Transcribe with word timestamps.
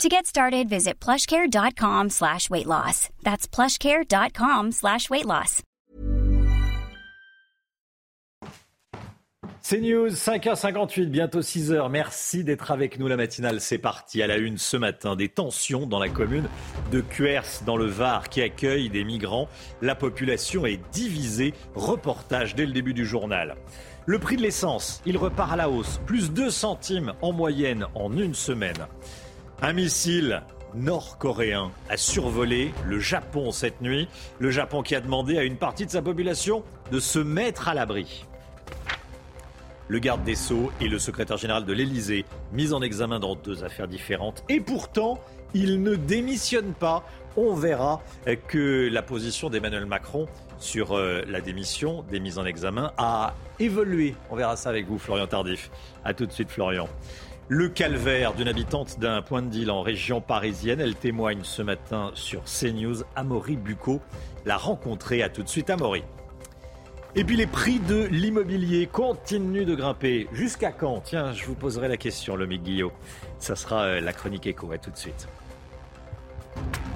To 0.00 0.08
get 0.08 0.26
started, 0.26 0.68
visit 0.68 0.98
plushcare.com 0.98 2.10
slash 2.10 2.50
weight 2.50 2.66
loss. 2.66 3.08
That's 3.22 3.46
plushcare.com 3.46 4.72
slash 4.72 5.08
weight 5.10 5.26
loss. 5.26 5.62
C'est 9.64 9.80
News, 9.80 10.10
5h58, 10.10 11.06
bientôt 11.06 11.40
6h. 11.40 11.88
Merci 11.88 12.42
d'être 12.42 12.72
avec 12.72 12.98
nous. 12.98 13.06
La 13.06 13.16
matinale, 13.16 13.60
c'est 13.60 13.78
parti. 13.78 14.20
À 14.20 14.26
la 14.26 14.38
une 14.38 14.58
ce 14.58 14.76
matin, 14.76 15.14
des 15.14 15.28
tensions 15.28 15.86
dans 15.86 16.00
la 16.00 16.08
commune 16.08 16.48
de 16.90 17.00
Cuers, 17.00 17.62
dans 17.64 17.76
le 17.76 17.86
Var, 17.86 18.28
qui 18.28 18.42
accueille 18.42 18.90
des 18.90 19.04
migrants. 19.04 19.48
La 19.80 19.94
population 19.94 20.66
est 20.66 20.80
divisée. 20.90 21.54
Reportage 21.76 22.56
dès 22.56 22.66
le 22.66 22.72
début 22.72 22.92
du 22.92 23.06
journal. 23.06 23.54
Le 24.04 24.18
prix 24.18 24.36
de 24.36 24.42
l'essence, 24.42 25.00
il 25.06 25.16
repart 25.16 25.52
à 25.52 25.56
la 25.56 25.70
hausse. 25.70 26.00
Plus 26.06 26.32
2 26.32 26.50
centimes 26.50 27.12
en 27.22 27.30
moyenne 27.30 27.86
en 27.94 28.16
une 28.16 28.34
semaine. 28.34 28.88
Un 29.64 29.74
missile 29.74 30.42
nord-coréen 30.74 31.70
a 31.88 31.96
survolé 31.96 32.74
le 32.84 32.98
Japon 32.98 33.52
cette 33.52 33.80
nuit. 33.80 34.08
Le 34.40 34.50
Japon 34.50 34.82
qui 34.82 34.96
a 34.96 35.00
demandé 35.00 35.38
à 35.38 35.44
une 35.44 35.56
partie 35.56 35.86
de 35.86 35.90
sa 35.92 36.02
population 36.02 36.64
de 36.90 36.98
se 36.98 37.20
mettre 37.20 37.68
à 37.68 37.74
l'abri. 37.74 38.26
Le 39.86 40.00
garde 40.00 40.24
des 40.24 40.34
Sceaux 40.34 40.72
et 40.80 40.88
le 40.88 40.98
secrétaire 40.98 41.36
général 41.36 41.64
de 41.64 41.72
l'Élysée, 41.72 42.24
mis 42.52 42.72
en 42.72 42.82
examen 42.82 43.20
dans 43.20 43.36
deux 43.36 43.62
affaires 43.62 43.86
différentes. 43.86 44.42
Et 44.48 44.58
pourtant, 44.58 45.20
ils 45.54 45.80
ne 45.80 45.94
démissionnent 45.94 46.74
pas. 46.74 47.04
On 47.36 47.54
verra 47.54 48.02
que 48.48 48.88
la 48.90 49.02
position 49.02 49.48
d'Emmanuel 49.48 49.86
Macron 49.86 50.26
sur 50.58 50.96
euh, 50.96 51.22
la 51.28 51.40
démission 51.40 52.02
des 52.10 52.18
mises 52.18 52.38
en 52.38 52.46
examen 52.46 52.92
a 52.98 53.34
évolué. 53.60 54.16
On 54.28 54.34
verra 54.34 54.56
ça 54.56 54.70
avec 54.70 54.88
vous, 54.88 54.98
Florian 54.98 55.28
Tardif. 55.28 55.70
A 56.04 56.14
tout 56.14 56.26
de 56.26 56.32
suite, 56.32 56.50
Florian. 56.50 56.88
Le 57.54 57.68
calvaire 57.68 58.32
d'une 58.32 58.48
habitante 58.48 58.98
d'un 58.98 59.20
point 59.20 59.42
de 59.42 59.48
deal 59.48 59.70
en 59.70 59.82
région 59.82 60.22
parisienne. 60.22 60.80
Elle 60.80 60.94
témoigne 60.94 61.40
ce 61.42 61.60
matin 61.60 62.10
sur 62.14 62.44
CNews. 62.44 63.02
Amaury 63.14 63.56
Bucco 63.56 64.00
l'a 64.46 64.56
rencontrée. 64.56 65.22
À 65.22 65.28
tout 65.28 65.42
de 65.42 65.48
suite, 65.50 65.68
Amaury. 65.68 66.02
Et 67.14 67.24
puis 67.24 67.36
les 67.36 67.46
prix 67.46 67.78
de 67.78 68.04
l'immobilier 68.04 68.86
continuent 68.86 69.66
de 69.66 69.74
grimper. 69.74 70.28
Jusqu'à 70.32 70.72
quand? 70.72 71.02
Tiens, 71.02 71.34
je 71.34 71.44
vous 71.44 71.54
poserai 71.54 71.88
la 71.88 71.98
question, 71.98 72.36
le 72.36 72.46
Guillot. 72.46 72.90
Ça 73.38 73.54
sera 73.54 73.82
euh, 73.82 74.00
la 74.00 74.14
chronique 74.14 74.46
écho. 74.46 74.70
Tout 74.82 74.90
de 74.90 74.96
suite. 74.96 75.28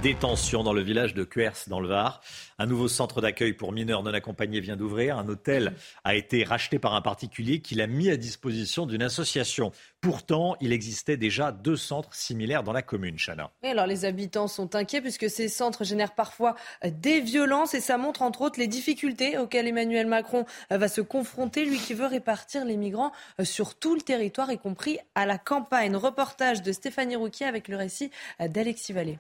Détention 0.06 0.62
dans 0.62 0.72
le 0.72 0.82
village 0.82 1.14
de 1.14 1.24
Cuers, 1.24 1.64
dans 1.66 1.80
le 1.80 1.88
Var. 1.88 2.20
Un 2.58 2.66
nouveau 2.66 2.86
centre 2.86 3.20
d'accueil 3.20 3.54
pour 3.54 3.72
mineurs 3.72 4.04
non 4.04 4.14
accompagnés 4.14 4.60
vient 4.60 4.76
d'ouvrir. 4.76 5.18
Un 5.18 5.26
hôtel 5.28 5.72
a 6.04 6.14
été 6.14 6.44
racheté 6.44 6.78
par 6.78 6.94
un 6.94 7.00
particulier 7.00 7.60
qui 7.60 7.74
l'a 7.74 7.88
mis 7.88 8.08
à 8.08 8.16
disposition 8.16 8.86
d'une 8.86 9.02
association. 9.02 9.72
Pourtant, 10.00 10.54
il 10.60 10.72
existait 10.72 11.16
déjà 11.16 11.50
deux 11.50 11.74
centres 11.74 12.14
similaires 12.14 12.62
dans 12.62 12.72
la 12.72 12.82
commune, 12.82 13.16
Chana. 13.18 13.50
Et 13.64 13.70
alors 13.70 13.88
les 13.88 14.04
habitants 14.04 14.46
sont 14.46 14.76
inquiets 14.76 15.00
puisque 15.00 15.28
ces 15.28 15.48
centres 15.48 15.82
génèrent 15.82 16.14
parfois 16.14 16.54
des 16.84 17.20
violences 17.20 17.74
et 17.74 17.80
ça 17.80 17.98
montre 17.98 18.22
entre 18.22 18.42
autres 18.42 18.60
les 18.60 18.68
difficultés 18.68 19.38
auxquelles 19.38 19.66
Emmanuel 19.66 20.06
Macron 20.06 20.44
va 20.70 20.86
se 20.86 21.00
confronter, 21.00 21.64
lui 21.64 21.78
qui 21.78 21.94
veut 21.94 22.06
répartir 22.06 22.64
les 22.64 22.76
migrants 22.76 23.10
sur 23.42 23.74
tout 23.74 23.96
le 23.96 24.02
territoire, 24.02 24.52
y 24.52 24.58
compris 24.58 24.98
à 25.16 25.26
la 25.26 25.36
campagne. 25.36 25.96
Reportage 25.96 26.62
de 26.62 26.70
Stéphanie 26.70 27.16
Rouquier 27.16 27.46
avec 27.46 27.66
le 27.66 27.76
récit 27.76 28.12
d'Alexis 28.38 28.92
Vallée. 28.92 29.18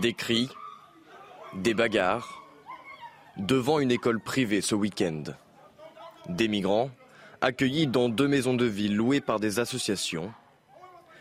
Des 0.00 0.12
cris, 0.12 0.48
des 1.54 1.74
bagarres, 1.74 2.42
devant 3.36 3.78
une 3.78 3.90
école 3.90 4.20
privée 4.20 4.60
ce 4.60 4.74
week-end. 4.74 5.22
Des 6.28 6.48
migrants 6.48 6.90
accueillis 7.40 7.86
dans 7.86 8.08
deux 8.08 8.28
maisons 8.28 8.54
de 8.54 8.64
ville 8.64 8.96
louées 8.96 9.20
par 9.20 9.40
des 9.40 9.58
associations. 9.58 10.32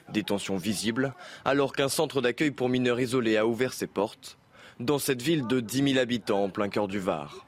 Des 0.10 0.24
tensions 0.24 0.58
visibles 0.58 1.14
alors 1.46 1.74
qu'un 1.74 1.90
centre 1.90 2.22
d'accueil 2.22 2.52
pour 2.52 2.70
mineurs 2.70 3.00
isolés 3.00 3.38
a 3.38 3.46
ouvert 3.46 3.74
ses 3.74 3.88
portes 3.88 4.38
dans 4.80 5.00
cette 5.00 5.22
ville 5.22 5.48
de 5.48 5.60
10 5.60 5.94
000 5.94 6.00
habitants 6.00 6.44
en 6.44 6.50
plein 6.50 6.70
cœur 6.70 6.88
du 6.88 7.00
Var. 7.00 7.46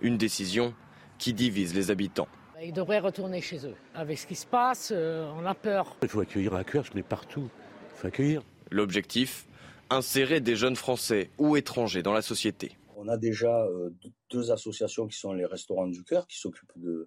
Une 0.00 0.18
décision 0.18 0.74
qui 1.18 1.32
divise 1.32 1.74
les 1.74 1.90
habitants. 1.90 2.28
Ils 2.62 2.72
devraient 2.72 3.00
retourner 3.00 3.40
chez 3.40 3.66
eux. 3.66 3.74
Avec 3.94 4.18
ce 4.18 4.26
qui 4.26 4.34
se 4.34 4.46
passe, 4.46 4.92
euh, 4.94 5.30
on 5.36 5.44
a 5.44 5.54
peur. 5.54 5.96
Il 6.02 6.08
faut 6.08 6.20
accueillir 6.20 6.54
à 6.54 6.64
cœur, 6.64 6.84
je 6.84 6.92
l'ai 6.94 7.02
partout. 7.02 7.48
Il 7.94 8.00
faut 8.00 8.06
accueillir. 8.06 8.42
L'objectif 8.70 9.46
Insérer 9.90 10.40
des 10.40 10.56
jeunes 10.56 10.76
Français 10.76 11.30
ou 11.38 11.56
étrangers 11.56 12.02
dans 12.02 12.14
la 12.14 12.22
société. 12.22 12.72
On 12.96 13.06
a 13.08 13.18
déjà 13.18 13.66
euh, 13.66 13.90
deux 14.30 14.50
associations 14.50 15.06
qui 15.06 15.18
sont 15.18 15.32
les 15.32 15.44
Restaurants 15.44 15.86
du 15.86 16.02
Cœur, 16.02 16.26
qui 16.26 16.38
s'occupent 16.38 16.72
de, 16.76 17.06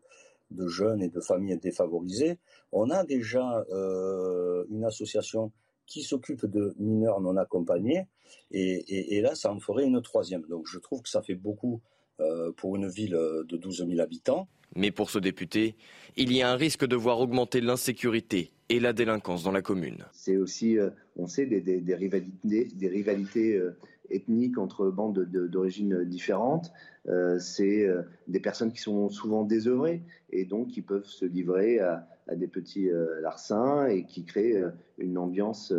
jeunes 0.68 1.02
et 1.02 1.10
de 1.10 1.20
familles 1.20 1.58
défavorisées. 1.58 2.38
On 2.72 2.92
a 2.92 3.04
déjà 3.04 3.66
euh, 3.72 4.64
une 4.70 4.86
association 4.86 5.52
qui 5.88 6.04
s'occupe 6.04 6.46
de 6.46 6.76
mineurs 6.78 7.20
non 7.20 7.36
accompagnés. 7.38 8.08
Et, 8.52 9.22
là, 9.22 9.34
ça 9.34 9.52
en 9.52 9.60
ferait 9.60 9.86
une 9.86 10.02
troisième. 10.02 10.44
Donc 10.44 10.68
je 10.68 10.78
trouve 10.78 11.02
que 11.02 11.10
ça 11.10 11.24
fait 11.24 11.36
beaucoup 11.36 11.82
euh, 12.20 12.52
pour 12.52 12.76
une 12.76 12.88
ville 12.88 13.18
de 13.48 13.58
12 13.58 13.86
000 13.88 14.00
habitants. 14.00 14.48
Mais 14.76 14.92
pour 14.92 15.10
ce 15.10 15.18
député, 15.18 15.76
il 16.16 16.32
y 16.32 16.42
a 16.42 16.52
un 16.52 16.56
risque 16.56 16.86
de 16.86 16.96
voir 16.96 17.20
augmenter 17.20 17.62
l'insécurité 17.62 18.52
et 18.70 18.80
la 18.80 18.94
délinquance 18.94 19.44
dans 19.44 19.52
la 19.52 19.62
commune. 19.62 20.06
C'est 20.12 20.38
aussi, 20.38 20.78
euh, 20.78 20.90
on 21.16 21.28
sait, 21.28 21.46
des, 21.46 21.96
rivalités, 21.96 22.66
des 22.66 22.88
rivalités 22.88 23.56
euh, 23.56 23.78
ethniques 24.10 24.58
entre 24.58 24.90
bandes 24.90 25.20
d'origines 25.20 26.04
différentes. 26.04 26.72
Euh, 27.08 27.40
c'est 27.40 27.88
des 28.28 28.40
personnes 28.40 28.72
qui 28.72 28.82
sont 28.82 29.10
souvent 29.10 29.44
désœuvrées 29.44 30.02
et 30.32 30.46
donc 30.46 30.70
qui 30.70 30.82
peuvent 30.82 31.06
se 31.06 31.26
livrer 31.26 31.80
à, 31.80 32.08
des 32.36 32.48
petits 32.48 32.90
larcins 33.22 33.86
et 33.88 34.04
qui 34.04 34.26
créent 34.26 34.62
une 34.98 35.18
ambiance 35.18 35.74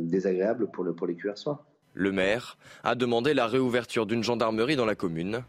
désagréable 0.00 0.68
pour, 0.72 0.82
le, 0.82 0.94
pour 0.94 1.06
les 1.06 1.14
cuersois. 1.14 1.64
Le 1.92 2.10
maire 2.10 2.58
a 2.82 2.96
demandé 2.96 3.34
la 3.34 3.46
réouverture 3.46 4.06
d'une 4.06 4.24
gendarmerie 4.24 4.74
dans 4.74 4.84
la 4.84 4.96
commune. 4.96 5.44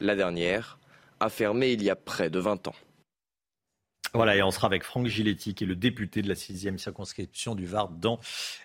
La 0.00 0.16
dernière 0.16 0.80
a 1.20 1.28
fermé 1.28 1.70
il 1.70 1.82
y 1.84 1.90
a 1.90 1.94
près 1.94 2.28
de 2.28 2.40
20 2.40 2.66
ans. 2.66 2.74
Voilà, 4.16 4.34
et 4.34 4.42
on 4.42 4.50
sera 4.50 4.66
avec 4.66 4.82
Franck 4.82 5.08
Giletti, 5.08 5.54
qui 5.54 5.64
est 5.64 5.66
le 5.66 5.76
député 5.76 6.22
de 6.22 6.28
la 6.30 6.34
sixième 6.34 6.78
circonscription 6.78 7.54
du 7.54 7.66
Var, 7.66 7.90
dans 7.90 8.18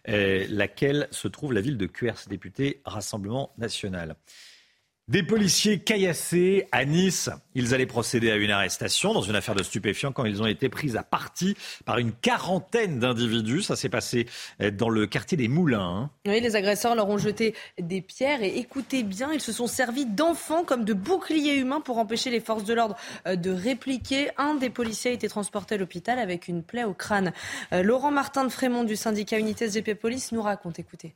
euh, 0.07 0.45
laquelle 0.49 1.09
se 1.11 1.27
trouve 1.27 1.51
la 1.51 1.59
ville 1.59 1.77
de 1.77 1.87
Cuers, 1.87 2.15
député 2.29 2.81
Rassemblement 2.85 3.53
national. 3.57 4.15
Des 5.11 5.23
policiers 5.23 5.79
caillassés 5.79 6.69
à 6.71 6.85
Nice. 6.85 7.29
Ils 7.53 7.73
allaient 7.73 7.85
procéder 7.85 8.31
à 8.31 8.37
une 8.37 8.49
arrestation 8.49 9.13
dans 9.13 9.21
une 9.21 9.35
affaire 9.35 9.55
de 9.55 9.61
stupéfiants 9.61 10.13
quand 10.13 10.23
ils 10.23 10.41
ont 10.41 10.45
été 10.45 10.69
pris 10.69 10.95
à 10.95 11.03
partie 11.03 11.57
par 11.83 11.97
une 11.97 12.13
quarantaine 12.13 12.97
d'individus. 12.97 13.61
Ça 13.61 13.75
s'est 13.75 13.89
passé 13.89 14.25
euh, 14.61 14.71
dans 14.71 14.87
le 14.87 15.07
quartier 15.07 15.35
des 15.35 15.49
Moulins. 15.49 15.81
Hein. 15.81 16.09
Oui, 16.25 16.39
les 16.39 16.55
agresseurs 16.55 16.95
leur 16.95 17.09
ont 17.09 17.17
jeté 17.17 17.53
des 17.77 17.99
pierres 17.99 18.41
et 18.41 18.57
écoutez 18.57 19.03
bien, 19.03 19.33
ils 19.33 19.41
se 19.41 19.51
sont 19.51 19.67
servis 19.67 20.05
d'enfants 20.05 20.63
comme 20.63 20.85
de 20.85 20.93
boucliers 20.93 21.57
humains 21.57 21.81
pour 21.81 21.97
empêcher 21.97 22.29
les 22.29 22.39
forces 22.39 22.63
de 22.63 22.73
l'ordre 22.73 22.95
euh, 23.27 23.35
de 23.35 23.51
répliquer. 23.51 24.29
Un 24.37 24.55
des 24.55 24.69
policiers 24.69 25.11
a 25.11 25.13
été 25.13 25.27
transporté 25.27 25.75
à 25.75 25.77
l'hôpital 25.77 26.19
avec 26.19 26.47
une 26.47 26.63
plaie 26.63 26.85
au 26.85 26.93
crâne. 26.93 27.33
Euh, 27.73 27.83
Laurent 27.83 28.11
Martin 28.11 28.45
de 28.45 28.49
Frémont 28.49 28.85
du 28.85 28.95
syndicat 28.95 29.37
Unité 29.39 29.67
SGP 29.67 29.93
Police 29.93 30.31
nous 30.31 30.41
raconte, 30.41 30.79
écoutez. 30.79 31.15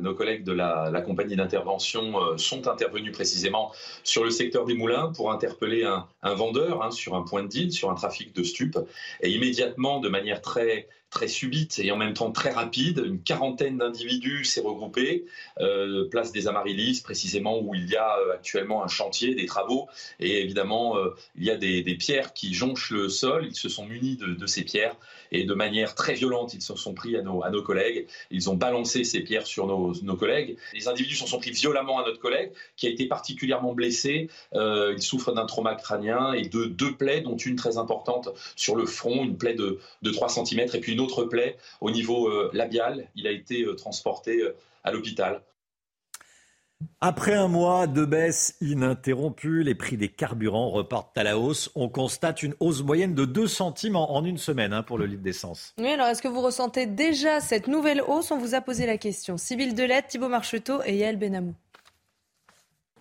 Nos 0.00 0.14
collègues 0.14 0.44
de 0.44 0.52
la, 0.52 1.00
compagnie 1.04 1.36
d'intervention 1.36 2.20
euh, 2.20 2.36
sont 2.36 2.66
intervenus 2.68 3.12
précisément 3.12 3.72
sur 4.02 4.24
le 4.24 4.30
secteur 4.30 4.64
des 4.64 4.74
moulins 4.74 5.12
pour 5.14 5.32
interpeller 5.32 5.84
un, 5.84 6.34
vendeur 6.34 6.82
hein, 6.82 6.90
sur 6.90 7.14
un 7.14 7.22
point 7.22 7.42
de 7.42 7.48
deal, 7.48 7.72
sur 7.72 7.90
un 7.90 7.94
trafic 7.94 8.34
de 8.34 8.42
stupes. 8.42 8.78
Et 9.20 9.30
immédiatement, 9.30 10.00
de 10.00 10.08
manière 10.08 10.40
très, 10.40 10.88
très 11.14 11.28
subite 11.28 11.78
et 11.78 11.92
en 11.92 11.96
même 11.96 12.12
temps 12.12 12.32
très 12.32 12.50
rapide. 12.50 13.02
Une 13.06 13.22
quarantaine 13.22 13.78
d'individus 13.78 14.44
s'est 14.44 14.60
regroupé, 14.60 15.24
euh, 15.60 16.08
place 16.08 16.32
des 16.32 16.48
Amaryllis, 16.48 17.00
précisément 17.02 17.60
où 17.60 17.74
il 17.74 17.88
y 17.88 17.96
a 17.96 18.18
euh, 18.18 18.34
actuellement 18.34 18.84
un 18.84 18.88
chantier, 18.88 19.34
des 19.34 19.46
travaux, 19.46 19.88
et 20.18 20.40
évidemment 20.40 20.98
euh, 20.98 21.14
il 21.36 21.44
y 21.44 21.50
a 21.50 21.56
des, 21.56 21.82
pierres 21.94 22.34
qui 22.34 22.52
jonchent 22.52 22.90
le 22.90 23.08
sol. 23.08 23.46
Ils 23.46 23.54
se 23.54 23.68
sont 23.68 23.86
munis 23.86 24.16
de, 24.16 24.46
ces 24.46 24.64
pierres 24.64 24.96
et 25.30 25.44
de 25.44 25.54
manière 25.54 25.94
très 25.94 26.14
violente, 26.14 26.52
ils 26.54 26.60
se 26.60 26.74
sont 26.74 26.92
pris 26.92 27.16
à 27.16 27.22
nos, 27.22 27.44
à 27.44 27.50
nos 27.50 27.62
collègues. 27.62 28.06
Ils 28.32 28.50
ont 28.50 28.56
balancé 28.56 29.04
ces 29.04 29.20
pierres 29.20 29.46
sur 29.46 29.68
nos, 29.68 29.94
nos 30.02 30.16
collègues. 30.16 30.56
Les 30.72 30.88
individus 30.88 31.14
se 31.14 31.28
sont 31.28 31.38
pris 31.38 31.52
violemment 31.52 32.00
à 32.00 32.04
notre 32.04 32.18
collègue, 32.18 32.50
qui 32.76 32.88
a 32.88 32.90
été 32.90 33.06
particulièrement 33.06 33.72
blessé. 33.72 34.28
il 34.52 35.02
souffre 35.02 35.32
d'un 35.32 35.46
trauma 35.46 35.76
crânien 35.76 36.32
et 36.32 36.48
de 36.48 36.64
deux 36.64 36.96
plaies, 36.96 37.20
dont 37.20 37.36
une 37.36 37.54
très 37.54 37.78
importante 37.78 38.30
sur 38.56 38.74
le 38.74 38.86
front, 38.86 39.24
une 39.24 39.38
plaie 39.38 39.54
de, 39.54 39.78
de 40.02 40.10
3 40.10 40.28
cm, 40.28 40.68
et 40.74 40.80
puis 40.80 40.92
une 40.92 41.00
autre 41.00 41.03
plaie 41.28 41.56
au 41.80 41.90
niveau 41.90 42.28
euh, 42.28 42.50
labial. 42.52 43.08
Il 43.14 43.26
a 43.26 43.30
été 43.30 43.62
euh, 43.62 43.74
transporté 43.74 44.42
euh, 44.42 44.56
à 44.82 44.92
l'hôpital. 44.92 45.42
Après 47.00 47.34
un 47.34 47.48
mois 47.48 47.86
de 47.86 48.04
baisse 48.04 48.56
ininterrompue, 48.60 49.62
les 49.62 49.74
prix 49.74 49.96
des 49.96 50.08
carburants 50.08 50.70
repartent 50.70 51.16
à 51.16 51.22
la 51.22 51.38
hausse. 51.38 51.70
On 51.74 51.88
constate 51.88 52.42
une 52.42 52.54
hausse 52.60 52.82
moyenne 52.82 53.14
de 53.14 53.24
2 53.24 53.46
centimes 53.46 53.96
en, 53.96 54.24
une 54.24 54.38
semaine 54.38 54.72
hein, 54.72 54.82
pour 54.82 54.98
le 54.98 55.06
litre 55.06 55.22
d'essence. 55.22 55.74
Oui, 55.78 55.88
alors 55.88 56.06
est-ce 56.08 56.22
que 56.22 56.28
vous 56.28 56.40
ressentez 56.40 56.86
déjà 56.86 57.40
cette 57.40 57.68
nouvelle 57.68 58.02
hausse? 58.02 58.30
On 58.30 58.38
vous 58.38 58.54
a 58.54 58.60
posé 58.60 58.86
la 58.86 58.98
question. 58.98 59.36
Sybille 59.36 59.74
Delette, 59.74 60.08
Thibault 60.08 60.28
Marcheteau 60.28 60.82
et 60.84 60.96
Yael 60.96 61.16
Benamou. 61.16 61.54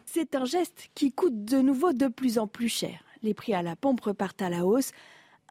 C'est 0.05 0.35
un 0.35 0.45
geste 0.45 0.89
qui 0.95 1.11
coûte 1.11 1.44
de 1.44 1.57
nouveau 1.57 1.91
de 1.91 2.07
plus 2.07 2.38
en 2.38 2.47
plus 2.47 2.69
cher. 2.69 3.03
Les 3.23 3.33
prix 3.33 3.53
à 3.53 3.61
la 3.61 3.75
pompe 3.75 4.01
repartent 4.01 4.41
à 4.41 4.50
la 4.50 4.65
hausse. 4.65 4.91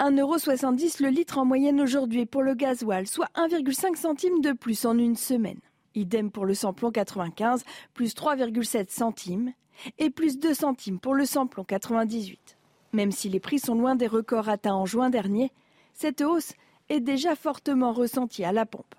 1,70€ 0.00 1.02
le 1.02 1.08
litre 1.08 1.38
en 1.38 1.44
moyenne 1.44 1.80
aujourd'hui 1.80 2.26
pour 2.26 2.42
le 2.42 2.54
gasoil, 2.54 3.06
soit 3.06 3.28
1,5 3.36 3.96
centime 3.96 4.40
de 4.40 4.52
plus 4.52 4.84
en 4.84 4.98
une 4.98 5.16
semaine. 5.16 5.60
Idem 5.94 6.30
pour 6.30 6.46
le 6.46 6.54
samplon 6.54 6.90
95, 6.90 7.62
plus 7.94 8.14
3,7 8.14 8.90
centimes, 8.90 9.52
et 9.98 10.10
plus 10.10 10.38
2 10.38 10.54
centimes 10.54 10.98
pour 10.98 11.14
le 11.14 11.24
samplon 11.24 11.64
98. 11.64 12.58
Même 12.92 13.12
si 13.12 13.28
les 13.28 13.40
prix 13.40 13.58
sont 13.58 13.74
loin 13.74 13.94
des 13.94 14.06
records 14.06 14.48
atteints 14.48 14.74
en 14.74 14.86
juin 14.86 15.10
dernier, 15.10 15.52
cette 15.94 16.20
hausse 16.20 16.52
est 16.88 17.00
déjà 17.00 17.34
fortement 17.36 17.92
ressentie 17.92 18.44
à 18.44 18.52
la 18.52 18.66
pompe. 18.66 18.94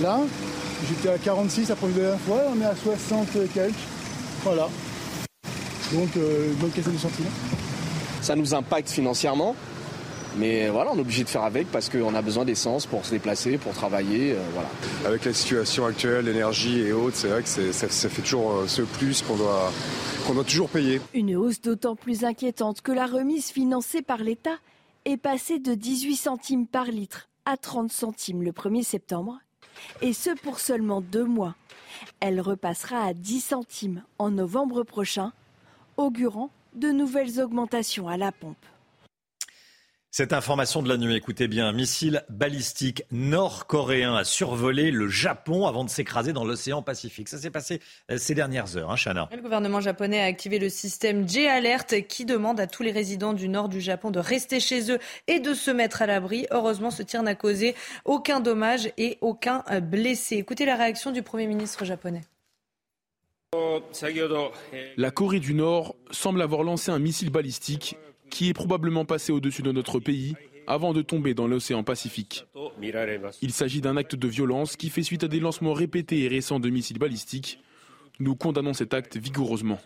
Là, 0.00 0.20
j'étais 0.88 1.08
à 1.08 1.18
46 1.18 1.68
la 1.68 1.76
première 1.76 2.20
fois, 2.20 2.42
on 2.54 2.60
est 2.60 2.64
à 2.64 2.76
60 2.76 3.28
quelques. 3.54 3.74
Voilà. 4.42 4.68
Donc, 5.92 6.16
euh, 6.16 6.52
bonne 6.60 6.70
question 6.70 6.92
de 6.92 6.98
centimes. 6.98 7.26
Ça 8.20 8.36
nous 8.36 8.54
impacte 8.54 8.90
financièrement, 8.90 9.54
mais 10.36 10.68
voilà, 10.68 10.92
on 10.92 10.96
est 10.96 11.00
obligé 11.00 11.24
de 11.24 11.28
faire 11.28 11.44
avec 11.44 11.70
parce 11.70 11.88
qu'on 11.88 12.14
a 12.14 12.22
besoin 12.22 12.44
d'essence 12.44 12.86
pour 12.86 13.04
se 13.04 13.10
déplacer, 13.10 13.58
pour 13.58 13.72
travailler. 13.72 14.32
Euh, 14.32 14.42
voilà. 14.52 14.68
Avec 15.04 15.24
la 15.24 15.32
situation 15.32 15.86
actuelle, 15.86 16.26
l'énergie 16.26 16.80
et 16.80 16.92
autres, 16.92 17.16
c'est 17.16 17.28
vrai 17.28 17.42
que 17.42 17.48
ça, 17.48 18.08
fait 18.08 18.22
toujours 18.22 18.52
euh, 18.52 18.66
ce 18.66 18.82
plus 18.82 19.22
qu'on 19.22 19.36
doit, 19.36 19.72
qu'on 20.26 20.34
doit 20.34 20.44
toujours 20.44 20.68
payer. 20.68 21.00
Une 21.14 21.36
hausse 21.36 21.60
d'autant 21.60 21.96
plus 21.96 22.24
inquiétante 22.24 22.82
que 22.82 22.92
la 22.92 23.06
remise 23.06 23.50
financée 23.50 24.02
par 24.02 24.18
l'État 24.18 24.58
est 25.04 25.16
passée 25.16 25.58
de 25.58 25.74
18 25.74 26.16
centimes 26.16 26.66
par 26.66 26.86
litre 26.86 27.28
à 27.44 27.56
30 27.56 27.92
centimes 27.92 28.42
le 28.42 28.50
1er 28.50 28.82
septembre, 28.82 29.38
et 30.02 30.12
ce 30.12 30.30
pour 30.30 30.58
seulement 30.58 31.00
deux 31.00 31.24
mois. 31.24 31.54
Elle 32.20 32.40
repassera 32.40 32.98
à 33.04 33.14
10 33.14 33.40
centimes 33.40 34.02
en 34.18 34.30
novembre 34.30 34.82
prochain, 34.82 35.32
augurant 35.96 36.50
de 36.74 36.90
nouvelles 36.90 37.40
augmentations 37.40 38.08
à 38.08 38.16
la 38.16 38.32
pompe. 38.32 38.56
Cette 40.10 40.32
information 40.32 40.82
de 40.82 40.88
la 40.88 40.96
nuit, 40.96 41.14
écoutez 41.14 41.46
bien, 41.46 41.68
un 41.68 41.72
missile 41.72 42.24
balistique 42.30 43.02
nord-coréen 43.10 44.14
a 44.14 44.24
survolé 44.24 44.90
le 44.90 45.08
Japon 45.08 45.66
avant 45.66 45.84
de 45.84 45.90
s'écraser 45.90 46.32
dans 46.32 46.44
l'océan 46.44 46.80
Pacifique. 46.80 47.28
Ça 47.28 47.36
s'est 47.36 47.50
passé 47.50 47.80
euh, 48.10 48.16
ces 48.16 48.34
dernières 48.34 48.76
heures, 48.76 48.90
hein, 48.90 48.96
Chana. 48.96 49.28
Le 49.30 49.42
gouvernement 49.42 49.80
japonais 49.80 50.20
a 50.20 50.24
activé 50.24 50.58
le 50.58 50.70
système 50.70 51.28
J-Alert 51.28 52.06
qui 52.08 52.24
demande 52.24 52.60
à 52.60 52.66
tous 52.66 52.82
les 52.82 52.92
résidents 52.92 53.34
du 53.34 53.48
nord 53.48 53.68
du 53.68 53.80
Japon 53.80 54.10
de 54.10 54.18
rester 54.18 54.58
chez 54.58 54.90
eux 54.90 54.98
et 55.26 55.38
de 55.38 55.52
se 55.52 55.70
mettre 55.70 56.00
à 56.00 56.06
l'abri. 56.06 56.46
Heureusement, 56.50 56.90
ce 56.90 57.02
tir 57.02 57.22
n'a 57.22 57.34
causé 57.34 57.74
aucun 58.06 58.40
dommage 58.40 58.90
et 58.96 59.18
aucun 59.20 59.64
euh, 59.70 59.80
blessé. 59.80 60.36
Écoutez 60.36 60.64
la 60.64 60.76
réaction 60.76 61.10
du 61.10 61.22
Premier 61.22 61.46
ministre 61.46 61.84
japonais. 61.84 62.22
La 64.96 65.10
Corée 65.10 65.40
du 65.40 65.54
Nord 65.54 65.96
semble 66.10 66.40
avoir 66.42 66.62
lancé 66.62 66.90
un 66.90 66.98
missile 66.98 67.30
balistique 67.30 67.96
qui 68.30 68.48
est 68.48 68.54
probablement 68.54 69.04
passé 69.04 69.32
au-dessus 69.32 69.62
de 69.62 69.72
notre 69.72 70.00
pays 70.00 70.34
avant 70.66 70.92
de 70.92 71.02
tomber 71.02 71.34
dans 71.34 71.46
l'océan 71.46 71.82
Pacifique. 71.84 72.44
Il 73.42 73.52
s'agit 73.52 73.80
d'un 73.80 73.96
acte 73.96 74.14
de 74.14 74.28
violence 74.28 74.76
qui 74.76 74.90
fait 74.90 75.02
suite 75.02 75.24
à 75.24 75.28
des 75.28 75.40
lancements 75.40 75.72
répétés 75.72 76.24
et 76.24 76.28
récents 76.28 76.60
de 76.60 76.68
missiles 76.68 76.98
balistiques. 76.98 77.60
Nous 78.18 78.34
condamnons 78.34 78.74
cet 78.74 78.94
acte 78.94 79.16
vigoureusement. 79.16 79.78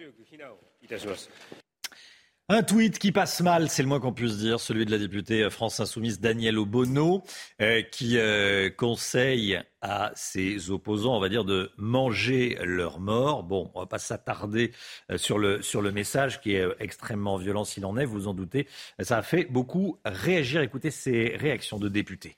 Un 2.52 2.64
tweet 2.64 2.98
qui 2.98 3.12
passe 3.12 3.42
mal, 3.42 3.70
c'est 3.70 3.80
le 3.80 3.88
moins 3.88 4.00
qu'on 4.00 4.12
puisse 4.12 4.38
dire, 4.38 4.58
celui 4.58 4.84
de 4.84 4.90
la 4.90 4.98
députée 4.98 5.48
France 5.50 5.78
Insoumise 5.78 6.18
Danielle 6.18 6.58
Obono, 6.58 7.22
euh, 7.62 7.80
qui 7.82 8.18
euh, 8.18 8.70
conseille 8.70 9.60
à 9.82 10.10
ses 10.16 10.72
opposants, 10.72 11.16
on 11.16 11.20
va 11.20 11.28
dire, 11.28 11.44
de 11.44 11.70
manger 11.76 12.58
leur 12.64 12.98
mort. 12.98 13.44
Bon, 13.44 13.70
on 13.76 13.78
va 13.78 13.86
pas 13.86 14.00
s'attarder 14.00 14.72
euh, 15.12 15.16
sur 15.16 15.38
le, 15.38 15.62
sur 15.62 15.80
le 15.80 15.92
message 15.92 16.40
qui 16.40 16.56
est 16.56 16.66
extrêmement 16.80 17.36
violent 17.36 17.62
s'il 17.62 17.86
en 17.86 17.96
est, 17.96 18.04
vous 18.04 18.26
en 18.26 18.34
doutez. 18.34 18.66
Ça 18.98 19.18
a 19.18 19.22
fait 19.22 19.44
beaucoup 19.44 20.00
réagir. 20.04 20.60
Écoutez 20.60 20.90
ces 20.90 21.36
réactions 21.36 21.78
de 21.78 21.88
députés. 21.88 22.36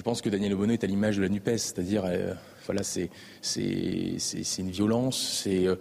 Je 0.00 0.02
pense 0.02 0.22
que 0.22 0.30
Daniel 0.30 0.54
Obono 0.54 0.72
est 0.72 0.82
à 0.82 0.86
l'image 0.86 1.18
de 1.18 1.22
la 1.22 1.28
NUPES, 1.28 1.58
c'est-à-dire 1.58 2.04
voilà, 2.64 2.82
c'est 2.82 3.10
une 4.58 4.70
violence, 4.70 5.44
euh, 5.46 5.76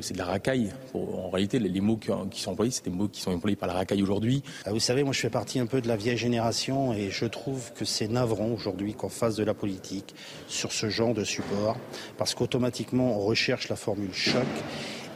c'est 0.00 0.12
de 0.12 0.18
la 0.18 0.24
racaille. 0.24 0.72
En 0.92 1.30
réalité, 1.30 1.60
les 1.60 1.80
mots 1.80 1.96
qui 1.96 2.40
sont 2.40 2.50
employés, 2.50 2.72
c'est 2.72 2.86
des 2.86 2.90
mots 2.90 3.06
qui 3.06 3.20
sont 3.20 3.30
employés 3.30 3.54
par 3.54 3.68
la 3.68 3.74
racaille 3.74 4.02
aujourd'hui. 4.02 4.42
Ah, 4.64 4.72
vous 4.72 4.80
savez, 4.80 5.04
moi 5.04 5.12
je 5.12 5.20
fais 5.20 5.30
partie 5.30 5.60
un 5.60 5.66
peu 5.66 5.80
de 5.80 5.86
la 5.86 5.94
vieille 5.94 6.16
génération 6.16 6.94
et 6.94 7.10
je 7.12 7.26
trouve 7.26 7.72
que 7.74 7.84
c'est 7.84 8.08
navrant 8.08 8.48
aujourd'hui 8.48 8.94
qu'on 8.94 9.08
fasse 9.08 9.36
de 9.36 9.44
la 9.44 9.54
politique 9.54 10.16
sur 10.48 10.72
ce 10.72 10.88
genre 10.88 11.14
de 11.14 11.22
support 11.22 11.76
parce 12.18 12.34
qu'automatiquement 12.34 13.16
on 13.16 13.20
recherche 13.20 13.68
la 13.68 13.76
formule 13.76 14.12
choc 14.12 14.42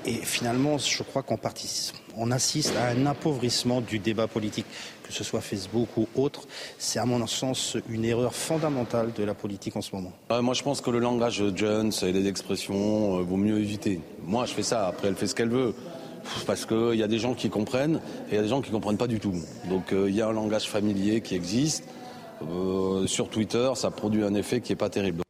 et 0.06 0.12
finalement 0.12 0.78
je 0.78 1.02
crois 1.02 1.24
qu'on 1.24 1.38
on 2.18 2.30
assiste 2.30 2.74
à 2.76 2.88
un 2.88 3.06
appauvrissement 3.06 3.80
du 3.80 3.98
débat 3.98 4.26
politique 4.26 4.66
que 5.08 5.14
ce 5.14 5.24
soit 5.24 5.40
Facebook 5.40 5.88
ou 5.96 6.06
autre, 6.16 6.42
c'est 6.76 6.98
à 6.98 7.06
mon 7.06 7.26
sens 7.26 7.78
une 7.88 8.04
erreur 8.04 8.34
fondamentale 8.34 9.12
de 9.16 9.24
la 9.24 9.32
politique 9.32 9.74
en 9.74 9.80
ce 9.80 9.94
moment. 9.94 10.12
moi 10.42 10.52
je 10.52 10.62
pense 10.62 10.82
que 10.82 10.90
le 10.90 10.98
langage 10.98 11.42
Jones 11.54 11.92
et 12.02 12.12
les 12.12 12.28
expressions 12.28 13.18
euh, 13.18 13.22
vaut 13.22 13.38
mieux 13.38 13.58
éviter. 13.58 14.00
Moi 14.22 14.44
je 14.44 14.52
fais 14.52 14.62
ça, 14.62 14.86
après 14.86 15.08
elle 15.08 15.14
fait 15.14 15.26
ce 15.26 15.34
qu'elle 15.34 15.48
veut. 15.48 15.74
Parce 16.46 16.66
qu'il 16.66 16.96
y 16.96 17.02
a 17.02 17.08
des 17.08 17.18
gens 17.18 17.32
qui 17.32 17.48
comprennent 17.48 18.00
et 18.28 18.32
il 18.32 18.34
y 18.34 18.38
a 18.38 18.42
des 18.42 18.48
gens 18.48 18.60
qui 18.60 18.68
ne 18.68 18.74
comprennent 18.74 18.98
pas 18.98 19.06
du 19.06 19.18
tout. 19.18 19.34
Donc 19.70 19.92
euh, 19.92 20.10
il 20.10 20.14
y 20.14 20.20
a 20.20 20.28
un 20.28 20.32
langage 20.32 20.68
familier 20.68 21.22
qui 21.22 21.34
existe. 21.34 21.84
Euh, 22.42 23.06
sur 23.06 23.30
Twitter, 23.30 23.70
ça 23.74 23.90
produit 23.90 24.22
un 24.22 24.34
effet 24.34 24.60
qui 24.60 24.72
n'est 24.72 24.76
pas 24.76 24.90
terrible. 24.90 25.22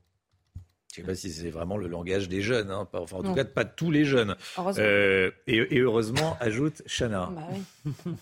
Je 0.98 1.02
ne 1.02 1.06
sais 1.06 1.12
pas 1.12 1.14
si 1.14 1.30
c'est 1.30 1.50
vraiment 1.50 1.76
le 1.76 1.86
langage 1.86 2.28
des 2.28 2.42
jeunes, 2.42 2.70
hein. 2.70 2.88
enfin, 2.92 3.16
en 3.18 3.22
tout 3.22 3.34
cas 3.34 3.44
pas 3.44 3.64
tous 3.64 3.90
les 3.90 4.04
jeunes. 4.04 4.34
et, 5.46 5.78
heureusement, 5.78 6.36
ajoute 6.40 6.82
Chana. 6.86 7.30
Bah 7.32 7.42
oui. 7.52 7.92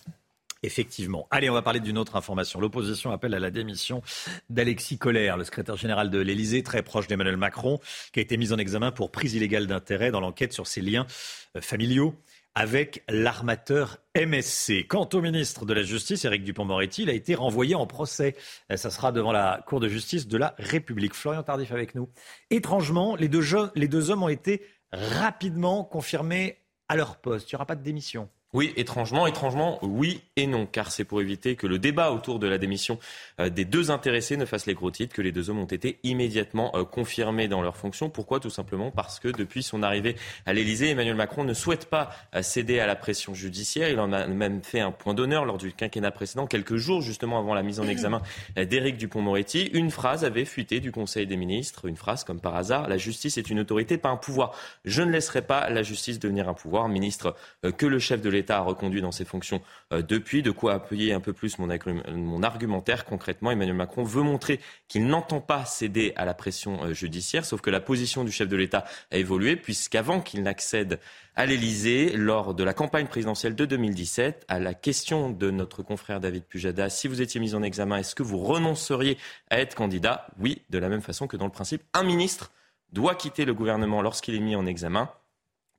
Effectivement. 0.66 1.28
Allez, 1.30 1.48
on 1.48 1.54
va 1.54 1.62
parler 1.62 1.78
d'une 1.78 1.96
autre 1.96 2.16
information. 2.16 2.58
L'opposition 2.58 3.12
appelle 3.12 3.34
à 3.34 3.38
la 3.38 3.52
démission 3.52 4.02
d'Alexis 4.50 4.98
Collère, 4.98 5.36
le 5.36 5.44
secrétaire 5.44 5.76
général 5.76 6.10
de 6.10 6.18
l'Élysée, 6.18 6.64
très 6.64 6.82
proche 6.82 7.06
d'Emmanuel 7.06 7.36
Macron, 7.36 7.78
qui 8.12 8.18
a 8.18 8.22
été 8.22 8.36
mis 8.36 8.52
en 8.52 8.58
examen 8.58 8.90
pour 8.90 9.12
prise 9.12 9.34
illégale 9.34 9.68
d'intérêt 9.68 10.10
dans 10.10 10.18
l'enquête 10.18 10.52
sur 10.52 10.66
ses 10.66 10.80
liens 10.80 11.06
euh, 11.54 11.60
familiaux 11.60 12.16
avec 12.56 13.04
l'armateur 13.08 13.98
MSC. 14.16 14.88
Quant 14.88 15.08
au 15.12 15.20
ministre 15.20 15.66
de 15.66 15.72
la 15.72 15.84
Justice, 15.84 16.24
Éric 16.24 16.42
Dupont-Moretti, 16.42 17.02
il 17.02 17.10
a 17.10 17.12
été 17.12 17.36
renvoyé 17.36 17.76
en 17.76 17.86
procès. 17.86 18.34
Euh, 18.72 18.76
ça 18.76 18.90
sera 18.90 19.12
devant 19.12 19.30
la 19.30 19.62
Cour 19.68 19.78
de 19.78 19.86
justice 19.86 20.26
de 20.26 20.36
la 20.36 20.56
République. 20.58 21.14
Florian 21.14 21.44
Tardif 21.44 21.70
avec 21.70 21.94
nous. 21.94 22.08
Étrangement, 22.50 23.14
les 23.14 23.28
deux, 23.28 23.44
les 23.76 23.86
deux 23.86 24.10
hommes 24.10 24.24
ont 24.24 24.28
été 24.28 24.62
rapidement 24.90 25.84
confirmés 25.84 26.58
à 26.88 26.96
leur 26.96 27.18
poste. 27.18 27.52
Il 27.52 27.54
n'y 27.54 27.56
aura 27.56 27.66
pas 27.66 27.76
de 27.76 27.84
démission. 27.84 28.28
Oui, 28.56 28.72
étrangement, 28.78 29.26
étrangement, 29.26 29.78
oui 29.82 30.22
et 30.36 30.46
non, 30.46 30.64
car 30.64 30.90
c'est 30.90 31.04
pour 31.04 31.20
éviter 31.20 31.56
que 31.56 31.66
le 31.66 31.78
débat 31.78 32.10
autour 32.10 32.38
de 32.38 32.46
la 32.46 32.56
démission 32.56 32.98
euh, 33.38 33.50
des 33.50 33.66
deux 33.66 33.90
intéressés 33.90 34.38
ne 34.38 34.46
fasse 34.46 34.64
les 34.64 34.72
gros 34.72 34.90
titres 34.90 35.14
que 35.14 35.20
les 35.20 35.30
deux 35.30 35.50
hommes 35.50 35.58
ont 35.58 35.66
été 35.66 35.98
immédiatement 36.04 36.74
euh, 36.74 36.84
confirmés 36.84 37.48
dans 37.48 37.60
leurs 37.60 37.76
fonctions. 37.76 38.08
Pourquoi? 38.08 38.40
Tout 38.40 38.48
simplement 38.48 38.90
parce 38.90 39.20
que 39.20 39.28
depuis 39.28 39.62
son 39.62 39.82
arrivée 39.82 40.16
à 40.46 40.54
l'Élysée, 40.54 40.88
Emmanuel 40.88 41.16
Macron 41.16 41.44
ne 41.44 41.52
souhaite 41.52 41.90
pas 41.90 42.08
euh, 42.34 42.40
céder 42.40 42.80
à 42.80 42.86
la 42.86 42.96
pression 42.96 43.34
judiciaire. 43.34 43.90
Il 43.90 44.00
en 44.00 44.10
a 44.14 44.26
même 44.26 44.62
fait 44.62 44.80
un 44.80 44.90
point 44.90 45.12
d'honneur 45.12 45.44
lors 45.44 45.58
du 45.58 45.74
quinquennat 45.74 46.10
précédent, 46.10 46.46
quelques 46.46 46.76
jours 46.76 47.02
justement 47.02 47.38
avant 47.38 47.52
la 47.52 47.62
mise 47.62 47.78
en 47.78 47.86
examen 47.86 48.22
d'Éric 48.56 48.96
Dupont-Moretti. 48.96 49.68
Une 49.74 49.90
phrase 49.90 50.24
avait 50.24 50.46
fuité 50.46 50.80
du 50.80 50.92
Conseil 50.92 51.26
des 51.26 51.36
ministres, 51.36 51.84
une 51.84 51.96
phrase 51.96 52.24
comme 52.24 52.40
par 52.40 52.56
hasard, 52.56 52.88
la 52.88 52.96
justice 52.96 53.36
est 53.36 53.50
une 53.50 53.60
autorité, 53.60 53.98
pas 53.98 54.08
un 54.08 54.16
pouvoir. 54.16 54.54
Je 54.86 55.02
ne 55.02 55.10
laisserai 55.10 55.42
pas 55.42 55.68
la 55.68 55.82
justice 55.82 56.18
devenir 56.18 56.48
un 56.48 56.54
pouvoir. 56.54 56.88
Ministre 56.88 57.36
que 57.76 57.84
le 57.84 57.98
chef 57.98 58.22
de 58.22 58.30
l'État 58.30 58.45
a 58.50 58.60
reconduit 58.60 59.00
dans 59.00 59.12
ses 59.12 59.24
fonctions 59.24 59.60
euh, 59.92 60.02
depuis. 60.02 60.42
De 60.42 60.50
quoi 60.50 60.74
appuyer 60.74 61.12
un 61.12 61.20
peu 61.20 61.32
plus 61.32 61.58
mon, 61.58 62.42
argumentaire. 62.42 63.04
Concrètement, 63.04 63.50
Emmanuel 63.50 63.76
Macron 63.76 64.02
veut 64.04 64.22
montrer 64.22 64.60
qu'il 64.88 65.06
n'entend 65.06 65.40
pas 65.40 65.64
céder 65.64 66.12
à 66.16 66.24
la 66.24 66.34
pression 66.34 66.84
euh, 66.84 66.92
judiciaire, 66.92 67.44
sauf 67.44 67.60
que 67.60 67.70
la 67.70 67.80
position 67.80 68.24
du 68.24 68.32
chef 68.32 68.48
de 68.48 68.56
l'État 68.56 68.84
a 69.10 69.16
évolué, 69.16 69.56
puisqu'avant 69.56 70.20
qu'il 70.20 70.42
n'accède 70.42 71.00
à 71.34 71.46
l'Élysée, 71.46 72.16
lors 72.16 72.54
de 72.54 72.64
la 72.64 72.72
campagne 72.72 73.06
présidentielle 73.06 73.54
de 73.54 73.64
2017, 73.66 74.46
à 74.48 74.58
la 74.58 74.74
question 74.74 75.30
de 75.30 75.50
notre 75.50 75.82
confrère 75.82 76.20
David 76.20 76.44
Pujada, 76.44 76.88
si 76.88 77.08
vous 77.08 77.20
étiez 77.20 77.40
mis 77.40 77.54
en 77.54 77.62
examen, 77.62 77.98
est-ce 77.98 78.14
que 78.14 78.22
vous 78.22 78.38
renonceriez 78.38 79.18
à 79.50 79.60
être 79.60 79.74
candidat? 79.74 80.26
Oui, 80.38 80.62
de 80.70 80.78
la 80.78 80.88
même 80.88 81.02
façon 81.02 81.26
que 81.26 81.36
dans 81.36 81.44
le 81.44 81.52
principe, 81.52 81.82
un 81.92 82.04
ministre 82.04 82.52
doit 82.92 83.14
quitter 83.14 83.44
le 83.44 83.54
gouvernement 83.54 84.00
lorsqu'il 84.00 84.34
est 84.34 84.40
mis 84.40 84.56
en 84.56 84.66
examen. 84.66 85.10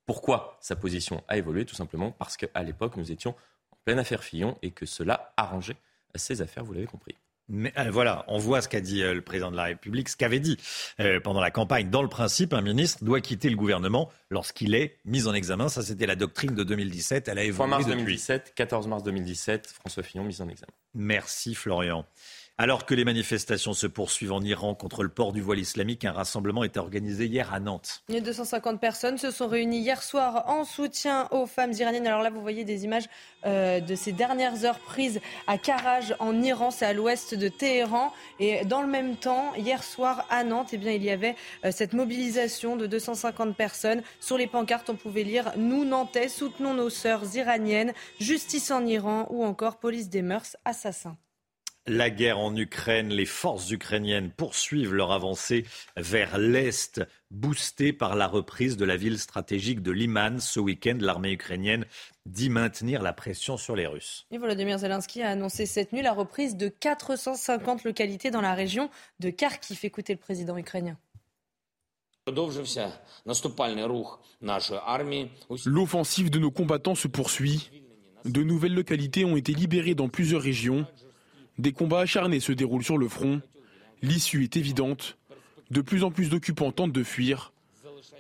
Pourquoi 0.08 0.58
sa 0.62 0.76
position 0.76 1.24
a 1.28 1.38
évolué 1.38 1.66
Tout 1.66 1.76
simplement 1.76 2.12
parce 2.12 2.36
qu'à 2.38 2.64
l'époque, 2.64 2.98
nous 2.98 3.12
étions 3.12 3.36
en 3.72 3.78
pleine 3.86 4.00
affaire 4.00 4.24
Fillon 4.24 4.58
et 4.64 4.72
que 4.72 4.88
cela 4.88 5.34
arrangeait 5.38 5.78
ses 6.16 6.42
affaires, 6.42 6.64
vous 6.64 6.74
l'avez 6.74 6.88
compris. 6.88 7.16
Mais 7.50 7.72
euh, 7.78 7.90
voilà, 7.92 8.26
on 8.28 8.40
voit 8.40 8.62
ce 8.62 8.68
qu'a 8.68 8.82
dit 8.82 9.02
euh, 9.02 9.14
le 9.14 9.22
président 9.22 9.52
de 9.52 9.56
la 9.56 9.64
République, 9.64 10.10
ce 10.10 10.18
qu'avait 10.18 10.42
dit 10.42 10.58
euh, 11.00 11.22
pendant 11.22 11.40
la 11.40 11.50
campagne. 11.50 11.90
Dans 11.90 12.02
le 12.02 12.10
principe, 12.10 12.54
un 12.54 12.62
ministre 12.62 13.06
doit 13.06 13.22
quitter 13.22 13.50
le 13.50 13.56
gouvernement 13.56 14.10
lorsqu'il 14.30 14.76
est 14.76 14.98
mis 15.06 15.28
en 15.28 15.34
examen. 15.34 15.70
Ça, 15.70 15.82
c'était 15.82 16.08
la 16.08 16.18
doctrine 16.18 16.56
de 16.56 16.64
2017. 16.64 17.30
Elle 17.30 17.38
a 17.38 17.44
évolué 17.44 17.56
3 17.56 17.68
mars 17.68 17.86
depuis. 17.86 18.04
2017, 18.04 18.54
14 18.54 18.88
mars 18.88 19.04
2017, 19.04 19.68
François 19.68 20.04
Fillon 20.04 20.26
mis 20.26 20.42
en 20.42 20.50
examen. 20.50 20.74
Merci 20.94 21.56
Florian. 21.56 22.06
Alors 22.60 22.88
que 22.88 22.96
les 22.96 23.06
manifestations 23.06 23.74
se 23.74 23.86
poursuivent 23.86 24.32
en 24.32 24.42
Iran 24.42 24.74
contre 24.74 25.04
le 25.04 25.10
port 25.10 25.32
du 25.32 25.42
voile 25.42 25.60
islamique, 25.60 26.06
un 26.06 26.12
rassemblement 26.12 26.64
était 26.64 26.80
organisé 26.80 27.28
hier 27.28 27.54
à 27.54 27.60
Nantes. 27.60 28.02
250 28.10 28.82
personnes 28.82 29.20
se 29.20 29.30
sont 29.30 29.48
réunies 29.48 29.78
hier 29.78 30.02
soir 30.02 30.46
en 30.48 30.64
soutien 30.64 31.28
aux 31.30 31.46
femmes 31.46 31.74
iraniennes. 31.74 32.08
Alors 32.08 32.24
là, 32.24 32.32
vous 32.32 32.42
voyez 32.42 32.64
des 32.64 32.84
images 32.84 33.04
euh, 33.46 33.80
de 33.80 33.94
ces 33.94 34.12
dernières 34.12 34.66
heures 34.66 34.80
prises 34.80 35.22
à 35.46 35.60
Karaj 35.60 36.16
en 36.18 36.42
Iran, 36.42 36.72
c'est 36.72 36.88
à 36.88 36.94
l'ouest 36.94 37.36
de 37.36 37.48
Téhéran. 37.48 38.12
Et 38.40 38.66
dans 38.66 38.82
le 38.82 38.88
même 38.88 39.18
temps, 39.18 39.54
hier 39.54 39.84
soir 39.84 40.26
à 40.32 40.44
Nantes, 40.44 40.70
eh 40.74 40.78
bien, 40.78 40.94
il 40.94 41.04
y 41.04 41.12
avait 41.12 41.36
euh, 41.64 41.70
cette 41.72 41.94
mobilisation 41.94 42.76
de 42.76 42.88
250 42.88 43.56
personnes. 43.56 44.02
Sur 44.20 44.40
les 44.40 44.48
pancartes, 44.48 44.90
on 44.90 44.96
pouvait 44.96 45.22
lire 45.22 45.52
Nous, 45.58 45.86
Nantais, 45.86 46.28
soutenons 46.28 46.74
nos 46.74 46.90
sœurs 46.90 47.36
iraniennes, 47.36 47.94
justice 48.20 48.72
en 48.72 48.84
Iran 48.88 49.28
ou 49.30 49.46
encore 49.46 49.78
police 49.78 50.10
des 50.10 50.24
mœurs, 50.24 50.58
assassins. 50.66 51.18
La 51.90 52.10
guerre 52.10 52.40
en 52.40 52.54
Ukraine, 52.54 53.08
les 53.08 53.26
forces 53.26 53.72
ukrainiennes 53.72 54.30
poursuivent 54.30 54.94
leur 54.94 55.14
avancée 55.14 55.66
vers 55.96 56.38
l'Est, 56.38 57.02
boostées 57.32 57.94
par 57.94 58.18
la 58.18 58.28
reprise 58.28 58.76
de 58.76 58.84
la 58.84 58.98
ville 58.98 59.18
stratégique 59.18 59.82
de 59.82 59.92
Liman. 59.92 60.42
Ce 60.42 60.60
week-end, 60.60 60.98
l'armée 61.00 61.32
ukrainienne 61.32 61.86
dit 62.26 62.50
maintenir 62.50 63.02
la 63.02 63.14
pression 63.14 63.56
sur 63.56 63.78
les 63.78 63.88
Russes. 63.88 64.28
Et 64.32 64.38
Volodymyr 64.38 64.80
Zelensky 64.80 65.22
a 65.22 65.30
annoncé 65.30 65.66
cette 65.66 65.94
nuit 65.94 66.02
la 66.02 66.12
reprise 66.12 66.58
de 66.58 66.68
450 66.68 67.86
localités 67.86 68.32
dans 68.32 68.42
la 68.42 68.54
région 68.54 68.90
de 69.22 69.30
Kharkiv. 69.30 69.80
Écoutez 69.84 70.12
le 70.12 70.20
président 70.20 70.58
ukrainien. 70.58 70.98
L'offensive 75.66 76.30
de 76.30 76.40
nos 76.40 76.52
combattants 76.52 76.96
se 76.96 77.08
poursuit. 77.08 77.72
De 78.26 78.44
nouvelles 78.44 78.74
localités 78.74 79.24
ont 79.24 79.38
été 79.38 79.54
libérées 79.54 79.96
dans 79.96 80.10
plusieurs 80.10 80.42
régions. 80.42 80.86
Des 81.58 81.72
combats 81.72 82.02
acharnés 82.02 82.40
se 82.40 82.52
déroulent 82.52 82.84
sur 82.84 82.98
le 82.98 83.08
front. 83.08 83.42
L'issue 84.02 84.44
est 84.44 84.58
évidente. 84.58 85.18
De 85.72 85.82
plus 85.82 86.04
en 86.04 86.12
plus 86.12 86.30
d'occupants 86.30 86.72
tentent 86.72 86.92
de 86.92 87.04
fuir. 87.04 87.52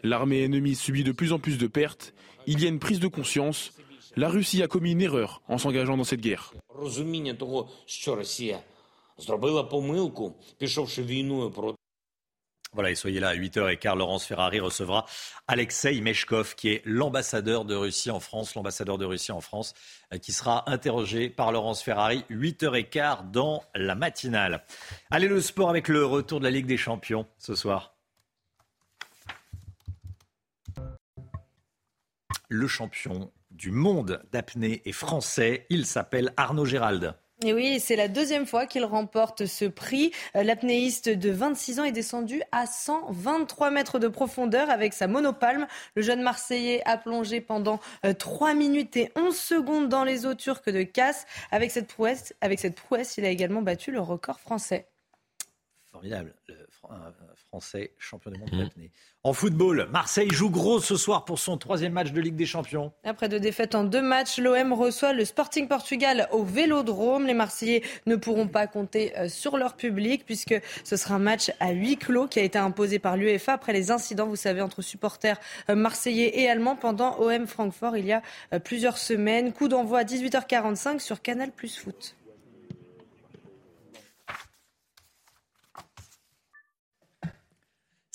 L'armée 0.03 0.43
ennemie 0.43 0.75
subit 0.75 1.03
de 1.03 1.11
plus 1.11 1.33
en 1.33 1.39
plus 1.39 1.57
de 1.57 1.67
pertes. 1.67 2.13
Il 2.47 2.61
y 2.61 2.65
a 2.65 2.69
une 2.69 2.79
prise 2.79 2.99
de 2.99 3.07
conscience. 3.07 3.73
La 4.15 4.29
Russie 4.29 4.63
a 4.63 4.67
commis 4.67 4.91
une 4.91 5.01
erreur 5.01 5.41
en 5.47 5.57
s'engageant 5.57 5.97
dans 5.97 6.03
cette 6.03 6.21
guerre. 6.21 6.53
Voilà, 12.73 12.91
et 12.91 12.95
soyez 12.95 13.19
là 13.19 13.29
à 13.29 13.35
8h15. 13.35 13.97
Laurence 13.97 14.25
Ferrari 14.25 14.59
recevra 14.59 15.05
Alexei 15.47 16.01
Meshkov, 16.01 16.55
qui 16.55 16.69
est 16.69 16.81
l'ambassadeur 16.85 17.65
de 17.65 17.75
Russie 17.75 18.11
en 18.11 18.19
France, 18.19 18.55
l'ambassadeur 18.55 18.97
de 18.97 19.05
Russie 19.05 19.31
en 19.31 19.41
France, 19.41 19.73
euh, 20.13 20.17
qui 20.17 20.33
sera 20.33 20.69
interrogé 20.69 21.29
par 21.29 21.51
Laurence 21.51 21.81
Ferrari, 21.81 22.25
8h15 22.29 23.31
dans 23.31 23.63
la 23.73 23.95
matinale. 23.95 24.63
Allez, 25.11 25.27
le 25.27 25.41
sport 25.41 25.69
avec 25.69 25.87
le 25.87 26.05
retour 26.05 26.39
de 26.39 26.45
la 26.45 26.51
Ligue 26.51 26.65
des 26.65 26.77
Champions 26.77 27.25
ce 27.37 27.55
soir. 27.55 27.95
Le 32.49 32.67
champion 32.67 33.31
du 33.51 33.71
monde 33.71 34.21
d'apnée 34.31 34.81
est 34.85 34.91
français. 34.91 35.65
Il 35.69 35.85
s'appelle 35.85 36.33
Arnaud 36.37 36.65
Gérald. 36.65 37.15
Et 37.43 37.53
oui, 37.53 37.79
c'est 37.79 37.95
la 37.95 38.07
deuxième 38.07 38.47
fois 38.47 38.65
qu'il 38.65 38.83
remporte 38.83 39.45
ce 39.45 39.65
prix. 39.65 40.11
Euh, 40.35 40.41
l'apnéiste 40.41 41.07
de 41.07 41.29
26 41.29 41.79
ans 41.79 41.83
est 41.83 41.91
descendu 41.91 42.41
à 42.51 42.65
123 42.65 43.69
mètres 43.69 43.99
de 43.99 44.07
profondeur 44.07 44.71
avec 44.71 44.93
sa 44.93 45.05
monopalme. 45.05 45.67
Le 45.93 46.01
jeune 46.01 46.23
Marseillais 46.23 46.81
a 46.85 46.97
plongé 46.97 47.39
pendant 47.39 47.79
3 48.17 48.49
euh, 48.49 48.55
minutes 48.55 48.97
et 48.97 49.11
11 49.15 49.37
secondes 49.37 49.87
dans 49.87 50.03
les 50.03 50.25
eaux 50.25 50.33
turques 50.33 50.71
de 50.71 50.81
Casse. 50.81 51.27
Avec 51.51 51.69
cette 51.69 51.87
prouesse, 51.87 52.33
avec 52.41 52.59
cette 52.59 52.75
prouesse 52.75 53.17
il 53.17 53.25
a 53.25 53.29
également 53.29 53.61
battu 53.61 53.91
le 53.91 53.99
record 53.99 54.39
français. 54.39 54.87
Formidable. 55.91 56.33
Le 56.47 56.66
Français 57.49 57.93
champion 57.97 58.31
du 58.31 58.39
monde 58.39 58.49
de 58.49 58.63
l'apnée. 58.63 58.91
En 59.23 59.33
football, 59.33 59.87
Marseille 59.91 60.29
joue 60.31 60.49
gros 60.49 60.79
ce 60.79 60.97
soir 60.97 61.25
pour 61.25 61.39
son 61.39 61.57
troisième 61.57 61.93
match 61.93 62.11
de 62.11 62.19
Ligue 62.19 62.35
des 62.35 62.45
Champions. 62.45 62.91
Après 63.03 63.29
deux 63.29 63.39
défaites 63.39 63.75
en 63.75 63.83
deux 63.83 64.01
matchs, 64.01 64.37
l'OM 64.37 64.73
reçoit 64.73 65.13
le 65.13 65.23
Sporting 65.25 65.67
Portugal 65.67 66.27
au 66.31 66.43
Vélodrome. 66.43 67.25
Les 67.25 67.33
Marseillais 67.33 67.83
ne 68.05 68.15
pourront 68.15 68.47
pas 68.47 68.67
compter 68.67 69.17
euh, 69.17 69.29
sur 69.29 69.57
leur 69.57 69.75
public 69.75 70.25
puisque 70.25 70.55
ce 70.83 70.95
sera 70.97 71.15
un 71.15 71.19
match 71.19 71.51
à 71.59 71.71
huis 71.71 71.97
clos 71.97 72.27
qui 72.27 72.39
a 72.39 72.43
été 72.43 72.57
imposé 72.57 72.99
par 72.99 73.17
l'UEFA 73.17 73.53
après 73.53 73.73
les 73.73 73.91
incidents, 73.91 74.27
vous 74.27 74.35
savez, 74.35 74.61
entre 74.61 74.81
supporters 74.81 75.39
euh, 75.69 75.75
marseillais 75.75 76.39
et 76.41 76.49
allemands 76.49 76.75
pendant 76.75 77.17
OM 77.19 77.47
Francfort 77.47 77.97
il 77.97 78.05
y 78.05 78.13
a 78.13 78.21
euh, 78.53 78.59
plusieurs 78.59 78.97
semaines. 78.97 79.53
Coup 79.53 79.67
d'envoi 79.67 79.99
à 79.99 80.03
18h45 80.03 80.99
sur 80.99 81.21
Canal 81.21 81.51
Plus 81.51 81.77
Foot. 81.77 82.16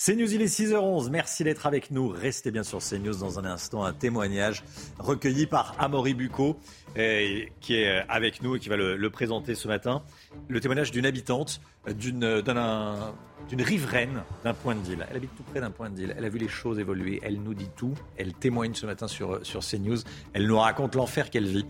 CNews, 0.03 0.33
il 0.33 0.41
est 0.41 0.53
6h11. 0.53 1.09
Merci 1.09 1.45
d'être 1.45 1.65
avec 1.65 1.89
nous. 1.89 2.09
Restez 2.09 2.51
bien 2.51 2.63
sur 2.63 2.79
CNews 2.79 3.15
dans 3.15 3.39
un 3.39 3.45
instant. 3.45 3.85
Un 3.85 3.93
témoignage 3.93 4.65
recueilli 4.99 5.45
par 5.45 5.75
Amaury 5.79 6.13
Bucco, 6.13 6.57
euh, 6.97 7.45
qui 7.61 7.75
est 7.75 7.87
euh, 7.87 8.03
avec 8.09 8.41
nous 8.41 8.57
et 8.57 8.59
qui 8.59 8.67
va 8.67 8.75
le, 8.75 9.09
présenter 9.09 9.55
ce 9.55 9.69
matin. 9.69 10.03
Le 10.49 10.59
témoignage 10.59 10.91
d'une 10.91 11.05
habitante 11.05 11.61
d'une, 11.87 12.41
d'une 12.41 13.61
riveraine 13.61 14.23
d'un 14.43 14.53
point 14.53 14.75
de 14.75 14.81
deal. 14.81 15.07
Elle 15.09 15.15
habite 15.15 15.35
tout 15.37 15.43
près 15.43 15.61
d'un 15.61 15.71
point 15.71 15.89
de 15.89 15.95
deal. 15.95 16.13
Elle 16.17 16.25
a 16.25 16.29
vu 16.29 16.39
les 16.39 16.49
choses 16.49 16.79
évoluer. 16.79 17.21
Elle 17.23 17.41
nous 17.41 17.53
dit 17.53 17.69
tout. 17.73 17.93
Elle 18.17 18.33
témoigne 18.33 18.73
ce 18.73 18.85
matin 18.85 19.07
sur, 19.07 19.45
sur 19.45 19.61
CNews. 19.61 19.99
Elle 20.33 20.47
nous 20.47 20.59
raconte 20.59 20.95
l'enfer 20.95 21.29
qu'elle 21.29 21.47
vit. 21.47 21.65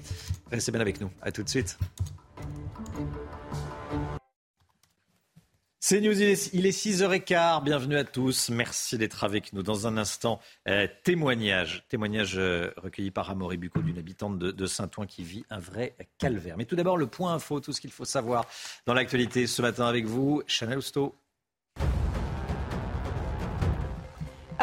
Restez 0.51 0.71
bien 0.71 0.81
avec 0.81 0.99
nous. 0.99 1.11
À 1.21 1.31
tout 1.31 1.43
de 1.43 1.49
suite. 1.49 1.77
C'est 5.85 5.99
News, 5.99 6.13
il 6.13 6.65
est, 6.65 6.71
6h15. 6.71 7.61
Bienvenue 7.61 7.97
à 7.97 8.05
tous. 8.05 8.49
Merci 8.49 8.97
d'être 8.97 9.25
avec 9.25 9.51
nous. 9.51 9.63
Dans 9.63 9.85
un 9.85 9.97
instant, 9.97 10.39
euh, 10.69 10.87
témoignage. 11.03 11.83
Témoignage 11.89 12.37
euh, 12.37 12.71
recueilli 12.77 13.11
par 13.11 13.29
Amaury 13.29 13.57
Bucco, 13.57 13.81
d'une 13.81 13.97
habitante 13.97 14.39
de, 14.39 14.65
Saint-Ouen 14.65 15.05
qui 15.05 15.23
vit 15.23 15.43
un 15.49 15.59
vrai 15.59 15.97
calvaire. 16.19 16.55
Mais 16.55 16.63
tout 16.63 16.77
d'abord, 16.77 16.95
le 16.95 17.07
point 17.07 17.33
info, 17.33 17.59
tout 17.59 17.73
ce 17.73 17.81
qu'il 17.81 17.91
faut 17.91 18.05
savoir 18.05 18.45
dans 18.85 18.93
l'actualité 18.93 19.45
ce 19.45 19.61
matin 19.61 19.85
avec 19.85 20.05
vous. 20.05 20.41
Chanel 20.47 20.77
Housteau. 20.77 21.17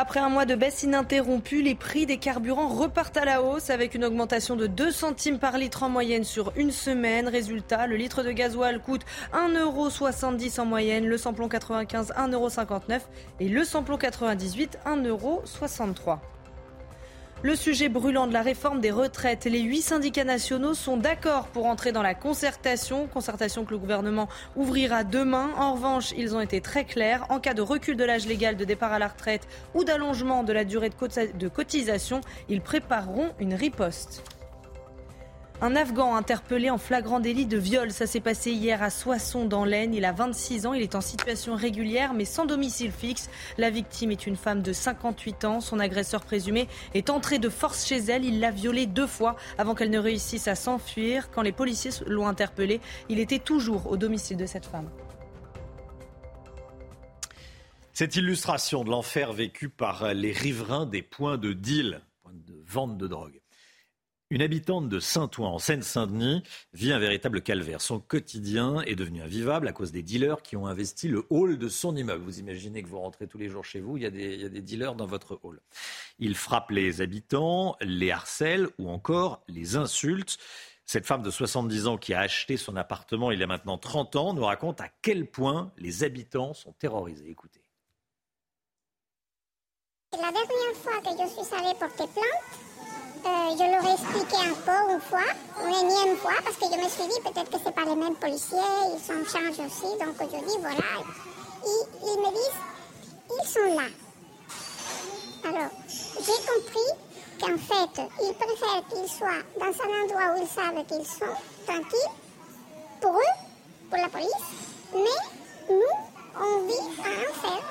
Après 0.03 0.21
un 0.21 0.31
mois 0.31 0.47
de 0.47 0.55
baisse 0.55 0.83
ininterrompue, 0.83 1.61
les 1.61 1.75
prix 1.75 2.07
des 2.07 2.17
carburants 2.17 2.69
repartent 2.69 3.19
à 3.19 3.27
la 3.27 3.43
hausse 3.43 3.69
avec 3.69 3.95
une 3.95 4.03
augmentation 4.03 4.57
de 4.57 4.67
2 4.67 4.91
centimes 4.91 5.39
par 5.39 5.59
litre 5.59 5.83
en 5.83 5.91
moyenne 5.91 6.25
sur 6.25 6.55
une 6.57 6.71
semaine. 6.71 7.29
Résultat, 7.29 7.87
le 7.87 7.97
litre 7.97 8.23
de 8.23 8.33
gasoil 8.33 8.81
coûte 8.81 9.03
1,70€ 9.35 10.59
en 10.59 10.65
moyenne, 10.65 11.05
le 11.05 11.19
samplon 11.19 11.51
95 11.51 12.15
1,59€ 12.17 13.01
et 13.41 13.49
le 13.51 13.63
samplon 13.63 13.99
98 13.99 14.79
1,63€. 14.87 16.17
Le 17.43 17.57
sujet 17.57 17.89
brûlant 17.89 18.27
de 18.27 18.35
la 18.35 18.43
réforme 18.43 18.83
des 18.83 18.91
retraites. 18.91 19.47
Les 19.47 19.61
huit 19.61 19.81
syndicats 19.81 20.25
nationaux 20.25 20.75
sont 20.75 20.99
d'accord 20.99 21.47
pour 21.47 21.65
entrer 21.65 21.91
dans 21.91 22.03
la 22.03 22.15
concertation, 22.15 23.07
concertation 23.07 23.65
que 23.65 23.71
le 23.71 23.79
gouvernement 23.79 24.29
ouvrira 24.57 25.05
demain. 25.05 25.49
En 25.57 25.73
revanche, 25.73 26.13
ils 26.19 26.37
ont 26.37 26.41
été 26.43 26.61
très 26.61 26.85
clairs. 26.85 27.25
En 27.31 27.41
cas 27.41 27.55
de 27.55 27.63
recul 27.63 27.97
de 27.97 28.05
l'âge 28.05 28.27
légal 28.27 28.59
de 28.59 28.67
départ 28.67 28.93
à 28.93 28.99
la 28.99 29.09
retraite 29.09 29.49
ou 29.75 29.85
d'allongement 29.85 30.43
de 30.43 30.53
la 30.53 30.65
durée 30.65 30.91
de 30.91 31.49
cotisation, 31.49 32.21
ils 32.51 32.61
prépareront 32.61 33.31
une 33.39 33.55
riposte. 33.55 34.23
Un 35.63 35.77
Afghan 35.77 36.15
interpellé 36.15 36.71
en 36.71 36.79
flagrant 36.79 37.21
délit 37.21 37.45
de 37.45 37.59
viol. 37.59 37.91
Ça 37.91 38.07
s'est 38.07 38.21
passé 38.21 38.51
hier 38.51 38.83
à 38.83 38.89
Soissons 38.89 39.45
dans 39.45 39.67
l'Aisne. 39.67 39.93
Il 39.93 40.07
a 40.07 40.13
26 40.13 40.65
ans. 40.65 40.73
Il 40.73 40.81
est 40.81 40.95
en 40.95 41.03
situation 41.03 41.55
régulière 41.55 42.15
mais 42.15 42.25
sans 42.25 42.47
domicile 42.47 42.91
fixe. 42.91 43.29
La 43.59 43.69
victime 43.69 44.11
est 44.11 44.27
une 44.27 44.37
femme 44.37 44.63
de 44.63 44.73
58 44.73 45.45
ans. 45.45 45.61
Son 45.61 45.79
agresseur 45.79 46.23
présumé 46.25 46.67
est 46.95 47.11
entré 47.11 47.39
de 47.39 47.51
force 47.51 47.87
chez 47.87 47.99
elle. 47.99 48.25
Il 48.25 48.41
l'a 48.41 48.51
violée 48.51 48.87
deux 48.87 49.07
fois 49.07 49.37
avant 49.59 49.75
qu'elle 49.75 49.91
ne 49.91 49.99
réussisse 49.99 50.49
à 50.49 50.55
s'enfuir. 50.55 51.31
Quand 51.31 51.43
les 51.43 51.53
policiers 51.53 51.91
l'ont 52.07 52.27
interpellé, 52.27 52.81
il 53.11 53.19
était 53.19 53.39
toujours 53.39 53.91
au 53.91 53.99
domicile 53.99 54.39
de 54.39 54.47
cette 54.47 54.65
femme. 54.65 54.89
Cette 57.93 58.17
illustration 58.17 58.83
de 58.83 58.89
l'enfer 58.89 59.35
vécu 59.35 59.69
par 59.69 60.15
les 60.15 60.33
riverains 60.33 60.87
des 60.87 61.03
points 61.03 61.37
de 61.37 61.53
deal, 61.53 62.01
points 62.23 62.33
de 62.33 62.55
vente 62.67 62.97
de 62.97 63.07
drogue. 63.07 63.40
Une 64.33 64.43
habitante 64.43 64.89
de 64.89 65.01
Saint-Ouen, 65.01 65.49
en 65.49 65.59
Seine-Saint-Denis, 65.59 66.45
vit 66.73 66.93
un 66.93 67.01
véritable 67.01 67.43
calvaire. 67.43 67.81
Son 67.81 67.99
quotidien 67.99 68.81
est 68.83 68.95
devenu 68.95 69.23
invivable 69.23 69.67
à 69.67 69.73
cause 69.73 69.91
des 69.91 70.05
dealers 70.05 70.41
qui 70.43 70.57
ont 70.57 70.69
investi 70.69 71.09
le 71.09 71.27
hall 71.31 71.59
de 71.59 71.69
son 71.69 71.97
immeuble. 71.97 72.23
Vous 72.23 72.39
imaginez 72.39 72.85
que 72.85 72.89
vous 72.89 73.01
rentrez 73.01 73.27
tous 73.27 73.39
les 73.39 73.49
jours 73.49 73.65
chez 73.65 73.81
vous, 73.81 73.97
il 73.97 74.05
y 74.05 74.07
a 74.07 74.11
des, 74.11 74.49
dealers 74.61 74.95
dans 74.95 75.07
votre 75.07 75.41
hall. 75.43 75.61
Ils 76.21 76.37
frappent 76.37 76.71
les 76.71 77.01
habitants, 77.01 77.77
les 77.81 78.13
harcèlent 78.13 78.69
ou 78.79 78.89
encore 78.89 79.43
les 79.49 79.75
insultent. 79.75 80.39
Cette 80.87 81.07
femme 81.07 81.23
de 81.23 81.31
70 81.31 81.89
ans 81.89 81.99
qui 81.99 82.15
a 82.15 82.21
acheté 82.21 82.57
son 82.57 82.77
appartement 82.77 83.33
il 83.33 83.41
y 83.41 83.43
a 83.43 83.49
maintenant 83.49 83.79
30 83.79 84.15
ans 84.15 84.33
nous 84.33 84.45
raconte 84.45 84.81
à 84.81 84.91
quel 85.03 85.27
point 85.27 85.73
les 85.77 86.05
habitants 86.05 86.55
sont 86.55 86.73
terrorisés. 86.75 87.31
Écoutez. 87.31 87.63
La 90.13 90.31
dernière 90.31 90.77
fois 90.77 91.01
que 91.01 91.11
je 91.11 91.29
suis 91.29 91.55
allée 91.55 91.75
porter 91.79 92.07
plainte, 92.13 92.70
euh, 93.27 93.57
je 93.59 93.65
leur 93.71 93.85
ai 93.85 93.93
expliqué 93.93 94.37
encore 94.37 94.91
une 94.95 95.01
fois, 95.01 95.29
une 95.63 95.75
énième 95.75 96.17
fois, 96.17 96.33
parce 96.43 96.57
que 96.57 96.65
je 96.65 96.79
me 96.83 96.89
suis 96.89 97.05
dit 97.05 97.21
peut-être 97.23 97.51
que 97.51 97.59
ce 97.59 97.71
pas 97.71 97.85
les 97.85 97.97
mêmes 97.97 98.17
policiers, 98.17 98.59
ils 98.95 99.01
sont 99.01 99.25
charge 99.31 99.59
aussi, 99.61 99.99
donc 99.99 100.17
je 100.21 100.39
dis 100.39 100.59
voilà. 100.61 101.05
Ils, 101.65 101.87
ils 102.03 102.21
me 102.21 102.31
disent, 102.31 102.61
ils 103.31 103.49
sont 103.49 103.75
là. 103.75 103.89
Alors, 105.45 105.71
j'ai 105.89 106.41
compris 106.47 106.91
qu'en 107.41 107.59
fait, 107.59 108.03
ils 108.23 108.35
préfèrent 108.35 108.85
qu'ils 108.89 109.09
soient 109.09 109.45
dans 109.59 109.67
un 109.67 110.05
endroit 110.05 110.35
où 110.35 110.43
ils 110.43 110.49
savent 110.49 110.85
qu'ils 110.87 111.07
sont 111.07 111.35
tranquilles, 111.67 112.15
pour 113.01 113.13
eux, 113.13 113.37
pour 113.91 113.99
la 113.99 114.09
police, 114.09 114.29
mais 114.95 115.75
nous, 115.75 115.83
on 116.41 116.67
vit 116.67 117.01
en 117.01 117.31
enfer. 117.31 117.63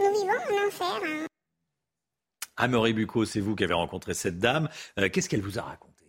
Nous 0.00 0.12
vivons 0.12 0.32
en 0.32 0.66
enfer. 0.66 1.27
Amaury 2.58 2.92
Bucco, 2.92 3.24
c'est 3.24 3.40
vous 3.40 3.54
qui 3.54 3.62
avez 3.62 3.74
rencontré 3.74 4.14
cette 4.14 4.38
dame. 4.38 4.68
Euh, 4.98 5.08
qu'est-ce 5.08 5.28
qu'elle 5.28 5.40
vous 5.40 5.58
a 5.60 5.62
raconté? 5.62 6.04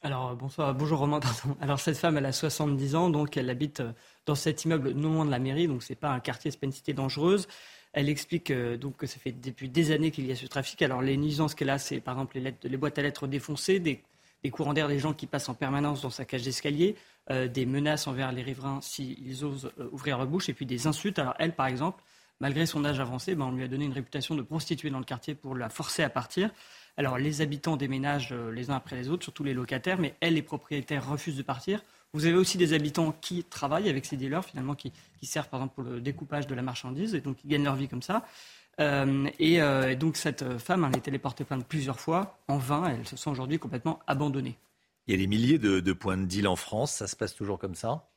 Alors 0.00 0.36
bonsoir, 0.36 0.72
bonjour 0.72 1.00
Romain. 1.00 1.18
Alors 1.60 1.80
cette 1.80 1.96
femme, 1.96 2.16
elle 2.16 2.26
a 2.26 2.32
70 2.32 2.94
ans, 2.94 3.10
donc 3.10 3.36
elle 3.36 3.50
habite 3.50 3.80
euh, 3.80 3.92
dans 4.24 4.36
cet 4.36 4.64
immeuble 4.64 4.92
non 4.92 5.12
loin 5.12 5.24
de 5.24 5.30
la 5.32 5.40
mairie, 5.40 5.66
donc 5.66 5.82
c'est 5.82 5.96
pas 5.96 6.10
un 6.10 6.20
quartier, 6.20 6.52
c'est 6.52 6.60
pas. 6.60 6.68
Elle 7.94 8.08
explique 8.08 8.50
euh, 8.52 8.76
donc 8.76 8.96
que 8.96 9.08
ça 9.08 9.18
fait 9.18 9.32
depuis 9.32 9.68
des 9.68 9.90
années 9.90 10.12
qu'il 10.12 10.24
y 10.26 10.30
a 10.30 10.36
ce 10.36 10.46
trafic. 10.46 10.80
Alors 10.82 11.02
les 11.02 11.16
nuisances 11.16 11.56
qu'elle 11.56 11.70
a, 11.70 11.78
c'est 11.78 11.98
par 11.98 12.14
exemple 12.14 12.38
les, 12.38 12.76
boîtes 12.76 12.98
à 12.98 13.02
lettres 13.02 13.26
défoncées, 13.26 13.80
des, 13.80 14.00
courants 14.52 14.74
d'air 14.74 14.86
des 14.86 15.00
gens 15.00 15.14
qui 15.14 15.26
passent 15.26 15.48
en 15.48 15.54
permanence 15.54 16.02
dans 16.02 16.10
sa 16.10 16.24
cage 16.24 16.42
d'escalier, 16.42 16.94
des 17.28 17.66
menaces 17.66 18.06
envers 18.06 18.30
les 18.30 18.42
riverains 18.42 18.80
s'ils 18.82 19.44
osent 19.44 19.72
ouvrir 19.90 20.16
leur 20.18 20.26
bouche, 20.28 20.48
et 20.48 20.54
puis 20.54 20.64
des 20.64 20.86
insultes. 20.86 21.18
Alors 21.18 21.34
elle, 21.38 21.54
par 21.54 21.66
exemple, 21.66 22.02
malgré 22.40 22.66
son 22.66 22.84
âge 22.84 23.00
avancé, 23.00 23.34
ben, 23.34 23.46
on 23.46 23.52
lui 23.52 23.64
a 23.64 23.68
donné 23.68 23.84
une 23.84 23.92
réputation 23.92 24.34
de 24.34 24.42
prostituée 24.42 24.90
dans 24.90 24.98
le 24.98 25.04
quartier 25.04 25.34
pour 25.34 25.54
la 25.54 25.68
forcer 25.68 26.02
à 26.02 26.10
partir. 26.10 26.50
Alors 26.96 27.18
les 27.18 27.40
habitants 27.40 27.76
déménagent 27.76 28.32
euh, 28.32 28.50
les 28.50 28.70
uns 28.70 28.76
après 28.76 28.96
les 28.96 29.08
autres, 29.08 29.22
surtout 29.22 29.44
les 29.44 29.54
locataires, 29.54 29.98
mais 29.98 30.14
elle, 30.20 30.34
les 30.34 30.42
propriétaires, 30.42 31.08
refusent 31.08 31.36
de 31.36 31.42
partir. 31.42 31.82
Vous 32.12 32.26
avez 32.26 32.34
aussi 32.34 32.58
des 32.58 32.72
habitants 32.72 33.12
qui 33.20 33.44
travaillent 33.44 33.88
avec 33.88 34.04
ces 34.04 34.16
dealers, 34.16 34.44
finalement, 34.44 34.74
qui, 34.74 34.92
servent 35.22 35.48
par 35.48 35.60
exemple 35.60 35.74
pour 35.74 35.84
le 35.84 36.00
découpage 36.00 36.46
de 36.46 36.54
la 36.54 36.62
marchandise, 36.62 37.14
et 37.14 37.20
donc 37.20 37.36
qui 37.36 37.48
gagnent 37.48 37.64
leur 37.64 37.76
vie 37.76 37.88
comme 37.88 38.02
ça. 38.02 38.24
Euh, 38.80 39.28
euh, 39.40 39.88
et, 39.88 39.96
donc 39.96 40.16
cette 40.16 40.58
femme, 40.58 40.84
elle 40.88 40.94
a 40.94 40.98
été 40.98 41.16
portée 41.18 41.44
plainte 41.44 41.66
plusieurs 41.66 42.00
fois, 42.00 42.38
en 42.48 42.56
vain, 42.56 42.88
elle 42.88 43.06
se 43.06 43.16
sent 43.16 43.30
aujourd'hui 43.30 43.58
complètement 43.58 44.00
abandonnée. 44.06 44.56
Il 45.06 45.12
y 45.12 45.14
a 45.14 45.18
des 45.18 45.26
milliers 45.26 45.58
de, 45.58 45.80
de 45.80 45.92
points 45.92 46.16
de 46.16 46.24
deal 46.24 46.48
en 46.48 46.56
France, 46.56 46.92
ça 46.92 47.06
se 47.06 47.16
passe 47.16 47.34
toujours 47.34 47.58
comme 47.58 47.74
ça? 47.74 48.08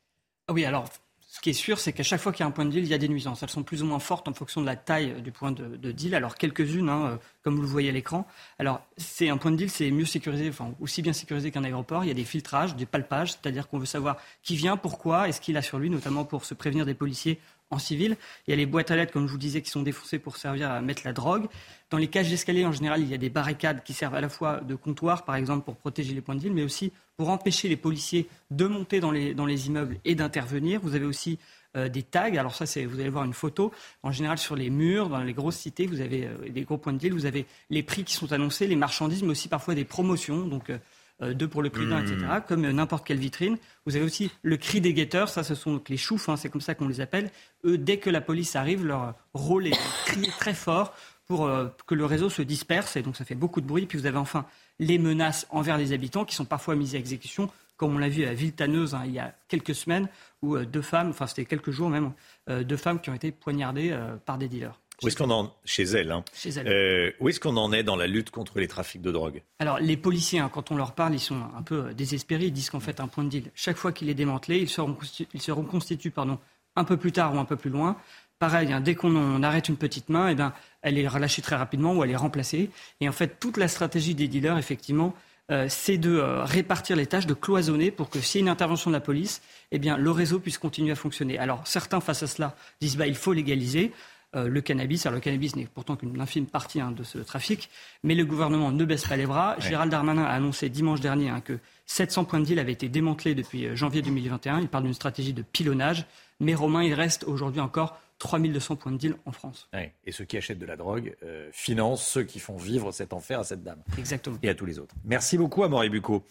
Oui, 0.49 0.65
alors 0.65 0.85
ce 1.31 1.39
qui 1.39 1.49
est 1.49 1.53
sûr, 1.53 1.79
c'est 1.79 1.93
qu'à 1.93 2.03
chaque 2.03 2.19
fois 2.19 2.33
qu'il 2.33 2.41
y 2.41 2.43
a 2.43 2.47
un 2.47 2.51
point 2.51 2.65
de 2.65 2.71
deal, 2.71 2.83
il 2.83 2.89
y 2.89 2.93
a 2.93 2.97
des 2.97 3.07
nuisances. 3.07 3.41
Elles 3.41 3.49
sont 3.49 3.63
plus 3.63 3.81
ou 3.81 3.85
moins 3.85 3.99
fortes 3.99 4.27
en 4.27 4.33
fonction 4.33 4.59
de 4.59 4.65
la 4.65 4.75
taille 4.75 5.21
du 5.21 5.31
point 5.31 5.53
de, 5.53 5.91
deal. 5.93 6.13
Alors 6.13 6.35
quelques-unes, 6.35 6.89
hein, 6.89 7.05
euh, 7.05 7.17
comme 7.41 7.55
vous 7.55 7.61
le 7.61 7.69
voyez 7.69 7.87
à 7.87 7.93
l'écran. 7.93 8.27
Alors 8.59 8.81
c'est 8.97 9.29
un 9.29 9.37
point 9.37 9.51
de 9.51 9.55
deal, 9.55 9.69
c'est 9.69 9.91
mieux 9.91 10.03
sécurisé, 10.03 10.49
enfin 10.49 10.73
aussi 10.81 11.01
bien 11.01 11.13
sécurisé 11.13 11.49
qu'un 11.49 11.63
aéroport. 11.63 12.03
Il 12.03 12.09
y 12.09 12.11
a 12.11 12.15
des 12.15 12.25
filtrages, 12.25 12.75
des 12.75 12.85
palpages, 12.85 13.31
c'est-à-dire 13.31 13.69
qu'on 13.69 13.79
veut 13.79 13.85
savoir 13.85 14.17
qui 14.43 14.57
vient, 14.57 14.75
pourquoi, 14.75 15.29
et 15.29 15.31
ce 15.31 15.39
qu'il 15.39 15.55
a 15.55 15.61
sur 15.61 15.79
lui, 15.79 15.89
notamment 15.89 16.25
pour 16.25 16.43
se 16.43 16.53
prévenir 16.53 16.85
des 16.85 16.95
policiers 16.95 17.39
en 17.71 17.79
civil. 17.79 18.17
Il 18.47 18.51
y 18.51 18.53
a 18.53 18.57
les 18.57 18.65
boîtes 18.65 18.91
à 18.91 18.95
lettres, 18.95 19.11
comme 19.11 19.27
je 19.27 19.31
vous 19.31 19.37
disais, 19.37 19.61
qui 19.61 19.69
sont 19.69 19.81
défoncées 19.81 20.19
pour 20.19 20.37
servir 20.37 20.69
à 20.69 20.81
mettre 20.81 21.01
la 21.05 21.13
drogue. 21.13 21.47
Dans 21.89 21.97
les 21.97 22.07
cages 22.07 22.29
d'escalier, 22.29 22.65
en 22.65 22.71
général, 22.71 23.01
il 23.01 23.09
y 23.09 23.13
a 23.13 23.17
des 23.17 23.29
barricades 23.29 23.83
qui 23.83 23.93
servent 23.93 24.15
à 24.15 24.21
la 24.21 24.29
fois 24.29 24.61
de 24.61 24.75
comptoir, 24.75 25.25
par 25.25 25.35
exemple, 25.35 25.65
pour 25.65 25.75
protéger 25.75 26.13
les 26.13 26.21
points 26.21 26.35
de 26.35 26.41
deal, 26.41 26.53
mais 26.53 26.63
aussi 26.63 26.91
pour 27.17 27.29
empêcher 27.29 27.67
les 27.67 27.77
policiers 27.77 28.27
de 28.49 28.67
monter 28.67 28.99
dans 28.99 29.11
les, 29.11 29.33
dans 29.33 29.45
les 29.45 29.67
immeubles 29.67 29.97
et 30.05 30.15
d'intervenir. 30.15 30.79
Vous 30.81 30.95
avez 30.95 31.05
aussi 31.05 31.39
euh, 31.77 31.87
des 31.87 32.03
tags. 32.03 32.35
Alors 32.35 32.53
ça, 32.53 32.65
c'est, 32.65 32.85
vous 32.85 32.99
allez 32.99 33.09
voir 33.09 33.23
une 33.23 33.33
photo. 33.33 33.71
En 34.03 34.11
général, 34.11 34.37
sur 34.37 34.57
les 34.57 34.69
murs, 34.69 35.07
dans 35.07 35.19
les 35.19 35.33
grosses 35.33 35.55
cités, 35.55 35.87
vous 35.87 36.01
avez 36.01 36.27
euh, 36.27 36.49
des 36.49 36.63
gros 36.63 36.77
points 36.77 36.91
de 36.91 36.97
deal, 36.97 37.13
vous 37.13 37.25
avez 37.25 37.45
les 37.69 37.81
prix 37.81 38.03
qui 38.03 38.13
sont 38.13 38.33
annoncés, 38.33 38.67
les 38.67 38.75
marchandises, 38.75 39.23
mais 39.23 39.29
aussi 39.29 39.47
parfois 39.47 39.73
des 39.73 39.85
promotions. 39.85 40.47
Donc 40.47 40.69
euh, 40.69 40.77
deux 41.21 41.47
pour 41.47 41.61
le 41.61 41.69
prix 41.69 41.87
d'un, 41.87 42.01
etc., 42.01 42.17
mmh. 42.17 42.41
comme 42.47 42.69
n'importe 42.69 43.05
quelle 43.05 43.19
vitrine. 43.19 43.57
Vous 43.85 43.95
avez 43.95 44.05
aussi 44.05 44.31
le 44.41 44.57
cri 44.57 44.81
des 44.81 44.93
guetteurs, 44.93 45.29
ça 45.29 45.43
ce 45.43 45.55
sont 45.55 45.81
les 45.87 45.97
choufs, 45.97 46.29
hein, 46.29 46.37
c'est 46.37 46.49
comme 46.49 46.61
ça 46.61 46.75
qu'on 46.75 46.87
les 46.87 47.01
appelle. 47.01 47.29
Eux, 47.63 47.77
dès 47.77 47.97
que 47.97 48.09
la 48.09 48.21
police 48.21 48.55
arrive, 48.55 48.85
leur 48.85 49.13
rôle 49.33 49.67
est 49.67 49.71
de 49.71 50.05
crier 50.05 50.31
très 50.39 50.53
fort 50.53 50.93
pour 51.27 51.49
que 51.85 51.95
le 51.95 52.05
réseau 52.05 52.29
se 52.29 52.41
disperse, 52.41 52.95
et 52.95 53.01
donc 53.01 53.15
ça 53.15 53.23
fait 53.23 53.35
beaucoup 53.35 53.61
de 53.61 53.67
bruit. 53.67 53.85
Puis 53.85 53.97
vous 53.97 54.05
avez 54.05 54.17
enfin 54.17 54.45
les 54.79 54.97
menaces 54.97 55.47
envers 55.51 55.77
les 55.77 55.93
habitants 55.93 56.25
qui 56.25 56.35
sont 56.35 56.45
parfois 56.45 56.75
mises 56.75 56.95
à 56.95 56.97
exécution, 56.97 57.49
comme 57.77 57.95
on 57.95 57.97
l'a 57.99 58.09
vu 58.09 58.25
à 58.25 58.33
Ville-Tanneuse 58.33 58.95
hein, 58.95 59.03
il 59.05 59.13
y 59.13 59.19
a 59.19 59.33
quelques 59.47 59.75
semaines, 59.75 60.09
où 60.41 60.55
euh, 60.55 60.65
deux 60.65 60.81
femmes, 60.81 61.09
enfin 61.09 61.27
c'était 61.27 61.45
quelques 61.45 61.71
jours 61.71 61.89
même, 61.89 62.11
euh, 62.49 62.63
deux 62.63 62.77
femmes 62.77 62.99
qui 62.99 63.09
ont 63.09 63.13
été 63.13 63.31
poignardées 63.31 63.91
euh, 63.91 64.17
par 64.25 64.37
des 64.37 64.47
dealers. 64.47 64.79
Où 65.03 65.07
est-ce 65.07 65.15
qu'on 65.15 65.31
en 65.31 65.51
chez 65.65 65.83
elle, 65.83 66.11
hein. 66.11 66.23
chez 66.33 66.49
elle. 66.51 67.15
où 67.19 67.29
est-ce 67.29 67.39
qu'on 67.39 67.57
en 67.57 67.73
est 67.73 67.83
dans 67.83 67.95
la 67.95 68.07
lutte 68.07 68.29
contre 68.29 68.59
les 68.59 68.67
trafics 68.67 69.01
de 69.01 69.11
drogue? 69.11 69.41
Alors 69.59 69.79
les 69.79 69.97
policiers, 69.97 70.39
hein, 70.39 70.49
quand 70.53 70.71
on 70.71 70.75
leur 70.75 70.93
parle, 70.93 71.13
ils 71.13 71.19
sont 71.19 71.41
un 71.57 71.63
peu 71.63 71.93
désespérés. 71.93 72.45
Ils 72.45 72.53
disent 72.53 72.69
qu'en 72.69 72.79
fait 72.79 72.99
un 72.99 73.07
point 73.07 73.23
de 73.23 73.29
deal, 73.29 73.51
chaque 73.55 73.77
fois 73.77 73.91
qu'il 73.91 74.09
est 74.09 74.13
démantelé, 74.13 74.59
ils 74.59 74.69
seront, 74.69 74.95
ils 75.33 75.41
seront 75.41 75.63
constitués 75.63 76.11
pardon, 76.11 76.37
un 76.75 76.83
peu 76.83 76.97
plus 76.97 77.11
tard 77.11 77.33
ou 77.33 77.39
un 77.39 77.45
peu 77.45 77.55
plus 77.55 77.69
loin. 77.69 77.97
Pareil, 78.41 78.75
dès 78.83 78.95
qu'on 78.95 79.43
arrête 79.43 79.69
une 79.69 79.77
petite 79.77 80.09
main, 80.09 80.29
eh 80.29 80.33
ben, 80.33 80.51
elle 80.81 80.97
est 80.97 81.07
relâchée 81.07 81.43
très 81.43 81.55
rapidement 81.55 81.93
ou 81.93 82.03
elle 82.03 82.09
est 82.09 82.15
remplacée. 82.15 82.71
Et 82.99 83.07
en 83.07 83.11
fait, 83.11 83.39
toute 83.39 83.57
la 83.57 83.67
stratégie 83.67 84.15
des 84.15 84.27
dealers, 84.27 84.57
effectivement, 84.57 85.13
euh, 85.51 85.67
c'est 85.69 85.97
de 85.99 86.15
euh, 86.15 86.43
répartir 86.43 86.95
les 86.95 87.05
tâches, 87.05 87.27
de 87.27 87.35
cloisonner 87.35 87.91
pour 87.91 88.09
que 88.09 88.19
s'il 88.19 88.39
y 88.39 88.41
a 88.41 88.45
une 88.45 88.49
intervention 88.49 88.89
de 88.89 88.95
la 88.95 88.99
police, 89.01 89.43
eh 89.71 89.77
bien, 89.77 89.95
le 89.95 90.09
réseau 90.09 90.39
puisse 90.39 90.57
continuer 90.57 90.91
à 90.91 90.95
fonctionner. 90.95 91.37
Alors 91.37 91.67
certains, 91.67 91.99
face 91.99 92.23
à 92.23 92.27
cela, 92.27 92.55
disent 92.79 92.97
bah, 92.97 93.05
il 93.05 93.15
faut 93.15 93.33
légaliser. 93.33 93.91
Euh, 94.33 94.47
le 94.47 94.61
cannabis. 94.61 95.05
Alors 95.05 95.15
le 95.15 95.21
cannabis 95.21 95.57
n'est 95.57 95.65
pourtant 95.65 95.97
qu'une 95.97 96.21
infime 96.21 96.45
partie 96.45 96.79
hein, 96.79 96.91
de 96.91 97.03
ce 97.03 97.17
trafic, 97.17 97.69
mais 98.01 98.15
le 98.15 98.23
gouvernement 98.23 98.71
ne 98.71 98.85
baisse 98.85 99.05
pas 99.05 99.17
les 99.17 99.25
bras. 99.25 99.57
Gérald 99.59 99.91
Darmanin 99.91 100.23
a 100.23 100.29
annoncé 100.29 100.69
dimanche 100.69 101.01
dernier 101.01 101.27
hein, 101.27 101.41
que 101.41 101.59
700 101.85 102.23
points 102.23 102.39
de 102.39 102.45
deal 102.45 102.59
avaient 102.59 102.71
été 102.71 102.87
démantelés 102.87 103.35
depuis 103.35 103.75
janvier 103.75 104.01
2021. 104.01 104.61
Il 104.61 104.69
parle 104.69 104.85
d'une 104.85 104.93
stratégie 104.93 105.33
de 105.33 105.41
pilonnage, 105.41 106.05
mais 106.39 106.55
Romain, 106.55 106.81
il 106.81 106.93
reste 106.93 107.25
aujourd'hui 107.25 107.59
encore 107.59 107.99
3200 108.21 108.75
points 108.75 108.91
de 108.91 108.97
deal 108.97 109.15
en 109.25 109.31
France. 109.31 109.67
Et 110.05 110.11
ceux 110.11 110.25
qui 110.25 110.37
achètent 110.37 110.59
de 110.59 110.65
la 110.65 110.77
drogue 110.77 111.15
euh, 111.23 111.49
financent 111.51 112.07
ceux 112.07 112.23
qui 112.23 112.39
font 112.39 112.55
vivre 112.55 112.91
cet 112.91 113.13
enfer 113.13 113.39
à 113.39 113.43
cette 113.43 113.63
dame. 113.63 113.81
Exactement. 113.97 114.37
Et 114.43 114.49
à 114.49 114.53
tous 114.53 114.67
les 114.67 114.77
autres. 114.77 114.93
Merci 115.03 115.39
beaucoup 115.39 115.63
à 115.63 115.69
Maurice 115.69 115.89
Bucco. 115.89 116.23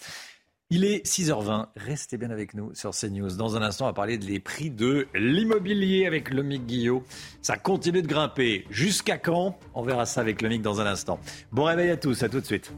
Il 0.72 0.84
est 0.84 1.04
6h20, 1.04 1.66
restez 1.74 2.16
bien 2.16 2.30
avec 2.30 2.54
nous 2.54 2.72
sur 2.76 2.92
CNews. 2.92 3.34
Dans 3.34 3.56
un 3.56 3.62
instant, 3.62 3.86
on 3.86 3.88
va 3.88 3.92
parler 3.92 4.18
des 4.18 4.38
prix 4.38 4.70
de 4.70 5.08
l'immobilier 5.16 6.06
avec 6.06 6.30
le 6.30 6.44
Mick 6.44 6.64
Guillot. 6.64 7.02
Ça 7.42 7.56
continue 7.56 8.02
de 8.02 8.06
grimper. 8.06 8.66
Jusqu'à 8.70 9.18
quand? 9.18 9.58
On 9.74 9.82
verra 9.82 10.06
ça 10.06 10.20
avec 10.20 10.40
le 10.40 10.48
Mick 10.48 10.62
dans 10.62 10.80
un 10.80 10.86
instant. 10.86 11.18
Bon 11.50 11.64
réveil 11.64 11.90
à 11.90 11.96
tous, 11.96 12.22
à 12.22 12.28
tout 12.28 12.38
de 12.38 12.46
suite. 12.46 12.72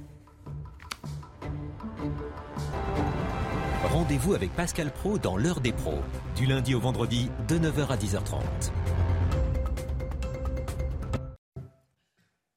Rendez-vous 3.85 4.33
avec 4.33 4.57
Pascal 4.57 4.91
Pro 4.91 5.19
dans 5.19 5.37
l'heure 5.37 5.61
des 5.61 5.73
pros, 5.73 6.01
du 6.35 6.47
lundi 6.47 6.75
au 6.75 6.81
vendredi 6.81 7.29
de 7.47 7.59
9h 7.59 7.89
à 7.89 7.97
10h30. 7.99 8.41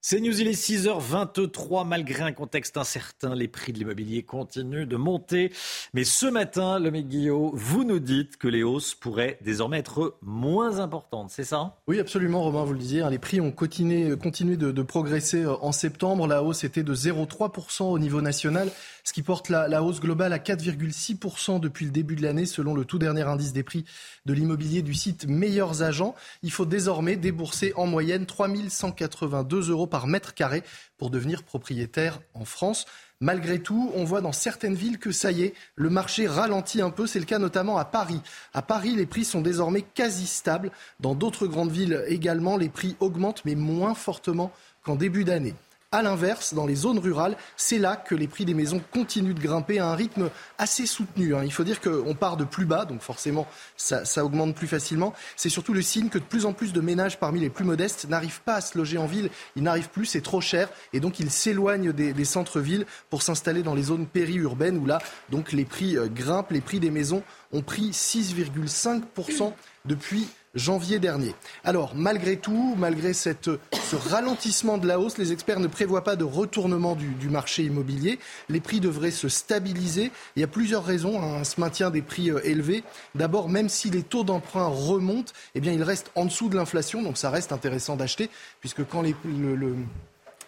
C'est 0.08 0.20
News, 0.20 0.40
il 0.40 0.48
est 0.48 0.52
6h23. 0.52 1.84
Malgré 1.84 2.22
un 2.22 2.32
contexte 2.32 2.78
incertain, 2.78 3.34
les 3.34 3.48
prix 3.48 3.74
de 3.74 3.80
l'immobilier 3.80 4.22
continuent 4.22 4.86
de 4.86 4.98
monter. 4.98 5.52
Mais 5.96 6.04
ce 6.04 6.28
matin, 6.28 6.78
le 6.78 6.92
Guillot, 6.92 7.50
vous 7.56 7.84
nous 7.84 7.98
dites 7.98 8.38
que 8.38 8.48
les 8.48 8.62
hausses 8.62 8.94
pourraient 8.94 9.40
désormais 9.42 9.80
être 9.80 10.16
moins 10.22 10.78
importantes, 10.78 11.32
c'est 11.32 11.44
ça? 11.44 11.78
Oui, 11.88 12.00
absolument, 12.00 12.44
Romain, 12.44 12.66
vous 12.66 12.74
le 12.74 12.78
disiez. 12.78 13.02
Hein, 13.02 13.10
les 13.10 13.18
prix 13.18 13.42
ont 13.42 13.52
continué, 13.52 14.06
de, 14.06 14.82
progresser 14.84 15.42
euh, 15.42 15.56
en 15.62 15.72
septembre. 15.72 16.28
La 16.28 16.44
hausse 16.44 16.64
était 16.64 16.84
de 16.84 16.94
0,3% 16.94 17.86
au 17.86 17.98
niveau 17.98 18.22
national, 18.22 18.70
ce 19.06 19.14
qui 19.14 19.22
porte 19.22 19.50
la, 19.50 19.84
hausse 19.84 20.00
globale 20.00 20.34
à 20.34 20.40
4,6% 20.40 21.60
depuis 21.60 21.86
le 21.86 21.92
début 21.92 22.16
de 22.16 22.24
l'année, 22.24 22.48
selon 22.48 22.74
le 22.74 22.86
tout 22.86 22.98
dernier 22.98 23.22
indice 23.22 23.54
des 23.54 23.62
prix 23.62 23.86
de 24.26 24.34
l'immobilier 24.34 24.82
du 24.82 24.96
site 24.96 25.28
Meilleurs 25.28 25.84
Agents. 25.84 26.16
Il 26.42 26.52
faut 26.52 26.66
désormais 26.66 27.16
débourser 27.16 27.72
en 27.76 27.86
moyenne 27.86 28.26
3182 28.26 29.70
euros 29.70 29.86
par 29.86 30.08
mètre 30.08 30.34
carré 30.34 30.64
pour 30.98 31.12
devenir 31.12 31.44
propriétaire 31.44 32.20
en 32.34 32.46
France. 32.46 32.88
Malgré 33.22 33.60
tout, 33.60 33.92
on 33.94 34.06
voit 34.06 34.22
dans 34.22 34.32
certaines 34.32 34.74
villes 34.74 34.98
que 34.98 35.12
ça 35.12 35.32
y 35.32 35.44
est, 35.44 35.54
le 35.76 35.92
marché 35.92 36.28
ralentit 36.28 36.82
un 36.82 36.90
peu. 36.90 37.06
C'est 37.06 37.20
le 37.20 37.26
cas 37.26 37.40
notamment 37.40 37.78
à 37.78 37.86
Paris. 37.86 38.22
À 38.56 38.64
Paris, 38.64 38.96
les 38.96 39.06
prix 39.06 39.24
sont 39.24 39.42
désormais 39.42 39.84
quasi 39.84 40.26
stables. 40.26 40.72
Dans 41.00 41.14
d'autres 41.14 41.46
grandes 41.46 41.72
villes 41.72 42.04
également, 42.08 42.58
les 42.58 42.70
prix 42.70 42.96
augmentent, 43.00 43.46
mais 43.46 43.56
moins 43.56 43.94
fortement 43.94 44.52
qu'en 44.84 44.96
début 44.96 45.24
d'année. 45.24 45.54
À 45.96 46.02
l'inverse, 46.02 46.54
dans 46.54 46.66
les 46.66 46.76
zones 46.76 47.00
rurales, 47.00 47.38
c'est 47.56 47.78
là 47.78 47.96
que 47.96 48.16
les 48.16 48.28
prix 48.28 48.44
des 48.44 48.54
maisons 48.54 48.82
continuent 48.92 49.34
de 49.34 49.40
grimper 49.40 49.80
à 49.80 49.88
un 49.88 49.96
rythme 49.96 50.30
assez 50.58 50.86
soutenu. 50.86 51.34
Hein. 51.34 51.44
Il 51.46 51.54
faut 51.54 51.64
dire 51.64 51.80
qu'on 51.80 52.14
part 52.16 52.36
de 52.36 52.44
plus 52.44 52.66
bas, 52.66 52.84
donc 52.84 53.00
forcément 53.00 53.48
ça, 53.78 54.04
augmente 54.26 54.56
plus 54.56 54.68
facilement. 54.68 55.14
C'est 55.38 55.48
surtout 55.48 55.72
le 55.72 55.82
signe 55.82 56.10
que 56.10 56.18
de 56.18 56.26
plus 56.26 56.46
en 56.46 56.52
plus 56.52 56.74
de 56.74 56.82
ménages 56.82 57.18
parmi 57.18 57.40
les 57.40 57.50
plus 57.50 57.64
modestes 57.64 58.10
n'arrivent 58.10 58.42
pas 58.42 58.56
à 58.56 58.62
se 58.62 58.78
loger 58.78 58.98
en 58.98 59.06
ville. 59.06 59.30
Ils 59.56 59.64
n'arrivent 59.64 59.88
plus, 59.88 60.06
c'est 60.06 60.20
trop 60.20 60.42
cher, 60.42 60.68
et 60.92 61.00
donc 61.00 61.22
ils 61.22 61.32
s'éloignent 61.32 61.94
des, 61.94 62.12
des 62.12 62.26
centres-villes 62.26 62.86
pour 63.10 63.22
s'installer 63.22 63.64
dans 63.64 63.74
les 63.74 63.84
zones 63.84 64.06
périurbaines 64.06 64.78
où 64.78 64.86
là, 64.86 65.00
donc 65.30 65.54
les 65.54 65.64
prix 65.64 65.96
euh, 65.96 66.10
grimpent, 66.10 66.52
les 66.52 66.60
prix 66.60 66.82
des 66.82 66.92
maisons 66.92 67.24
ont 67.54 67.62
pris 67.62 67.92
6,5% 67.92 69.54
depuis 69.86 70.28
janvier 70.56 71.00
dernier. 71.00 71.36
Alors, 71.64 71.94
malgré 71.96 72.38
tout, 72.38 72.76
malgré 72.78 73.14
ce 73.14 73.96
ralentissement 74.10 74.78
de 74.78 74.88
la 74.88 75.00
hausse, 75.00 75.18
les 75.18 75.32
experts 75.32 75.60
ne 75.60 75.68
prévoient 75.68 76.04
pas 76.04 76.16
de 76.16 76.24
retournement 76.24 76.96
du, 76.96 77.30
marché 77.30 77.64
immobilier. 77.64 78.20
Les 78.50 78.62
prix 78.62 78.80
devraient 78.80 79.12
se 79.12 79.30
stabiliser. 79.30 80.12
Il 80.36 80.40
y 80.40 80.44
a 80.44 80.48
plusieurs 80.48 80.86
raisons 80.86 81.22
à 81.22 81.26
hein, 81.26 81.44
ce 81.44 81.60
maintien 81.60 81.90
des 81.90 82.02
prix 82.02 82.32
euh, 82.32 82.40
élevés. 82.44 82.84
D'abord, 83.16 83.50
même 83.50 83.70
si 83.70 83.90
les 83.90 84.04
taux 84.04 84.24
d'emprunt 84.24 84.68
remontent, 84.68 85.34
eh 85.56 85.60
ils 85.60 85.84
restent 85.84 86.12
en 86.16 86.26
dessous 86.26 86.50
de 86.50 86.56
l'inflation, 86.56 87.02
donc 87.02 87.18
ça 87.18 87.30
reste 87.30 87.52
intéressant 87.52 87.96
d'acheter, 87.96 88.30
puisque 88.60 88.86
quand 88.88 89.04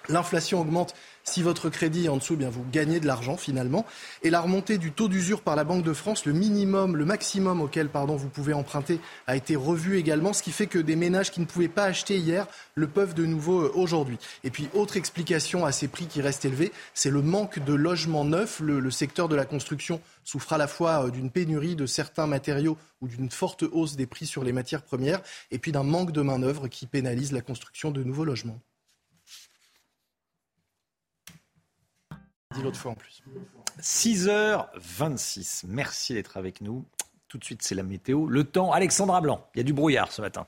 l'inflation 0.08 0.62
augmente, 0.62 0.94
si 1.28 1.44
votre 1.44 1.70
crédit 1.70 2.06
est 2.06 2.10
en 2.10 2.18
dessous, 2.18 2.34
eh 2.34 2.38
bien 2.38 2.50
vous 2.50 2.64
gagnez 2.72 3.00
de 3.00 3.06
l'argent 3.06 3.36
finalement. 3.36 3.86
Et 4.24 4.30
la 4.30 4.40
remontée 4.40 4.78
du 4.78 4.92
taux 4.92 5.10
d'usure 5.10 5.42
par 5.42 5.56
la 5.56 5.66
Banque 5.66 5.84
de 5.84 5.94
France, 5.94 6.26
le 6.26 6.34
minimum, 6.34 6.96
le 6.96 7.04
maximum 7.04 7.62
auquel 7.62 7.90
pardon, 7.90 8.16
vous 8.16 8.30
pouvez 8.30 8.54
emprunter, 8.54 9.00
a 9.28 9.36
été 9.36 9.56
revu 9.56 9.98
également, 9.98 10.32
ce 10.32 10.42
qui 10.42 10.52
fait 10.52 10.68
que 10.68 10.80
des 10.80 10.96
ménages 10.96 11.32
qui 11.32 11.42
ne 11.42 11.46
pouvaient 11.46 11.68
pas 11.68 11.84
acheter 11.84 12.18
hier 12.18 12.48
le 12.76 12.88
peuvent 12.88 13.14
de 13.14 13.26
nouveau 13.26 13.64
euh, 13.64 13.72
aujourd'hui. 13.76 14.18
Et 14.46 14.50
puis 14.50 14.70
autre 14.74 14.96
explication 14.96 15.66
à 15.66 15.72
ces 15.72 15.90
prix 15.90 16.08
qui 16.08 16.22
restent 16.22 16.46
élevés, 16.46 16.72
c'est 16.94 17.12
le 17.12 17.22
manque 17.22 17.60
de 17.60 17.74
logements 17.74 18.26
neufs. 18.26 18.62
Le, 18.62 18.80
le 18.80 18.92
secteur 18.92 19.28
de 19.28 19.36
la 19.36 19.46
construction 19.46 20.00
souffre 20.24 20.54
à 20.54 20.58
la 20.58 20.68
fois 20.68 21.06
euh, 21.06 21.12
d'une 21.12 21.30
pénurie 21.30 21.76
de 21.76 21.86
certains 21.86 22.28
matériaux 22.28 22.78
ou 23.02 23.08
d'une 23.08 23.30
forte 23.30 23.64
hausse 23.64 23.96
des 23.96 24.08
prix 24.08 24.26
sur 24.26 24.44
les 24.44 24.54
matières 24.54 24.84
premières, 24.84 25.22
et 25.52 25.60
puis 25.60 25.72
d'un 25.72 25.84
manque 25.84 26.12
de 26.12 26.22
main-d'œuvre 26.22 26.68
qui 26.68 26.88
pénalise 26.88 27.32
la 27.32 27.42
construction 27.42 27.92
de 27.92 28.04
nouveaux 28.04 28.26
logements. 28.26 28.60
L'autre 32.62 32.78
fois 32.78 32.92
en 32.92 32.96
plus. 32.96 33.24
6h26. 33.82 35.66
Merci 35.68 36.14
d'être 36.14 36.38
avec 36.38 36.62
nous. 36.62 36.86
Tout 37.28 37.38
de 37.38 37.44
suite, 37.44 37.62
c'est 37.62 37.76
la 37.76 37.84
météo. 37.84 38.28
Le 38.28 38.44
temps, 38.46 38.72
Alexandra 38.72 39.22
Blanc. 39.22 39.46
Il 39.54 39.58
y 39.58 39.62
a 39.62 39.64
du 39.64 39.74
brouillard 39.74 40.12
ce 40.12 40.22
matin. 40.22 40.48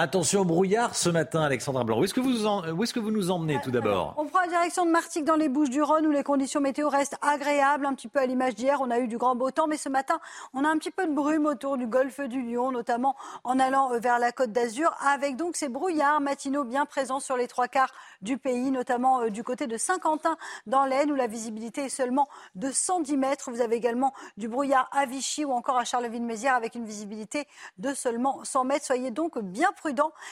Attention 0.00 0.42
au 0.42 0.44
brouillard 0.44 0.94
ce 0.94 1.10
matin, 1.10 1.42
Alexandra 1.42 1.82
Blanc. 1.82 1.98
Où 1.98 2.04
est-ce 2.04 2.14
que 2.14 2.20
vous, 2.20 2.46
où 2.46 2.84
est-ce 2.84 2.94
que 2.94 3.00
vous 3.00 3.10
nous 3.10 3.32
emmenez 3.32 3.58
tout 3.64 3.72
d'abord 3.72 4.14
On 4.16 4.26
prend 4.26 4.42
la 4.42 4.46
direction 4.46 4.86
de 4.86 4.92
Martigues 4.92 5.24
dans 5.24 5.34
les 5.34 5.48
Bouches 5.48 5.70
du 5.70 5.82
Rhône 5.82 6.06
où 6.06 6.12
les 6.12 6.22
conditions 6.22 6.60
météo 6.60 6.88
restent 6.88 7.16
agréables, 7.20 7.84
un 7.84 7.94
petit 7.94 8.06
peu 8.06 8.20
à 8.20 8.26
l'image 8.26 8.54
d'hier. 8.54 8.78
On 8.80 8.92
a 8.92 9.00
eu 9.00 9.08
du 9.08 9.18
grand 9.18 9.34
beau 9.34 9.50
temps, 9.50 9.66
mais 9.66 9.76
ce 9.76 9.88
matin, 9.88 10.20
on 10.54 10.62
a 10.62 10.68
un 10.68 10.78
petit 10.78 10.92
peu 10.92 11.04
de 11.04 11.12
brume 11.12 11.46
autour 11.46 11.76
du 11.78 11.88
golfe 11.88 12.20
du 12.20 12.42
Lion, 12.42 12.70
notamment 12.70 13.16
en 13.42 13.58
allant 13.58 13.92
euh, 13.92 13.98
vers 13.98 14.20
la 14.20 14.30
côte 14.30 14.52
d'Azur, 14.52 14.94
avec 15.04 15.34
donc 15.34 15.56
ces 15.56 15.68
brouillards 15.68 16.20
matinaux 16.20 16.62
bien 16.62 16.86
présents 16.86 17.18
sur 17.18 17.36
les 17.36 17.48
trois 17.48 17.66
quarts 17.66 17.92
du 18.22 18.38
pays, 18.38 18.70
notamment 18.70 19.22
euh, 19.22 19.30
du 19.30 19.42
côté 19.42 19.66
de 19.66 19.76
Saint-Quentin 19.76 20.36
dans 20.68 20.84
l'Aisne 20.84 21.10
où 21.10 21.16
la 21.16 21.26
visibilité 21.26 21.86
est 21.86 21.88
seulement 21.88 22.28
de 22.54 22.70
110 22.70 23.16
mètres. 23.16 23.50
Vous 23.50 23.62
avez 23.62 23.74
également 23.74 24.14
du 24.36 24.46
brouillard 24.46 24.88
à 24.92 25.06
Vichy 25.06 25.44
ou 25.44 25.50
encore 25.50 25.76
à 25.76 25.84
Charleville-Mézières 25.84 26.54
avec 26.54 26.76
une 26.76 26.84
visibilité 26.84 27.48
de 27.78 27.94
seulement 27.94 28.44
100 28.44 28.64
mètres. 28.64 28.86
Soyez 28.86 29.10
donc 29.10 29.40
bien 29.40 29.72
prudents 29.72 29.87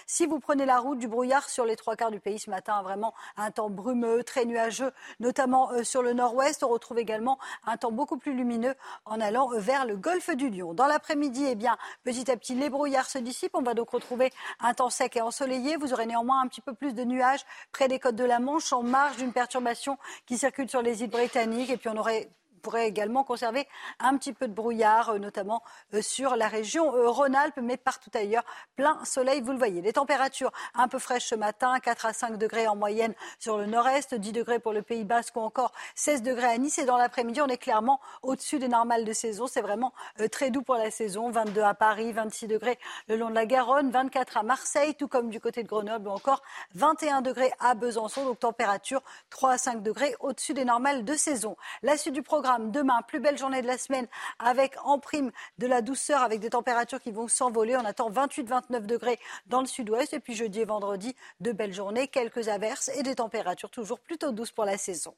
si 0.06 0.26
vous 0.26 0.40
prenez 0.40 0.66
la 0.66 0.78
route 0.78 0.98
du 0.98 1.08
brouillard 1.08 1.48
sur 1.48 1.64
les 1.64 1.76
trois 1.76 1.96
quarts 1.96 2.10
du 2.10 2.20
pays 2.20 2.38
ce 2.38 2.50
matin. 2.50 2.82
Vraiment 2.82 3.14
un 3.36 3.50
temps 3.50 3.70
brumeux, 3.70 4.24
très 4.24 4.44
nuageux, 4.44 4.92
notamment 5.20 5.70
euh, 5.72 5.84
sur 5.84 6.02
le 6.02 6.12
nord-ouest. 6.12 6.62
On 6.62 6.68
retrouve 6.68 6.98
également 6.98 7.38
un 7.64 7.76
temps 7.76 7.92
beaucoup 7.92 8.18
plus 8.18 8.34
lumineux 8.34 8.74
en 9.04 9.20
allant 9.20 9.52
euh, 9.52 9.58
vers 9.58 9.86
le 9.86 9.96
golfe 9.96 10.30
du 10.30 10.50
Lion. 10.50 10.74
Dans 10.74 10.86
l'après-midi, 10.86 11.44
eh 11.48 11.54
bien, 11.54 11.76
petit 12.04 12.30
à 12.30 12.36
petit, 12.36 12.54
les 12.54 12.70
brouillards 12.70 13.08
se 13.08 13.18
dissipent. 13.18 13.54
On 13.54 13.62
va 13.62 13.74
donc 13.74 13.90
retrouver 13.90 14.32
un 14.60 14.74
temps 14.74 14.90
sec 14.90 15.16
et 15.16 15.20
ensoleillé. 15.20 15.76
Vous 15.76 15.92
aurez 15.92 16.06
néanmoins 16.06 16.40
un 16.40 16.48
petit 16.48 16.60
peu 16.60 16.74
plus 16.74 16.94
de 16.94 17.04
nuages 17.04 17.44
près 17.72 17.88
des 17.88 17.98
côtes 17.98 18.16
de 18.16 18.24
la 18.24 18.38
Manche 18.38 18.72
en 18.72 18.82
marge 18.82 19.16
d'une 19.16 19.32
perturbation 19.32 19.98
qui 20.26 20.38
circule 20.38 20.68
sur 20.68 20.82
les 20.82 21.02
îles 21.02 21.10
britanniques. 21.10 21.70
Et 21.70 21.76
puis 21.76 21.88
on 21.88 21.96
aurait 21.96 22.28
pourrait 22.62 22.88
également 22.88 23.24
conserver 23.24 23.68
un 24.00 24.16
petit 24.16 24.32
peu 24.32 24.48
de 24.48 24.52
brouillard, 24.52 25.10
euh, 25.10 25.18
notamment 25.18 25.62
euh, 25.94 26.02
sur 26.02 26.36
la 26.36 26.48
région 26.48 26.94
euh, 26.94 27.08
Rhône-Alpes, 27.08 27.58
mais 27.62 27.76
partout 27.76 28.10
ailleurs, 28.14 28.44
plein 28.76 28.98
soleil, 29.04 29.40
vous 29.40 29.52
le 29.52 29.58
voyez. 29.58 29.82
Les 29.82 29.92
températures 29.92 30.52
un 30.74 30.88
peu 30.88 30.98
fraîches 30.98 31.26
ce 31.26 31.34
matin, 31.34 31.78
4 31.80 32.06
à 32.06 32.12
5 32.12 32.38
degrés 32.38 32.66
en 32.66 32.76
moyenne 32.76 33.14
sur 33.38 33.58
le 33.58 33.66
nord-est, 33.66 34.14
10 34.14 34.32
degrés 34.32 34.58
pour 34.58 34.72
le 34.72 34.82
Pays 34.82 35.04
Basque 35.04 35.36
ou 35.36 35.40
encore 35.40 35.72
16 35.94 36.22
degrés 36.22 36.46
à 36.46 36.58
Nice. 36.58 36.78
Et 36.78 36.84
dans 36.84 36.96
l'après-midi, 36.96 37.40
on 37.40 37.46
est 37.46 37.58
clairement 37.58 38.00
au-dessus 38.22 38.58
des 38.58 38.68
normales 38.68 39.04
de 39.04 39.12
saison. 39.12 39.46
C'est 39.46 39.60
vraiment 39.60 39.92
très 40.30 40.50
doux 40.50 40.62
pour 40.62 40.76
la 40.76 40.90
saison. 40.90 41.30
22 41.30 41.60
à 41.62 41.74
Paris, 41.74 42.12
26 42.12 42.48
degrés 42.48 42.78
le 43.08 43.16
long 43.16 43.30
de 43.30 43.34
la 43.34 43.46
Garonne, 43.46 43.90
24 43.90 44.38
à 44.38 44.42
Marseille, 44.42 44.94
tout 44.94 45.08
comme 45.08 45.30
du 45.30 45.40
côté 45.40 45.62
de 45.62 45.68
Grenoble 45.68 46.08
ou 46.08 46.12
encore 46.12 46.42
21 46.74 47.22
degrés 47.22 47.52
à 47.60 47.74
Besançon. 47.74 48.24
Donc 48.24 48.40
température 48.40 49.02
3 49.30 49.52
à 49.52 49.58
5 49.58 49.82
degrés 49.82 50.14
au-dessus 50.20 50.54
des 50.54 50.64
normales 50.64 51.04
de 51.04 51.14
saison. 51.14 51.56
La 51.82 51.96
suite 51.96 52.14
du 52.14 52.22
programme 52.22 52.45
Demain, 52.58 53.00
plus 53.06 53.20
belle 53.20 53.36
journée 53.36 53.60
de 53.60 53.66
la 53.66 53.76
semaine 53.78 54.06
avec 54.38 54.76
en 54.84 54.98
prime 54.98 55.32
de 55.58 55.66
la 55.66 55.82
douceur 55.82 56.22
avec 56.22 56.40
des 56.40 56.50
températures 56.50 57.00
qui 57.00 57.10
vont 57.10 57.28
s'envoler. 57.28 57.76
On 57.76 57.84
attend 57.84 58.10
28-29 58.10 58.86
degrés 58.86 59.18
dans 59.46 59.60
le 59.60 59.66
sud-ouest. 59.66 60.14
Et 60.14 60.20
puis 60.20 60.34
jeudi 60.34 60.60
et 60.60 60.64
vendredi, 60.64 61.14
de 61.40 61.52
belles 61.52 61.74
journées, 61.74 62.08
quelques 62.08 62.48
averses 62.48 62.88
et 62.96 63.02
des 63.02 63.16
températures 63.16 63.70
toujours 63.70 64.00
plutôt 64.00 64.32
douces 64.32 64.52
pour 64.52 64.64
la 64.64 64.78
saison. 64.78 65.14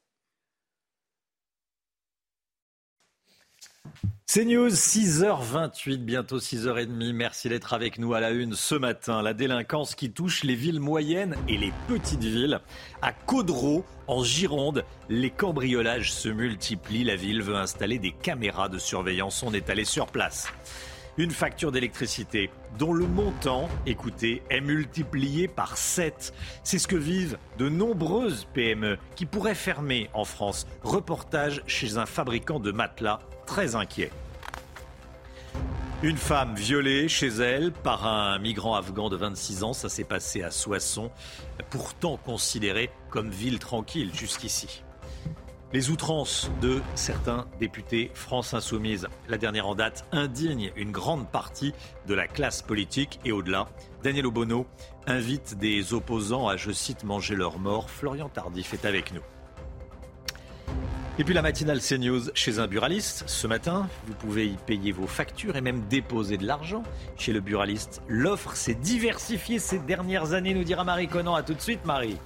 C'est 4.27 4.45
News, 4.45 4.69
6h28, 4.69 5.97
bientôt 5.97 6.39
6h30. 6.39 7.13
Merci 7.13 7.49
d'être 7.49 7.73
avec 7.73 7.99
nous 7.99 8.13
à 8.13 8.21
la 8.21 8.31
une 8.31 8.55
ce 8.55 8.75
matin. 8.75 9.23
La 9.23 9.33
délinquance 9.33 9.95
qui 9.95 10.11
touche 10.11 10.45
les 10.45 10.55
villes 10.55 10.81
moyennes 10.81 11.35
et 11.49 11.57
les 11.57 11.73
petites 11.89 12.23
villes. 12.23 12.61
À 13.01 13.13
Caudreau, 13.13 13.87
en 14.07 14.23
Gironde, 14.23 14.85
les 15.09 15.31
cambriolages 15.31 16.13
se 16.13 16.29
multiplient. 16.29 17.05
La 17.05 17.17
ville 17.17 17.43
veut 17.43 17.57
installer 17.57 17.99
des 17.99 18.13
caméras 18.13 18.69
de 18.69 18.79
surveillance. 18.79 19.43
On 19.43 19.55
est 19.55 19.71
allé 19.71 19.87
sur 19.87 20.07
place. 20.07 20.53
Une 21.19 21.33
facture 21.33 21.73
d'électricité 21.73 22.49
dont 22.79 22.93
le 22.93 23.05
montant, 23.05 23.69
écoutez, 23.87 24.41
est 24.51 24.61
multiplié 24.61 25.49
par 25.49 25.77
7. 25.77 26.33
C'est 26.63 26.79
ce 26.79 26.87
que 26.87 26.95
vivent 26.95 27.39
de 27.59 27.69
nombreuses 27.69 28.47
PME 28.55 28.99
qui 29.17 29.27
pourraient 29.27 29.57
fermer 29.57 30.09
en 30.15 30.25
France. 30.25 30.69
Reportage 30.85 31.65
chez 31.67 31.99
un 31.99 32.07
fabricant 32.07 32.61
de 32.61 32.71
matelas 32.71 33.19
très 33.47 33.75
inquiet. 33.75 34.13
Une 36.05 36.17
femme 36.17 36.55
violée 36.55 37.09
chez 37.09 37.27
elle 37.27 37.73
par 37.73 38.07
un 38.07 38.39
migrant 38.39 38.77
afghan 38.77 39.09
de 39.09 39.17
26 39.17 39.65
ans, 39.65 39.73
ça 39.73 39.89
s'est 39.89 40.05
passé 40.05 40.45
à 40.45 40.53
Soissons, 40.53 41.11
pourtant 41.71 42.17
considéré 42.17 42.91
comme 43.11 43.31
ville 43.31 43.59
tranquille 43.59 44.15
jusqu'ici. 44.15 44.85
Les 45.75 45.91
outrances 45.91 46.51
de 46.63 46.81
certains 46.95 47.45
députés 47.61 48.11
France 48.15 48.55
Insoumise, 48.55 49.07
la 49.29 49.37
dernière 49.37 49.69
en 49.69 49.75
date, 49.75 50.07
indigne 50.13 50.73
une 50.77 50.93
grande 50.93 51.29
partie 51.29 51.75
de 52.07 52.15
la 52.15 52.27
classe 52.27 52.63
politique 52.63 53.21
et 53.27 53.33
au-delà. 53.33 53.69
Daniel 54.03 54.27
Obono 54.27 54.67
invite 55.07 55.59
des 55.59 55.93
opposants 55.93 56.49
à, 56.49 56.57
je 56.57 56.71
cite, 56.71 57.05
manger 57.05 57.35
leur 57.35 57.59
mort. 57.59 57.91
Florian 57.91 58.31
Tardif 58.31 58.73
est 58.73 58.87
avec 58.87 59.13
nous. 59.13 59.21
Et 61.19 61.25
puis 61.25 61.35
la 61.35 61.43
matinale 61.43 61.81
CNews 61.81 62.31
chez 62.33 62.61
un 62.61 62.67
buraliste. 62.67 63.25
Ce 63.27 63.47
matin, 63.47 63.89
vous 64.07 64.15
pouvez 64.15 64.47
y 64.47 64.57
payer 64.57 64.93
vos 64.93 65.07
factures 65.07 65.57
et 65.57 65.61
même 65.61 65.87
déposer 65.89 66.39
de 66.39 66.47
l'argent 66.47 66.83
chez 67.19 67.35
le 67.35 67.41
buraliste. 67.41 68.01
L'offre 68.09 68.55
s'est 68.57 68.75
diversifiée 68.75 69.59
ces 69.59 69.81
dernières 69.81 70.33
années, 70.33 70.55
nous 70.55 70.65
dira 70.65 70.85
Marie 70.85 71.09
Conan. 71.09 71.35
À 71.35 71.43
tout 71.43 71.55
de 71.55 71.61
suite, 71.61 71.85
Marie. 71.85 72.17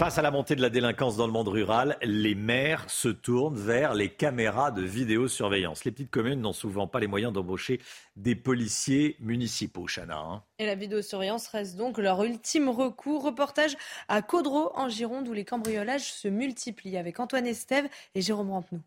Face 0.00 0.16
à 0.16 0.22
la 0.22 0.30
montée 0.30 0.56
de 0.56 0.62
la 0.62 0.70
délinquance 0.70 1.18
dans 1.18 1.26
le 1.26 1.32
monde 1.34 1.48
rural, 1.48 1.98
les 2.00 2.34
maires 2.34 2.88
se 2.88 3.10
tournent 3.10 3.58
vers 3.58 3.92
les 3.92 4.08
caméras 4.08 4.70
de 4.70 4.80
vidéosurveillance. 4.80 5.84
Les 5.84 5.90
petites 5.90 6.10
communes 6.10 6.40
n'ont 6.40 6.54
souvent 6.54 6.86
pas 6.86 7.00
les 7.00 7.06
moyens 7.06 7.34
d'embaucher 7.34 7.82
des 8.16 8.34
policiers 8.34 9.16
municipaux, 9.20 9.84
Chana. 9.94 10.16
Hein. 10.16 10.42
Et 10.58 10.64
la 10.64 10.74
vidéosurveillance 10.74 11.48
reste 11.48 11.76
donc 11.76 11.98
leur 11.98 12.24
ultime 12.24 12.70
recours. 12.70 13.24
Reportage 13.24 13.76
à 14.08 14.22
Caudreau, 14.22 14.72
en 14.74 14.88
Gironde, 14.88 15.28
où 15.28 15.34
les 15.34 15.44
cambriolages 15.44 16.10
se 16.10 16.28
multiplient, 16.28 16.96
avec 16.96 17.20
Antoine 17.20 17.46
Estève 17.46 17.86
et 18.14 18.22
Jérôme 18.22 18.52
Rampenou. 18.52 18.80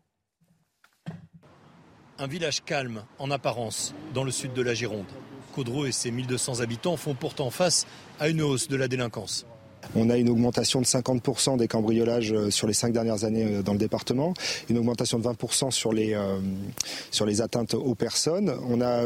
Un 2.18 2.26
village 2.26 2.64
calme, 2.64 3.04
en 3.20 3.30
apparence, 3.30 3.94
dans 4.14 4.24
le 4.24 4.32
sud 4.32 4.52
de 4.52 4.62
la 4.62 4.74
Gironde. 4.74 5.06
Caudreau 5.54 5.86
et 5.86 5.92
ses 5.92 6.10
1200 6.10 6.58
habitants 6.58 6.96
font 6.96 7.14
pourtant 7.14 7.50
face 7.50 7.86
à 8.18 8.28
une 8.28 8.42
hausse 8.42 8.66
de 8.66 8.74
la 8.74 8.88
délinquance. 8.88 9.46
On 9.94 10.10
a 10.10 10.16
une 10.16 10.28
augmentation 10.28 10.80
de 10.80 10.86
50% 10.86 11.56
des 11.56 11.68
cambriolages 11.68 12.32
euh, 12.32 12.50
sur 12.50 12.66
les 12.66 12.74
cinq 12.74 12.92
dernières 12.92 13.24
années 13.24 13.44
euh, 13.44 13.62
dans 13.62 13.72
le 13.72 13.78
département, 13.78 14.34
une 14.68 14.78
augmentation 14.78 15.18
de 15.18 15.24
20% 15.24 15.70
sur 15.70 15.92
les, 15.92 16.14
euh, 16.14 16.38
sur 17.10 17.26
les 17.26 17.40
atteintes 17.40 17.74
aux 17.74 17.94
personnes. 17.94 18.52
On 18.68 18.80
a 18.80 19.02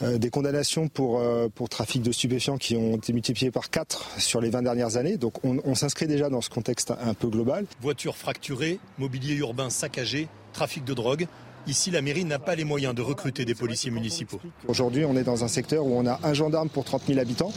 des 0.00 0.30
condamnations 0.30 0.88
pour, 0.88 1.20
trafic 1.68 2.02
de 2.02 2.12
stupéfiants 2.12 2.58
qui 2.58 2.76
ont 2.76 2.96
été 2.96 3.12
multipliées 3.12 3.50
par 3.50 3.70
4 3.70 4.18
sur 4.18 4.40
les 4.40 4.50
20 4.50 4.62
dernières 4.62 4.96
années. 4.96 5.16
Donc 5.16 5.44
on, 5.44 5.58
on 5.64 5.74
s'inscrit 5.74 6.06
déjà 6.06 6.28
dans 6.28 6.40
ce 6.40 6.50
contexte 6.50 6.92
un 7.02 7.14
peu 7.14 7.28
global. 7.28 7.66
Voitures 7.80 8.16
fracturées, 8.16 8.78
mobilier 8.98 9.34
urbain 9.34 9.70
saccagé, 9.70 10.28
trafic 10.52 10.84
de 10.84 10.94
drogue. 10.94 11.26
Ici, 11.66 11.90
la 11.90 12.00
mairie 12.00 12.24
n'a 12.24 12.38
pas 12.38 12.54
les 12.54 12.64
moyens 12.64 12.94
de 12.94 13.02
recruter 13.02 13.44
des 13.44 13.54
policiers 13.54 13.90
municipaux. 13.90 14.40
Aujourd'hui, 14.66 15.04
on 15.04 15.16
est 15.16 15.22
dans 15.22 15.44
un 15.44 15.48
secteur 15.48 15.84
où 15.84 15.94
on 15.94 16.06
a 16.06 16.18
un 16.22 16.34
gendarme 16.34 16.68
pour 16.68 16.84
30 16.84 17.02
000 17.06 17.18
habitants. 17.18 17.52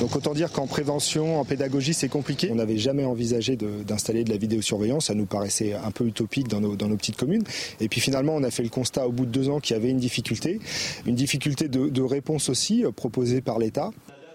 Donc 0.00 0.14
autant 0.14 0.34
dire 0.34 0.52
qu'en 0.52 0.66
prévention, 0.66 1.40
en 1.40 1.44
pédagogie, 1.44 1.94
c'est 1.94 2.08
compliqué. 2.08 2.50
On 2.52 2.56
n'avait 2.56 2.78
jamais 2.78 3.04
envisagé 3.04 3.56
d'installer 3.56 4.24
de, 4.24 4.30
la 4.30 4.36
vidéosurveillance. 4.36 5.06
Ça 5.06 5.14
nous 5.14 5.26
paraissait 5.26 5.72
un 5.72 5.90
peu 5.90 6.04
utopique 6.06 6.48
dans 6.48 6.60
nos, 6.60 6.96
petites 6.96 7.16
communes. 7.16 7.44
Et 7.80 7.88
puis 7.88 8.00
finalement, 8.00 8.34
on 8.34 8.42
a 8.42 8.50
fait 8.50 8.62
le 8.62 8.68
constat 8.68 9.06
au 9.06 9.12
bout 9.12 9.26
de 9.26 9.32
deux 9.32 9.48
ans 9.48 9.60
qu'il 9.60 9.74
y 9.74 9.78
avait 9.78 9.90
une 9.90 9.98
difficulté. 9.98 10.60
Une 11.06 11.14
difficulté 11.14 11.68
de, 11.68 11.88
de 11.88 12.02
réponse 12.02 12.48
aussi 12.48 12.84
euh, 12.84 12.92
proposée 12.92 13.40
par 13.40 13.58
l'État. 13.58 13.90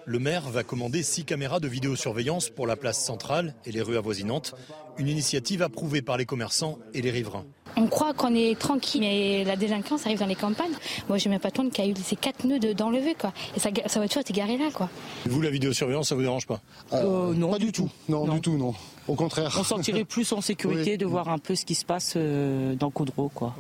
Le 0.05 0.19
maire 0.19 0.49
va 0.49 0.63
commander 0.63 1.03
six 1.03 1.23
caméras 1.23 1.59
de 1.59 1.67
vidéosurveillance 1.67 2.49
pour 2.49 2.65
la 2.65 2.75
place 2.75 3.03
centrale 3.03 3.53
et 3.65 3.71
les 3.71 3.81
rues 3.81 3.97
avoisinantes. 3.97 4.55
Une 4.97 5.07
initiative 5.07 5.61
approuvée 5.61 6.01
par 6.01 6.17
les 6.17 6.25
commerçants 6.25 6.79
et 6.93 7.01
les 7.01 7.11
riverains. 7.11 7.45
On 7.77 7.87
croit 7.87 8.13
qu'on 8.13 8.35
est 8.35 8.59
tranquille, 8.59 9.01
mais 9.01 9.43
la 9.43 9.55
délinquance 9.55 10.05
arrive 10.05 10.19
dans 10.19 10.25
les 10.25 10.35
campagnes. 10.35 10.73
Moi, 11.07 11.17
j'ai 11.17 11.29
ma 11.29 11.39
patronne 11.39 11.69
qui 11.69 11.81
a 11.81 11.87
eu 11.87 11.93
ces 12.03 12.15
quatre 12.15 12.45
nœuds 12.45 12.59
d'enlever, 12.73 13.15
quoi. 13.15 13.31
Et 13.55 13.59
sa, 13.59 13.69
voiture 13.99 14.21
était 14.21 14.33
garée 14.33 14.57
là, 14.57 14.69
quoi. 14.73 14.89
Vous, 15.25 15.41
la 15.41 15.49
vidéosurveillance, 15.49 16.09
ça 16.09 16.15
vous 16.15 16.21
dérange 16.21 16.47
pas? 16.47 16.61
Euh, 16.93 17.33
Non, 17.33 17.51
pas 17.51 17.59
du 17.59 17.71
tout. 17.71 17.89
Non, 18.09 18.27
du 18.27 18.41
tout, 18.41 18.57
non. 18.57 18.73
Au 19.07 19.15
contraire. 19.15 19.55
On 19.57 19.63
sentirait 19.63 20.03
plus 20.05 20.31
en 20.33 20.41
sécurité 20.41 20.97
de 20.97 21.05
voir 21.05 21.29
un 21.29 21.37
peu 21.37 21.55
ce 21.55 21.63
qui 21.65 21.75
se 21.75 21.85
passe 21.85 22.13
euh, 22.17 22.75
dans 22.75 22.91
Coudreau, 22.91 23.29
quoi. 23.33 23.55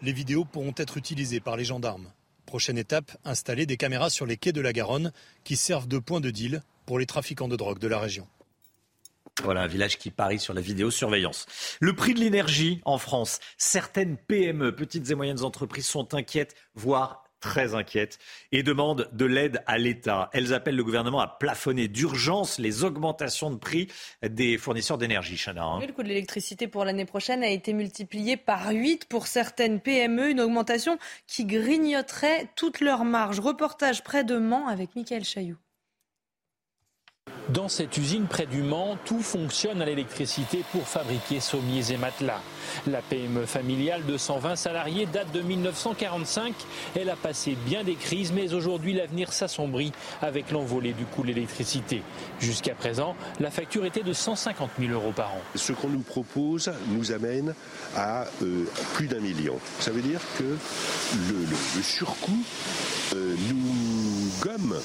Les 0.00 0.12
vidéos 0.12 0.44
pourront 0.44 0.74
être 0.76 0.96
utilisées 0.96 1.40
par 1.40 1.56
les 1.56 1.64
gendarmes. 1.64 2.06
Prochaine 2.48 2.78
étape, 2.78 3.14
installer 3.26 3.66
des 3.66 3.76
caméras 3.76 4.08
sur 4.08 4.24
les 4.24 4.38
quais 4.38 4.52
de 4.52 4.62
la 4.62 4.72
Garonne 4.72 5.12
qui 5.44 5.54
servent 5.54 5.86
de 5.86 5.98
point 5.98 6.22
de 6.22 6.30
deal 6.30 6.62
pour 6.86 6.98
les 6.98 7.04
trafiquants 7.04 7.46
de 7.46 7.56
drogue 7.56 7.78
de 7.78 7.88
la 7.88 7.98
région. 7.98 8.26
Voilà 9.42 9.60
un 9.60 9.66
village 9.66 9.98
qui 9.98 10.10
parie 10.10 10.38
sur 10.38 10.54
la 10.54 10.62
vidéosurveillance. 10.62 11.44
Le 11.78 11.92
prix 11.92 12.14
de 12.14 12.20
l'énergie 12.20 12.80
en 12.86 12.96
France. 12.96 13.38
Certaines 13.58 14.16
PME, 14.16 14.74
petites 14.74 15.10
et 15.10 15.14
moyennes 15.14 15.44
entreprises, 15.44 15.84
sont 15.84 16.14
inquiètes, 16.14 16.56
voire 16.74 17.27
très 17.40 17.74
inquiètes 17.74 18.18
et 18.52 18.62
demandent 18.62 19.08
de 19.12 19.24
l'aide 19.24 19.62
à 19.66 19.78
l'État. 19.78 20.30
Elles 20.32 20.52
appellent 20.54 20.76
le 20.76 20.84
gouvernement 20.84 21.20
à 21.20 21.26
plafonner 21.26 21.88
d'urgence 21.88 22.58
les 22.58 22.84
augmentations 22.84 23.50
de 23.50 23.56
prix 23.56 23.88
des 24.22 24.58
fournisseurs 24.58 24.98
d'énergie. 24.98 25.36
Chana. 25.36 25.64
Hein. 25.64 25.80
Le 25.80 25.92
coût 25.92 26.02
de 26.02 26.08
l'électricité 26.08 26.68
pour 26.68 26.84
l'année 26.84 27.04
prochaine 27.04 27.42
a 27.42 27.48
été 27.48 27.72
multiplié 27.72 28.36
par 28.36 28.70
8 28.70 29.06
pour 29.06 29.26
certaines 29.26 29.80
PME, 29.80 30.30
une 30.30 30.40
augmentation 30.40 30.98
qui 31.26 31.44
grignoterait 31.44 32.48
toute 32.56 32.80
leur 32.80 33.04
marge. 33.04 33.40
Reportage 33.40 34.02
près 34.02 34.24
de 34.24 34.38
Mans 34.38 34.68
avec 34.68 34.96
Michael 34.96 35.24
Chailloux. 35.24 35.58
Dans 37.48 37.68
cette 37.68 37.96
usine 37.96 38.26
près 38.26 38.44
du 38.44 38.62
Mans, 38.62 38.98
tout 39.06 39.22
fonctionne 39.22 39.80
à 39.80 39.86
l'électricité 39.86 40.64
pour 40.70 40.86
fabriquer 40.86 41.40
sommiers 41.40 41.92
et 41.92 41.96
matelas. 41.96 42.42
La 42.86 43.00
PME 43.00 43.46
familiale 43.46 44.04
de 44.04 44.18
120 44.18 44.54
salariés 44.54 45.06
date 45.06 45.32
de 45.32 45.40
1945. 45.40 46.54
Elle 46.94 47.08
a 47.08 47.16
passé 47.16 47.56
bien 47.64 47.84
des 47.84 47.94
crises, 47.94 48.32
mais 48.32 48.52
aujourd'hui 48.52 48.92
l'avenir 48.92 49.32
s'assombrit 49.32 49.92
avec 50.20 50.50
l'envolée 50.50 50.92
du 50.92 51.06
coût 51.06 51.22
de 51.22 51.28
l'électricité. 51.28 52.02
Jusqu'à 52.38 52.74
présent, 52.74 53.16
la 53.40 53.50
facture 53.50 53.86
était 53.86 54.02
de 54.02 54.12
150 54.12 54.70
000 54.78 54.92
euros 54.92 55.12
par 55.12 55.32
an. 55.32 55.40
Ce 55.54 55.72
qu'on 55.72 55.88
nous 55.88 56.00
propose 56.00 56.70
nous 56.88 57.12
amène 57.12 57.54
à 57.96 58.26
euh, 58.42 58.64
plus 58.92 59.06
d'un 59.06 59.20
million. 59.20 59.58
Ça 59.80 59.90
veut 59.90 60.02
dire 60.02 60.20
que 60.38 60.44
le, 60.44 61.82
surcoût 61.82 62.44
euh, 63.14 63.34
nous 63.48 64.30
gomme 64.42 64.76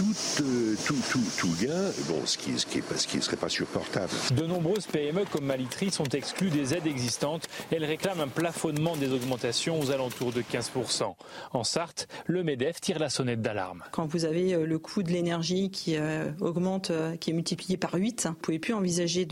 tout, 0.00 0.42
euh, 0.42 0.76
tout, 0.86 0.96
tout, 1.10 1.20
tout 1.36 1.54
gain, 1.60 1.92
bon, 2.08 2.24
ce 2.24 2.38
qui 2.38 2.52
ne 2.52 2.56
ce 2.56 2.64
qui, 2.64 2.80
qui 2.80 3.22
serait 3.22 3.36
pas 3.36 3.50
supportable. 3.50 4.10
De 4.34 4.46
nombreuses 4.46 4.86
PME 4.86 5.26
comme 5.30 5.44
Malitri 5.44 5.90
sont 5.90 6.04
exclues 6.04 6.48
des 6.48 6.72
aides 6.72 6.86
existantes. 6.86 7.48
Elles 7.70 7.84
réclament 7.84 8.22
un 8.22 8.28
plafonnement 8.28 8.96
des 8.96 9.12
augmentations 9.12 9.78
aux 9.78 9.90
alentours 9.90 10.32
de 10.32 10.40
15%. 10.40 11.14
En 11.52 11.64
Sarthe, 11.64 12.08
le 12.24 12.42
MEDEF 12.42 12.80
tire 12.80 12.98
la 12.98 13.10
sonnette 13.10 13.42
d'alarme. 13.42 13.84
Quand 13.90 14.06
vous 14.06 14.24
avez 14.24 14.54
euh, 14.54 14.64
le 14.64 14.78
coût 14.78 15.02
de 15.02 15.10
l'énergie 15.10 15.70
qui 15.70 15.96
euh, 15.96 16.30
augmente, 16.40 16.90
qui 17.20 17.30
est 17.30 17.34
multiplié 17.34 17.76
par 17.76 17.92
8, 17.92 18.22
vous 18.24 18.30
ne 18.30 18.34
pouvez 18.36 18.58
plus 18.58 18.72
envisager 18.72 19.28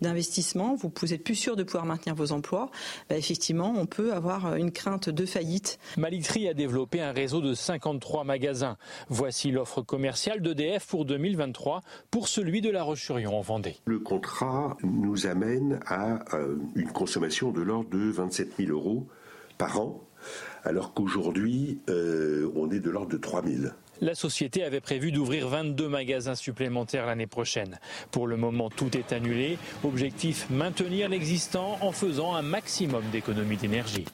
d'investissement, 0.00 0.74
vous 0.74 1.14
êtes 1.14 1.22
plus 1.22 1.36
sûr 1.36 1.54
de 1.54 1.62
pouvoir 1.62 1.86
maintenir 1.86 2.16
vos 2.16 2.32
emplois, 2.32 2.72
bah, 3.08 3.16
effectivement, 3.16 3.72
on 3.76 3.86
peut 3.86 4.12
avoir 4.12 4.56
une 4.56 4.72
crainte 4.72 5.10
de 5.10 5.26
faillite. 5.26 5.78
Malitri 5.96 6.48
a 6.48 6.54
développé 6.54 7.00
un 7.00 7.12
réseau 7.12 7.40
de 7.40 7.54
53 7.54 8.24
magasins. 8.24 8.78
Voici 9.10 9.52
l'offre 9.52 9.80
commerciale 9.80 10.07
commercial 10.08 10.40
d'EDF 10.40 10.86
pour 10.86 11.04
2023 11.04 11.82
pour 12.10 12.28
celui 12.28 12.62
de 12.62 12.70
la 12.70 12.82
roche 12.82 13.10
en 13.10 13.40
Vendée. 13.42 13.76
Le 13.84 13.98
contrat 13.98 14.78
nous 14.82 15.26
amène 15.26 15.80
à 15.84 16.20
euh, 16.34 16.56
une 16.76 16.88
consommation 16.88 17.52
de 17.52 17.60
l'ordre 17.60 17.90
de 17.90 18.10
27 18.10 18.52
000 18.56 18.70
euros 18.70 19.06
par 19.58 19.78
an, 19.78 20.00
alors 20.64 20.94
qu'aujourd'hui, 20.94 21.80
euh, 21.90 22.50
on 22.56 22.70
est 22.70 22.80
de 22.80 22.88
l'ordre 22.88 23.10
de 23.10 23.18
3 23.18 23.44
000. 23.44 23.64
La 24.00 24.14
société 24.14 24.64
avait 24.64 24.80
prévu 24.80 25.12
d'ouvrir 25.12 25.46
22 25.48 25.88
magasins 25.90 26.36
supplémentaires 26.36 27.04
l'année 27.04 27.26
prochaine. 27.26 27.78
Pour 28.10 28.26
le 28.26 28.38
moment, 28.38 28.70
tout 28.70 28.96
est 28.96 29.12
annulé. 29.12 29.58
Objectif 29.84 30.48
maintenir 30.48 31.10
l'existant 31.10 31.76
en 31.82 31.92
faisant 31.92 32.34
un 32.34 32.42
maximum 32.42 33.02
d'économies 33.12 33.58
d'énergie. 33.58 34.06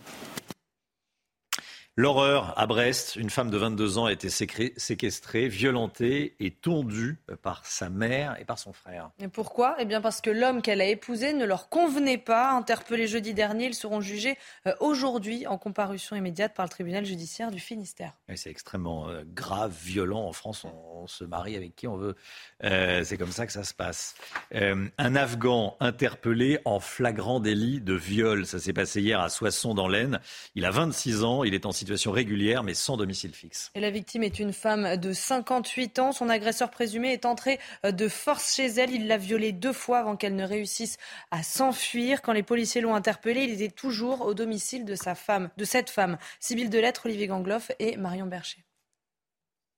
L'horreur 1.96 2.59
à 2.59 2.66
Brest, 2.66 3.14
une 3.14 3.30
femme 3.30 3.50
de 3.50 3.57
22 3.57 3.98
ans 3.98 4.07
a 4.07 4.12
été 4.12 4.28
séquestrée, 4.28 5.46
violentée 5.46 6.35
et 6.40 6.50
tondue 6.50 7.20
par 7.40 7.64
sa 7.64 7.88
mère 7.88 8.37
et 8.40 8.44
par 8.44 8.59
son 8.59 8.72
frère. 8.72 9.11
Et 9.20 9.28
pourquoi? 9.28 9.76
Eh 9.78 9.85
bien 9.85 10.00
parce 10.00 10.20
que 10.20 10.30
l'homme 10.30 10.61
qu'elle 10.61 10.80
a 10.80 10.87
épousé 10.87 11.35
ne 11.35 11.44
leur 11.44 11.68
convenait 11.68 12.18
pas. 12.18 12.50
Interpellés 12.50 13.07
jeudi 13.07 13.33
dernier, 13.33 13.66
ils 13.66 13.76
seront 13.76 14.00
jugés 14.00 14.37
euh, 14.66 14.74
aujourd'hui 14.80 15.46
en 15.46 15.57
comparution 15.57 16.16
immédiate 16.16 16.52
par 16.52 16.66
le 16.66 16.70
tribunal 16.70 17.04
judiciaire 17.04 17.52
du 17.52 17.61
Finistère. 17.61 18.14
C'est 18.35 18.50
extrêmement 18.50 19.09
euh, 19.09 19.22
grave, 19.33 19.72
violent. 19.80 20.26
En 20.26 20.33
France, 20.33 20.64
on, 20.64 21.07
se 21.07 21.22
marie 21.22 21.54
avec 21.54 21.76
qui 21.76 21.87
on 21.87 21.96
veut. 21.96 22.16
Euh, 22.64 23.04
c'est 23.04 23.18
comme 23.18 23.30
ça 23.30 23.46
que 23.46 23.52
ça 23.52 23.62
se 23.62 23.74
passe. 23.74 24.16
un 24.52 25.16
Afghan 25.16 25.76
interpellé 25.78 26.59
en 26.64 26.80
flagrant 26.80 27.38
délit 27.38 27.80
de 27.80 27.94
viol. 27.94 28.46
Ça 28.46 28.59
s'est 28.59 28.72
passé 28.72 29.00
hier 29.00 29.20
à 29.20 29.28
Soissons 29.28 29.74
dans 29.74 29.87
l'Aisne. 29.87 30.18
Il 30.57 30.64
a 30.64 30.72
26 30.72 31.22
ans. 31.22 31.44
Il 31.44 31.54
est 31.54 31.66
en 31.66 31.72
situation 31.84 32.12
régulière 32.12 32.62
mais 32.62 32.74
sans 32.74 32.96
domicile 32.96 33.34
fixe. 33.34 33.70
Et 33.74 33.80
la 33.80 33.90
victime 33.90 34.22
est 34.22 34.38
une 34.38 34.52
femme 34.52 34.96
de 34.96 35.12
58 35.12 35.98
ans. 35.98 36.12
Son 36.12 36.28
agresseur 36.28 36.70
présumé 36.70 37.12
est 37.12 37.24
entré 37.24 37.58
euh, 37.84 37.92
de 37.92 38.08
force 38.08 38.54
chez 38.54 38.66
elle. 38.66 38.90
Il 38.90 39.06
l'a 39.06 39.16
violée 39.16 39.52
deux 39.52 39.72
fois 39.72 39.98
avant 39.98 40.16
qu'elle 40.16 40.36
ne 40.36 40.46
réussisse 40.46 40.96
à 41.30 41.42
s'enfuir. 41.42 42.22
Quand 42.22 42.32
les 42.32 42.42
policiers 42.42 42.80
l'ont 42.80 42.94
interpellé, 42.94 43.44
il 43.44 43.50
était 43.50 43.74
toujours 43.74 44.22
au 44.22 44.34
domicile 44.34 44.84
de 44.84 44.94
sa 44.94 45.14
femme, 45.14 45.50
de 45.56 45.64
cette 45.64 45.90
femme. 45.90 46.18
Sibylle 46.40 46.70
Delettre, 46.70 47.06
Olivier 47.06 47.26
Gangloff 47.26 47.70
et 47.78 47.96
Marion 47.96 48.26
Bercher. 48.26 48.64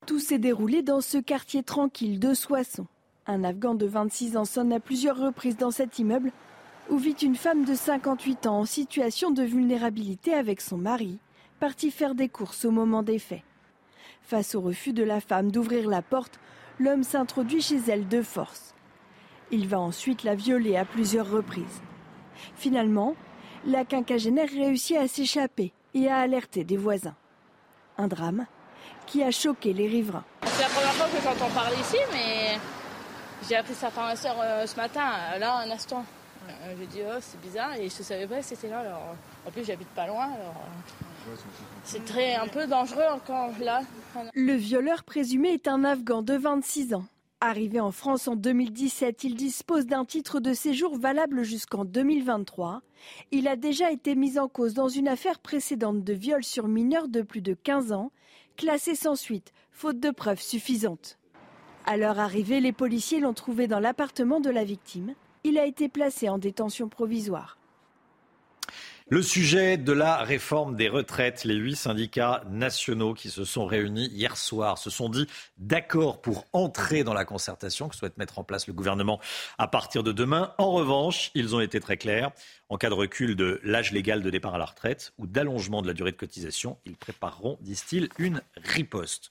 Tout 0.06 0.20
s'est 0.20 0.38
déroulé 0.38 0.82
dans 0.82 1.00
ce 1.00 1.18
quartier 1.18 1.62
tranquille 1.62 2.20
de 2.20 2.32
Soissons. 2.32 2.86
Un 3.26 3.42
Afghan 3.42 3.74
de 3.74 3.86
26 3.86 4.36
ans 4.36 4.44
sonne 4.44 4.72
à 4.72 4.78
plusieurs 4.78 5.18
reprises 5.18 5.56
dans 5.56 5.72
cet 5.72 5.98
immeuble 5.98 6.30
où 6.90 6.98
vit 6.98 7.10
une 7.10 7.34
femme 7.34 7.64
de 7.64 7.74
58 7.74 8.46
ans 8.46 8.60
en 8.60 8.64
situation 8.64 9.32
de 9.32 9.42
vulnérabilité 9.42 10.32
avec 10.32 10.60
son 10.60 10.76
mari 10.76 11.18
parti 11.56 11.90
faire 11.90 12.14
des 12.14 12.28
courses 12.28 12.64
au 12.64 12.70
moment 12.70 13.02
des 13.02 13.18
faits. 13.18 13.42
Face 14.22 14.54
au 14.54 14.60
refus 14.60 14.92
de 14.92 15.04
la 15.04 15.20
femme 15.20 15.50
d'ouvrir 15.50 15.88
la 15.88 16.02
porte, 16.02 16.38
l'homme 16.78 17.04
s'introduit 17.04 17.62
chez 17.62 17.78
elle 17.88 18.08
de 18.08 18.22
force. 18.22 18.74
Il 19.50 19.68
va 19.68 19.78
ensuite 19.78 20.24
la 20.24 20.34
violer 20.34 20.76
à 20.76 20.84
plusieurs 20.84 21.30
reprises. 21.30 21.82
Finalement, 22.56 23.14
la 23.64 23.84
quinquagénaire 23.84 24.48
réussit 24.48 24.96
à 24.96 25.08
s'échapper 25.08 25.72
et 25.94 26.08
à 26.08 26.18
alerter 26.18 26.64
des 26.64 26.76
voisins. 26.76 27.14
Un 27.98 28.08
drame 28.08 28.46
qui 29.06 29.22
a 29.22 29.30
choqué 29.30 29.72
les 29.72 29.86
riverains. 29.86 30.24
C'est 30.44 30.62
la 30.62 30.68
première 30.68 30.92
fois 30.92 31.06
que 31.06 31.22
j'entends 31.22 31.54
parler 31.54 31.76
ici, 31.80 31.98
mais 32.12 32.58
j'ai 33.48 33.56
appris 33.56 33.74
ça 33.74 33.90
par 33.90 34.06
ma 34.06 34.16
soeur 34.16 34.36
ce 34.66 34.76
matin, 34.76 35.12
là, 35.38 35.58
un 35.58 35.70
instant. 35.70 36.04
Euh, 36.48 36.74
j'ai 36.78 36.86
dit, 36.86 37.00
oh, 37.04 37.18
c'est 37.20 37.40
bizarre, 37.40 37.74
et 37.74 37.88
je 37.88 37.98
ne 37.98 38.04
savais 38.04 38.26
pas 38.26 38.42
c'était 38.42 38.68
là. 38.68 38.82
En 39.46 39.50
plus, 39.50 39.64
j'habite 39.64 39.88
pas 39.88 40.06
loin, 40.06 40.24
alors 40.26 40.54
euh, 40.56 41.04
c'est 41.84 42.04
très 42.04 42.34
un 42.34 42.48
peu 42.48 42.66
dangereux 42.66 43.06
encore 43.12 43.52
là. 43.60 43.82
Le 44.34 44.54
violeur 44.54 45.04
présumé 45.04 45.50
est 45.50 45.68
un 45.68 45.84
Afghan 45.84 46.22
de 46.22 46.34
26 46.34 46.94
ans. 46.94 47.04
Arrivé 47.40 47.80
en 47.80 47.92
France 47.92 48.28
en 48.28 48.34
2017, 48.34 49.24
il 49.24 49.34
dispose 49.34 49.86
d'un 49.86 50.04
titre 50.06 50.40
de 50.40 50.54
séjour 50.54 50.98
valable 50.98 51.42
jusqu'en 51.42 51.84
2023. 51.84 52.80
Il 53.30 53.46
a 53.46 53.56
déjà 53.56 53.90
été 53.90 54.14
mis 54.14 54.38
en 54.38 54.48
cause 54.48 54.72
dans 54.72 54.88
une 54.88 55.06
affaire 55.06 55.38
précédente 55.38 56.02
de 56.02 56.12
viol 56.14 56.42
sur 56.42 56.66
mineur 56.66 57.08
de 57.08 57.20
plus 57.20 57.42
de 57.42 57.52
15 57.52 57.92
ans, 57.92 58.10
classée 58.56 58.94
sans 58.94 59.16
suite, 59.16 59.52
faute 59.70 60.00
de 60.00 60.10
preuves 60.10 60.40
suffisantes. 60.40 61.18
À 61.84 61.98
leur 61.98 62.18
arrivée, 62.18 62.60
les 62.60 62.72
policiers 62.72 63.20
l'ont 63.20 63.34
trouvé 63.34 63.68
dans 63.68 63.80
l'appartement 63.80 64.40
de 64.40 64.50
la 64.50 64.64
victime. 64.64 65.14
Il 65.44 65.58
a 65.58 65.66
été 65.66 65.88
placé 65.88 66.28
en 66.28 66.38
détention 66.38 66.88
provisoire. 66.88 67.58
Le 69.08 69.22
sujet 69.22 69.76
de 69.76 69.92
la 69.92 70.16
réforme 70.16 70.74
des 70.74 70.88
retraites, 70.88 71.44
les 71.44 71.54
huit 71.54 71.76
syndicats 71.76 72.42
nationaux 72.50 73.14
qui 73.14 73.30
se 73.30 73.44
sont 73.44 73.64
réunis 73.64 74.08
hier 74.08 74.36
soir 74.36 74.78
se 74.78 74.90
sont 74.90 75.08
dit 75.08 75.28
d'accord 75.58 76.20
pour 76.20 76.44
entrer 76.52 77.04
dans 77.04 77.14
la 77.14 77.24
concertation 77.24 77.88
que 77.88 77.94
souhaite 77.94 78.18
mettre 78.18 78.40
en 78.40 78.42
place 78.42 78.66
le 78.66 78.72
gouvernement 78.72 79.20
à 79.58 79.68
partir 79.68 80.02
de 80.02 80.10
demain. 80.10 80.52
En 80.58 80.72
revanche, 80.72 81.30
ils 81.36 81.54
ont 81.54 81.60
été 81.60 81.78
très 81.78 81.96
clairs. 81.96 82.32
En 82.68 82.78
cas 82.78 82.88
de 82.88 82.94
recul 82.94 83.36
de 83.36 83.60
l'âge 83.62 83.92
légal 83.92 84.24
de 84.24 84.30
départ 84.30 84.56
à 84.56 84.58
la 84.58 84.64
retraite 84.64 85.12
ou 85.18 85.28
d'allongement 85.28 85.82
de 85.82 85.86
la 85.86 85.94
durée 85.94 86.10
de 86.10 86.16
cotisation, 86.16 86.76
ils 86.84 86.96
prépareront, 86.96 87.58
disent-ils, 87.60 88.08
une 88.18 88.42
riposte. 88.56 89.30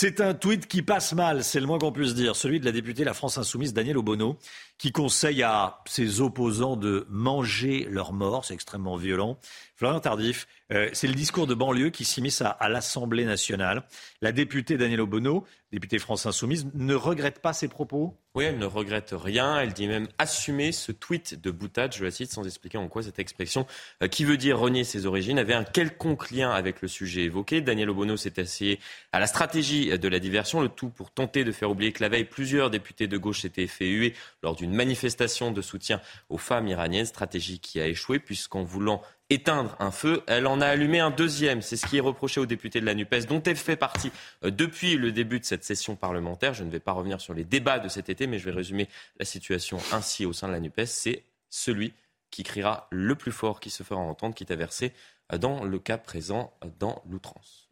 C'est 0.00 0.20
un 0.20 0.32
tweet 0.32 0.68
qui 0.68 0.82
passe 0.82 1.12
mal, 1.12 1.42
c'est 1.42 1.58
le 1.58 1.66
moins 1.66 1.80
qu'on 1.80 1.90
puisse 1.90 2.14
dire, 2.14 2.36
celui 2.36 2.60
de 2.60 2.64
la 2.64 2.70
députée 2.70 3.02
La 3.02 3.14
France 3.14 3.36
Insoumise 3.36 3.74
Danielle 3.74 3.98
Obono, 3.98 4.38
qui 4.78 4.92
conseille 4.92 5.42
à 5.42 5.80
ses 5.88 6.20
opposants 6.20 6.76
de 6.76 7.04
manger 7.10 7.84
leur 7.90 8.12
mort, 8.12 8.44
c'est 8.44 8.54
extrêmement 8.54 8.94
violent. 8.94 9.40
Florian 9.74 9.98
Tardif, 9.98 10.46
euh, 10.72 10.90
c'est 10.92 11.06
le 11.06 11.14
discours 11.14 11.46
de 11.46 11.54
banlieue 11.54 11.90
qui 11.90 12.04
s'immisce 12.04 12.42
à, 12.42 12.68
l'Assemblée 12.68 13.24
nationale. 13.24 13.84
La 14.20 14.32
députée 14.32 14.76
Danielle 14.76 15.00
Obono, 15.00 15.44
députée 15.72 15.98
France 15.98 16.26
Insoumise, 16.26 16.66
ne 16.74 16.94
regrette 16.94 17.40
pas 17.40 17.52
ses 17.52 17.68
propos? 17.68 18.14
Oui, 18.34 18.44
elle 18.44 18.58
ne 18.58 18.66
regrette 18.66 19.14
rien. 19.16 19.58
Elle 19.58 19.72
dit 19.72 19.88
même 19.88 20.08
assumer 20.18 20.72
ce 20.72 20.92
tweet 20.92 21.40
de 21.40 21.50
boutade, 21.50 21.94
je 21.94 22.04
la 22.04 22.10
cite, 22.10 22.30
sans 22.30 22.44
expliquer 22.44 22.76
en 22.76 22.88
quoi 22.88 23.02
cette 23.02 23.18
expression, 23.18 23.66
euh, 24.02 24.08
qui 24.08 24.24
veut 24.24 24.36
dire 24.36 24.58
renier 24.58 24.84
ses 24.84 25.06
origines, 25.06 25.38
avait 25.38 25.54
un 25.54 25.64
quelconque 25.64 26.30
lien 26.30 26.50
avec 26.50 26.82
le 26.82 26.88
sujet 26.88 27.22
évoqué. 27.22 27.62
Daniel 27.62 27.88
Obono 27.90 28.16
s'est 28.16 28.38
asseyé 28.38 28.78
à 29.12 29.20
la 29.20 29.26
stratégie 29.26 29.98
de 29.98 30.08
la 30.08 30.18
diversion, 30.18 30.60
le 30.60 30.68
tout 30.68 30.90
pour 30.90 31.10
tenter 31.10 31.44
de 31.44 31.52
faire 31.52 31.70
oublier 31.70 31.92
que 31.92 32.02
la 32.02 32.10
veille, 32.10 32.24
plusieurs 32.24 32.70
députés 32.70 33.06
de 33.06 33.16
gauche 33.16 33.40
s'étaient 33.40 33.66
fait 33.66 33.88
huer 33.88 34.14
lors 34.42 34.54
d'une 34.54 34.74
manifestation 34.74 35.50
de 35.50 35.62
soutien 35.62 36.00
aux 36.28 36.38
femmes 36.38 36.68
iraniennes, 36.68 37.06
stratégie 37.06 37.58
qui 37.58 37.80
a 37.80 37.86
échoué 37.86 38.18
puisqu'en 38.18 38.62
voulant 38.62 39.02
éteindre 39.30 39.76
un 39.78 39.90
feu, 39.90 40.22
elle 40.26 40.46
en 40.46 40.60
a 40.60 40.66
allumé 40.66 41.00
un 41.00 41.10
deuxième. 41.10 41.62
C'est 41.62 41.76
ce 41.76 41.86
qui 41.86 41.98
est 41.98 42.00
reproché 42.00 42.40
aux 42.40 42.46
députés 42.46 42.80
de 42.80 42.86
la 42.86 42.94
NUPES, 42.94 43.26
dont 43.28 43.42
elle 43.42 43.56
fait 43.56 43.76
partie 43.76 44.10
euh, 44.44 44.50
depuis 44.50 44.96
le 44.96 45.12
début 45.12 45.40
de 45.40 45.44
cette 45.44 45.64
session 45.64 45.96
parlementaire. 45.96 46.54
Je 46.54 46.64
ne 46.64 46.70
vais 46.70 46.80
pas 46.80 46.92
revenir 46.92 47.20
sur 47.20 47.34
les 47.34 47.44
débats 47.44 47.78
de 47.78 47.88
cet 47.88 48.08
été, 48.08 48.26
mais 48.26 48.38
je 48.38 48.44
vais 48.46 48.56
résumer 48.56 48.88
la 49.18 49.24
situation 49.24 49.78
ainsi 49.92 50.24
au 50.24 50.32
sein 50.32 50.48
de 50.48 50.52
la 50.52 50.60
NUPES. 50.60 50.86
C'est 50.86 51.24
celui 51.50 51.92
qui 52.30 52.42
criera 52.42 52.88
le 52.90 53.14
plus 53.14 53.32
fort, 53.32 53.60
qui 53.60 53.70
se 53.70 53.82
fera 53.82 54.00
entendre, 54.00 54.34
qui 54.34 54.44
est 54.44 54.56
versé 54.56 54.92
euh, 55.32 55.38
dans 55.38 55.64
le 55.64 55.78
cas 55.78 55.98
présent 55.98 56.52
dans 56.78 57.02
l'outrance. 57.08 57.68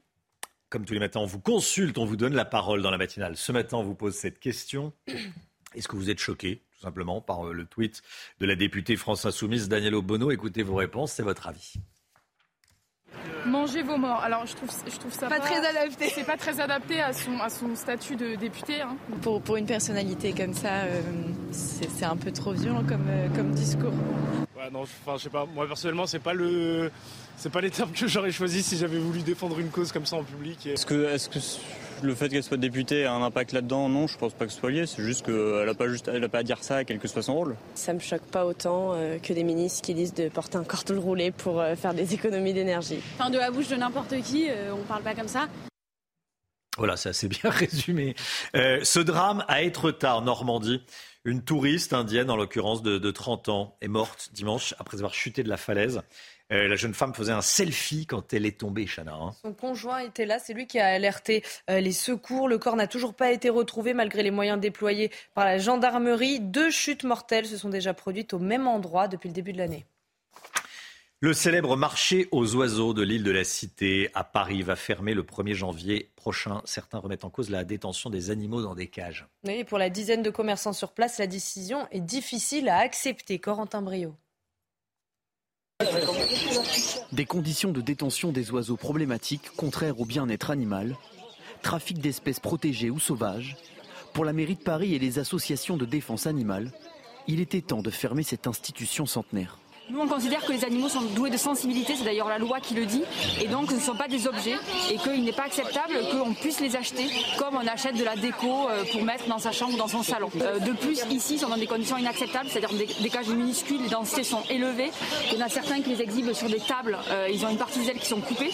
Comme 0.69 0.85
tous 0.85 0.95
les 0.95 1.01
matins, 1.01 1.21
on 1.21 1.27
vous 1.27 1.41
consulte, 1.41 1.97
on 1.97 2.05
vous 2.05 2.17
donne 2.17 2.35
la 2.35 2.45
parole 2.45 2.83
dans 2.83 2.91
la 2.91 2.99
matinale. 2.99 3.37
Ce 3.37 3.53
matin, 3.53 3.79
on 3.79 3.85
vous 3.85 3.95
pose 3.95 4.15
cette 4.15 4.41
question. 4.41 4.93
Est-ce 5.75 5.89
que 5.89 5.97
vous 5.97 6.11
êtes 6.11 6.19
choqué? 6.19 6.66
Tout 6.77 6.83
simplement 6.83 7.21
par 7.21 7.47
euh, 7.47 7.53
le 7.53 7.65
tweet 7.65 8.03
de 8.41 8.47
la 8.47 8.55
députée 8.55 8.97
France 8.97 9.25
Insoumise 9.25 9.69
Danielle 9.69 9.95
Obono. 9.95 10.31
Écoutez 10.31 10.63
vos 10.63 10.75
réponses, 10.75 11.13
c'est 11.13 11.23
votre 11.23 11.47
avis. 11.47 11.75
Manger 13.47 13.83
vos 13.83 13.97
morts. 13.97 14.21
Alors 14.23 14.45
je 14.47 14.55
trouve, 14.55 14.71
je 14.87 14.99
trouve 14.99 15.13
ça 15.13 15.29
pas, 15.29 15.39
très 15.39 15.65
adapté. 15.65 16.09
C'est 16.09 16.25
pas 16.25 16.37
très 16.37 16.61
adapté 16.61 17.01
à 17.01 17.13
son, 17.13 17.39
à 17.41 17.49
son 17.49 17.75
statut 17.75 18.17
de 18.17 18.35
député. 18.35 18.81
Hein. 18.83 18.97
Pour, 19.23 19.41
pour, 19.41 19.57
une 19.57 19.67
personnalité 19.67 20.33
comme 20.33 20.53
ça, 20.53 20.83
euh, 20.83 21.01
c'est 21.51 22.05
un 22.05 22.17
peu 22.17 22.33
trop 22.33 22.53
violent 22.53 22.85
comme, 22.85 23.07
euh, 23.09 23.29
comme 23.35 23.53
discours. 23.53 23.93
Ouais, 24.57 24.71
non, 24.71 24.83
enfin, 24.83 25.17
je 25.17 25.25
sais 25.25 25.31
pas. 25.31 25.47
Moi 25.47 25.67
personnellement, 25.67 26.07
c'est 26.07 26.19
pas 26.19 26.35
le, 26.35 26.91
c'est 27.37 27.51
pas 27.51 27.61
les 27.61 27.71
termes 27.71 27.93
que 27.93 28.07
j'aurais 28.09 28.33
choisi 28.33 28.63
si 28.63 28.77
j'avais 28.77 28.99
voulu 28.99 29.23
défendre 29.23 29.59
une 29.61 29.71
cause 29.71 29.93
comme 29.93 30.07
ça 30.07 30.17
en 30.17 30.25
public. 30.25 30.67
Est-ce 30.67 30.85
que, 30.85 31.07
est-ce 31.07 31.29
que 31.29 31.39
le 32.03 32.15
fait 32.15 32.29
qu'elle 32.29 32.43
soit 32.43 32.57
députée 32.57 33.05
a 33.05 33.13
un 33.13 33.23
impact 33.23 33.53
là-dedans 33.53 33.89
Non, 33.89 34.07
je 34.07 34.17
pense 34.19 34.33
pas 34.35 34.47
que 34.47 34.53
ce 34.53 34.59
soit 34.59 34.71
lié. 34.71 34.87
C'est 34.87 35.03
juste 35.03 35.25
qu'elle 35.25 35.67
n'a 35.67 35.75
pas, 35.75 35.89
juste, 35.89 36.09
elle 36.09 36.25
a 36.25 36.29
pas 36.29 36.39
à 36.39 36.43
dire 36.43 36.63
ça, 36.63 36.85
quel 36.85 36.99
que 36.99 37.09
soit 37.09 37.23
son 37.23 37.35
rôle. 37.35 37.57
Ça 37.75 37.93
me 37.93 37.99
choque 37.99 38.23
pas 38.23 38.47
autant 38.47 38.93
euh, 38.95 39.19
que 39.19 39.33
des 39.33 39.45
ministres 39.45 39.83
qui 39.83 39.95
disent 39.95 40.15
de 40.15 40.29
porter 40.29 40.57
un 40.59 40.65
cordon 40.65 41.01
roulé 41.01 41.31
pour 41.31 41.61
euh, 41.61 41.75
faire 41.77 41.95
des 41.95 42.15
économies 42.15 42.53
d'énergie. 42.53 43.01
Enfin, 43.19 43.31
de 43.31 43.39
la 43.39 43.51
bouche 43.51 43.69
de 43.69 43.77
n'importe 43.77 44.21
qui, 44.23 44.49
euh, 44.49 44.75
on 44.75 44.83
parle 44.85 45.03
pas 45.03 45.15
comme 45.15 45.29
ça. 45.29 45.49
Voilà, 46.77 46.97
c'est 46.97 47.09
assez 47.09 47.29
bien 47.29 47.51
résumé. 47.51 48.15
Euh, 48.55 48.81
ce 48.83 49.01
drame 49.01 49.45
à 49.49 49.63
Étretat, 49.63 50.17
en 50.17 50.23
Normandie, 50.23 50.83
une 51.25 51.43
touriste 51.43 51.93
indienne, 51.93 52.31
en 52.31 52.37
l'occurrence 52.37 52.83
de, 52.83 52.99
de 52.99 53.11
30 53.11 53.49
ans, 53.49 53.77
est 53.81 53.89
morte 53.89 54.31
dimanche 54.33 54.75
après 54.79 54.99
avoir 54.99 55.15
chuté 55.15 55.43
de 55.43 55.49
la 55.49 55.57
falaise. 55.57 56.03
Euh, 56.53 56.69
la 56.69 56.77
jeune 56.77 56.95
femme 56.95 57.13
faisait 57.13 57.33
un 57.33 57.43
selfie 57.43 58.07
quand 58.07 58.33
elle 58.33 58.47
est 58.47 58.59
tombée, 58.59 58.87
Chana. 58.87 59.15
Hein. 59.15 59.33
Son 59.43 59.53
conjoint 59.53 59.99
était 59.99 60.27
là, 60.27 60.39
c'est 60.39 60.55
lui 60.55 60.67
qui 60.67 60.79
a 60.79 60.87
alerté 60.87 61.43
euh, 61.71 61.81
les 61.81 61.93
secours. 61.93 62.49
Le 62.49 62.59
corps 62.59 62.77
n'a 62.77 62.87
toujours 62.87 63.15
pas 63.15 63.33
été 63.33 63.49
retrouvé 63.49 63.95
malgré 63.95 64.23
les 64.23 64.31
moyens 64.31 64.61
déployés 64.61 65.11
par 65.35 65.45
la 65.45 65.59
gendarmerie. 65.59 66.39
Deux 66.39 66.71
chutes 66.71 67.03
mortelles 67.03 67.47
se 67.47 67.57
sont 67.57 67.69
déjà 67.69 67.95
produites 67.95 68.33
au 68.33 68.39
même 68.39 68.69
endroit 68.69 69.09
depuis 69.09 69.29
le 69.29 69.35
début 69.35 69.53
de 69.53 69.59
l'année. 69.59 69.87
Le 71.21 71.33
célèbre 71.33 71.77
marché 71.77 72.29
aux 72.31 72.55
oiseaux 72.57 72.93
de 72.93 73.03
l'île 73.03 73.25
de 73.25 73.31
la 73.31 73.43
Cité 73.43 74.11
à 74.15 74.23
Paris 74.23 74.63
va 74.63 74.77
fermer 74.77 75.15
le 75.15 75.23
1er 75.23 75.55
janvier 75.55 76.11
prochain. 76.15 76.61
Certains 76.67 76.99
remettent 76.99 77.25
en 77.25 77.31
cause 77.31 77.49
la 77.49 77.65
détention 77.65 78.11
des 78.11 78.31
animaux 78.31 78.61
dans 78.61 78.75
des 78.75 78.87
cages. 78.87 79.27
Oui, 79.45 79.65
pour 79.65 79.79
la 79.79 79.89
dizaine 79.89 80.23
de 80.23 80.29
commerçants 80.29 80.75
sur 80.75 80.93
place, 80.93 81.19
la 81.19 81.27
décision 81.27 81.89
est 81.91 82.01
difficile 82.01 82.69
à 82.69 82.77
accepter. 82.77 83.39
Corentin 83.39 83.81
Brio. 83.81 84.15
Des 87.13 87.27
conditions 87.27 87.71
de 87.71 87.83
détention 87.83 88.33
des 88.33 88.51
oiseaux 88.51 88.77
problématiques, 88.77 89.51
contraires 89.57 90.01
au 90.01 90.07
bien-être 90.07 90.51
animal, 90.51 90.97
trafic 91.63 91.99
d'espèces 91.99 92.41
protégées 92.41 92.89
ou 92.89 92.99
sauvages. 92.99 93.57
Pour 94.15 94.25
la 94.25 94.33
mairie 94.33 94.55
de 94.55 94.63
Paris 94.63 94.95
et 94.95 94.99
les 94.99 95.19
associations 95.19 95.77
de 95.77 95.85
défense 95.85 96.27
animale, 96.27 96.73
il 97.27 97.41
était 97.41 97.61
temps 97.61 97.83
de 97.83 97.91
fermer 97.91 98.23
cette 98.23 98.47
institution 98.47 99.05
centenaire. 99.05 99.59
Nous, 99.89 100.01
on 100.01 100.09
considère 100.09 100.45
que 100.45 100.53
les 100.53 100.65
animaux 100.65 100.89
sont 100.89 101.03
doués 101.15 101.31
de 101.31 101.37
sensibilité, 101.37 101.95
c'est 101.97 102.05
d'ailleurs 102.05 102.29
la 102.29 102.39
loi 102.39 102.59
qui 102.61 102.75
le 102.75 102.87
dit, 102.87 103.03
et 103.41 103.47
donc 103.47 103.71
ce 103.71 103.77
ne 103.77 103.81
sont 103.81 103.95
pas 103.95 104.09
des 104.09 104.27
objets, 104.27 104.57
et 104.91 104.97
qu'il 104.97 105.23
n'est 105.23 105.33
pas 105.33 105.45
acceptable 105.45 105.95
qu'on 106.11 106.35
puisse 106.35 106.61
les 106.61 106.75
acheter 106.75 107.07
comme 107.39 107.55
on 107.55 107.67
achète 107.67 107.97
de 107.97 108.03
la 108.03 108.17
déco 108.17 108.69
euh, 108.69 108.85
pour 108.91 109.05
mettre 109.05 109.29
dans 109.29 109.39
sa 109.39 109.53
chambre 109.53 109.75
ou 109.75 109.77
dans 109.77 109.87
son 109.87 110.03
salon. 110.03 110.29
Euh, 110.41 110.59
de 110.59 110.73
plus, 110.73 111.05
ici, 111.11 111.35
ils 111.35 111.39
sont 111.39 111.49
dans 111.49 111.57
des 111.57 111.69
conditions 111.69 111.97
inacceptables, 111.97 112.49
c'est-à-dire 112.49 112.77
des, 112.77 113.11
cages 113.11 113.29
minuscules, 113.29 113.81
les 113.83 113.89
densités 113.89 114.25
sont 114.25 114.43
élevées. 114.51 114.91
Il 115.31 115.39
y 115.39 115.43
en 115.43 115.47
a 115.47 115.49
certains 115.49 115.81
qui 115.81 115.91
les 115.91 116.03
exhibent 116.03 116.33
sur 116.33 116.49
des 116.49 116.61
tables, 116.61 116.99
euh, 117.11 117.29
ils 117.33 117.45
ont 117.47 117.49
une 117.49 117.59
partie 117.59 117.79
des 117.79 117.91
ailes 117.91 118.01
qui 118.01 118.07
sont 118.07 118.21
coupées. 118.21 118.51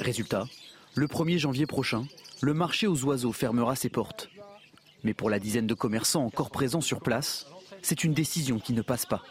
Résultat, 0.00 0.46
le 0.94 1.06
1er 1.06 1.36
janvier 1.36 1.66
prochain, 1.66 2.06
le 2.40 2.54
marché 2.54 2.86
aux 2.86 3.04
oiseaux 3.04 3.32
fermera 3.32 3.76
ses 3.76 3.90
portes. 3.90 4.30
Mais 5.04 5.12
pour 5.12 5.28
la 5.28 5.38
dizaine 5.38 5.66
de 5.66 5.74
commerçants 5.74 6.24
encore 6.24 6.50
présents 6.50 6.80
sur 6.80 7.00
place, 7.00 7.46
c'est 7.82 8.04
une 8.04 8.14
décision 8.14 8.58
qui 8.58 8.72
ne 8.72 8.82
passe 8.82 9.04
pas. 9.06 9.22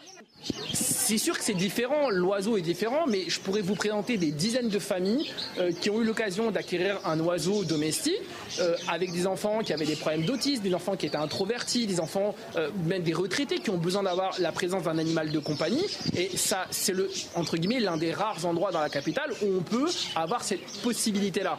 C'est 0.72 1.18
sûr 1.18 1.36
que 1.36 1.44
c'est 1.44 1.54
différent, 1.54 2.08
l'oiseau 2.08 2.56
est 2.56 2.62
différent, 2.62 3.04
mais 3.06 3.28
je 3.28 3.40
pourrais 3.40 3.60
vous 3.60 3.74
présenter 3.74 4.16
des 4.16 4.30
dizaines 4.30 4.68
de 4.68 4.78
familles 4.78 5.30
euh, 5.58 5.72
qui 5.72 5.90
ont 5.90 6.00
eu 6.00 6.04
l'occasion 6.04 6.50
d'acquérir 6.50 7.00
un 7.04 7.18
oiseau 7.20 7.64
domestique 7.64 8.20
euh, 8.60 8.76
avec 8.88 9.12
des 9.12 9.26
enfants 9.26 9.60
qui 9.60 9.72
avaient 9.72 9.86
des 9.86 9.96
problèmes 9.96 10.24
d'autisme, 10.24 10.62
des 10.62 10.74
enfants 10.74 10.96
qui 10.96 11.06
étaient 11.06 11.16
introvertis, 11.16 11.86
des 11.86 12.00
enfants, 12.00 12.34
euh, 12.56 12.70
même 12.86 13.02
des 13.02 13.12
retraités 13.12 13.58
qui 13.58 13.70
ont 13.70 13.76
besoin 13.76 14.04
d'avoir 14.04 14.40
la 14.40 14.52
présence 14.52 14.84
d'un 14.84 14.98
animal 14.98 15.30
de 15.30 15.38
compagnie. 15.38 15.84
Et 16.16 16.36
ça, 16.36 16.66
c'est 16.70 16.92
le, 16.94 17.10
entre 17.34 17.56
guillemets, 17.56 17.80
l'un 17.80 17.96
des 17.96 18.12
rares 18.12 18.46
endroits 18.46 18.70
dans 18.70 18.80
la 18.80 18.88
capitale 18.88 19.32
où 19.42 19.58
on 19.58 19.62
peut 19.62 19.88
avoir 20.14 20.42
cette 20.42 20.64
possibilité-là. 20.82 21.58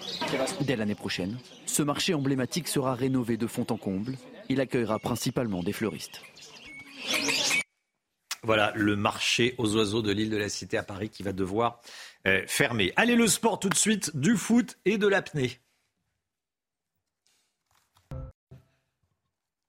Dès 0.62 0.76
l'année 0.76 0.96
prochaine, 0.96 1.38
ce 1.65 1.84
marché 1.84 2.13
emblématique 2.13 2.67
sera 2.67 2.96
rénové 2.96 3.38
de 3.38 3.48
fond 3.48 3.65
en 3.70 3.78
comble. 3.78 4.15
Il 4.50 4.60
accueillera 4.60 4.98
principalement 5.00 5.62
des 5.62 5.74
fleuristes. 5.74 6.22
Voilà 8.43 8.73
le 8.75 8.95
marché 8.95 9.56
aux 9.58 9.75
oiseaux 9.75 10.01
de 10.01 10.12
l'île 10.12 10.32
de 10.32 10.38
la 10.38 10.49
Cité 10.49 10.77
à 10.77 10.84
Paris 10.84 11.10
qui 11.10 11.21
va 11.23 11.32
devoir 11.32 11.80
euh, 12.27 12.43
fermer. 12.47 12.91
Allez, 12.95 13.15
le 13.15 13.27
sport 13.27 13.60
tout 13.60 13.69
de 13.69 13.75
suite, 13.75 14.15
du 14.15 14.36
foot 14.36 14.77
et 14.86 14.97
de 14.97 15.08
l'apnée. 15.08 15.61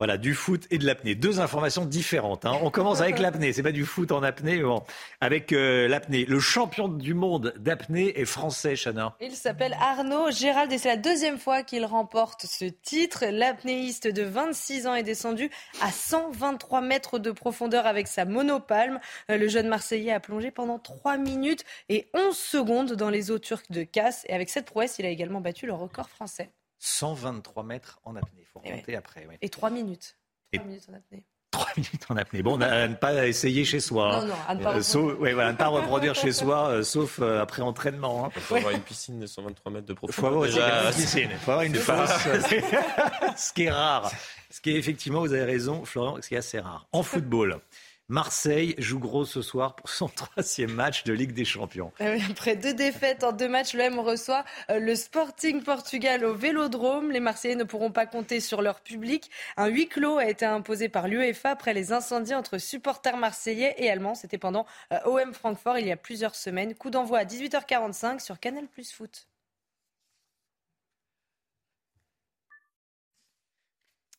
Voilà, 0.03 0.19
du 0.19 0.35
foot 0.35 0.67
et 0.73 0.79
de 0.79 0.85
l'apnée. 0.85 1.15
Deux 1.15 1.38
informations 1.38 1.85
différentes. 1.85 2.45
Hein. 2.45 2.59
On 2.62 2.73
commence 2.73 3.01
avec 3.01 3.19
l'apnée. 3.21 3.53
C'est 3.53 3.62
pas 3.62 3.71
du 3.71 3.85
foot 3.85 4.11
en 4.11 4.25
apnée, 4.25 4.59
bon. 4.59 4.83
avec 5.21 5.53
euh, 5.53 5.87
l'apnée. 5.87 6.25
Le 6.25 6.41
champion 6.41 6.88
du 6.88 7.15
monde 7.15 7.55
d'apnée 7.57 8.21
est 8.21 8.25
français, 8.25 8.75
Chana. 8.75 9.15
Il 9.21 9.31
s'appelle 9.31 9.77
Arnaud 9.81 10.33
Gérald 10.33 10.73
et 10.73 10.79
c'est 10.79 10.88
la 10.88 10.97
deuxième 10.97 11.38
fois 11.38 11.62
qu'il 11.62 11.85
remporte 11.85 12.47
ce 12.47 12.65
titre. 12.65 13.27
L'apnéiste 13.31 14.09
de 14.09 14.25
26 14.25 14.88
ans 14.88 14.97
est 14.97 15.05
descendu 15.05 15.53
à 15.81 15.93
123 15.93 16.81
mètres 16.81 17.21
de 17.21 17.31
profondeur 17.31 17.87
avec 17.87 18.09
sa 18.09 18.25
monopalme. 18.25 18.99
Euh, 19.31 19.37
le 19.37 19.47
jeune 19.47 19.69
Marseillais 19.69 20.11
a 20.11 20.19
plongé 20.19 20.51
pendant 20.51 20.81
3 20.81 21.17
minutes 21.17 21.62
et 21.88 22.09
11 22.12 22.37
secondes 22.37 22.93
dans 22.95 23.09
les 23.09 23.31
eaux 23.31 23.38
turques 23.38 23.71
de 23.71 23.85
Casse. 23.85 24.25
Et 24.29 24.33
avec 24.33 24.51
cette 24.51 24.67
prouesse, 24.67 24.97
il 24.99 25.07
a 25.07 25.11
également 25.11 25.41
battu 25.41 25.67
le 25.67 25.75
record 25.75 26.09
français. 26.09 26.51
123 26.83 27.62
mètres 27.62 28.01
en 28.05 28.16
apnée. 28.16 28.40
Il 28.40 28.47
faut 28.47 28.59
remonter 28.59 28.97
après. 28.97 29.25
Oui. 29.29 29.37
Et 29.40 29.49
3 29.49 29.71
minutes. 29.71 30.16
3 30.53 30.64
Et... 30.64 30.66
minutes 30.66 30.88
en 30.90 30.95
apnée. 30.95 31.25
3 31.53 31.66
minutes 31.77 32.07
en 32.09 32.16
apnée. 32.16 32.42
Bon, 32.42 32.61
à 32.61 32.88
ne 32.88 32.95
pas 32.95 33.29
essayer 33.29 33.64
chez 33.64 33.79
soi. 33.79 34.21
Non, 34.21 34.27
non, 34.27 34.35
à 34.49 34.55
ne 34.57 34.62
pas 34.62 34.77
euh, 34.77 34.83
sauf, 34.83 35.16
ouais, 35.21 35.33
voilà, 35.33 35.53
ne 35.53 35.57
pas 35.57 35.69
reproduire 35.69 36.17
chez 36.17 36.33
soi, 36.33 36.71
euh, 36.71 36.83
sauf 36.83 37.21
euh, 37.21 37.40
après 37.40 37.63
entraînement. 37.63 38.31
Il 38.35 38.38
hein. 38.38 38.40
faut 38.42 38.54
ouais. 38.54 38.61
avoir 38.61 38.75
une 38.75 38.83
piscine 38.83 39.21
de 39.21 39.27
123 39.27 39.71
mètres 39.71 39.87
de 39.87 39.92
profondeur. 39.92 40.46
Il 40.46 40.52
faut 40.52 40.61
avoir 40.61 40.83
déjà... 40.83 40.88
une 40.88 40.94
piscine. 40.94 41.29
Il 41.31 41.38
faut 41.38 41.50
avoir 41.52 41.67
une 41.67 41.75
fosse. 41.77 42.11
ce 43.37 43.52
qui 43.52 43.63
est 43.65 43.71
rare. 43.71 44.11
Ce 44.50 44.61
qui 44.61 44.71
est 44.71 44.77
effectivement, 44.77 45.21
vous 45.21 45.33
avez 45.33 45.44
raison, 45.44 45.85
Florian, 45.85 46.21
ce 46.21 46.29
qui 46.29 46.35
est 46.35 46.38
assez 46.38 46.59
rare. 46.59 46.88
En 46.90 47.04
football. 47.04 47.61
Marseille 48.09 48.75
joue 48.79 48.98
gros 48.98 49.25
ce 49.25 49.42
soir 49.42 49.77
pour 49.77 49.88
son 49.88 50.09
troisième 50.09 50.73
match 50.73 51.05
de 51.05 51.13
Ligue 51.13 51.33
des 51.33 51.44
Champions. 51.44 51.92
Ah 52.00 52.15
après 52.31 52.57
deux 52.57 52.75
défaites 52.75 53.25
en 53.25 53.33
deux 53.33 53.48
matchs, 53.48 53.75
l'OM 53.75 54.00
reçoit 54.00 54.44
euh, 54.71 54.79
le 54.79 54.94
Sporting 54.94 55.63
Portugal 55.63 56.25
au 56.25 56.35
Vélodrome. 56.35 57.11
Les 57.11 57.21
Marseillais 57.21 57.55
ne 57.55 57.65
pourront 57.65 57.92
pas 57.92 58.07
compter 58.07 58.40
sur 58.40 58.61
leur 58.61 58.81
public. 58.81 59.31
Un 59.57 59.69
huis 59.69 59.88
clos 59.88 60.19
a 60.19 60.27
été 60.27 60.44
imposé 60.44 60.88
par 60.88 61.09
l'UEFA 61.09 61.50
après 61.50 61.75
les 61.75 61.92
incendies 61.92 62.35
entre 62.35 62.59
supporters 62.59 63.17
marseillais 63.17 63.75
et 63.79 63.88
allemands. 63.88 64.15
C'était 64.15 64.38
pendant 64.38 64.67
euh, 64.92 64.98
OM 65.07 65.33
Francfort 65.33 65.79
il 65.79 65.87
y 65.87 65.92
a 65.92 65.96
plusieurs 65.96 66.35
semaines. 66.35 66.75
Coup 66.75 66.90
d'envoi 66.90 67.21
à 67.21 67.25
18h45 67.25 68.21
sur 68.21 68.38
Canal 68.40 68.67
Plus 68.67 68.92
Foot. 68.92 69.27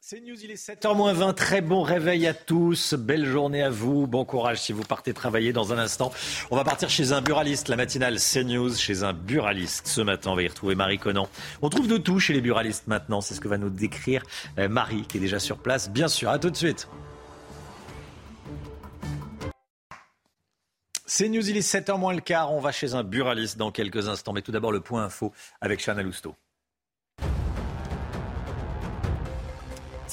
C'est 0.06 0.20
News, 0.20 0.36
il 0.44 0.52
est 0.52 0.56
7h20. 0.56 1.34
Très 1.34 1.62
bon 1.62 1.82
réveil 1.82 2.28
à 2.28 2.34
tous. 2.34 2.94
Belle 2.94 3.26
journée 3.26 3.64
à 3.64 3.70
vous. 3.70 4.06
Bon 4.06 4.26
courage 4.26 4.62
si 4.62 4.74
vous 4.74 4.84
partez 4.84 5.14
travailler 5.14 5.54
dans 5.54 5.72
un 5.72 5.78
instant. 5.78 6.12
On 6.52 6.58
va 6.58 6.66
partir 6.66 6.90
chez 6.90 7.14
un 7.14 7.22
buraliste. 7.22 7.70
La 7.70 7.78
matinale 7.78 8.18
CNews 8.20 8.76
chez 8.76 9.04
un 9.04 9.14
buraliste. 9.14 9.88
Ce 9.88 10.02
matin, 10.02 10.32
on 10.32 10.36
va 10.36 10.44
y 10.44 10.48
retrouver 10.50 10.76
Marie 10.76 11.00
Conan. 11.00 11.30
On 11.62 11.70
trouve 11.70 11.88
de 11.88 11.96
tout 11.96 12.20
chez 12.20 12.34
les 12.34 12.42
buralistes 12.42 12.88
maintenant. 12.88 13.22
C'est 13.22 13.34
ce 13.34 13.40
que 13.40 13.48
va 13.48 13.58
nous 13.58 13.70
décrire 13.70 14.24
euh, 14.60 14.68
Marie 14.68 15.04
qui 15.04 15.20
est 15.20 15.22
déjà 15.22 15.40
sur 15.40 15.58
place. 15.58 15.90
Bien 15.90 16.10
sûr. 16.10 16.32
À 16.32 16.38
tout 16.38 16.50
de 16.50 16.58
suite. 16.58 16.90
C'est 21.06 21.30
News, 21.30 21.50
il 21.50 21.56
est 21.56 21.62
7h 21.62 21.98
moins 21.98 22.14
le 22.14 22.20
quart. 22.20 22.52
On 22.52 22.60
va 22.60 22.74
chez 22.74 22.94
un 22.94 23.04
buraliste 23.04 23.56
dans 23.56 23.72
quelques 23.72 24.10
instants. 24.10 24.34
Mais 24.34 24.42
tout 24.42 24.52
d'abord, 24.52 24.74
le 24.74 24.82
point 24.82 25.06
info 25.06 25.32
avec 25.62 25.80
Chana 25.82 26.04
Lousteau. 26.04 26.36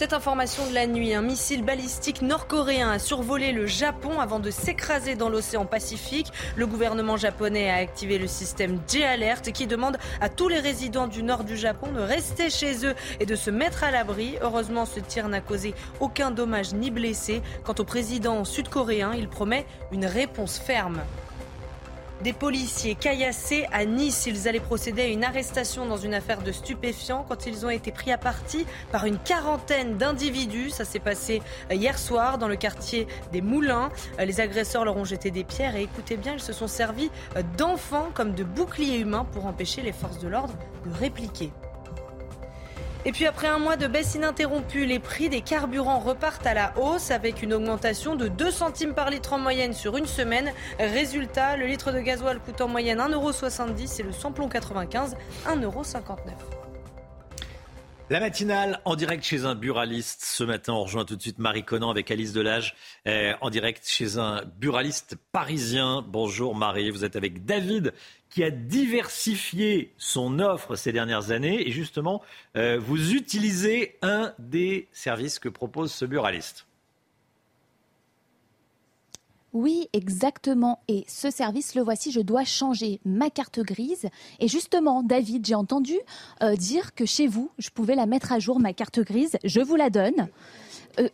Cette 0.00 0.14
information 0.14 0.66
de 0.66 0.72
la 0.72 0.86
nuit, 0.86 1.12
un 1.12 1.20
missile 1.20 1.62
balistique 1.62 2.22
nord-coréen 2.22 2.90
a 2.90 2.98
survolé 2.98 3.52
le 3.52 3.66
Japon 3.66 4.18
avant 4.18 4.40
de 4.40 4.50
s'écraser 4.50 5.14
dans 5.14 5.28
l'océan 5.28 5.66
Pacifique. 5.66 6.32
Le 6.56 6.66
gouvernement 6.66 7.18
japonais 7.18 7.68
a 7.68 7.74
activé 7.74 8.16
le 8.16 8.26
système 8.26 8.80
J-Alert 8.88 9.52
qui 9.52 9.66
demande 9.66 9.98
à 10.22 10.30
tous 10.30 10.48
les 10.48 10.58
résidents 10.58 11.06
du 11.06 11.22
nord 11.22 11.44
du 11.44 11.54
Japon 11.54 11.92
de 11.92 12.00
rester 12.00 12.48
chez 12.48 12.86
eux 12.86 12.94
et 13.20 13.26
de 13.26 13.36
se 13.36 13.50
mettre 13.50 13.84
à 13.84 13.90
l'abri. 13.90 14.36
Heureusement, 14.40 14.86
ce 14.86 15.00
tir 15.00 15.28
n'a 15.28 15.42
causé 15.42 15.74
aucun 16.00 16.30
dommage 16.30 16.72
ni 16.72 16.90
blessé. 16.90 17.42
Quant 17.62 17.74
au 17.78 17.84
président 17.84 18.42
sud-coréen, 18.46 19.12
il 19.12 19.28
promet 19.28 19.66
une 19.92 20.06
réponse 20.06 20.58
ferme. 20.58 21.02
Des 22.22 22.34
policiers 22.34 22.96
caillassés 22.96 23.66
à 23.72 23.86
Nice. 23.86 24.26
Ils 24.26 24.46
allaient 24.46 24.60
procéder 24.60 25.02
à 25.02 25.06
une 25.06 25.24
arrestation 25.24 25.86
dans 25.86 25.96
une 25.96 26.12
affaire 26.12 26.42
de 26.42 26.52
stupéfiants 26.52 27.24
quand 27.26 27.46
ils 27.46 27.64
ont 27.64 27.70
été 27.70 27.92
pris 27.92 28.12
à 28.12 28.18
partie 28.18 28.66
par 28.92 29.06
une 29.06 29.18
quarantaine 29.18 29.96
d'individus. 29.96 30.68
Ça 30.68 30.84
s'est 30.84 30.98
passé 30.98 31.40
euh, 31.70 31.74
hier 31.74 31.98
soir 31.98 32.36
dans 32.36 32.48
le 32.48 32.56
quartier 32.56 33.06
des 33.32 33.40
Moulins. 33.40 33.90
Euh, 34.18 34.26
les 34.26 34.40
agresseurs 34.40 34.84
leur 34.84 34.98
ont 34.98 35.06
jeté 35.06 35.30
des 35.30 35.44
pierres 35.44 35.76
et 35.76 35.82
écoutez 35.82 36.18
bien, 36.18 36.34
ils 36.34 36.40
se 36.40 36.52
sont 36.52 36.68
servis 36.68 37.10
euh, 37.36 37.42
d'enfants 37.56 38.10
comme 38.12 38.34
de 38.34 38.44
boucliers 38.44 38.98
humains 38.98 39.24
pour 39.32 39.46
empêcher 39.46 39.80
les 39.80 39.92
forces 39.92 40.18
de 40.18 40.28
l'ordre 40.28 40.54
de 40.84 40.92
répliquer. 40.98 41.50
Et 43.06 43.12
puis 43.12 43.26
après 43.26 43.48
un 43.48 43.58
mois 43.58 43.76
de 43.76 43.86
baisse 43.86 44.14
ininterrompue, 44.14 44.84
les 44.84 44.98
prix 44.98 45.30
des 45.30 45.40
carburants 45.40 46.00
repartent 46.00 46.46
à 46.46 46.52
la 46.52 46.74
hausse 46.76 47.10
avec 47.10 47.42
une 47.42 47.54
augmentation 47.54 48.14
de 48.14 48.28
2 48.28 48.50
centimes 48.50 48.92
par 48.92 49.08
litre 49.08 49.32
en 49.32 49.38
moyenne 49.38 49.72
sur 49.72 49.96
une 49.96 50.06
semaine. 50.06 50.52
Résultat, 50.78 51.56
le 51.56 51.66
litre 51.66 51.92
de 51.92 52.00
gasoil 52.00 52.40
coûte 52.40 52.60
en 52.60 52.68
moyenne 52.68 52.98
1,70€ 52.98 54.00
et 54.00 54.02
le 54.02 54.12
samplon 54.12 54.48
95 54.48 55.16
1,59€. 55.46 56.59
La 58.10 58.18
matinale 58.18 58.80
en 58.86 58.96
direct 58.96 59.22
chez 59.22 59.44
un 59.44 59.54
buraliste. 59.54 60.24
Ce 60.24 60.42
matin, 60.42 60.72
on 60.72 60.82
rejoint 60.82 61.04
tout 61.04 61.14
de 61.14 61.22
suite 61.22 61.38
Marie 61.38 61.62
Conan 61.62 61.90
avec 61.90 62.10
Alice 62.10 62.32
Delage 62.32 62.74
euh, 63.06 63.34
en 63.40 63.50
direct 63.50 63.86
chez 63.86 64.18
un 64.18 64.42
buraliste 64.58 65.14
parisien. 65.30 66.04
Bonjour 66.04 66.56
Marie, 66.56 66.90
vous 66.90 67.04
êtes 67.04 67.14
avec 67.14 67.44
David 67.44 67.94
qui 68.28 68.42
a 68.42 68.50
diversifié 68.50 69.94
son 69.96 70.40
offre 70.40 70.74
ces 70.74 70.90
dernières 70.90 71.30
années 71.30 71.64
et 71.68 71.70
justement, 71.70 72.20
euh, 72.56 72.80
vous 72.80 73.14
utilisez 73.14 73.96
un 74.02 74.34
des 74.40 74.88
services 74.90 75.38
que 75.38 75.48
propose 75.48 75.92
ce 75.92 76.04
buraliste. 76.04 76.66
Oui, 79.52 79.88
exactement. 79.92 80.80
Et 80.88 81.04
ce 81.08 81.30
service, 81.30 81.74
le 81.74 81.82
voici, 81.82 82.12
je 82.12 82.20
dois 82.20 82.44
changer 82.44 83.00
ma 83.04 83.30
carte 83.30 83.60
grise. 83.60 84.08
Et 84.38 84.48
justement, 84.48 85.02
David, 85.02 85.44
j'ai 85.44 85.54
entendu 85.54 85.94
euh, 86.42 86.54
dire 86.54 86.94
que 86.94 87.04
chez 87.04 87.26
vous, 87.26 87.50
je 87.58 87.70
pouvais 87.70 87.94
la 87.94 88.06
mettre 88.06 88.32
à 88.32 88.38
jour, 88.38 88.60
ma 88.60 88.72
carte 88.72 89.00
grise. 89.00 89.38
Je 89.44 89.60
vous 89.60 89.76
la 89.76 89.90
donne. 89.90 90.28
Euh, 90.98 91.08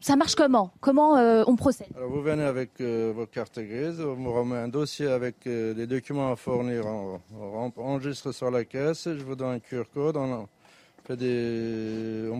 ça, 0.00 0.16
marche 0.16 0.34
comment? 0.34 0.72
Comment 0.80 1.16
euh, 1.16 1.44
on 1.46 1.56
procède? 1.56 1.88
Alors 1.96 2.10
Vous 2.10 2.22
venez 2.22 2.44
avec 2.44 2.80
vos 2.80 3.26
cartes 3.26 3.58
grises, 3.58 4.00
on 4.00 4.14
vous 4.14 4.32
remet 4.32 4.56
un 4.56 4.68
dossier 4.68 5.06
avec 5.06 5.44
les 5.44 5.86
documents 5.86 6.32
à 6.32 6.36
fournir, 6.36 6.86
on, 6.86 7.72
enregistre 7.76 8.32
sur 8.32 8.50
la 8.50 8.64
caisse, 8.64 9.04
je 9.04 9.22
vous 9.22 9.36
donne 9.36 9.56
un 9.56 9.60
QR 9.60 9.84
code, 9.92 10.16
on 10.16 10.48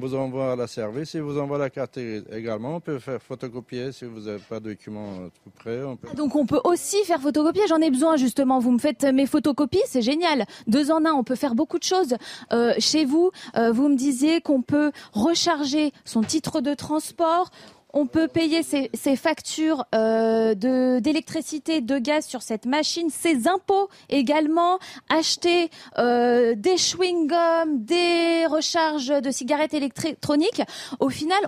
vous 0.08 0.14
envoie 0.14 0.56
la 0.56 0.66
service 0.66 1.14
et 1.14 1.20
vous 1.20 1.38
envoie 1.38 1.58
la 1.58 1.70
carte 1.70 1.98
également. 1.98 2.76
On 2.76 2.80
peut 2.80 2.98
faire 2.98 3.20
photocopier 3.20 3.92
si 3.92 4.04
vous 4.04 4.20
n'avez 4.20 4.38
pas 4.38 4.60
de 4.60 4.70
documents 4.70 5.12
euh, 5.20 5.28
tout 5.44 5.50
prêts. 5.50 5.80
Ah, 6.10 6.14
donc 6.14 6.34
on 6.36 6.46
peut 6.46 6.60
aussi 6.64 7.02
faire 7.04 7.20
photocopier. 7.20 7.62
J'en 7.68 7.80
ai 7.80 7.90
besoin 7.90 8.16
justement. 8.16 8.58
Vous 8.58 8.70
me 8.70 8.78
faites 8.78 9.04
mes 9.04 9.26
photocopies, 9.26 9.82
c'est 9.86 10.02
génial. 10.02 10.44
Deux 10.66 10.90
en 10.90 11.04
un, 11.04 11.12
on 11.12 11.24
peut 11.24 11.34
faire 11.34 11.54
beaucoup 11.54 11.78
de 11.78 11.84
choses. 11.84 12.16
Euh, 12.52 12.74
chez 12.78 13.04
vous, 13.04 13.30
euh, 13.56 13.72
vous 13.72 13.88
me 13.88 13.96
disiez 13.96 14.40
qu'on 14.40 14.62
peut 14.62 14.92
recharger 15.12 15.92
son 16.04 16.22
titre 16.22 16.60
de 16.60 16.74
transport 16.74 17.50
on 17.94 18.06
peut 18.06 18.28
payer 18.28 18.62
ses, 18.62 19.16
factures 19.16 19.84
euh, 19.94 20.54
d'électricité, 21.00 21.80
de, 21.80 21.98
gaz 21.98 22.26
sur 22.26 22.42
cette 22.42 22.66
machine, 22.66 23.10
ses 23.10 23.48
impôts 23.48 23.88
également, 24.08 24.78
acheter 25.08 25.70
euh, 25.98 26.54
des 26.54 26.76
chewing-gums, 26.76 27.84
des 27.84 28.46
recharges 28.46 29.08
de 29.08 29.30
cigarettes 29.30 29.74
électroniques. 29.74 30.62
Au 31.00 31.08
final, 31.08 31.38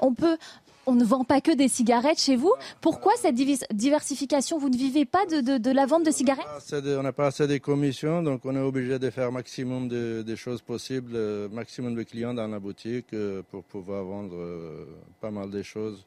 on 0.87 0.95
ne 0.95 1.05
vend 1.05 1.25
pas 1.25 1.41
que 1.41 1.55
des 1.55 1.69
cigarettes 1.69 2.21
chez 2.21 2.37
vous. 2.37 2.53
Pourquoi 2.81 3.13
cette 3.17 3.35
diversification? 3.35 4.59
Vous 4.59 4.71
ne 4.71 4.77
vivez 4.77 5.05
pas 5.05 5.27
de, 5.27 5.71
la 5.71 5.87
vente 5.87 6.05
de 6.05 6.11
cigarettes? 6.11 6.47
On 6.73 7.03
n'a 7.03 7.13
pas 7.13 7.27
assez 7.27 7.47
de 7.47 7.59
commissions, 7.59 8.23
donc 8.23 8.45
on 8.45 8.57
est 8.57 8.61
obligé 8.61 8.99
de 8.99 9.11
faire 9.11 9.31
maximum 9.31 9.89
de, 9.89 10.35
choses 10.37 10.63
possibles, 10.63 11.13
euh, 11.15 11.49
maximum 11.51 11.95
de 11.95 12.03
clients 12.03 12.33
dans 12.33 12.49
la 12.49 12.59
boutique 12.59 13.15
pour 13.51 13.63
pouvoir 13.65 14.05
vendre 14.05 14.37
pas 15.21 15.31
mal 15.31 15.51
de 15.51 15.63
choses 15.63 16.07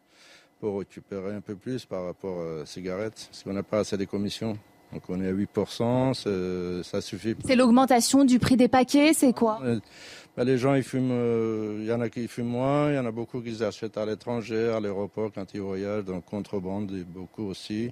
pour 0.63 0.79
récupérer 0.79 1.33
un 1.33 1.41
peu 1.41 1.55
plus 1.55 1.83
par 1.83 2.05
rapport 2.05 2.37
aux 2.37 2.65
cigarettes, 2.65 3.27
parce 3.29 3.43
qu'on 3.43 3.51
n'a 3.51 3.63
pas 3.63 3.79
assez 3.79 3.97
de 3.97 4.05
commissions. 4.05 4.57
Donc 4.93 5.01
on 5.09 5.19
est 5.21 5.27
à 5.27 5.33
8%, 5.33 6.83
ça 6.83 7.01
suffit. 7.01 7.35
C'est 7.43 7.57
l'augmentation 7.57 8.23
du 8.23 8.39
prix 8.39 8.55
des 8.55 8.69
paquets, 8.69 9.11
c'est 9.13 9.33
quoi? 9.33 9.59
Euh, 9.65 9.81
ben, 10.37 10.45
Les 10.45 10.57
gens, 10.57 10.73
ils 10.75 10.83
fument, 10.83 11.11
euh, 11.11 11.79
il 11.81 11.85
y 11.85 11.91
en 11.91 11.99
a 11.99 12.07
qui 12.07 12.29
fument 12.29 12.47
moins, 12.47 12.89
il 12.89 12.95
y 12.95 12.97
en 12.97 13.05
a 13.05 13.11
beaucoup 13.11 13.41
qui 13.41 13.61
achètent 13.61 13.97
à 13.97 14.05
l'étranger, 14.05 14.69
à 14.69 14.79
l'aéroport 14.79 15.33
quand 15.35 15.53
ils 15.53 15.59
voyagent, 15.59 16.05
donc 16.05 16.23
contrebande, 16.23 16.93
beaucoup 17.07 17.43
aussi 17.43 17.91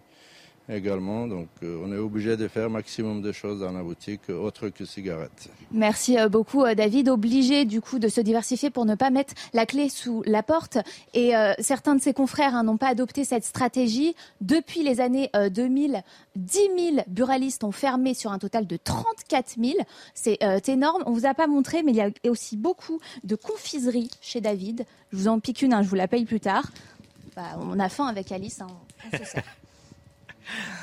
également. 0.70 1.28
Donc, 1.28 1.48
euh, 1.64 1.82
on 1.84 1.92
est 1.92 1.98
obligé 1.98 2.38
de 2.38 2.48
faire 2.48 2.70
maximum 2.70 3.22
de 3.22 3.32
choses 3.32 3.60
dans 3.60 3.72
la 3.72 3.84
boutique, 3.84 4.30
autre 4.30 4.70
que 4.70 4.86
cigarettes. 4.86 5.50
Merci 5.72 6.18
euh, 6.18 6.30
beaucoup, 6.30 6.64
euh, 6.64 6.76
David. 6.76 7.10
Obligé, 7.10 7.66
du 7.66 7.82
coup, 7.82 8.00
de 8.00 8.08
se 8.08 8.22
diversifier 8.22 8.70
pour 8.70 8.86
ne 8.86 8.96
pas 8.96 9.10
mettre 9.10 9.34
la 9.54 9.66
clé 9.66 9.90
sous 9.90 10.24
la 10.26 10.44
porte. 10.44 10.78
Et 11.14 11.34
certains 11.60 11.96
de 11.96 12.02
ses 12.02 12.14
confrères 12.14 12.56
hein, 12.56 12.64
n'ont 12.64 12.78
pas 12.78 12.88
adopté 12.88 13.24
cette 13.24 13.44
stratégie. 13.44 14.16
Depuis 14.40 14.84
les 14.84 15.02
années 15.02 15.30
2000, 15.34 16.04
10 16.36 16.60
000 16.94 17.04
buralistes 17.08 17.64
ont 17.64 17.72
fermé 17.72 18.14
sur 18.14 18.32
un 18.32 18.40
total 18.40 18.68
de 18.68 18.78
34 18.78 19.56
000. 19.60 19.78
C'est 20.14 20.70
énorme. 20.70 21.04
On 21.06 21.12
vous 21.12 21.26
a 21.26 21.34
pas 21.34 21.48
montré, 21.48 21.84
mais 21.84 21.92
il 21.92 21.98
y 21.98 22.02
a 22.02 22.12
aussi 22.30 22.58
beaucoup 22.58 23.00
de 23.24 23.36
confiseries 23.36 24.12
chez 24.22 24.42
David. 24.42 24.86
Je 25.12 25.18
vous 25.18 25.28
en 25.28 25.40
pique 25.40 25.62
une, 25.62 25.74
hein, 25.74 25.84
je 25.84 25.90
vous 25.90 25.96
la 25.96 26.08
paye 26.08 26.26
plus 26.26 26.40
tard. 26.40 26.72
Bah, 27.36 27.58
on 27.60 27.80
a 27.80 27.90
faim 27.90 28.08
avec 28.08 28.32
Alice. 28.32 28.62
Hein, 28.62 28.68
on 29.12 29.18
se 29.18 29.24
sert. 29.24 29.44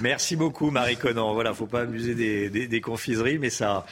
Merci 0.00 0.36
beaucoup, 0.36 0.70
Marie 0.70 0.96
Conan. 0.96 1.32
Voilà, 1.34 1.54
faut 1.54 1.66
pas 1.66 1.80
abuser 1.80 2.14
des, 2.14 2.80
confiseries, 2.80 3.38
mais 3.38 3.50
ça, 3.50 3.86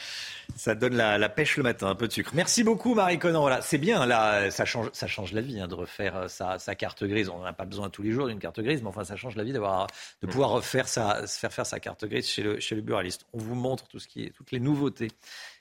ça 0.55 0.75
donne 0.75 0.95
la, 0.95 1.29
pêche 1.29 1.57
le 1.57 1.63
matin, 1.63 1.87
un 1.87 1.95
peu 1.95 2.07
de 2.07 2.13
sucre. 2.13 2.31
Merci 2.33 2.63
beaucoup, 2.63 2.93
Marie 2.93 3.19
Conan. 3.19 3.41
Voilà, 3.41 3.61
c'est 3.61 3.77
bien, 3.77 4.05
là, 4.05 4.49
ça 4.51 4.65
change, 4.65 4.89
ça 4.93 5.07
change 5.07 5.33
la 5.33 5.41
vie 5.41 5.59
hein, 5.59 5.67
de 5.67 5.75
refaire 5.75 6.15
euh, 6.15 6.27
sa, 6.27 6.75
carte 6.75 7.03
grise. 7.03 7.29
On 7.29 7.41
n'a 7.41 7.53
pas 7.53 7.65
besoin 7.65 7.89
tous 7.89 8.01
les 8.01 8.11
jours 8.11 8.27
d'une 8.27 8.39
carte 8.39 8.59
grise, 8.59 8.81
mais 8.81 8.89
enfin, 8.89 9.03
ça 9.03 9.15
change 9.15 9.35
la 9.35 9.43
vie 9.43 9.53
d'avoir, 9.53 9.87
de 10.21 10.27
pouvoir 10.27 10.51
refaire 10.51 10.87
sa, 10.87 11.27
faire 11.27 11.53
faire 11.53 11.65
sa 11.65 11.79
carte 11.79 12.05
grise 12.05 12.27
chez 12.27 12.43
le, 12.43 12.59
chez 12.59 12.75
le 12.75 12.81
buraliste. 12.81 13.25
On 13.33 13.39
vous 13.39 13.55
montre 13.55 13.87
tout 13.87 13.99
ce 13.99 14.07
qui 14.07 14.23
est, 14.23 14.29
toutes 14.29 14.51
les 14.51 14.59
nouveautés 14.59 15.09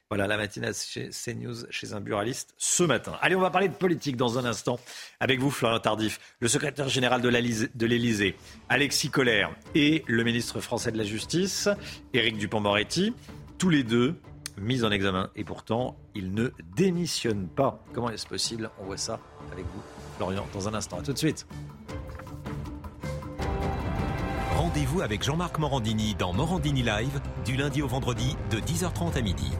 voilà 0.08 0.28
la 0.28 0.36
matinale 0.36 0.74
chez 0.74 1.10
CNews, 1.10 1.66
chez 1.70 1.92
un 1.92 2.00
buraliste 2.00 2.54
ce 2.56 2.84
matin. 2.84 3.14
Allez, 3.20 3.34
on 3.34 3.40
va 3.40 3.50
parler 3.50 3.68
de 3.68 3.74
politique 3.74 4.16
dans 4.16 4.38
un 4.38 4.44
instant 4.44 4.78
avec 5.18 5.40
vous, 5.40 5.50
Florian 5.50 5.80
Tardif, 5.80 6.20
le 6.38 6.46
secrétaire 6.46 6.88
général 6.88 7.20
de 7.20 7.86
l'Élysée, 7.86 8.36
Alexis 8.68 9.10
Collère, 9.10 9.50
et 9.74 10.04
le 10.06 10.22
ministre 10.22 10.60
français 10.60 10.92
de 10.92 10.98
la 10.98 11.04
Justice, 11.04 11.68
Éric 12.12 12.38
Dupont-Moretti, 12.38 13.14
tous 13.58 13.68
les 13.68 13.82
deux 13.82 14.14
mis 14.58 14.84
en 14.84 14.90
examen. 14.90 15.28
Et 15.34 15.44
pourtant, 15.44 15.96
ils 16.14 16.32
ne 16.32 16.50
démissionnent 16.76 17.48
pas. 17.48 17.82
Comment 17.92 18.10
est-ce 18.10 18.26
possible? 18.26 18.70
On 18.78 18.84
voit 18.84 18.96
ça 18.96 19.18
avec 19.52 19.64
vous. 19.64 19.82
Florian, 20.16 20.46
dans 20.54 20.68
un 20.68 20.74
instant. 20.74 20.98
À 20.98 21.02
tout 21.02 21.12
de 21.12 21.18
suite. 21.18 21.46
Rendez-vous 24.52 25.02
avec 25.02 25.22
Jean-Marc 25.22 25.58
Morandini 25.58 26.14
dans 26.14 26.32
Morandini 26.32 26.82
Live, 26.82 27.20
du 27.44 27.56
lundi 27.56 27.82
au 27.82 27.88
vendredi, 27.88 28.36
de 28.50 28.58
10h30 28.58 29.18
à 29.18 29.20
midi. 29.20 29.50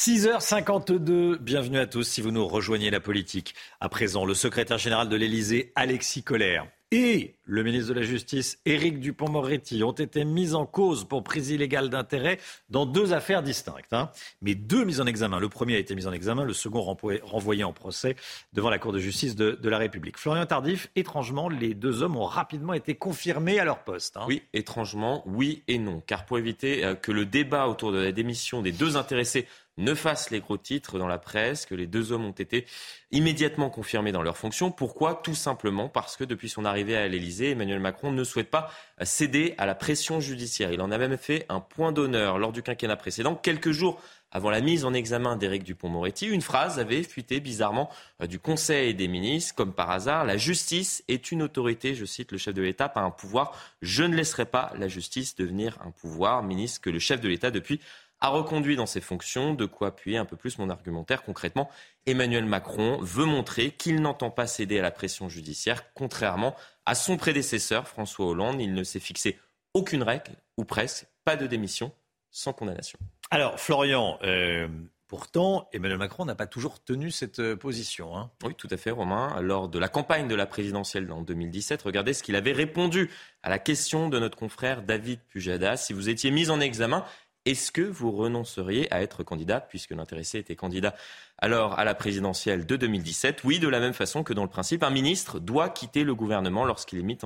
6h52, 0.00 1.36
bienvenue 1.36 1.78
à 1.78 1.86
tous 1.86 2.04
si 2.04 2.22
vous 2.22 2.30
nous 2.30 2.48
rejoignez 2.48 2.88
la 2.88 3.00
politique. 3.00 3.54
À 3.80 3.90
présent, 3.90 4.24
le 4.24 4.32
secrétaire 4.32 4.78
général 4.78 5.10
de 5.10 5.16
l'Elysée, 5.16 5.72
Alexis 5.76 6.22
Collère, 6.22 6.66
et 6.92 7.36
le 7.44 7.62
ministre 7.62 7.94
de 7.94 8.00
la 8.00 8.04
Justice, 8.04 8.58
Éric 8.66 8.98
Dupont-Moretti, 8.98 9.84
ont 9.84 9.92
été 9.92 10.24
mis 10.24 10.54
en 10.54 10.66
cause 10.66 11.04
pour 11.04 11.22
prise 11.22 11.50
illégale 11.50 11.88
d'intérêt 11.88 12.38
dans 12.68 12.84
deux 12.84 13.12
affaires 13.12 13.44
distinctes. 13.44 13.92
Hein. 13.92 14.10
Mais 14.42 14.56
deux 14.56 14.84
mises 14.84 15.00
en 15.00 15.06
examen. 15.06 15.38
Le 15.38 15.48
premier 15.48 15.76
a 15.76 15.78
été 15.78 15.94
mis 15.94 16.06
en 16.06 16.12
examen, 16.12 16.44
le 16.44 16.52
second 16.52 16.80
renvoyé 16.80 17.62
en 17.62 17.72
procès 17.72 18.16
devant 18.54 18.70
la 18.70 18.78
Cour 18.78 18.92
de 18.92 18.98
justice 18.98 19.36
de, 19.36 19.68
la 19.68 19.78
République. 19.78 20.18
Florian 20.18 20.46
Tardif, 20.46 20.90
étrangement, 20.96 21.48
les 21.48 21.74
deux 21.74 22.02
hommes 22.02 22.16
ont 22.16 22.24
rapidement 22.24 22.72
été 22.72 22.96
confirmés 22.96 23.60
à 23.60 23.64
leur 23.64 23.84
poste. 23.84 24.16
Hein. 24.16 24.24
Oui, 24.26 24.42
étrangement, 24.52 25.22
oui 25.26 25.62
et 25.68 25.78
non. 25.78 26.02
Car 26.04 26.26
pour 26.26 26.38
éviter 26.38 26.84
euh, 26.84 26.94
que 26.96 27.12
le 27.12 27.24
débat 27.24 27.68
autour 27.68 27.92
de 27.92 27.98
la 27.98 28.10
démission 28.10 28.62
des 28.62 28.72
deux 28.72 28.96
intéressés 28.96 29.46
ne 29.80 29.94
fassent 29.94 30.30
les 30.30 30.40
gros 30.40 30.56
titres 30.56 30.98
dans 30.98 31.08
la 31.08 31.18
presse, 31.18 31.66
que 31.66 31.74
les 31.74 31.86
deux 31.86 32.12
hommes 32.12 32.24
ont 32.24 32.30
été 32.30 32.66
immédiatement 33.10 33.70
confirmés 33.70 34.12
dans 34.12 34.22
leurs 34.22 34.36
fonctions. 34.36 34.70
Pourquoi? 34.70 35.20
Tout 35.22 35.34
simplement 35.34 35.88
parce 35.88 36.16
que 36.16 36.24
depuis 36.24 36.48
son 36.48 36.64
arrivée 36.64 36.96
à 36.96 37.08
l'Elysée, 37.08 37.50
Emmanuel 37.50 37.80
Macron 37.80 38.12
ne 38.12 38.24
souhaite 38.24 38.50
pas 38.50 38.70
céder 39.02 39.54
à 39.58 39.66
la 39.66 39.74
pression 39.74 40.20
judiciaire. 40.20 40.72
Il 40.72 40.80
en 40.80 40.90
a 40.90 40.98
même 40.98 41.16
fait 41.16 41.46
un 41.48 41.60
point 41.60 41.92
d'honneur 41.92 42.38
lors 42.38 42.52
du 42.52 42.62
quinquennat 42.62 42.96
précédent, 42.96 43.34
quelques 43.34 43.72
jours 43.72 44.00
avant 44.32 44.50
la 44.50 44.60
mise 44.60 44.84
en 44.84 44.94
examen 44.94 45.36
d'Éric 45.36 45.64
Dupont-Moretti, 45.64 46.28
une 46.28 46.40
phrase 46.40 46.78
avait 46.78 47.02
fuité 47.02 47.40
bizarrement 47.40 47.90
euh, 48.22 48.26
du 48.26 48.38
Conseil 48.38 48.94
des 48.94 49.08
ministres, 49.08 49.54
comme 49.56 49.72
par 49.72 49.90
hasard, 49.90 50.24
la 50.24 50.36
justice 50.36 51.02
est 51.08 51.32
une 51.32 51.42
autorité, 51.42 51.96
je 51.96 52.04
cite 52.04 52.30
le 52.30 52.38
chef 52.38 52.54
de 52.54 52.62
l'État, 52.62 52.88
pas 52.88 53.00
un 53.00 53.10
pouvoir. 53.10 53.56
Je 53.82 54.04
ne 54.04 54.14
laisserai 54.14 54.46
pas 54.46 54.72
la 54.78 54.86
justice 54.86 55.34
devenir 55.34 55.78
un 55.84 55.90
pouvoir, 55.90 56.44
ministre 56.44 56.80
que 56.80 56.90
le 56.90 57.00
chef 57.00 57.20
de 57.20 57.28
l'État 57.28 57.50
depuis 57.50 57.80
a 58.20 58.28
reconduit 58.28 58.76
dans 58.76 58.86
ses 58.86 59.00
fonctions, 59.00 59.54
de 59.54 59.66
quoi 59.66 59.88
appuyer 59.88 60.18
un 60.18 60.24
peu 60.24 60.36
plus 60.36 60.58
mon 60.58 60.70
argumentaire. 60.70 61.22
Concrètement, 61.22 61.70
Emmanuel 62.06 62.44
Macron 62.44 62.98
veut 63.00 63.24
montrer 63.24 63.70
qu'il 63.70 64.00
n'entend 64.00 64.30
pas 64.30 64.46
céder 64.46 64.78
à 64.78 64.82
la 64.82 64.90
pression 64.90 65.28
judiciaire, 65.28 65.92
contrairement 65.94 66.54
à 66.86 66.94
son 66.94 67.16
prédécesseur 67.16 67.88
François 67.88 68.26
Hollande. 68.26 68.60
Il 68.60 68.74
ne 68.74 68.84
s'est 68.84 69.00
fixé 69.00 69.38
aucune 69.74 70.02
règle, 70.02 70.32
ou 70.56 70.64
presque, 70.64 71.06
pas 71.24 71.36
de 71.36 71.46
démission 71.46 71.92
sans 72.30 72.52
condamnation. 72.52 72.98
Alors, 73.30 73.58
Florian, 73.58 74.18
euh, 74.22 74.68
Pourtant, 75.10 75.68
Emmanuel 75.72 75.98
Macron 75.98 76.24
n'a 76.24 76.36
pas 76.36 76.46
toujours 76.46 76.84
tenu 76.84 77.10
cette 77.10 77.40
euh, 77.40 77.56
position. 77.56 78.16
Hein. 78.16 78.30
Oui, 78.44 78.54
tout 78.54 78.68
à 78.70 78.76
fait, 78.76 78.92
Romain. 78.92 79.40
Lors 79.40 79.68
de 79.68 79.76
la 79.76 79.88
campagne 79.88 80.28
de 80.28 80.36
la 80.36 80.46
présidentielle 80.46 81.10
en 81.10 81.22
2017, 81.22 81.82
regardez 81.82 82.12
ce 82.12 82.22
qu'il 82.22 82.36
avait 82.36 82.52
répondu 82.52 83.10
à 83.42 83.50
la 83.50 83.58
question 83.58 84.08
de 84.08 84.20
notre 84.20 84.38
confrère 84.38 84.82
David 84.82 85.18
Pujadas. 85.28 85.78
Si 85.78 85.94
vous 85.94 86.08
étiez 86.08 86.30
mis 86.30 86.48
en 86.48 86.60
examen, 86.60 87.04
est-ce 87.50 87.72
que 87.72 87.82
vous 87.82 88.12
renonceriez 88.12 88.92
à 88.92 89.02
être 89.02 89.24
candidat, 89.24 89.60
puisque 89.60 89.90
l'intéressé 89.90 90.38
était 90.38 90.56
candidat 90.56 90.94
alors 91.42 91.78
à 91.78 91.84
la 91.84 91.94
présidentielle 91.94 92.66
de 92.66 92.76
2017 92.76 93.44
Oui, 93.44 93.58
de 93.58 93.68
la 93.68 93.80
même 93.80 93.94
façon 93.94 94.22
que 94.22 94.34
dans 94.34 94.42
le 94.42 94.50
principe, 94.50 94.82
un 94.82 94.90
ministre 94.90 95.40
doit 95.40 95.70
quitter 95.70 96.04
le 96.04 96.14
gouvernement 96.14 96.66
lorsqu'il 96.66 96.98
est 96.98 97.02
mis 97.02 97.18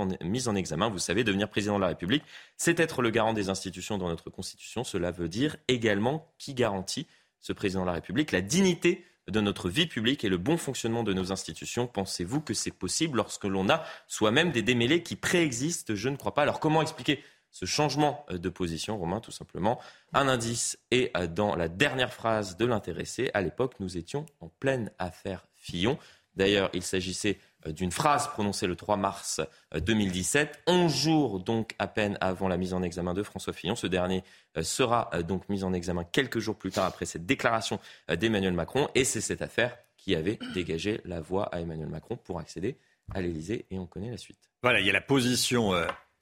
en, 0.48 0.54
examen. 0.54 0.88
Vous 0.88 1.00
savez, 1.00 1.24
devenir 1.24 1.48
président 1.48 1.76
de 1.76 1.80
la 1.80 1.88
République, 1.88 2.22
c'est 2.56 2.78
être 2.78 3.02
le 3.02 3.10
garant 3.10 3.32
des 3.32 3.48
institutions 3.48 3.98
dans 3.98 4.08
notre 4.08 4.30
Constitution. 4.30 4.84
Cela 4.84 5.10
veut 5.10 5.28
dire 5.28 5.56
également 5.66 6.32
qui 6.38 6.54
garantit 6.54 7.08
ce 7.40 7.52
président 7.52 7.82
de 7.82 7.86
la 7.86 7.94
République 7.94 8.30
la 8.30 8.40
dignité 8.40 9.04
de 9.28 9.40
notre 9.40 9.68
vie 9.68 9.86
publique 9.86 10.24
et 10.24 10.28
le 10.28 10.36
bon 10.36 10.56
fonctionnement 10.56 11.02
de 11.02 11.12
nos 11.12 11.32
institutions. 11.32 11.86
Pensez-vous 11.86 12.40
que 12.40 12.54
c'est 12.54 12.70
possible 12.70 13.16
lorsque 13.16 13.44
l'on 13.44 13.68
a 13.68 13.82
soi-même 14.06 14.52
des 14.52 14.62
démêlés 14.62 15.02
qui 15.02 15.16
préexistent? 15.16 15.94
Je 15.94 16.08
ne 16.08 16.16
crois 16.16 16.34
pas. 16.34 16.42
Alors 16.42 16.60
comment 16.60 16.82
expliquer 16.82 17.24
ce 17.54 17.66
changement 17.66 18.26
euh, 18.30 18.36
de 18.36 18.48
position, 18.48 18.98
Romain, 18.98 19.20
tout 19.20 19.30
simplement. 19.30 19.80
Un 20.12 20.26
indice 20.28 20.76
est 20.90 21.16
euh, 21.16 21.28
dans 21.28 21.54
la 21.54 21.68
dernière 21.68 22.12
phrase 22.12 22.56
de 22.56 22.66
l'intéressé. 22.66 23.30
À 23.32 23.40
l'époque, 23.40 23.76
nous 23.78 23.96
étions 23.96 24.26
en 24.40 24.48
pleine 24.48 24.90
affaire 24.98 25.46
Fillon. 25.54 25.96
D'ailleurs, 26.34 26.68
il 26.74 26.82
s'agissait 26.82 27.38
euh, 27.68 27.72
d'une 27.72 27.92
phrase 27.92 28.26
prononcée 28.26 28.66
le 28.66 28.74
3 28.74 28.96
mars 28.96 29.40
2017, 29.72 30.62
11 30.66 30.92
jours 30.92 31.40
donc 31.40 31.76
à 31.78 31.86
peine 31.86 32.18
avant 32.20 32.48
la 32.48 32.56
mise 32.56 32.74
en 32.74 32.82
examen 32.82 33.14
de 33.14 33.22
François 33.22 33.52
Fillon. 33.52 33.76
Ce 33.76 33.86
dernier 33.86 34.24
sera 34.60 35.10
donc 35.22 35.48
mis 35.48 35.62
en 35.62 35.72
examen 35.72 36.02
quelques 36.02 36.40
jours 36.40 36.56
plus 36.56 36.72
tard 36.72 36.86
après 36.86 37.06
cette 37.06 37.24
déclaration 37.24 37.78
d'Emmanuel 38.08 38.52
Macron. 38.52 38.88
Et 38.96 39.04
c'est 39.04 39.20
cette 39.20 39.42
affaire 39.42 39.78
qui 39.96 40.16
avait 40.16 40.40
dégagé 40.54 41.00
la 41.04 41.20
voie 41.20 41.44
à 41.54 41.60
Emmanuel 41.60 41.88
Macron 41.88 42.16
pour 42.16 42.40
accéder 42.40 42.76
à 43.14 43.20
l'Élysée. 43.20 43.66
Et 43.70 43.78
on 43.78 43.86
connaît 43.86 44.10
la 44.10 44.16
suite. 44.16 44.50
Voilà, 44.62 44.80
il 44.80 44.86
y 44.86 44.90
a 44.90 44.92
la 44.92 45.00
position 45.00 45.72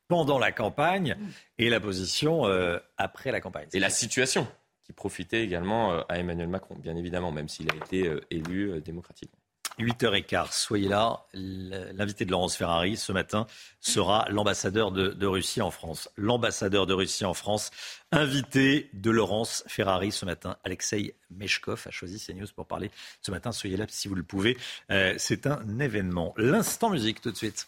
pendant 0.09 0.38
la 0.38 0.53
campagne 0.53 1.16
et 1.59 1.68
la 1.68 1.80
position 1.80 2.46
euh, 2.46 2.78
après 2.98 3.32
la 3.32 3.40
campagne. 3.40 3.68
Et 3.72 3.80
la 3.80 3.90
situation 3.90 4.46
qui 4.84 4.92
profitait 4.92 5.42
également 5.42 5.92
euh, 5.92 6.00
à 6.09 6.18
Emmanuel 6.18 6.48
Macron, 6.48 6.76
bien 6.76 6.96
évidemment, 6.96 7.32
même 7.32 7.48
s'il 7.48 7.70
a 7.70 7.74
été 7.74 8.09
euh, 8.09 8.20
élu 8.30 8.80
démocratiquement. 8.82 9.38
8h15, 9.78 10.53
soyez 10.53 10.86
là. 10.86 11.24
L'invité 11.32 12.26
de 12.26 12.30
Laurence 12.30 12.57
Ferrari 12.57 12.98
ce 12.98 13.11
matin 13.11 13.46
sera 13.80 14.26
l'ambassadeur 14.28 14.92
de, 14.92 15.26
Russie 15.26 15.62
en 15.62 15.70
France. 15.70 16.11
L'ambassadeur 16.18 16.86
de 16.86 16.92
Russie 16.92 17.24
en 17.24 17.32
France, 17.32 17.70
invité 18.11 18.90
de 18.92 19.11
Laurence 19.11 19.64
Ferrari 19.66 20.12
ce 20.12 20.26
matin. 20.26 20.59
Alexei 20.64 21.14
Meshkov 21.30 21.84
a 21.86 21.90
choisi 21.90 22.22
CNews 22.22 22.48
pour 22.55 22.66
parler 22.66 22.90
ce 23.22 23.30
matin. 23.30 23.50
Soyez 23.50 23.78
là 23.78 23.86
si 23.88 24.09
vous 24.09 24.14
le 24.14 24.22
pouvez. 24.22 24.59
C'est 25.16 25.46
un 25.46 25.78
événement. 25.78 26.34
L'instant 26.36 26.90
musique 26.90 27.22
tout 27.22 27.30
de 27.30 27.36
suite. 27.36 27.66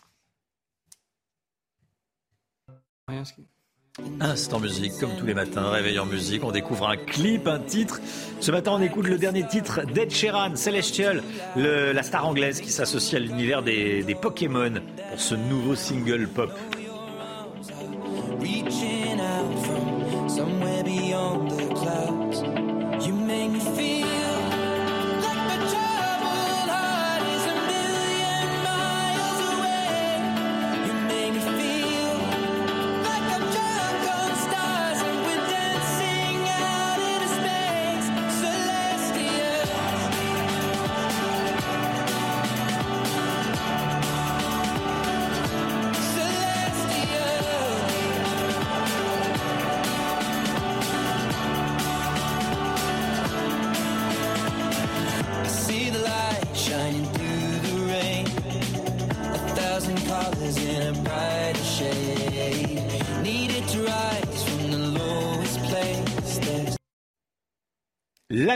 Instant 4.21 4.61
musique, 4.61 4.93
comme 4.99 5.15
tous 5.19 5.27
les 5.27 5.35
matins, 5.35 5.69
réveil 5.69 6.01
musique, 6.11 6.43
on 6.43 6.53
découvre 6.53 6.89
un 6.89 6.97
clip, 6.97 7.47
un 7.47 7.59
titre. 7.59 8.01
Ce 8.41 8.51
matin, 8.51 8.73
on 8.73 8.81
écoute 8.81 9.07
le 9.07 9.19
dernier 9.19 9.47
titre 9.47 9.83
d'Ed 9.85 10.11
Sheeran, 10.11 10.57
Celestial, 10.57 11.23
la 11.55 12.03
star 12.03 12.27
anglaise 12.27 12.63
qui 12.63 12.71
s'associe 12.71 13.21
à 13.21 13.23
l'univers 13.23 13.63
des 13.63 14.17
Pokémon 14.19 14.73
pour 15.11 15.21
ce 15.21 15.35
nouveau 15.35 15.75
single 15.75 16.27
pop. 16.29 16.51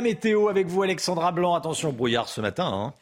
Météo 0.08 0.48
avec 0.48 0.68
vous, 0.68 0.82
Alexandra 0.82 1.32
Blanc. 1.32 1.54
Attention, 1.54 1.92
brouillard 1.92 2.28
ce 2.28 2.40
matin. 2.40 2.70
Hein. 2.72 2.94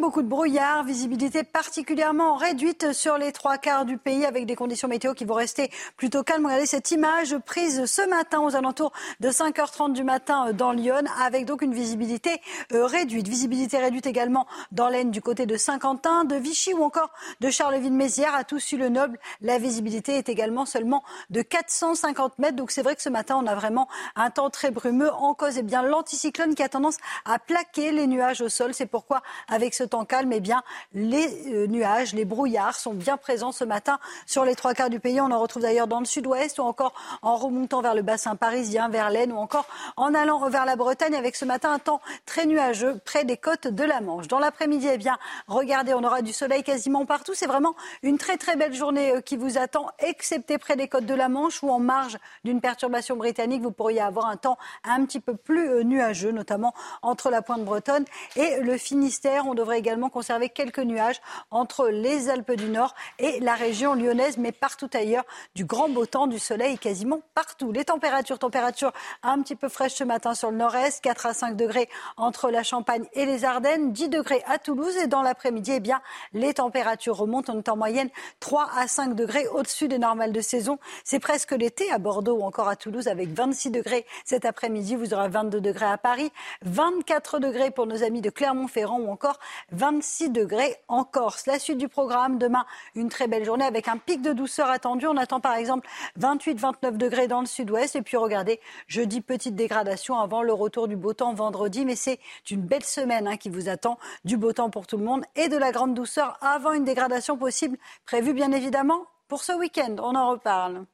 Beaucoup 0.00 0.22
de 0.22 0.28
brouillard, 0.28 0.84
visibilité 0.84 1.42
particulièrement 1.42 2.36
réduite 2.36 2.92
sur 2.92 3.18
les 3.18 3.32
trois 3.32 3.58
quarts 3.58 3.84
du 3.84 3.98
pays 3.98 4.24
avec 4.24 4.46
des 4.46 4.54
conditions 4.54 4.86
météo 4.86 5.12
qui 5.12 5.24
vont 5.24 5.34
rester 5.34 5.72
plutôt 5.96 6.22
calmes. 6.22 6.46
Regardez 6.46 6.66
cette 6.66 6.92
image 6.92 7.36
prise 7.38 7.84
ce 7.86 8.08
matin 8.08 8.40
aux 8.40 8.54
alentours 8.54 8.92
de 9.18 9.28
5h30 9.28 9.92
du 9.92 10.04
matin 10.04 10.52
dans 10.52 10.70
Lyon 10.70 11.02
avec 11.20 11.46
donc 11.46 11.62
une 11.62 11.74
visibilité 11.74 12.40
euh, 12.72 12.86
réduite. 12.86 13.26
Visibilité 13.26 13.78
réduite 13.78 14.06
également 14.06 14.46
dans 14.70 14.88
l'Aisne 14.88 15.10
du 15.10 15.20
côté 15.20 15.46
de 15.46 15.56
Saint-Quentin, 15.56 16.24
de 16.24 16.36
Vichy 16.36 16.74
ou 16.74 16.84
encore 16.84 17.10
de 17.40 17.50
Charleville-Mézières 17.50 18.36
à 18.36 18.44
Toussus-le-Noble. 18.44 19.18
La 19.40 19.58
visibilité 19.58 20.12
est 20.12 20.28
également 20.28 20.64
seulement 20.64 21.02
de 21.30 21.42
450 21.42 22.38
mètres. 22.38 22.56
Donc 22.56 22.70
c'est 22.70 22.82
vrai 22.82 22.94
que 22.94 23.02
ce 23.02 23.08
matin 23.08 23.36
on 23.42 23.46
a 23.46 23.56
vraiment 23.56 23.88
un 24.14 24.30
temps 24.30 24.48
très 24.48 24.70
brumeux. 24.70 25.10
En 25.12 25.34
cause, 25.34 25.58
eh 25.58 25.62
bien 25.62 25.82
l'anticyclone 25.82 26.54
qui 26.54 26.62
a 26.62 26.68
tendance 26.68 26.98
à 27.24 27.40
plaquer 27.40 27.90
les 27.90 28.06
nuages 28.06 28.40
au 28.40 28.48
sol. 28.48 28.74
C'est 28.74 28.86
pourquoi 28.86 29.22
avec 29.48 29.74
ce 29.74 29.87
temps 29.88 30.04
calme, 30.04 30.32
eh 30.32 30.40
bien, 30.40 30.62
les 30.94 31.66
nuages, 31.68 32.14
les 32.14 32.24
brouillards 32.24 32.76
sont 32.76 32.94
bien 32.94 33.16
présents 33.16 33.52
ce 33.52 33.64
matin 33.64 33.98
sur 34.26 34.44
les 34.44 34.54
trois 34.54 34.74
quarts 34.74 34.90
du 34.90 35.00
pays. 35.00 35.20
On 35.20 35.30
en 35.30 35.40
retrouve 35.40 35.62
d'ailleurs 35.62 35.86
dans 35.86 36.00
le 36.00 36.06
sud-ouest 36.06 36.58
ou 36.58 36.62
encore 36.62 36.94
en 37.22 37.36
remontant 37.36 37.80
vers 37.80 37.94
le 37.94 38.02
bassin 38.02 38.36
parisien, 38.36 38.88
vers 38.88 39.10
l'Aisne 39.10 39.32
ou 39.32 39.38
encore 39.38 39.66
en 39.96 40.14
allant 40.14 40.48
vers 40.48 40.64
la 40.64 40.76
Bretagne 40.76 41.14
avec 41.14 41.36
ce 41.36 41.44
matin 41.44 41.72
un 41.72 41.78
temps 41.78 42.00
très 42.26 42.46
nuageux 42.46 43.00
près 43.04 43.24
des 43.24 43.36
côtes 43.36 43.68
de 43.68 43.84
la 43.84 44.00
Manche. 44.00 44.28
Dans 44.28 44.38
l'après-midi, 44.38 44.88
eh 44.92 44.98
bien, 44.98 45.18
regardez, 45.46 45.94
on 45.94 46.04
aura 46.04 46.22
du 46.22 46.32
soleil 46.32 46.62
quasiment 46.62 47.06
partout. 47.06 47.32
C'est 47.34 47.46
vraiment 47.46 47.74
une 48.02 48.18
très 48.18 48.36
très 48.36 48.56
belle 48.56 48.74
journée 48.74 49.12
euh, 49.12 49.20
qui 49.20 49.36
vous 49.36 49.58
attend, 49.58 49.88
excepté 49.98 50.58
près 50.58 50.76
des 50.76 50.88
côtes 50.88 51.06
de 51.06 51.14
la 51.14 51.28
Manche 51.28 51.62
ou 51.62 51.70
en 51.70 51.78
marge 51.78 52.18
d'une 52.44 52.60
perturbation 52.60 53.16
britannique. 53.16 53.62
Vous 53.62 53.70
pourriez 53.70 54.00
avoir 54.00 54.26
un 54.26 54.36
temps 54.36 54.58
un 54.84 55.04
petit 55.04 55.20
peu 55.20 55.34
plus 55.34 55.68
euh, 55.68 55.82
nuageux, 55.82 56.32
notamment 56.32 56.74
entre 57.02 57.30
la 57.30 57.42
pointe 57.42 57.64
bretonne 57.64 58.04
et 58.36 58.58
le 58.60 58.76
Finistère. 58.78 59.46
On 59.46 59.54
devrait 59.54 59.77
également 59.78 60.10
conserver 60.10 60.48
quelques 60.48 60.78
nuages 60.78 61.20
entre 61.50 61.88
les 61.88 62.28
Alpes 62.28 62.52
du 62.52 62.68
Nord 62.68 62.94
et 63.18 63.40
la 63.40 63.54
région 63.54 63.94
lyonnaise, 63.94 64.36
mais 64.36 64.52
partout 64.52 64.90
ailleurs, 64.92 65.24
du 65.54 65.64
grand 65.64 65.88
beau 65.88 66.06
temps, 66.06 66.26
du 66.26 66.38
soleil 66.38 66.78
quasiment 66.78 67.20
partout. 67.34 67.72
Les 67.72 67.84
températures, 67.84 68.38
températures 68.38 68.92
un 69.22 69.40
petit 69.40 69.56
peu 69.56 69.68
fraîches 69.68 69.94
ce 69.94 70.04
matin 70.04 70.34
sur 70.34 70.50
le 70.50 70.56
nord-est, 70.56 71.02
4 71.02 71.26
à 71.26 71.34
5 71.34 71.56
degrés 71.56 71.88
entre 72.16 72.50
la 72.50 72.62
Champagne 72.62 73.06
et 73.14 73.24
les 73.24 73.44
Ardennes, 73.44 73.92
10 73.92 74.08
degrés 74.08 74.42
à 74.46 74.58
Toulouse 74.58 74.96
et 74.96 75.06
dans 75.06 75.22
l'après-midi, 75.22 75.72
eh 75.74 75.80
bien, 75.80 76.00
les 76.32 76.54
températures 76.54 77.16
remontent. 77.16 77.52
On 77.54 77.58
est 77.58 77.68
en 77.68 77.76
moyenne 77.76 78.10
3 78.40 78.68
à 78.76 78.88
5 78.88 79.14
degrés 79.14 79.46
au-dessus 79.48 79.88
des 79.88 79.98
normales 79.98 80.32
de 80.32 80.40
saison. 80.40 80.78
C'est 81.04 81.20
presque 81.20 81.52
l'été 81.52 81.90
à 81.90 81.98
Bordeaux 81.98 82.38
ou 82.38 82.42
encore 82.42 82.68
à 82.68 82.76
Toulouse 82.76 83.08
avec 83.08 83.28
26 83.28 83.70
degrés 83.70 84.06
cet 84.24 84.44
après-midi. 84.44 84.96
Vous 84.96 85.14
aurez 85.14 85.28
22 85.28 85.60
degrés 85.60 85.86
à 85.86 85.98
Paris, 85.98 86.32
24 86.62 87.38
degrés 87.38 87.70
pour 87.70 87.86
nos 87.86 88.02
amis 88.02 88.20
de 88.20 88.30
Clermont-Ferrand 88.30 89.00
ou 89.00 89.10
encore 89.10 89.38
26 89.72 90.30
degrés 90.30 90.76
en 90.88 91.04
Corse. 91.04 91.46
La 91.46 91.58
suite 91.58 91.78
du 91.78 91.88
programme, 91.88 92.38
demain, 92.38 92.64
une 92.94 93.08
très 93.08 93.28
belle 93.28 93.44
journée 93.44 93.64
avec 93.64 93.88
un 93.88 93.98
pic 93.98 94.22
de 94.22 94.32
douceur 94.32 94.70
attendu. 94.70 95.06
On 95.06 95.16
attend 95.16 95.40
par 95.40 95.54
exemple 95.54 95.88
28-29 96.18 96.96
degrés 96.96 97.28
dans 97.28 97.40
le 97.40 97.46
sud-ouest. 97.46 97.96
Et 97.96 98.02
puis 98.02 98.16
regardez, 98.16 98.60
jeudi, 98.86 99.20
petite 99.20 99.54
dégradation 99.54 100.18
avant 100.18 100.42
le 100.42 100.52
retour 100.52 100.88
du 100.88 100.96
beau 100.96 101.12
temps 101.12 101.34
vendredi. 101.34 101.84
Mais 101.84 101.96
c'est 101.96 102.18
une 102.50 102.62
belle 102.62 102.84
semaine 102.84 103.28
hein, 103.28 103.36
qui 103.36 103.50
vous 103.50 103.68
attend. 103.68 103.98
Du 104.24 104.36
beau 104.36 104.52
temps 104.52 104.70
pour 104.70 104.86
tout 104.86 104.96
le 104.96 105.04
monde 105.04 105.24
et 105.36 105.48
de 105.48 105.56
la 105.56 105.72
grande 105.72 105.94
douceur 105.94 106.38
avant 106.40 106.72
une 106.72 106.84
dégradation 106.84 107.36
possible 107.36 107.78
prévue 108.06 108.32
bien 108.32 108.52
évidemment 108.52 109.06
pour 109.28 109.42
ce 109.42 109.52
week-end. 109.52 109.96
On 109.98 110.14
en 110.14 110.30
reparle. 110.30 110.84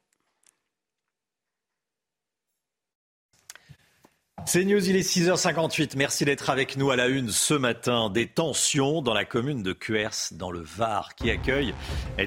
C'est 4.47 4.63
News, 4.63 4.87
il 4.87 4.95
est 4.95 5.01
6h58. 5.01 5.93
Merci 5.97 6.23
d'être 6.23 6.51
avec 6.51 6.77
nous 6.77 6.91
à 6.91 6.95
la 6.95 7.07
une 7.07 7.29
ce 7.29 7.55
matin. 7.55 8.11
Des 8.11 8.27
tensions 8.27 9.01
dans 9.01 9.15
la 9.15 9.25
commune 9.25 9.63
de 9.63 9.73
Cuers, 9.73 10.29
dans 10.33 10.51
le 10.51 10.61
Var, 10.61 11.15
qui 11.15 11.31
accueille 11.31 11.73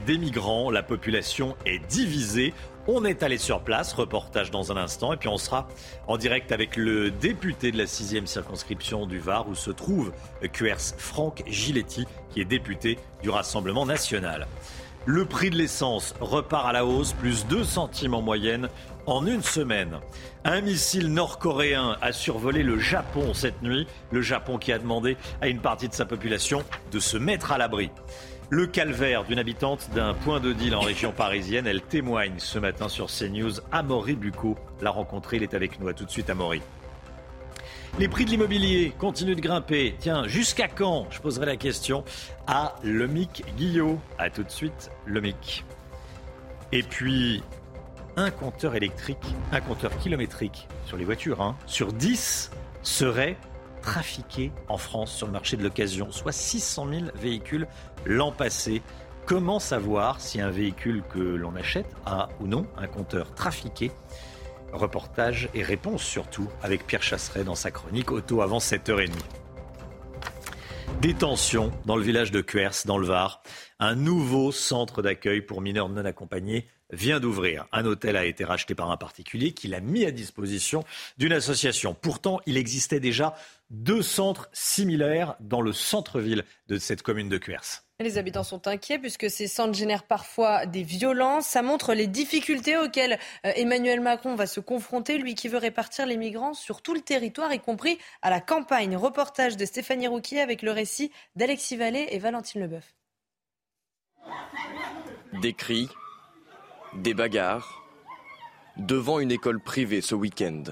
des 0.04 0.18
migrants. 0.18 0.72
La 0.72 0.82
population 0.82 1.56
est 1.64 1.78
divisée. 1.86 2.54
On 2.88 3.04
est 3.04 3.22
allé 3.22 3.38
sur 3.38 3.60
place, 3.60 3.92
reportage 3.92 4.50
dans 4.50 4.72
un 4.72 4.76
instant, 4.76 5.12
et 5.12 5.16
puis 5.16 5.28
on 5.28 5.38
sera 5.38 5.68
en 6.08 6.16
direct 6.16 6.50
avec 6.50 6.74
le 6.74 7.12
député 7.12 7.70
de 7.70 7.78
la 7.78 7.84
6e 7.84 8.26
circonscription 8.26 9.06
du 9.06 9.20
Var, 9.20 9.48
où 9.48 9.54
se 9.54 9.70
trouve 9.70 10.12
Cuers, 10.52 10.96
Franck 10.98 11.44
Giletti, 11.46 12.04
qui 12.30 12.40
est 12.40 12.44
député 12.44 12.98
du 13.22 13.30
Rassemblement 13.30 13.86
national. 13.86 14.48
Le 15.06 15.24
prix 15.24 15.48
de 15.50 15.56
l'essence 15.56 16.14
repart 16.20 16.66
à 16.66 16.72
la 16.72 16.84
hausse, 16.84 17.12
plus 17.12 17.46
2 17.46 17.62
centimes 17.62 18.14
en 18.14 18.20
moyenne 18.20 18.68
en 19.08 19.26
une 19.26 19.42
semaine. 19.42 20.00
Un 20.44 20.60
missile 20.60 21.12
nord-coréen 21.12 21.96
a 22.02 22.12
survolé 22.12 22.62
le 22.62 22.78
Japon 22.78 23.32
cette 23.32 23.62
nuit. 23.62 23.86
Le 24.12 24.20
Japon 24.20 24.58
qui 24.58 24.70
a 24.70 24.78
demandé 24.78 25.16
à 25.40 25.48
une 25.48 25.60
partie 25.60 25.88
de 25.88 25.94
sa 25.94 26.04
population 26.04 26.62
de 26.92 27.00
se 27.00 27.16
mettre 27.16 27.50
à 27.50 27.58
l'abri. 27.58 27.90
Le 28.50 28.66
calvaire 28.66 29.24
d'une 29.24 29.38
habitante 29.38 29.88
d'un 29.94 30.12
point 30.12 30.40
de 30.40 30.52
deal 30.52 30.74
en 30.74 30.80
région 30.80 31.12
parisienne, 31.12 31.66
elle 31.66 31.80
témoigne 31.80 32.34
ce 32.38 32.58
matin 32.58 32.88
sur 32.88 33.06
CNews. 33.06 33.60
Amaury 33.72 34.14
Bucco 34.14 34.56
l'a 34.82 34.90
rencontré, 34.90 35.38
il 35.38 35.42
est 35.42 35.54
avec 35.54 35.80
nous. 35.80 35.88
À 35.88 35.94
tout 35.94 36.04
de 36.04 36.10
suite, 36.10 36.28
Amaury. 36.28 36.60
Les 37.98 38.08
prix 38.08 38.26
de 38.26 38.30
l'immobilier 38.30 38.92
continuent 38.98 39.36
de 39.36 39.40
grimper. 39.40 39.96
Tiens, 39.98 40.28
jusqu'à 40.28 40.68
quand 40.68 41.06
Je 41.10 41.20
poserai 41.20 41.46
la 41.46 41.56
question 41.56 42.04
à 42.46 42.76
Lomic 42.84 43.42
Guillot. 43.56 43.98
A 44.18 44.28
tout 44.28 44.42
de 44.42 44.50
suite, 44.50 44.90
Lomic. 45.06 45.64
Et 46.72 46.82
puis, 46.82 47.42
un 48.18 48.32
compteur 48.32 48.74
électrique, 48.74 49.36
un 49.52 49.60
compteur 49.60 49.96
kilométrique 49.98 50.66
sur 50.86 50.96
les 50.96 51.04
voitures, 51.04 51.40
hein, 51.40 51.56
sur 51.66 51.92
10 51.92 52.50
serait 52.82 53.36
trafiqué 53.80 54.50
en 54.68 54.76
France 54.76 55.14
sur 55.14 55.28
le 55.28 55.32
marché 55.32 55.56
de 55.56 55.62
l'occasion, 55.62 56.10
soit 56.10 56.32
600 56.32 56.88
000 56.90 57.02
véhicules 57.14 57.68
l'an 58.04 58.32
passé. 58.32 58.82
Comment 59.24 59.60
savoir 59.60 60.20
si 60.20 60.40
un 60.40 60.50
véhicule 60.50 61.04
que 61.08 61.20
l'on 61.20 61.54
achète 61.54 61.94
a 62.06 62.28
ou 62.40 62.48
non 62.48 62.66
un 62.76 62.88
compteur 62.88 63.32
trafiqué? 63.34 63.92
Reportage 64.72 65.48
et 65.54 65.62
réponse 65.62 66.02
surtout 66.02 66.48
avec 66.60 66.86
Pierre 66.88 67.04
Chasseret 67.04 67.44
dans 67.44 67.54
sa 67.54 67.70
chronique 67.70 68.10
Auto 68.10 68.42
avant 68.42 68.58
7h30. 68.58 69.12
Détention 71.00 71.70
dans 71.86 71.94
le 71.94 72.02
village 72.02 72.32
de 72.32 72.40
Cuers, 72.40 72.84
dans 72.84 72.98
le 72.98 73.06
Var. 73.06 73.42
Un 73.78 73.94
nouveau 73.94 74.50
centre 74.50 75.02
d'accueil 75.02 75.40
pour 75.40 75.60
mineurs 75.60 75.88
non 75.88 76.04
accompagnés 76.04 76.66
vient 76.90 77.20
d'ouvrir. 77.20 77.66
Un 77.72 77.84
hôtel 77.84 78.16
a 78.16 78.24
été 78.24 78.44
racheté 78.44 78.74
par 78.74 78.90
un 78.90 78.96
particulier 78.96 79.52
qui 79.52 79.68
l'a 79.68 79.80
mis 79.80 80.04
à 80.04 80.10
disposition 80.10 80.84
d'une 81.18 81.32
association. 81.32 81.94
Pourtant, 81.94 82.40
il 82.46 82.56
existait 82.56 83.00
déjà 83.00 83.34
deux 83.70 84.02
centres 84.02 84.48
similaires 84.52 85.36
dans 85.40 85.60
le 85.60 85.72
centre-ville 85.72 86.44
de 86.68 86.78
cette 86.78 87.02
commune 87.02 87.28
de 87.28 87.38
Cuers. 87.38 87.82
Les 88.00 88.16
habitants 88.16 88.44
sont 88.44 88.68
inquiets 88.68 89.00
puisque 89.00 89.28
ces 89.28 89.48
centres 89.48 89.74
génèrent 89.74 90.04
parfois 90.04 90.66
des 90.66 90.84
violences. 90.84 91.46
Ça 91.46 91.62
montre 91.62 91.94
les 91.94 92.06
difficultés 92.06 92.76
auxquelles 92.76 93.18
euh, 93.44 93.52
Emmanuel 93.56 94.00
Macron 94.00 94.36
va 94.36 94.46
se 94.46 94.60
confronter, 94.60 95.18
lui 95.18 95.34
qui 95.34 95.48
veut 95.48 95.58
répartir 95.58 96.06
les 96.06 96.16
migrants 96.16 96.54
sur 96.54 96.80
tout 96.80 96.94
le 96.94 97.00
territoire, 97.00 97.52
y 97.52 97.58
compris 97.58 97.98
à 98.22 98.30
la 98.30 98.40
campagne. 98.40 98.96
Reportage 98.96 99.56
de 99.56 99.64
Stéphanie 99.64 100.06
Rouquier 100.06 100.40
avec 100.40 100.62
le 100.62 100.70
récit 100.70 101.10
d'Alexis 101.34 101.76
Vallée 101.76 102.06
et 102.12 102.20
Valentine 102.20 102.60
Leboeuf. 102.60 102.94
Des 105.42 105.52
cris, 105.52 105.88
des 106.94 107.14
bagarres 107.14 107.82
devant 108.76 109.20
une 109.20 109.32
école 109.32 109.60
privée 109.60 110.00
ce 110.00 110.14
week-end. 110.14 110.62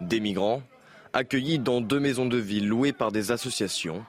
Des 0.00 0.20
migrants 0.20 0.62
accueillis 1.12 1.58
dans 1.58 1.80
deux 1.80 2.00
maisons 2.00 2.26
de 2.26 2.36
ville 2.36 2.68
louées 2.68 2.92
par 2.92 3.12
des 3.12 3.32
associations. 3.32 4.04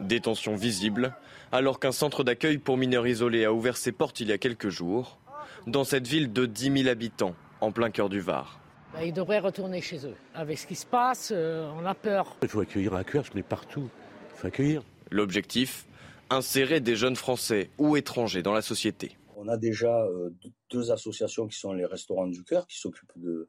Des 0.00 0.20
tensions 0.20 0.56
visibles 0.56 1.14
alors 1.52 1.80
qu'un 1.80 1.92
centre 1.92 2.24
d'accueil 2.24 2.58
pour 2.58 2.76
mineurs 2.76 3.06
isolés 3.06 3.44
a 3.44 3.52
ouvert 3.52 3.76
ses 3.76 3.92
portes 3.92 4.20
il 4.20 4.28
y 4.28 4.32
a 4.32 4.38
quelques 4.38 4.68
jours 4.68 5.18
dans 5.66 5.84
cette 5.84 6.06
ville 6.06 6.32
de 6.32 6.46
10 6.46 6.82
000 6.82 6.88
habitants 6.88 7.34
en 7.60 7.72
plein 7.72 7.90
cœur 7.90 8.08
du 8.08 8.20
Var. 8.20 8.60
Bah, 8.92 9.04
ils 9.04 9.12
devraient 9.12 9.38
retourner 9.38 9.80
chez 9.80 10.06
eux. 10.06 10.14
Avec 10.34 10.58
ce 10.58 10.66
qui 10.66 10.74
se 10.74 10.86
passe, 10.86 11.32
euh, 11.34 11.70
on 11.78 11.84
a 11.84 11.94
peur. 11.94 12.36
Il 12.42 12.48
faut 12.48 12.60
accueillir 12.60 12.94
à 12.94 13.04
Cuers, 13.04 13.30
mais 13.34 13.42
partout. 13.42 13.88
Il 14.34 14.40
faut 14.40 14.46
accueillir. 14.46 14.82
L'objectif 15.10 15.86
Insérer 16.30 16.80
des 16.80 16.94
jeunes 16.94 17.16
Français 17.16 17.70
ou 17.78 17.96
étrangers 17.96 18.42
dans 18.42 18.52
la 18.52 18.60
société. 18.60 19.16
On 19.40 19.46
a 19.46 19.56
déjà 19.56 20.04
euh, 20.04 20.30
deux 20.68 20.90
associations 20.90 21.46
qui 21.46 21.56
sont 21.56 21.72
les 21.72 21.84
Restaurants 21.84 22.26
du 22.26 22.42
Cœur, 22.42 22.66
qui 22.66 22.76
s'occupent 22.76 23.16
de, 23.16 23.46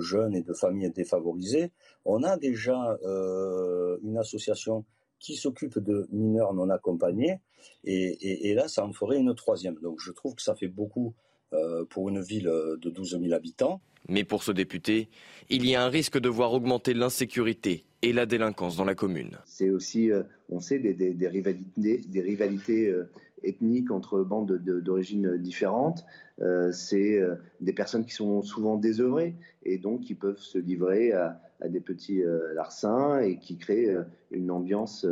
jeunes 0.00 0.34
et 0.34 0.42
de 0.42 0.52
familles 0.52 0.90
défavorisées. 0.90 1.72
On 2.04 2.22
a 2.22 2.36
déjà 2.36 2.98
euh, 3.04 3.96
une 4.02 4.18
association 4.18 4.84
qui 5.18 5.36
s'occupe 5.36 5.78
de 5.78 6.06
mineurs 6.12 6.52
non 6.52 6.68
accompagnés. 6.68 7.40
Et, 7.84 8.52
là, 8.54 8.68
ça 8.68 8.84
en 8.84 8.92
ferait 8.92 9.16
une 9.16 9.34
troisième. 9.34 9.76
Donc 9.76 9.98
je 9.98 10.12
trouve 10.12 10.34
que 10.34 10.42
ça 10.42 10.54
fait 10.54 10.68
beaucoup 10.68 11.14
euh, 11.54 11.86
pour 11.86 12.10
une 12.10 12.20
ville 12.20 12.44
de 12.44 12.90
12 12.90 13.18
000 13.22 13.32
habitants. 13.32 13.80
Mais 14.06 14.24
pour 14.24 14.42
ce 14.42 14.52
député, 14.52 15.08
il 15.48 15.66
y 15.66 15.74
a 15.74 15.82
un 15.82 15.88
risque 15.88 16.18
de 16.18 16.28
voir 16.28 16.52
augmenter 16.52 16.92
l'insécurité 16.92 17.86
et 18.02 18.12
la 18.12 18.26
délinquance 18.26 18.76
dans 18.76 18.84
la 18.84 18.94
commune. 18.94 19.38
C'est 19.46 19.70
aussi, 19.70 20.10
on 20.50 20.60
sait, 20.60 20.78
des, 20.78 21.28
rivalités, 21.28 22.02
des 22.06 22.20
rivalités 22.20 22.94
ethniques 23.42 23.90
entre 23.90 24.22
bandes 24.22 24.52
d'origine 24.52 25.36
différentes. 25.36 26.04
Euh, 26.40 26.72
c'est 26.72 27.18
euh, 27.20 27.36
des 27.60 27.72
personnes 27.72 28.04
qui 28.04 28.12
sont 28.12 28.42
souvent 28.42 28.76
désœuvrées 28.76 29.36
et 29.64 29.78
donc 29.78 30.00
qui 30.00 30.14
peuvent 30.14 30.38
se 30.38 30.58
livrer 30.58 31.12
à, 31.12 31.40
des 31.68 31.80
petits 31.80 32.22
euh, 32.22 32.52
larcins 32.54 33.20
et 33.20 33.38
qui 33.38 33.56
créent 33.56 33.96
une 34.30 34.50
ambiance 34.50 35.06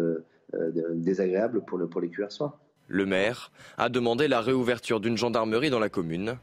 désagréable 0.95 1.65
pour, 1.65 1.79
le, 1.79 1.89
pour 1.89 2.01
les 2.01 2.11
cuersois. 2.11 2.59
Le 2.89 3.07
maire 3.07 3.53
a 3.79 3.89
demandé 3.89 4.29
la 4.29 4.41
réouverture 4.41 5.01
d'une 5.01 5.17
gendarmerie 5.17 5.71
dans 5.71 5.79
la 5.79 5.89
commune. 5.89 6.37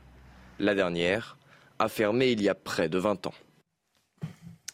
La 0.57 0.73
dernière 0.73 1.37
a 1.77 1.89
fermé 1.89 2.31
il 2.31 2.41
y 2.41 2.49
a 2.49 2.55
près 2.55 2.89
de 2.89 2.97
20 2.97 3.27
ans. 3.27 3.33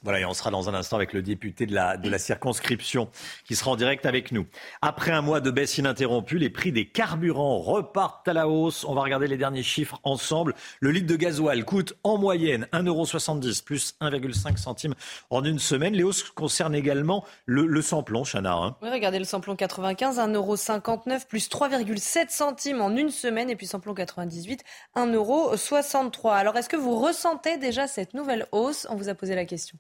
Voilà, 0.06 0.20
et 0.20 0.26
on 0.26 0.36
sera 0.36 0.52
dans 0.52 0.70
un 0.70 0.76
instant 0.76 0.98
avec 0.98 1.14
le 1.14 1.24
député 1.24 1.66
de 1.66 1.74
la, 1.74 2.20
circonscription 2.20 3.10
qui 3.44 3.56
sera 3.56 3.72
en 3.72 3.76
direct 3.76 4.06
avec 4.06 4.32
nous. 4.32 4.46
Après 4.84 5.10
un 5.10 5.24
mois 5.24 5.42
de 5.42 5.50
baisse 5.50 5.80
ininterrompue, 5.80 6.38
les 6.38 6.52
prix 6.52 6.72
des 6.72 6.88
carburants 6.88 7.58
repartent 7.58 8.28
à 8.28 8.34
la 8.34 8.48
hausse. 8.48 8.86
On 8.86 8.94
va 8.94 9.02
regarder 9.02 9.26
les 9.26 9.36
derniers 9.36 9.64
chiffres 9.64 10.00
ensemble. 10.04 10.54
Le 10.80 10.92
litre 10.92 11.08
de 11.08 11.16
gasoil 11.16 11.66
coûte 11.66 11.96
en 12.04 12.20
moyenne 12.20 12.68
1,70€ 12.72 13.64
plus 13.64 13.96
1,5 14.00 14.58
centimes 14.58 14.94
en 15.32 15.44
une 15.44 15.58
semaine. 15.58 15.96
Les 15.96 16.04
hausses 16.04 16.22
concernent 16.22 16.76
également 16.76 17.26
le, 17.48 17.66
le 17.66 17.82
samplon, 17.82 18.24
Chana. 18.26 18.54
Hein. 18.54 18.76
Oui, 18.84 18.92
regardez 18.92 19.18
le 19.18 19.26
samplon 19.26 19.56
95, 19.56 20.20
1,59€ 20.20 21.26
plus 21.26 21.50
3,7 21.50 22.30
centimes 22.30 22.82
en 22.82 22.96
une 22.96 23.10
semaine. 23.10 23.50
Et 23.50 23.56
puis 23.56 23.66
samplon 23.66 23.96
98, 23.96 24.64
1,63€. 24.96 26.32
Alors 26.32 26.56
est-ce 26.58 26.70
que 26.70 26.78
vous 26.78 26.96
ressentez 27.00 27.58
déjà 27.58 27.88
cette 27.88 28.14
nouvelle 28.14 28.46
hausse? 28.52 28.86
On 28.92 28.96
vous 28.96 29.10
a 29.10 29.16
posé 29.16 29.34
la 29.34 29.46
question. 29.46 29.80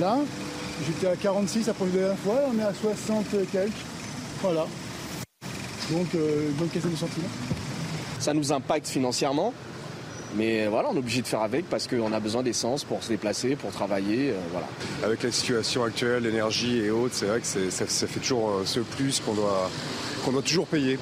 Là, 0.00 0.18
j'étais 0.86 1.06
à 1.06 1.16
46 1.16 1.66
la 1.66 1.74
première 1.74 2.16
fois, 2.18 2.40
on 2.48 2.58
est 2.58 2.62
à 2.62 2.72
60 2.72 3.26
quelques. 3.52 3.72
Voilà. 4.40 4.66
Donc, 5.90 6.06
euh, 6.14 6.50
bonne 6.58 6.68
question 6.68 6.90
de 6.90 6.96
centimes. 6.96 7.24
Ça 8.18 8.32
nous 8.32 8.52
impacte 8.52 8.88
financièrement, 8.88 9.52
mais 10.34 10.66
voilà, 10.66 10.88
on 10.90 10.94
est 10.94 10.98
obligé 10.98 11.20
de 11.20 11.26
faire 11.26 11.42
avec 11.42 11.68
parce 11.68 11.86
qu'on 11.86 12.12
a 12.12 12.20
besoin 12.20 12.42
d'essence 12.42 12.84
pour 12.84 13.02
se 13.02 13.08
déplacer, 13.08 13.56
pour 13.56 13.70
travailler. 13.70 14.30
Euh, 14.30 14.34
voilà. 14.50 14.66
Avec 15.04 15.22
la 15.22 15.32
situation 15.32 15.84
actuelle, 15.84 16.22
l'énergie 16.22 16.78
et 16.78 16.90
autres, 16.90 17.14
c'est 17.14 17.26
vrai 17.26 17.40
que 17.40 17.46
ça, 17.46 17.86
ça, 17.86 18.06
fait 18.06 18.20
toujours 18.20 18.48
euh, 18.48 18.62
ce 18.64 18.80
plus 18.80 19.20
qu'on 19.20 19.34
doit, 19.34 19.70
qu'on 20.24 20.32
doit 20.32 20.42
toujours 20.42 20.66
payer. 20.66 20.98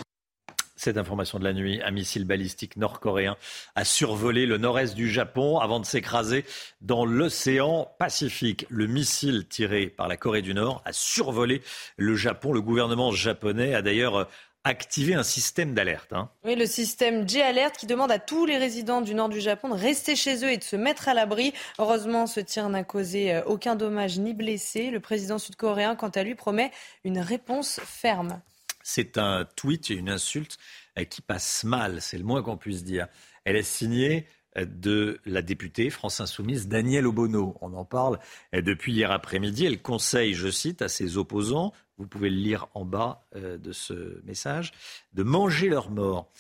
Cette 0.81 0.97
information 0.97 1.39
de 1.39 1.45
la 1.45 1.53
nuit, 1.53 1.79
un 1.85 1.91
missile 1.91 2.25
balistique 2.25 2.79
nord-coréen 2.79 3.37
a 3.75 3.85
survolé 3.85 4.47
le 4.47 4.57
nord-est 4.57 4.95
du 4.95 5.11
Japon 5.11 5.59
avant 5.59 5.79
de 5.79 5.85
s'écraser 5.85 6.47
dans 6.81 7.05
l'océan 7.05 7.93
Pacifique. 7.99 8.65
Le 8.71 8.87
missile 8.87 9.47
tiré 9.47 9.89
par 9.89 10.09
la 10.09 10.17
Corée 10.17 10.41
du 10.41 10.55
Nord 10.55 10.81
a 10.87 10.95
survolé 10.95 11.61
le 11.99 12.17
Japon. 12.17 12.55
Le 12.55 12.63
gouvernement 12.63 13.13
japonais 13.13 13.75
a 13.75 13.83
d'ailleurs 13.83 14.27
activé 14.65 15.13
un 15.13 15.23
système 15.23 15.75
d'alerte. 15.75 16.15
Hein. 16.15 16.31
Oui, 16.45 16.55
le 16.55 16.65
système 16.65 17.29
J-Alert 17.29 17.77
qui 17.77 17.87
demande 17.87 18.11
à 18.11 18.19
tous 18.19 18.47
les 18.47 18.57
résidents 18.57 19.03
du 19.03 19.15
nord 19.15 19.29
du 19.29 19.43
Japon 19.43 19.69
de 19.69 19.75
rester 19.75 20.17
chez 20.17 20.43
eux 20.47 20.51
et 20.51 20.57
de 20.57 20.65
se 20.65 20.77
mettre 20.77 21.11
à 21.11 21.15
l'abri. 21.15 21.53
Heureusement, 21.79 22.27
ce 22.27 22.41
tir 22.41 22.71
n'a 22.71 22.85
causé 22.85 23.35
euh, 23.35 23.43
aucun 23.45 23.77
dommage 23.77 24.19
ni 24.19 24.33
blessé. 24.33 24.91
Le 24.91 25.01
président 25.01 25.39
sud-coréen, 25.39 25.95
quant 25.95 26.09
à 26.09 26.23
lui, 26.23 26.35
promet 26.35 26.71
une 27.05 27.19
réponse 27.19 27.81
ferme. 27.85 28.41
C'est 28.83 29.19
un 29.19 29.47
tweet 29.57 29.91
et 29.91 29.95
une 29.95 30.09
insulte 30.09 30.59
euh, 30.99 31.05
qui 31.05 31.23
passe 31.23 31.65
mal, 31.65 32.01
c'est 32.01 32.19
le 32.19 32.25
moins 32.25 32.43
qu'on 32.43 32.57
puisse 32.57 32.85
dire. 32.85 33.09
Elle 33.45 33.57
est 33.57 33.63
signée 33.63 34.27
euh, 34.57 34.65
de 34.65 35.21
la 35.25 35.43
députée 35.43 35.91
France 35.91 36.21
Insoumise 36.21 36.69
Danielle 36.69 37.07
Obono. 37.07 37.57
On 37.61 37.75
en 37.75 37.85
parle 37.85 38.19
euh, 38.55 38.63
depuis 38.63 38.93
hier 38.93 39.11
après-midi. 39.11 39.67
Elle 39.67 39.83
conseille, 39.83 40.35
je 40.35 40.49
cite, 40.49 40.83
à 40.83 40.89
ses 40.89 41.17
opposants, 41.17 41.73
vous 41.99 42.07
pouvez 42.07 42.31
le 42.31 42.37
lire 42.37 42.69
en 42.73 42.87
bas 42.87 43.27
de 43.35 43.73
ce 43.73 44.23
message, 44.25 44.73
de 45.13 45.23
manger 45.23 45.69
leur 45.69 45.91
mort. 45.91 46.33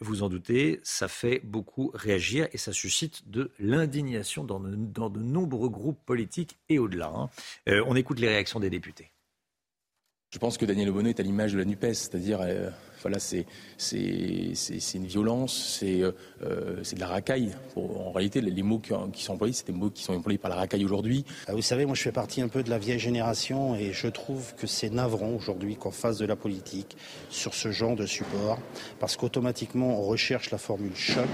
vous 0.00 0.24
en 0.24 0.28
doutez, 0.28 0.80
ça 0.82 1.06
fait 1.06 1.40
beaucoup 1.44 1.92
réagir 1.94 2.48
et 2.50 2.58
ça 2.58 2.72
suscite 2.72 3.30
de 3.30 3.52
l'indignation 3.60 4.42
dans, 4.42 4.58
de 4.58 5.20
nombreux 5.20 5.68
groupes 5.68 6.04
politiques 6.04 6.58
et 6.68 6.80
au-delà. 6.80 7.12
Hein. 7.14 7.30
on 7.86 7.94
écoute 7.94 8.18
les 8.18 8.26
réactions 8.26 8.58
des 8.58 8.70
députés. 8.70 9.12
Je 10.32 10.38
pense 10.38 10.56
que 10.56 10.64
Daniel 10.64 10.88
Obono 10.88 11.10
est 11.10 11.20
à 11.20 11.22
l'image 11.22 11.52
de 11.52 11.58
la 11.58 11.66
NUPES, 11.66 11.92
c'est-à-dire, 11.92 12.38
euh, 12.40 12.70
voilà, 13.02 13.18
c'est, 13.18 13.44
une 13.92 15.04
violence, 15.04 15.76
c'est, 15.78 16.00
euh, 16.00 16.82
c'est 16.82 16.94
de 16.94 17.00
la 17.00 17.06
racaille. 17.06 17.50
en 17.76 18.10
réalité, 18.12 18.40
les, 18.40 18.62
mots 18.62 18.78
qui, 18.78 18.94
qui, 19.12 19.24
sont 19.24 19.34
employés, 19.34 19.52
c'est 19.52 19.66
des 19.66 19.74
mots 19.74 19.90
qui 19.90 20.02
sont 20.02 20.14
employés 20.14 20.38
par 20.38 20.48
la 20.48 20.56
racaille 20.56 20.86
aujourd'hui. 20.86 21.26
Ah, 21.48 21.52
vous 21.52 21.60
savez, 21.60 21.84
moi 21.84 21.94
je 21.94 22.00
fais 22.00 22.12
partie 22.12 22.40
un 22.40 22.48
peu 22.48 22.62
de 22.62 22.70
la 22.70 22.78
vieille 22.78 22.98
génération 22.98 23.74
et 23.74 23.92
je 23.92 24.08
trouve 24.08 24.54
que 24.54 24.66
c'est 24.66 24.88
navrant 24.88 25.34
aujourd'hui 25.34 25.76
qu'on 25.76 25.90
fasse 25.90 26.16
de 26.16 26.24
la 26.24 26.34
politique 26.34 26.96
sur 27.28 27.52
ce 27.52 27.70
genre 27.70 27.94
de 27.94 28.06
support, 28.06 28.58
parce 29.00 29.18
qu'automatiquement 29.18 30.00
on 30.00 30.02
recherche 30.02 30.50
la 30.50 30.58
formule 30.58 30.96
choc 30.96 31.28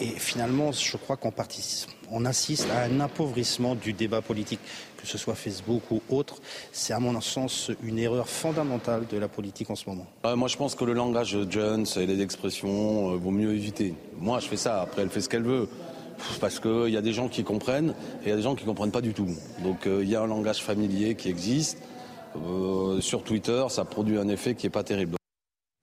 et 0.00 0.06
finalement, 0.06 0.72
je 0.72 0.96
crois 0.96 1.16
qu'on 1.16 1.30
participe, 1.30 1.90
on 2.10 2.24
assiste 2.24 2.68
à 2.70 2.84
un 2.84 3.00
appauvrissement 3.00 3.74
du 3.74 3.92
débat 3.92 4.22
politique, 4.22 4.60
que 4.96 5.06
ce 5.06 5.18
soit 5.18 5.34
Facebook 5.34 5.82
ou 5.90 6.00
autre. 6.08 6.36
C'est 6.72 6.92
à 6.92 7.00
mon 7.00 7.20
sens 7.20 7.70
une 7.82 7.98
erreur 7.98 8.28
fondamentale 8.28 9.06
de 9.10 9.18
la 9.18 9.28
politique 9.28 9.70
en 9.70 9.74
ce 9.74 9.88
moment. 9.88 10.06
Euh, 10.24 10.36
moi, 10.36 10.48
je 10.48 10.56
pense 10.56 10.74
que 10.74 10.84
le 10.84 10.92
langage 10.92 11.36
Jones 11.50 11.86
et 11.96 12.06
les 12.06 12.22
expressions 12.22 13.12
euh, 13.12 13.16
vaut 13.16 13.30
mieux 13.30 13.54
éviter. 13.54 13.94
Moi, 14.18 14.38
je 14.38 14.46
fais 14.46 14.56
ça. 14.56 14.80
Après, 14.80 15.02
elle 15.02 15.10
fait 15.10 15.20
ce 15.20 15.28
qu'elle 15.28 15.44
veut. 15.44 15.68
Parce 16.40 16.58
qu'il 16.58 16.88
y 16.88 16.96
a 16.96 17.00
des 17.00 17.12
gens 17.12 17.28
qui 17.28 17.44
comprennent 17.44 17.90
et 18.22 18.26
il 18.26 18.28
y 18.30 18.32
a 18.32 18.36
des 18.36 18.42
gens 18.42 18.56
qui 18.56 18.64
ne 18.64 18.68
comprennent 18.68 18.90
pas 18.90 19.00
du 19.00 19.14
tout. 19.14 19.28
Donc 19.62 19.86
euh, 19.86 20.00
il 20.02 20.08
y 20.08 20.16
a 20.16 20.20
un 20.20 20.26
langage 20.26 20.60
familier 20.60 21.14
qui 21.14 21.28
existe. 21.28 21.78
sur 23.00 23.22
Twitter, 23.22 23.64
ça 23.68 23.84
produit 23.84 24.18
un 24.18 24.28
effet 24.28 24.56
qui 24.56 24.66
n'est 24.66 24.70
pas 24.70 24.82
terrible. 24.82 25.17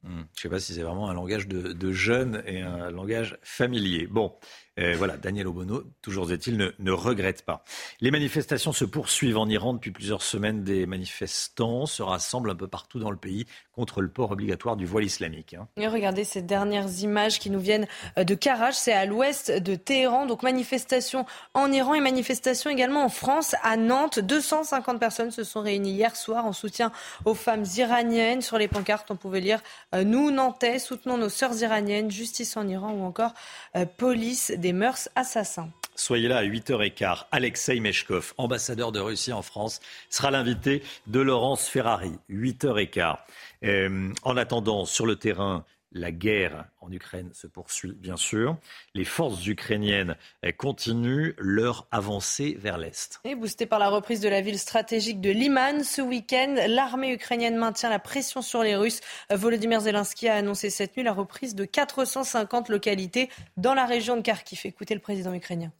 Je 0.06 0.12
ne 0.12 0.24
sais 0.36 0.49
pas 0.49 0.60
si 0.60 0.74
c'est 0.74 0.84
vraiment 0.84 1.10
un 1.10 1.14
langage 1.14 1.47
de, 1.47 1.74
de 1.74 1.91
jeunes 1.91 2.43
et 2.45 2.62
un 2.62 2.91
langage 2.91 3.38
familier. 3.41 4.08
Bon, 4.08 4.36
voilà, 4.78 5.17
Daniel 5.17 5.47
Obono, 5.47 5.84
toujours 6.01 6.32
est-il, 6.32 6.73
ne, 6.78 6.91
regrette 6.91 7.43
pas. 7.43 7.63
Les 8.01 8.11
manifestations 8.11 8.73
se 8.73 8.86
poursuivent 8.86 9.38
en 9.38 9.47
Iran 9.47 9.73
depuis 9.73 9.91
plusieurs 9.91 10.21
semaines. 10.21 10.63
Des 10.63 10.86
manifestants 10.86 11.86
se 11.86 12.03
rassemblent 12.03 12.49
un 12.49 12.55
peu 12.55 12.67
partout 12.67 12.99
dans 12.99 13.11
le 13.11 13.17
pays 13.17 13.45
contre 13.76 14.01
le 14.01 14.09
port 14.09 14.32
obligatoire 14.32 14.76
du 14.76 14.86
voile 14.86 15.03
islamique. 15.03 15.53
Hein. 15.53 15.67
Regardez 15.78 16.23
ces 16.23 16.41
dernières 16.41 16.89
images 17.01 17.39
qui 17.39 17.49
nous 17.49 17.59
viennent 17.59 17.88
euh, 18.17 18.23
de 18.23 18.36
Karaj, 18.36 18.73
c'est 18.73 18.93
à 18.93 19.05
l'ouest 19.05 19.51
de 19.51 19.76
Téhéran. 19.76 20.26
Donc 20.26 20.43
manifestation 20.43 21.26
en 21.53 21.71
Iran 21.71 21.93
et 21.93 22.01
manifestation 22.01 22.69
également 22.69 23.03
en 23.03 23.09
France, 23.09 23.55
à 23.63 23.78
Nantes. 23.78 24.19
250 24.19 24.99
personnes 24.99 25.32
se 25.32 25.43
sont 25.43 25.61
réunies 25.61 25.91
hier 25.91 26.15
soir 26.15 26.45
en 26.45 26.53
soutien 26.53 26.91
aux 27.26 27.34
femmes 27.34 27.65
iraniennes. 27.78 28.41
Sur 28.41 28.57
les 28.57 28.67
pancartes, 28.67 29.11
on 29.11 29.15
pouvait 29.15 29.41
lire 29.41 29.61
euh, 29.93 30.03
Nous, 30.03 30.32
Nantais, 30.32 30.80
soutenons 30.80 31.17
nos 31.17 31.30
sœurs 31.30 31.61
iraniennes, 31.61 32.09
justice 32.11 32.57
en 32.57 32.67
Iran 32.67 32.93
ou 32.93 33.03
encore 33.03 33.34
euh, 33.76 33.86
police 33.86 34.51
des 34.66 34.74
mœurs 34.74 35.09
assassins. 35.13 35.70
Soyez 35.95 36.28
là 36.28 36.38
à 36.38 36.43
8h15. 36.43 37.26
Alexei 37.32 37.80
Meshkov, 37.80 38.34
ambassadeur 38.39 38.91
de 38.91 38.99
Russie 38.99 39.32
en 39.32 39.43
France, 39.43 39.80
sera 40.09 40.32
l'invité 40.32 40.82
de 41.05 41.20
Laurence 41.20 41.68
Ferrari. 41.68 42.13
8h15. 42.32 43.18
Euh, 43.63 44.11
en 44.24 44.38
attendant, 44.38 44.86
sur 44.86 45.05
le 45.05 45.18
terrain, 45.18 45.66
la 45.95 46.11
guerre 46.11 46.65
en 46.81 46.91
Ukraine 46.91 47.31
se 47.33 47.47
poursuit, 47.47 47.93
bien 47.93 48.17
sûr. 48.17 48.57
Les 48.93 49.05
forces 49.05 49.47
ukrainiennes 49.47 50.17
euh, 50.43 50.51
continuent 50.51 51.33
leur 51.37 51.87
avancée 51.89 52.55
vers 52.59 52.77
l'Est. 52.77 53.21
Et 53.23 53.33
boosté 53.33 53.65
par 53.65 53.79
la 53.79 53.89
reprise 53.89 54.19
de 54.19 54.27
la 54.27 54.41
ville 54.41 54.59
stratégique 54.59 55.21
de 55.21 55.29
Liman 55.29 55.83
ce 55.83 56.01
week-end, 56.01 56.55
l'armée 56.67 57.13
ukrainienne 57.13 57.55
maintient 57.55 57.89
la 57.89 57.99
pression 57.99 58.41
sur 58.41 58.61
les 58.61 58.75
Russes. 58.75 58.99
Volodymyr 59.31 59.79
Zelensky 59.79 60.27
a 60.27 60.35
annoncé 60.35 60.69
cette 60.69 60.97
nuit 60.97 61.03
la 61.03 61.13
reprise 61.13 61.55
de 61.55 61.63
450 61.63 62.67
localités 62.67 63.29
dans 63.55 63.73
la 63.73 63.85
région 63.85 64.17
de 64.17 64.21
Kharkiv. 64.21 64.61
Écoutez 64.65 64.95
le 64.95 65.01
président 65.01 65.33
ukrainien. 65.33 65.71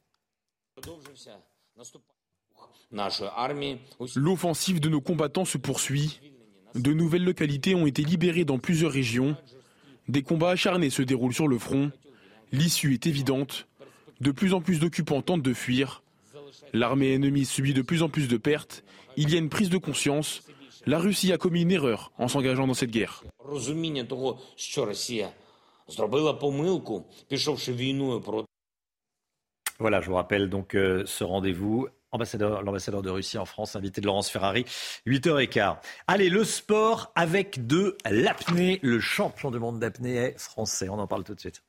L'offensive 4.16 4.80
de 4.80 4.88
nos 4.90 5.02
combattants 5.02 5.46
se 5.46 5.58
poursuit. 5.58 6.22
De 6.74 6.94
nouvelles 6.94 7.24
localités 7.24 7.76
ont 7.76 7.86
été 7.86 8.04
libérées 8.04 8.46
dans 8.46 8.60
plusieurs 8.60 8.92
régions. 8.92 9.36
Des 10.08 10.22
combats 10.22 10.52
acharnés 10.52 10.90
se 10.90 11.02
déroulent 11.02 11.34
sur 11.34 11.48
le 11.48 11.58
front. 11.58 11.92
L'issue 12.52 12.94
est 12.94 13.08
évidente. 13.08 13.68
De 14.22 14.32
plus 14.32 14.54
en 14.54 14.62
plus 14.62 14.80
d'occupants 14.80 15.22
tentent 15.22 15.42
de 15.42 15.54
fuir. 15.54 16.04
L'armée 16.74 17.14
ennemie 17.14 17.46
subit 17.46 17.74
de 17.74 17.82
plus 17.82 18.04
en 18.04 18.10
plus 18.10 18.28
de 18.28 18.38
pertes. 18.38 18.84
Il 19.18 19.32
y 19.32 19.36
a 19.36 19.40
une 19.40 19.50
prise 19.50 19.70
de 19.70 19.78
conscience. 19.78 20.44
La 20.86 21.00
Russie 21.00 21.34
a 21.34 21.38
commis 21.38 21.64
une 21.64 21.72
erreur 21.72 22.12
en 22.18 22.28
s'engageant 22.28 22.68
dans 22.68 22.74
cette 22.74 22.92
guerre. 22.92 23.24
Voilà, 29.80 30.02
je 30.02 30.08
vous 30.08 30.16
rappelle 30.16 30.50
donc 30.50 30.76
euh, 30.76 31.04
ce 31.06 31.24
rendez-vous 31.24 31.88
l'ambassadeur 32.18 33.02
de 33.02 33.10
Russie 33.10 33.38
en 33.38 33.46
France, 33.46 33.76
invité 33.76 34.02
de 34.02 34.06
Laurence 34.06 34.30
Ferrari, 34.30 34.66
8h15. 35.08 35.78
Allez, 36.08 36.30
le 36.30 36.44
sport 36.44 37.12
avec 37.16 37.66
de 37.68 37.98
l'apnée. 38.10 38.80
Le 38.82 39.00
champion 39.00 39.52
du 39.52 39.60
monde 39.60 39.80
d'apnée 39.80 40.16
est 40.16 40.40
français. 40.40 40.90
On 40.90 41.00
en 41.00 41.08
parle 41.08 41.24
tout 41.24 41.36
de 41.36 41.40
suite. 41.40 41.62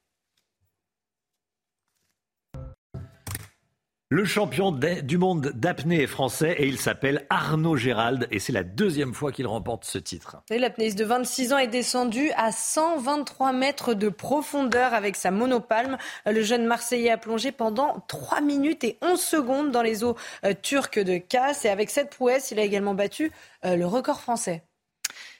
Le 4.09 4.25
champion 4.25 4.71
du 4.71 5.19
monde 5.19 5.51
d'apnée 5.57 6.01
est 6.01 6.07
français 6.07 6.55
et 6.59 6.69
il 6.69 6.79
s'appelle 6.79 7.27
Arnaud 7.29 7.77
Gérald 7.77 8.29
et 8.31 8.39
c'est 8.39 8.53
la 8.53 8.63
deuxième 8.63 9.13
fois 9.13 9.33
qu'il 9.33 9.49
remporte 9.49 9.85
ce 9.85 9.99
titre. 9.99 10.37
L'apnéiste 10.49 10.97
de 10.97 11.05
26 11.05 11.53
ans 11.53 11.59
est 11.59 11.67
descendu 11.67 12.31
à 12.37 12.53
123 12.53 13.53
mètres 13.53 13.95
de 13.95 14.09
profondeur 14.09 14.95
avec 14.95 15.17
sa 15.17 15.33
monopalme. 15.33 15.99
Le 16.25 16.41
jeune 16.43 16.67
Marseillais 16.67 17.11
a 17.11 17.19
plongé 17.19 17.51
pendant 17.51 18.05
3 18.07 18.43
minutes 18.43 18.85
et 18.85 18.97
11 19.03 19.21
secondes 19.21 19.73
dans 19.73 19.83
les 19.83 20.05
eaux 20.05 20.15
euh, 20.45 20.55
turques 20.63 21.01
de 21.01 21.19
Casse 21.19 21.65
et 21.65 21.69
avec 21.69 21.91
cette 21.91 22.11
prouesse, 22.11 22.53
il 22.53 22.61
a 22.61 22.63
également 22.63 22.95
battu 22.95 23.33
euh, 23.65 23.75
le 23.75 23.87
record 23.87 24.21
français. 24.21 24.63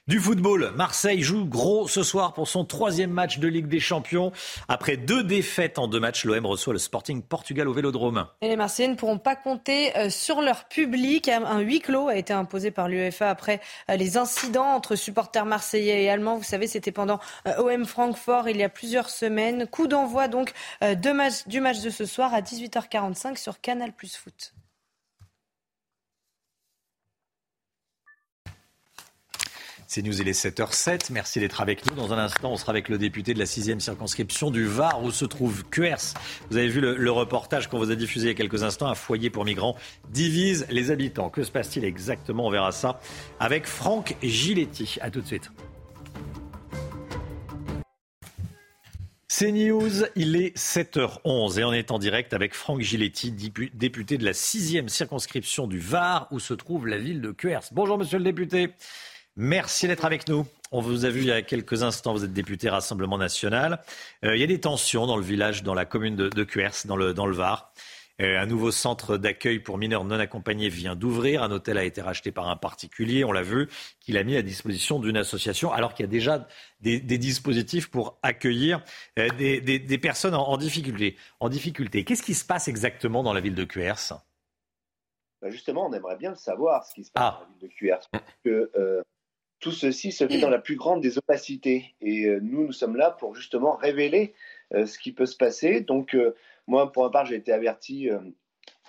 Du 0.09 0.21
football, 0.21 0.71
Marseille 0.77 1.21
joue 1.21 1.45
gros 1.47 1.89
ce 1.89 2.05
soir 2.05 2.33
pour 2.33 2.47
son 2.47 2.65
troisième 2.65 3.11
match 3.11 3.41
de 3.41 3.49
Ligue 3.49 3.67
des 3.67 3.81
Champions. 3.81 4.31
Après 4.69 4.97
deux 4.97 5.25
défaites 5.25 5.81
en 5.81 5.89
deux 5.89 5.99
matchs, 5.99 6.25
l'OM 6.25 6.47
reçoit 6.47 6.73
le 6.73 6.79
Sporting 6.79 7.23
Portugal 7.23 7.67
au 7.67 7.73
Vélodrome. 7.73 8.25
Et 8.41 8.47
les 8.47 8.55
Marseillais 8.55 8.89
ne 8.89 8.95
pourront 8.95 9.19
pas 9.19 9.35
compter 9.35 9.97
euh, 9.97 10.09
sur 10.09 10.43
leur 10.43 10.69
public. 10.69 11.29
Un 11.29 11.59
huis 11.59 11.81
clos 11.81 12.07
a 12.07 12.15
été 12.15 12.33
imposé 12.33 12.71
par 12.71 12.89
l'UEFA 12.89 13.29
après 13.29 13.61
euh, 13.91 13.97
les 13.97 14.17
incidents 14.17 14.77
entre 14.77 14.95
supporters 14.95 15.45
marseillais 15.45 16.05
et 16.05 16.09
allemands. 16.09 16.37
Vous 16.37 16.45
savez, 16.45 16.69
c'était 16.69 16.93
pendant 16.93 17.19
euh, 17.49 17.57
OM 17.59 17.85
Francfort 17.85 18.49
il 18.49 18.59
y 18.59 18.63
a 18.63 18.69
plusieurs 18.69 19.11
semaines. 19.11 19.67
Coup 19.67 19.89
d'envoi 19.89 20.29
donc 20.29 20.53
du 21.49 21.61
match 21.61 21.81
de 21.81 21.91
ce 21.91 22.07
soir 22.07 22.33
à 22.33 22.43
18h45 22.43 23.37
sur 23.39 23.61
Canal 23.61 23.93
Plus 23.93 24.15
Foot. 24.15 24.53
C'est 29.89 30.03
News, 30.03 30.21
il 30.21 30.27
est 30.27 30.33
7h07. 30.33 31.13
Merci 31.13 31.39
d'être 31.39 31.61
avec 31.61 31.87
nous. 31.87 31.95
Dans 31.95 32.13
un 32.13 32.19
instant, 32.19 32.51
on 32.51 32.57
sera 32.57 32.71
avec 32.71 32.89
le 32.89 32.99
député 32.99 33.35
de 33.35 33.39
la 33.39 33.45
6e 33.45 33.79
circonscription 33.79 34.51
du 34.51 34.67
Var, 34.67 35.01
où 35.05 35.13
se 35.13 35.25
trouve 35.25 35.63
QERS. 35.71 36.15
Vous 36.51 36.57
avez 36.57 36.67
vu 36.67 36.81
le, 36.81 37.11
reportage 37.13 37.69
qu'on 37.69 37.79
vous 37.79 37.93
a 37.93 37.95
diffusé 37.95 38.27
il 38.27 38.29
y 38.31 38.33
a 38.33 38.35
quelques 38.35 38.65
instants. 38.65 38.89
Un 38.89 38.97
foyer 38.97 39.31
pour 39.31 39.45
migrants 39.45 39.77
divise 40.11 40.67
les 40.71 40.91
habitants. 40.91 41.31
Que 41.31 41.45
se 41.45 41.53
passe-t-il 41.53 41.85
exactement? 41.85 42.47
On 42.47 42.51
verra 42.51 42.73
ça 42.73 43.01
avec 43.39 43.67
Franck 43.67 44.17
Giletti. 44.23 44.97
A 45.01 45.11
tout 45.11 45.21
de 45.21 45.27
suite. 45.27 45.53
C'est 49.29 49.53
News, 49.53 50.05
il 50.17 50.35
est 50.35 50.57
7h11 50.57 51.61
et 51.61 51.65
on 51.65 51.73
est 51.73 51.91
en 51.93 51.99
direct 51.99 52.33
avec 52.33 52.55
Franck 52.55 52.81
Giletti, 52.81 53.31
député 53.75 54.19
de 54.19 54.25
la 54.25 54.33
6e 54.33 54.89
circonscription 54.89 55.67
du 55.67 55.79
Var, 55.79 56.27
où 56.33 56.41
se 56.41 56.55
trouve 56.55 56.89
la 56.89 56.99
ville 56.99 57.21
de 57.21 57.31
QERS. 57.31 57.69
Bonjour 57.73 57.99
monsieur 57.99 58.19
le 58.19 58.25
député. 58.25 58.71
Merci 59.37 59.87
d'être 59.87 60.07
avec 60.07 60.29
nous. 60.29 60.47
On 60.73 60.81
vous 60.81 61.05
a 61.05 61.11
vu 61.11 61.21
il 61.21 61.27
y 61.27 61.33
a 61.33 61.43
quelques 61.43 61.83
instants, 61.83 62.15
vous 62.15 62.25
êtes 62.25 62.33
député 62.33 62.71
Rassemblement 62.71 63.19
national. 63.19 63.81
Euh, 64.25 64.35
il 64.35 64.41
y 64.41 64.45
a 64.45 64.47
des 64.47 64.61
tensions 64.61 65.07
dans 65.07 65.17
le 65.17 65.23
village, 65.23 65.63
dans 65.63 65.75
la 65.75 65.85
commune 65.85 66.17
de, 66.17 66.29
de 66.29 66.45
Cuers, 66.45 66.87
dans 66.87 66.97
le, 66.97 67.13
dans 67.13 67.27
le 67.27 67.35
Var. 67.35 67.73
Euh, 68.23 68.41
un 68.41 68.47
nouveau 68.47 68.71
centre 68.71 69.19
d'accueil 69.19 69.59
pour 69.59 69.77
mineurs 69.77 70.05
non 70.05 70.19
accompagnés 70.19 70.71
vient 70.71 70.97
d'ouvrir. 70.97 71.43
Un 71.43 71.51
hôtel 71.51 71.77
a 71.77 71.85
été 71.85 72.01
racheté 72.01 72.33
par 72.33 72.49
un 72.49 72.57
particulier, 72.57 73.25
on 73.25 73.33
l'a 73.33 73.43
vu, 73.43 73.69
qu'il 74.01 74.17
a 74.17 74.25
mis 74.25 74.37
à 74.37 74.43
disposition 74.43 74.99
d'une 75.01 75.19
association, 75.19 75.71
alors 75.71 75.93
qu'il 75.93 76.05
y 76.05 76.09
a 76.09 76.11
déjà 76.11 76.49
des, 76.81 76.99
dispositifs 77.01 77.91
pour 77.91 78.19
accueillir 78.23 78.83
euh, 79.19 79.29
des, 79.37 79.99
personnes 79.99 80.35
en, 80.35 80.57
difficulté. 80.57 81.17
En 81.41 81.51
difficulté. 81.51 82.05
Qu'est-ce 82.05 82.23
qui 82.23 82.35
se 82.35 82.45
passe 82.45 82.69
exactement 82.69 83.23
dans 83.23 83.35
la 83.35 83.41
ville 83.41 83.55
de 83.55 83.65
Cuers 83.65 84.15
bah, 85.43 85.51
Justement, 85.51 85.87
on 85.87 85.93
aimerait 85.93 86.17
bien 86.17 86.31
le 86.31 86.37
savoir, 86.37 86.87
ce 86.87 86.95
qui 86.95 87.05
se 87.05 87.11
passe 87.11 87.23
ah. 87.23 87.41
dans 87.41 87.41
la 87.41 87.47
ville 87.59 87.69
de 87.69 87.75
Cuers. 87.75 88.09
que, 88.45 89.03
tout 89.61 89.73
ceci 89.73 90.13
se 90.13 90.27
fait 90.27 90.39
dans 90.39 90.51
la 90.51 90.59
plus 90.59 90.77
grande 90.77 91.01
des 91.01 91.19
opacités. 91.19 91.95
Et 92.01 92.27
euh, 92.27 92.41
nous, 92.43 92.67
nous 92.67 92.73
sommes 92.73 92.97
là 92.97 93.11
pour 93.11 93.35
justement 93.35 93.77
révéler 93.77 94.35
euh, 94.75 94.87
ce 94.87 94.99
qui 94.99 95.13
peut 95.13 95.27
se 95.27 95.37
passer. 95.37 95.81
Donc, 95.81 96.15
euh, 96.15 96.35
moi, 96.67 96.93
pour 96.93 97.05
ma 97.05 97.11
part, 97.11 97.27
j'ai 97.27 97.37
été 97.37 97.53
averti 97.53 98.09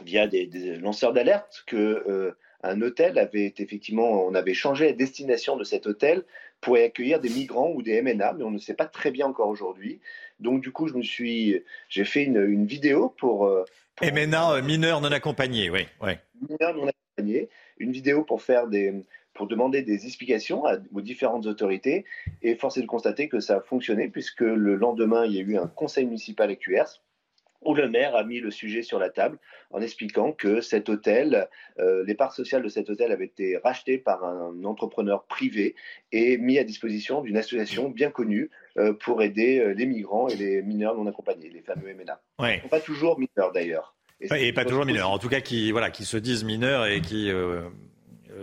via 0.03 0.27
des, 0.27 0.47
lanceurs 0.77 1.13
d'alerte 1.13 1.63
que 1.67 2.33
un 2.63 2.81
hôtel 2.81 3.19
avait 3.19 3.53
effectivement, 3.59 4.25
on 4.25 4.33
avait 4.33 4.55
changé 4.55 4.87
la 4.87 4.93
destination 4.93 5.57
de 5.57 5.63
cet 5.63 5.85
hôtel 5.85 6.23
pour 6.59 6.75
y 6.75 6.81
accueillir 6.81 7.19
des 7.19 7.29
migrants 7.29 7.71
ou 7.71 7.83
des 7.83 8.01
MNA, 8.01 8.33
mais 8.33 8.43
on 8.43 8.49
ne 8.49 8.57
sait 8.57 8.73
pas 8.73 8.87
très 8.87 9.11
bien 9.11 9.27
encore 9.27 9.47
aujourd'hui. 9.47 9.99
Donc, 10.39 10.63
du 10.63 10.71
coup, 10.71 10.87
je 10.87 10.95
me 10.95 11.03
suis, 11.03 11.63
j'ai 11.87 12.03
fait 12.03 12.23
une, 12.23 12.65
vidéo 12.65 13.13
pour, 13.19 13.47
MNA 14.01 14.61
mineurs 14.61 15.01
non 15.01 15.11
accompagnés, 15.11 15.69
oui, 15.69 15.85
oui. 16.01 16.13
Mineurs 16.49 16.73
non 16.75 16.87
accompagnés, 16.87 17.49
une 17.77 17.91
vidéo 17.91 18.23
pour 18.23 18.41
faire 18.41 18.65
des 18.65 19.03
pour 19.37 19.47
demander 19.47 19.83
des 19.83 20.05
explications 20.05 20.63
aux 20.93 21.01
différentes 21.01 21.45
autorités. 21.45 22.05
Et 22.41 22.55
force 22.55 22.77
est 22.77 22.81
de 22.81 22.87
constater 22.87 23.29
que 23.29 23.39
ça 23.39 23.57
a 23.57 23.61
fonctionné, 23.61 24.09
puisque 24.09 24.41
le 24.41 24.75
lendemain, 24.75 25.25
il 25.25 25.33
y 25.33 25.39
a 25.39 25.41
eu 25.41 25.57
un 25.57 25.67
conseil 25.67 26.05
municipal 26.05 26.49
à 26.49 26.55
QRS 26.55 27.01
où 27.63 27.73
le 27.73 27.89
maire 27.89 28.15
a 28.15 28.23
mis 28.23 28.39
le 28.39 28.51
sujet 28.51 28.83
sur 28.83 28.99
la 28.99 29.09
table 29.09 29.39
en 29.71 29.81
expliquant 29.81 30.31
que 30.31 30.61
cet 30.61 30.89
hôtel, 30.89 31.47
euh, 31.79 32.03
les 32.05 32.13
parts 32.13 32.33
sociales 32.33 32.61
de 32.61 32.69
cet 32.69 32.89
hôtel 32.89 33.11
avaient 33.11 33.25
été 33.25 33.57
rachetées 33.57 33.97
par 33.97 34.23
un 34.23 34.63
entrepreneur 34.63 35.23
privé 35.23 35.75
et 36.11 36.37
mis 36.37 36.59
à 36.59 36.63
disposition 36.63 37.21
d'une 37.21 37.35
association 37.35 37.89
bien 37.89 38.11
connue 38.11 38.51
euh, 38.77 38.93
pour 38.93 39.23
aider 39.23 39.59
euh, 39.59 39.73
les 39.73 39.85
migrants 39.85 40.27
et 40.27 40.35
les 40.35 40.61
mineurs 40.61 40.95
non 40.95 41.07
accompagnés, 41.07 41.49
les 41.49 41.61
fameux 41.61 41.93
MNA. 41.93 42.21
Ouais. 42.39 42.61
Pas 42.69 42.79
toujours 42.79 43.19
mineurs 43.19 43.51
d'ailleurs. 43.51 43.95
Et, 44.19 44.51
pas 44.51 44.65
toujours 44.65 44.85
mineurs, 44.85 45.11
en 45.11 45.19
tout 45.19 45.29
cas 45.29 45.41
qui, 45.41 45.71
voilà, 45.71 45.91
qui 45.91 46.03
se 46.03 46.17
disent 46.17 46.43
mineurs 46.43 46.87
et 46.87 47.01
qui 47.01 47.29
euh, 47.29 47.61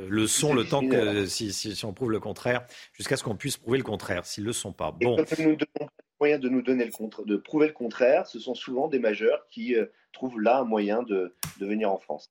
le 0.08 0.26
sont 0.26 0.54
le 0.54 0.64
temps 0.64 0.86
que, 0.86 1.26
si, 1.26 1.52
si, 1.52 1.84
on 1.84 1.92
prouve 1.92 2.10
le 2.10 2.20
contraire, 2.20 2.64
jusqu'à 2.92 3.16
ce 3.16 3.24
qu'on 3.24 3.36
puisse 3.36 3.56
prouver 3.56 3.78
le 3.78 3.84
contraire, 3.84 4.26
s'ils 4.26 4.44
ne 4.44 4.48
le 4.48 4.52
sont 4.52 4.72
pas. 4.72 4.92
Bon. 4.92 5.16
Et 5.16 5.42
nous 5.42 5.56
donnons 5.56 5.90
moyen 6.20 6.38
de 6.38 6.48
nous 6.48 6.62
donner 6.62 6.84
le 6.84 6.92
contre, 6.92 7.24
de 7.24 7.36
prouver 7.36 7.66
le 7.66 7.72
contraire, 7.72 8.26
ce 8.26 8.38
sont 8.38 8.54
souvent 8.54 8.88
des 8.88 8.98
majeurs 8.98 9.46
qui 9.50 9.74
euh, 9.74 9.86
trouvent 10.12 10.40
là 10.40 10.58
un 10.58 10.64
moyen 10.64 11.02
de, 11.02 11.34
de 11.58 11.66
venir 11.66 11.90
en 11.90 11.98
France. 11.98 12.30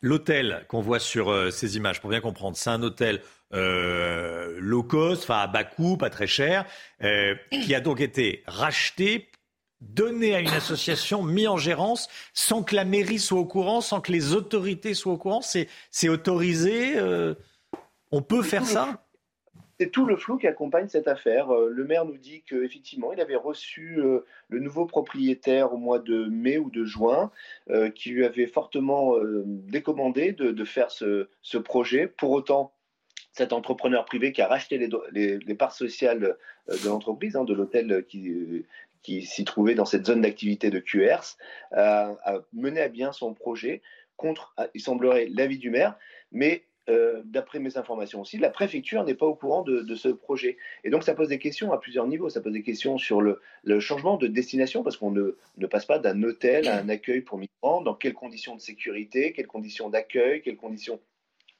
L'hôtel 0.00 0.64
qu'on 0.68 0.80
voit 0.80 1.00
sur 1.00 1.30
euh, 1.30 1.50
ces 1.50 1.76
images, 1.76 2.00
pour 2.00 2.10
bien 2.10 2.20
comprendre, 2.20 2.56
c'est 2.56 2.70
un 2.70 2.82
hôtel 2.82 3.20
low 3.50 4.82
cost, 4.82 5.22
enfin 5.22 5.38
à 5.38 5.46
bas 5.46 5.64
coût, 5.64 5.96
pas 5.96 6.10
très 6.10 6.26
cher, 6.26 6.66
qui 7.50 7.74
a 7.74 7.80
donc 7.80 8.00
été 8.00 8.42
racheté 8.46 9.30
donné 9.80 10.34
à 10.34 10.40
une 10.40 10.48
association, 10.48 11.22
mis 11.22 11.46
en 11.46 11.56
gérance, 11.56 12.08
sans 12.32 12.62
que 12.62 12.74
la 12.74 12.84
mairie 12.84 13.18
soit 13.18 13.38
au 13.38 13.44
courant, 13.44 13.80
sans 13.80 14.00
que 14.00 14.12
les 14.12 14.34
autorités 14.34 14.94
soient 14.94 15.12
au 15.12 15.18
courant 15.18 15.40
C'est 15.42 16.08
autorisé 16.08 16.96
euh, 16.96 17.34
On 18.10 18.22
peut 18.22 18.42
faire 18.42 18.64
ça? 18.64 19.04
C'est 19.80 19.90
tout 19.90 20.06
le 20.06 20.16
flou 20.16 20.38
qui 20.38 20.48
accompagne 20.48 20.88
cette 20.88 21.06
affaire. 21.06 21.54
Euh, 21.54 21.70
le 21.70 21.84
maire 21.84 22.04
nous 22.04 22.18
dit 22.18 22.42
qu'effectivement, 22.42 23.12
il 23.12 23.20
avait 23.20 23.36
reçu 23.36 24.00
euh, 24.00 24.24
le 24.48 24.58
nouveau 24.58 24.86
propriétaire 24.86 25.72
au 25.72 25.76
mois 25.76 26.00
de 26.00 26.24
mai 26.24 26.58
ou 26.58 26.68
de 26.70 26.84
juin, 26.84 27.30
qui 27.94 28.10
lui 28.10 28.24
avait 28.24 28.46
fortement 28.46 29.14
décommandé 29.44 30.32
de, 30.32 30.64
faire 30.64 30.90
ce, 30.90 31.28
projet. 31.58 32.08
Pour 32.08 32.32
autant, 32.32 32.72
cet 33.32 33.52
entrepreneur 33.52 34.04
privé 34.04 34.32
qui 34.32 34.42
a 34.42 34.48
racheté 34.48 34.78
les, 35.12 35.54
parts 35.54 35.74
sociales 35.74 36.36
de 36.66 36.88
l'entreprise, 36.88 37.36
hein, 37.36 37.44
de 37.44 37.54
l'hôtel 37.54 38.04
qui, 38.08 38.64
qui 39.02 39.22
s'y 39.22 39.44
trouvait 39.44 39.74
dans 39.74 39.84
cette 39.84 40.06
zone 40.06 40.22
d'activité 40.22 40.70
de 40.70 40.78
QRS, 40.78 41.36
a 41.72 42.14
mené 42.52 42.80
à 42.80 42.88
bien 42.88 43.12
son 43.12 43.34
projet 43.34 43.82
contre, 44.16 44.54
il 44.74 44.80
semblerait, 44.80 45.28
l'avis 45.30 45.58
du 45.58 45.70
maire, 45.70 45.96
mais 46.32 46.64
euh, 46.88 47.22
d'après 47.24 47.58
mes 47.58 47.76
informations 47.76 48.22
aussi, 48.22 48.38
la 48.38 48.48
préfecture 48.48 49.04
n'est 49.04 49.14
pas 49.14 49.26
au 49.26 49.34
courant 49.34 49.62
de, 49.62 49.94
ce 49.94 50.08
projet. 50.08 50.56
Et 50.84 50.90
donc 50.90 51.02
ça 51.02 51.14
pose 51.14 51.28
des 51.28 51.38
questions 51.38 51.72
à 51.72 51.78
plusieurs 51.78 52.06
niveaux. 52.06 52.30
Ça 52.30 52.40
pose 52.40 52.52
des 52.52 52.62
questions 52.62 52.96
sur 52.96 53.20
le, 53.20 53.40
changement 53.80 54.16
de 54.16 54.26
destination, 54.26 54.82
parce 54.82 54.96
qu'on 54.96 55.10
ne, 55.10 55.36
ne, 55.58 55.66
passe 55.66 55.84
pas 55.84 55.98
d'un 55.98 56.22
hôtel 56.22 56.66
à 56.66 56.78
un 56.78 56.88
accueil 56.88 57.20
pour 57.20 57.38
migrants, 57.38 57.82
dans 57.82 57.94
quelles 57.94 58.14
conditions 58.14 58.56
de 58.56 58.60
sécurité, 58.60 59.32
quelles 59.32 59.46
conditions 59.46 59.90
d'accueil, 59.90 60.42
quelles 60.42 60.56
conditions 60.56 61.00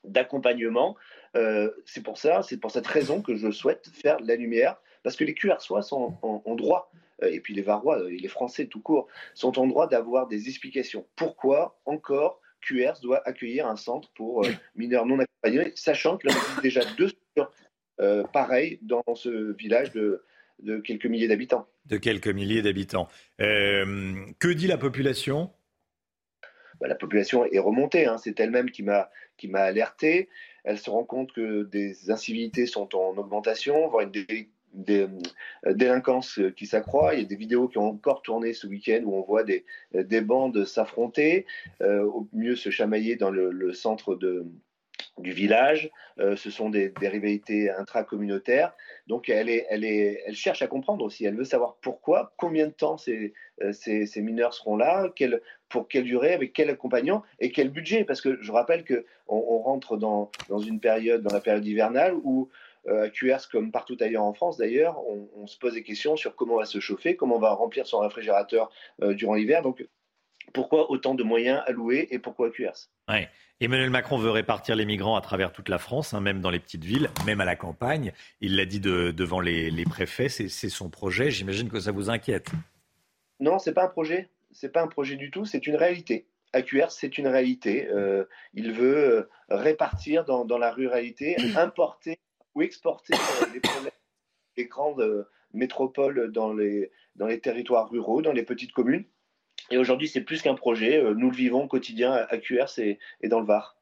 d'accompagnement. 0.05 0.97
Euh, 1.37 1.71
c'est 1.85 2.03
pour 2.03 2.17
ça, 2.17 2.43
c'est 2.43 2.59
pour 2.59 2.71
cette 2.71 2.87
raison 2.87 3.21
que 3.21 3.37
je 3.37 3.51
souhaite 3.51 3.89
faire 3.93 4.19
la 4.21 4.35
lumière, 4.35 4.77
parce 5.03 5.17
que 5.17 5.25
les 5.25 5.35
QRSOA 5.35 5.83
sont 5.83 6.17
en 6.23 6.55
droit 6.55 6.91
euh, 6.95 6.99
et 7.23 7.41
puis 7.41 7.55
les 7.55 7.63
Varois 7.63 8.11
et 8.11 8.17
les 8.17 8.29
Français 8.29 8.67
tout 8.67 8.81
court, 8.81 9.09
sont 9.35 9.59
en 9.59 9.67
droit 9.67 9.89
d'avoir 9.89 10.27
des 10.27 10.49
explications. 10.49 11.07
Pourquoi 11.17 11.81
encore 11.85 12.41
QRS 12.61 13.01
doit 13.03 13.27
accueillir 13.27 13.67
un 13.67 13.77
centre 13.77 14.11
pour 14.15 14.45
euh, 14.45 14.51
mineurs 14.77 15.07
non 15.07 15.19
accompagnés, 15.19 15.73
sachant 15.75 16.17
qu'il 16.17 16.31
y 16.31 16.35
a 16.35 16.61
déjà 16.63 16.81
deux 16.97 17.11
euh, 18.01 18.25
pareilles 18.25 18.79
dans 18.83 19.05
ce 19.15 19.53
village 19.57 19.93
de, 19.93 20.23
quelques 20.85 21.07
milliers 21.07 21.29
d'habitants. 21.29 21.69
De 21.87 21.97
quelques 21.97 22.29
milliers 22.29 22.63
d'habitants. 22.63 23.09
que 23.39 24.53
dit 24.53 24.67
la 24.67 24.79
population? 24.79 25.51
Bah, 26.81 26.87
la 26.87 26.95
population 26.95 27.45
est 27.45 27.59
remontée, 27.59 28.07
hein. 28.07 28.19
c'est 28.19 28.39
elle-même 28.39 28.71
qui 28.71 28.83
m'a 28.83 29.11
qui 29.37 29.49
m'a 29.49 29.61
alerté. 29.61 30.29
Elle 30.65 30.79
se 30.79 30.91
rend 30.91 31.05
compte 31.05 31.33
que 31.33 31.63
des 31.65 32.11
incivilités 32.11 32.67
sont 32.67 32.95
en 32.95 33.17
augmentation, 33.17 33.89
voire 33.89 34.03
une 34.03 34.11
des 34.73 35.07
euh, 35.67 35.75
délinquances 35.75 36.41
qui 36.57 36.67
s'accroît. 36.67 37.15
Il 37.15 37.21
y 37.21 37.25
a 37.25 37.29
des 37.29 37.37
vidéos 37.37 37.69
qui 37.69 37.79
ont 37.79 37.89
encore 37.89 38.23
tourné 38.23 38.53
ce 38.53 38.67
week-end 38.67 39.03
où 39.05 39.15
on 39.15 39.23
voit 39.23 39.45
des, 39.45 39.65
des 39.93 40.21
bandes 40.21 40.65
s'affronter, 40.65 41.47
euh, 41.83 42.05
au 42.05 42.29
mieux 42.33 42.57
se 42.57 42.71
chamailler 42.71 43.17
dans 43.17 43.31
le, 43.31 43.73
centre 43.73 44.15
de, 44.15 44.47
du 45.19 45.33
village. 45.33 45.91
Euh, 46.19 46.37
ce 46.37 46.51
sont 46.51 46.71
des, 46.71 46.89
des, 47.01 47.09
rivalités 47.09 47.71
intracommunautaires. 47.71 48.73
Donc 49.07 49.29
elle, 49.29 49.49
est, 49.49 49.67
elle, 49.71 49.85
est, 49.85 50.23
elle 50.27 50.35
cherche 50.35 50.63
à 50.63 50.67
comprendre 50.67 51.05
aussi. 51.05 51.25
Elle 51.25 51.37
veut 51.37 51.45
savoir 51.45 51.77
pourquoi, 51.81 52.33
combien 52.37 52.67
de 52.67 52.73
temps 52.73 52.97
ces, 52.97 53.33
ces, 53.73 54.23
mineurs 54.23 54.55
seront 54.55 54.77
là, 54.77 55.13
pour 55.69 55.89
quelle 55.89 56.05
durée, 56.05 56.33
avec 56.33 56.53
quel 56.53 56.71
accompagnant 56.71 57.23
et 57.41 57.53
quel 57.53 57.71
budget. 57.71 58.05
Parce 58.05 58.21
que 58.21 58.39
je 58.43 58.53
rappelle 58.53 58.85
qu'on 58.85 59.05
on 59.29 59.59
rentre 59.59 59.97
dans, 59.97 60.31
dans 60.49 60.59
une 60.59 60.81
période, 60.81 61.23
dans 61.23 61.35
la 61.35 61.41
période 61.41 61.67
hivernale 61.67 62.15
où 62.23 62.49
euh, 62.49 62.55
à 62.87 63.09
QRS, 63.09 63.49
comme 63.51 63.73
partout 63.73 63.97
ailleurs 64.01 64.23
en 64.23 64.33
France 64.33 64.57
d'ailleurs, 64.57 64.99
on, 65.07 65.47
se 65.47 65.59
pose 65.59 65.75
des 65.75 65.83
questions 65.83 66.17
sur 66.17 66.37
comment 66.37 66.55
on 66.55 66.59
va 66.59 66.67
se 66.67 66.81
chauffer, 66.81 67.17
comment 67.17 67.37
on 67.37 67.41
va 67.41 67.53
remplir 67.53 67.87
son 67.87 68.01
réfrigérateur 68.01 68.71
euh, 69.03 69.15
durant 69.15 69.35
l'hiver. 69.35 69.63
Donc, 69.63 69.87
pourquoi 70.53 70.91
autant 70.91 71.15
de 71.15 71.23
moyens 71.23 71.63
alloués 71.67 72.09
et 72.11 72.19
pourquoi 72.19 72.51
QRS 72.51 72.91
ouais. 73.09 73.29
Emmanuel 73.61 73.91
Macron 73.91 74.19
veut 74.19 74.31
répartir 74.31 74.77
les 74.77 74.85
migrants 74.85 75.17
à 75.17 75.21
travers 75.21 75.53
toute 75.53 75.69
la 75.69 75.79
France, 75.79 76.15
hein, 76.15 76.21
même 76.21 76.41
dans 76.41 76.51
les 76.51 76.61
petites 76.61 76.85
villes, 76.85 77.11
même 77.27 77.41
à 77.41 77.45
la 77.45 77.57
campagne. 77.57 78.13
Il 78.41 78.57
l'a 78.57 78.67
dit 78.67 78.79
de, 78.79 79.11
devant 79.11 79.41
les, 79.41 79.71
les 79.71 79.85
préfets, 79.85 80.29
c'est 80.29 80.49
son 80.69 80.91
projet. 80.91 81.31
J'imagine 81.31 81.69
que 81.69 81.81
ça 81.81 81.91
vous 81.91 82.09
inquiète. 82.09 82.51
Non, 83.41 83.59
c'est 83.59 83.73
pas 83.73 83.85
un 83.85 83.89
projet. 83.89 84.31
C'est 84.53 84.73
pas 84.73 84.83
un 84.83 84.87
projet 84.87 85.17
du 85.17 85.31
tout. 85.31 85.45
C'est 85.45 85.67
une 85.67 85.75
réalité. 85.75 86.29
AQR, 86.53 86.91
c'est 86.91 87.19
une 87.19 87.27
réalité. 87.27 87.89
Euh, 87.89 88.25
il 88.55 88.73
veut 88.73 88.97
euh, 88.97 89.29
répartir 89.51 90.25
dans, 90.25 90.45
dans, 90.45 90.59
la 90.59 90.71
ruralité, 90.71 91.37
importer 91.57 92.19
ou 92.59 92.63
exporter 92.63 93.15
euh, 93.15 93.47
les 93.55 93.61
problèmes 93.61 93.93
des 94.57 94.67
grandes 94.67 95.27
métropoles 95.55 96.33
dans 96.33 96.53
les, 96.53 96.91
dans 97.15 97.27
les 97.27 97.41
territoires 97.41 97.89
ruraux, 97.89 98.21
dans 98.21 98.33
les 98.33 98.43
petites 98.43 98.73
communes. 98.73 99.05
Et 99.71 99.79
aujourd'hui, 99.79 100.09
c'est 100.09 100.23
plus 100.23 100.43
qu'un 100.43 100.55
projet. 100.55 101.03
Nous 101.15 101.31
le 101.31 101.37
vivons 101.37 101.65
au 101.65 101.69
quotidien 101.69 102.13
à 102.13 102.39
QRS 102.39 102.79
et, 102.79 102.99
et 103.21 103.29
dans 103.29 103.41
le 103.41 103.47
Var. 103.47 103.77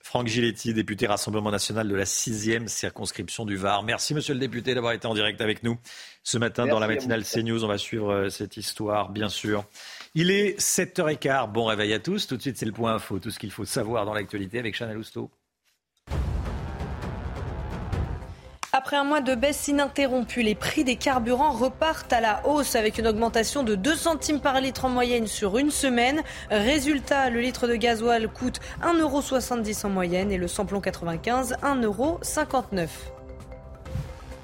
Franck 0.00 0.28
Giletti, 0.28 0.74
député 0.74 1.06
Rassemblement 1.06 1.50
national 1.50 1.88
de 1.88 1.94
la 1.94 2.04
6e 2.04 2.68
circonscription 2.68 3.44
du 3.44 3.56
Var. 3.56 3.82
Merci, 3.82 4.14
monsieur 4.14 4.34
le 4.34 4.40
député, 4.40 4.74
d'avoir 4.74 4.92
été 4.92 5.06
en 5.06 5.14
direct 5.14 5.40
avec 5.40 5.62
nous 5.62 5.78
ce 6.22 6.38
matin 6.38 6.66
dans 6.66 6.78
la 6.78 6.86
matinale 6.86 7.24
CNews. 7.24 7.64
On 7.64 7.68
va 7.68 7.78
suivre 7.78 8.28
cette 8.28 8.56
histoire, 8.56 9.10
bien 9.10 9.28
sûr. 9.28 9.64
Il 10.14 10.30
est 10.30 10.58
7h15. 10.60 11.50
Bon 11.52 11.64
réveil 11.64 11.92
à 11.94 12.00
tous. 12.00 12.26
Tout 12.26 12.36
de 12.36 12.42
suite, 12.42 12.58
c'est 12.58 12.66
le 12.66 12.72
point 12.72 12.94
info. 12.94 13.18
Tout 13.18 13.30
ce 13.30 13.38
qu'il 13.38 13.50
faut 13.50 13.64
savoir 13.64 14.04
dans 14.04 14.14
l'actualité 14.14 14.58
avec 14.58 14.74
Chanel 14.74 14.98
Housteau. 14.98 15.30
Après 18.84 18.98
un 18.98 19.04
mois 19.04 19.22
de 19.22 19.34
baisse 19.34 19.66
ininterrompue, 19.68 20.42
les 20.42 20.54
prix 20.54 20.84
des 20.84 20.96
carburants 20.96 21.52
repartent 21.52 22.12
à 22.12 22.20
la 22.20 22.46
hausse 22.46 22.76
avec 22.76 22.98
une 22.98 23.06
augmentation 23.06 23.62
de 23.62 23.76
2 23.76 23.94
centimes 23.94 24.40
par 24.40 24.60
litre 24.60 24.84
en 24.84 24.90
moyenne 24.90 25.26
sur 25.26 25.56
une 25.56 25.70
semaine. 25.70 26.20
Résultat, 26.50 27.30
le 27.30 27.40
litre 27.40 27.66
de 27.66 27.76
gasoil 27.76 28.28
coûte 28.28 28.60
1,70€ 28.82 29.86
en 29.86 29.88
moyenne 29.88 30.30
et 30.30 30.36
le 30.36 30.48
samplon 30.48 30.82
95 30.82 31.56
1,59€. 31.62 32.88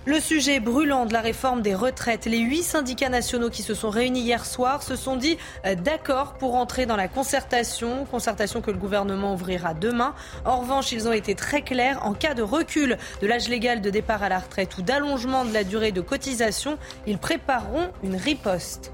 Le 0.07 0.19
sujet 0.19 0.61
brûlant 0.61 1.05
de 1.05 1.13
la 1.13 1.21
réforme 1.21 1.61
des 1.61 1.75
retraites, 1.75 2.25
les 2.25 2.39
huit 2.39 2.63
syndicats 2.63 3.11
nationaux 3.11 3.51
qui 3.51 3.63
se 3.63 3.75
sont 3.75 3.91
réunis 3.91 4.23
hier 4.23 4.47
soir 4.47 4.83
se 4.83 4.97
sont 4.97 5.15
dit 5.15 5.37
euh, 5.67 5.75
d'accord 5.75 6.39
pour 6.39 6.55
entrer 6.55 6.87
dans 6.87 6.97
la 6.97 7.07
concertation, 7.07 8.07
concertation 8.07 8.63
que 8.63 8.71
le 8.71 8.79
gouvernement 8.79 9.35
ouvrira 9.35 9.75
demain. 9.75 10.15
En 10.47 10.61
revanche, 10.61 10.91
ils 10.93 11.07
ont 11.07 11.13
été 11.13 11.35
très 11.35 11.61
clairs 11.61 12.01
en 12.03 12.15
cas 12.15 12.33
de 12.33 12.43
recul 12.43 12.97
de 13.21 13.27
l'âge 13.27 13.51
légal 13.51 13.83
de 13.83 13.91
départ 13.91 14.23
à 14.23 14.31
la 14.31 14.39
retraite 14.39 14.79
ou 14.79 14.83
d'allongement 14.83 15.45
de 15.45 15.53
la 15.53 15.65
durée 15.65 15.93
de 15.93 16.01
cotisation, 16.01 16.79
ils 17.07 17.19
prépareront 17.19 17.91
une 18.03 18.17
riposte. 18.17 18.93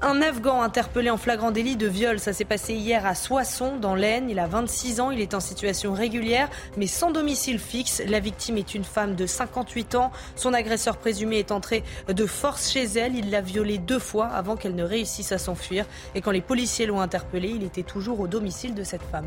Un 0.00 0.22
Afghan 0.22 0.62
interpellé 0.62 1.10
en 1.10 1.16
flagrant 1.16 1.50
délit 1.50 1.74
de 1.74 1.88
viol, 1.88 2.20
ça 2.20 2.32
s'est 2.32 2.44
passé 2.44 2.72
hier 2.72 3.04
à 3.04 3.16
Soissons, 3.16 3.78
dans 3.78 3.96
l'Aisne. 3.96 4.30
Il 4.30 4.38
a 4.38 4.46
26 4.46 5.00
ans, 5.00 5.10
il 5.10 5.20
est 5.20 5.34
en 5.34 5.40
situation 5.40 5.92
régulière, 5.92 6.48
mais 6.76 6.86
sans 6.86 7.10
domicile 7.10 7.58
fixe. 7.58 8.00
La 8.06 8.20
victime 8.20 8.58
est 8.58 8.76
une 8.76 8.84
femme 8.84 9.16
de 9.16 9.26
58 9.26 9.96
ans. 9.96 10.12
Son 10.36 10.54
agresseur 10.54 10.98
présumé 10.98 11.40
est 11.40 11.50
entré 11.50 11.82
de 12.06 12.26
force 12.26 12.70
chez 12.70 12.84
elle. 12.84 13.16
Il 13.16 13.30
l'a 13.30 13.40
violée 13.40 13.78
deux 13.78 13.98
fois 13.98 14.28
avant 14.28 14.54
qu'elle 14.54 14.76
ne 14.76 14.84
réussisse 14.84 15.32
à 15.32 15.38
s'enfuir. 15.38 15.84
Et 16.14 16.20
quand 16.20 16.30
les 16.30 16.42
policiers 16.42 16.86
l'ont 16.86 17.00
interpellé, 17.00 17.48
il 17.48 17.64
était 17.64 17.82
toujours 17.82 18.20
au 18.20 18.28
domicile 18.28 18.74
de 18.76 18.84
cette 18.84 19.02
femme. 19.02 19.26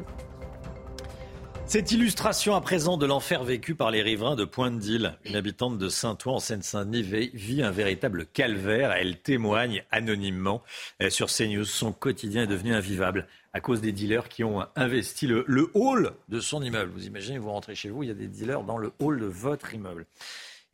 Cette 1.72 1.93
illustration 1.93 2.53
à 2.53 2.59
présent 2.59 2.97
de 2.97 3.05
l'enfer 3.05 3.45
vécu 3.45 3.76
par 3.76 3.91
les 3.91 4.01
riverains 4.01 4.36
de 4.36 4.43
Pointe-d'Île. 4.43 5.17
Une 5.24 5.38
habitante 5.38 5.78
de 5.78 5.88
Saint-Ouen 5.88 6.36
en 6.36 6.39
Seine-Saint-Denis 6.41 7.32
vit 7.34 7.63
un 7.63 7.72
véritable 7.72 8.26
calvaire. 8.26 8.91
Elle 8.91 9.22
témoigne 9.22 9.86
anonymement 9.89 10.63
euh, 11.01 11.09
sur 11.09 11.28
CNews. 11.28 11.63
Son 11.63 11.93
quotidien 11.93 12.43
est 12.43 12.47
devenu 12.47 12.74
invivable 12.74 13.26
à 13.53 13.61
cause 13.61 13.80
des 13.80 13.93
dealers 13.93 14.28
qui 14.28 14.43
ont 14.43 14.65
investi 14.76 15.28
le, 15.28 15.45
hall 15.74 16.11
de 16.28 16.41
son 16.41 16.61
immeuble. 16.61 16.91
Vous 16.91 17.07
imaginez, 17.07 17.38
vous 17.38 17.51
rentrez 17.51 17.74
chez 17.74 17.89
vous, 17.89 18.03
il 18.03 18.07
y 18.07 18.11
a 18.11 18.15
des 18.15 18.28
dealers 18.28 18.63
dans 18.63 18.78
le 18.78 18.91
hall 18.99 19.22
de 19.22 19.28
votre 19.28 19.74
immeuble. 19.74 20.07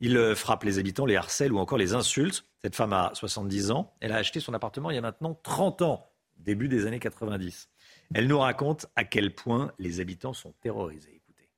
Ils 0.00 0.16
euh, 0.16 0.34
frappent 0.34 0.64
les 0.64 0.80
habitants, 0.80 1.06
les 1.06 1.14
harcèlent 1.14 1.52
ou 1.52 1.60
encore 1.60 1.78
les 1.78 1.94
insultent. 1.94 2.44
Cette 2.60 2.74
femme 2.74 2.92
a 2.92 3.12
70 3.14 3.70
ans. 3.70 3.94
Elle 4.00 4.10
a 4.10 4.16
acheté 4.16 4.40
son 4.40 4.52
appartement 4.52 4.90
il 4.90 4.96
y 4.96 4.98
a 4.98 5.02
maintenant 5.02 5.38
30 5.44 5.80
ans, 5.82 6.10
début 6.38 6.66
des 6.66 6.86
années 6.86 6.98
90. 6.98 7.68
Elle 8.14 8.26
nous 8.26 8.38
raconte 8.38 8.86
à 8.96 9.04
quel 9.04 9.34
point 9.34 9.72
les 9.78 10.00
habitants 10.00 10.32
sont 10.32 10.52
terrorisés. 10.62 11.20
Écoutez. 11.22 11.48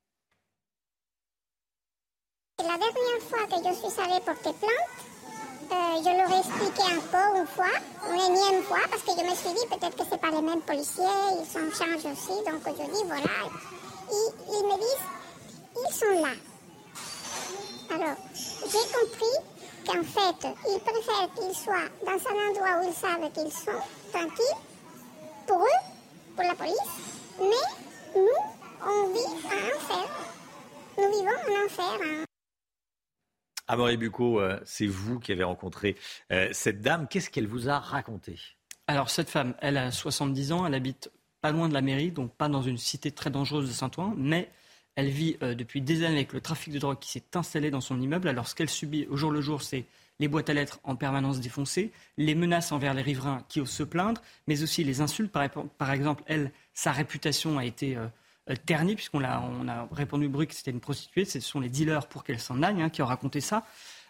La 2.59 2.77
dernière 2.77 3.23
fois 3.29 3.47
que 3.47 3.57
je 3.57 3.75
suis 3.75 4.01
allée 4.01 4.21
porter 4.25 4.53
plainte, 4.59 5.11
euh, 5.71 6.03
je 6.03 6.11
leur 6.11 6.29
ai 6.29 6.39
expliqué 6.41 6.83
un 6.83 7.01
peu 7.01 7.39
une 7.39 7.47
fois, 7.47 7.71
une 8.09 8.37
énième 8.37 8.63
fois, 8.65 8.81
parce 8.91 9.03
que 9.03 9.13
je 9.13 9.25
me 9.25 9.35
suis 9.37 9.51
dit 9.51 9.67
peut-être 9.69 9.97
que 9.97 10.05
ce 10.05 10.17
pas 10.17 10.31
les 10.33 10.43
mêmes 10.43 10.63
policiers, 10.63 11.05
ils 11.39 11.47
s'en 11.47 11.71
changent 11.71 12.13
aussi, 12.13 12.45
donc 12.45 12.63
je 12.67 12.83
dis 12.83 13.05
voilà. 13.07 13.49
Ils 14.11 14.67
me 14.67 14.77
disent, 14.77 15.07
ils 15.77 15.95
sont 15.95 16.21
là. 16.21 16.35
Alors, 17.95 18.17
j'ai 18.35 18.87
compris 18.93 19.37
qu'en 19.87 20.03
fait, 20.03 20.49
ils 20.69 20.81
préfèrent 20.81 21.33
qu'ils 21.37 21.55
soient 21.55 21.89
dans 22.05 22.19
un 22.29 22.51
endroit 22.51 22.81
où 22.81 22.89
ils 22.89 22.95
savent 22.95 23.31
qu'ils 23.33 23.53
sont 23.53 23.81
tranquilles, 24.13 24.59
pour 25.47 25.61
eux, 25.61 26.00
pour 26.41 26.49
la 26.49 26.55
police, 26.55 26.75
mais 27.39 28.19
nous, 28.19 28.27
on 28.83 29.13
vit 29.13 29.45
un 29.45 29.77
enfer. 29.77 30.09
Nous 30.97 31.11
vivons 31.11 31.29
un 31.29 31.67
enfer. 31.67 31.99
Hein. 32.03 32.25
Amaury 33.69 33.99
Bucco, 33.99 34.41
euh, 34.41 34.59
c'est 34.65 34.87
vous 34.87 35.21
qui 35.21 35.33
avez 35.33 35.45
rencontré 35.45 35.97
euh, 36.33 36.49
cette 36.53 36.81
dame. 36.81 37.09
Qu'est-ce 37.09 37.29
qu'elle 37.29 37.47
vous 37.47 37.69
a 37.69 37.79
raconté? 37.79 38.39
Alors, 38.87 39.11
cette 39.11 39.29
femme, 39.29 39.55
elle 39.61 39.77
a 39.77 39.93
70 39.93 40.53
ans, 40.53 40.67
elle 40.67 40.75
habite 40.75 41.11
pas 41.43 41.53
loin 41.53 41.69
de 41.69 41.75
la 41.75 41.83
mairie, 41.83 42.11
donc 42.11 42.35
pas 42.35 42.49
dans 42.49 42.63
une 42.63 42.79
cité 42.79 43.13
très 43.13 43.29
dangereuse 43.29 43.69
de 43.69 43.73
Saint-Ouen, 43.75 44.15
mais 44.17 44.51
elle 44.97 45.09
vit 45.09 45.37
euh, 45.43 45.55
depuis 45.55 45.83
des 45.83 46.05
années 46.05 46.17
avec 46.17 46.33
le 46.33 46.41
trafic 46.41 46.73
de 46.73 46.79
drogue 46.79 46.99
qui 47.01 47.11
s'est 47.11 47.37
installé 47.37 47.71
dans 47.71 47.83
son 47.83 48.01
immeuble. 48.01 48.29
Alors, 48.29 48.49
ce 48.49 48.55
qu'elle 48.55 48.71
subit 48.71 49.07
au 49.11 49.17
jour 49.17 49.31
le 49.31 49.43
jour, 49.43 49.61
c'est 49.61 49.85
les 50.21 50.29
boîtes 50.29 50.51
à 50.51 50.55
lettres 50.55 50.79
en 50.85 50.95
permanence 50.95 51.41
défoncées, 51.41 51.91
les 52.19 52.37
menaces 52.37 52.71
envers 52.71 52.95
les 52.95 53.03
riverains 53.03 53.43
qui 53.49 53.61
osent 53.61 53.71
se 53.71 53.83
plaindre, 53.83 54.23
mais 54.47 54.63
aussi 54.63 54.85
les 54.85 55.01
insultes. 55.01 55.33
Par, 55.33 55.91
exemple, 55.91 56.23
elle, 56.27 56.53
sa 56.75 56.93
réputation 56.93 57.59
a 57.59 57.65
été 57.65 57.97
euh, 57.97 58.07
euh, 58.51 58.55
ternie, 58.67 58.95
puisqu'on 58.95 59.25
a, 59.25 59.41
on 59.41 59.67
a 59.67 59.89
répondu 59.91 60.29
bruit 60.29 60.47
que 60.47 60.55
c'était 60.55 60.71
une 60.71 60.81
prostituée. 60.81 61.25
Ce 61.25 61.41
sont 61.41 61.59
les 61.59 61.71
dealers 61.71 62.07
pour 62.07 62.23
qu'elle 62.23 62.39
s'en 62.39 62.63
aille 62.63 62.83
hein, 62.83 62.91
qui 62.91 63.03
ont 63.03 63.07
raconté 63.07 63.41
ça. 63.41 63.65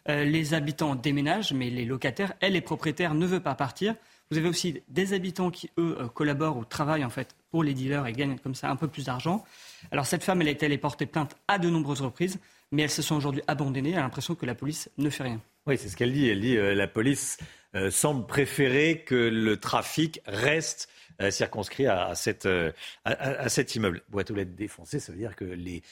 Euh, 0.09 0.25
les 0.25 0.53
habitants 0.53 0.97
déménagent, 0.97 1.53
mais 1.53 1.71
les 1.71 1.85
locataires, 1.85 2.35
elle, 2.41 2.55
les 2.55 2.61
propriétaires, 2.61 3.15
ne 3.15 3.25
veulent 3.25 3.41
pas 3.41 3.55
partir. 3.55 3.95
Vous 4.33 4.39
avez 4.39 4.49
aussi 4.49 4.83
des 4.89 5.13
habitants 5.13 5.51
qui, 5.51 5.71
eux, 5.79 5.97
collaborent 6.15 6.57
ou 6.57 6.65
travaillent 6.65 7.05
en 7.05 7.11
fait 7.11 7.35
pour 7.51 7.63
les 7.63 7.75
dealers 7.75 8.07
et 8.07 8.13
gagnent 8.13 8.39
comme 8.39 8.55
ça 8.55 8.71
un 8.71 8.77
peu 8.77 8.89
plus 8.89 9.05
d'argent. 9.05 9.45
Alors 9.91 10.07
cette 10.07 10.23
femme, 10.23 10.41
elle 10.41 10.49
a 10.49 10.53
été 10.53 10.79
porter 10.79 11.07
plainte 11.07 11.37
à 11.49 11.59
de 11.59 11.69
nombreuses 11.69 12.01
reprises, 12.01 12.39
mais 12.71 12.83
elle 12.83 12.91
se 12.91 13.03
sent 13.03 13.15
aujourd'hui 13.15 13.43
abandonnée. 13.49 13.91
Elle 13.91 13.99
a 13.99 14.03
l'impression 14.03 14.37
que 14.37 14.47
la 14.47 14.55
police 14.55 14.89
ne 14.99 15.11
fait 15.11 15.25
rien. 15.25 15.41
Oui, 15.67 15.77
c'est 15.79 15.89
ce 15.89 15.97
qu'elle 15.97 16.13
dit. 16.13 16.29
Elle 16.29 16.41
dit 16.41 16.57
euh, 16.57 16.75
la 16.75 16.89
police 16.89 17.39
euh, 17.75 17.91
semble 17.91 18.27
préférer 18.27 19.05
que 19.05 19.15
le 19.15 19.57
trafic 19.59 20.21
reste 20.27 20.89
euh, 21.21 21.31
circonscrit 21.31 21.87
à, 21.87 22.15
cette, 22.15 22.49
à, 23.05 23.49
cet 23.49 23.75
immeuble. 23.75 24.03
Boîte 24.09 24.31
aux 24.31 24.35
lettres 24.35 24.55
défoncée, 24.55 25.01
ça 25.01 25.13
veut 25.13 25.19
dire 25.19 25.37
que 25.37 25.45
les, 25.45 25.83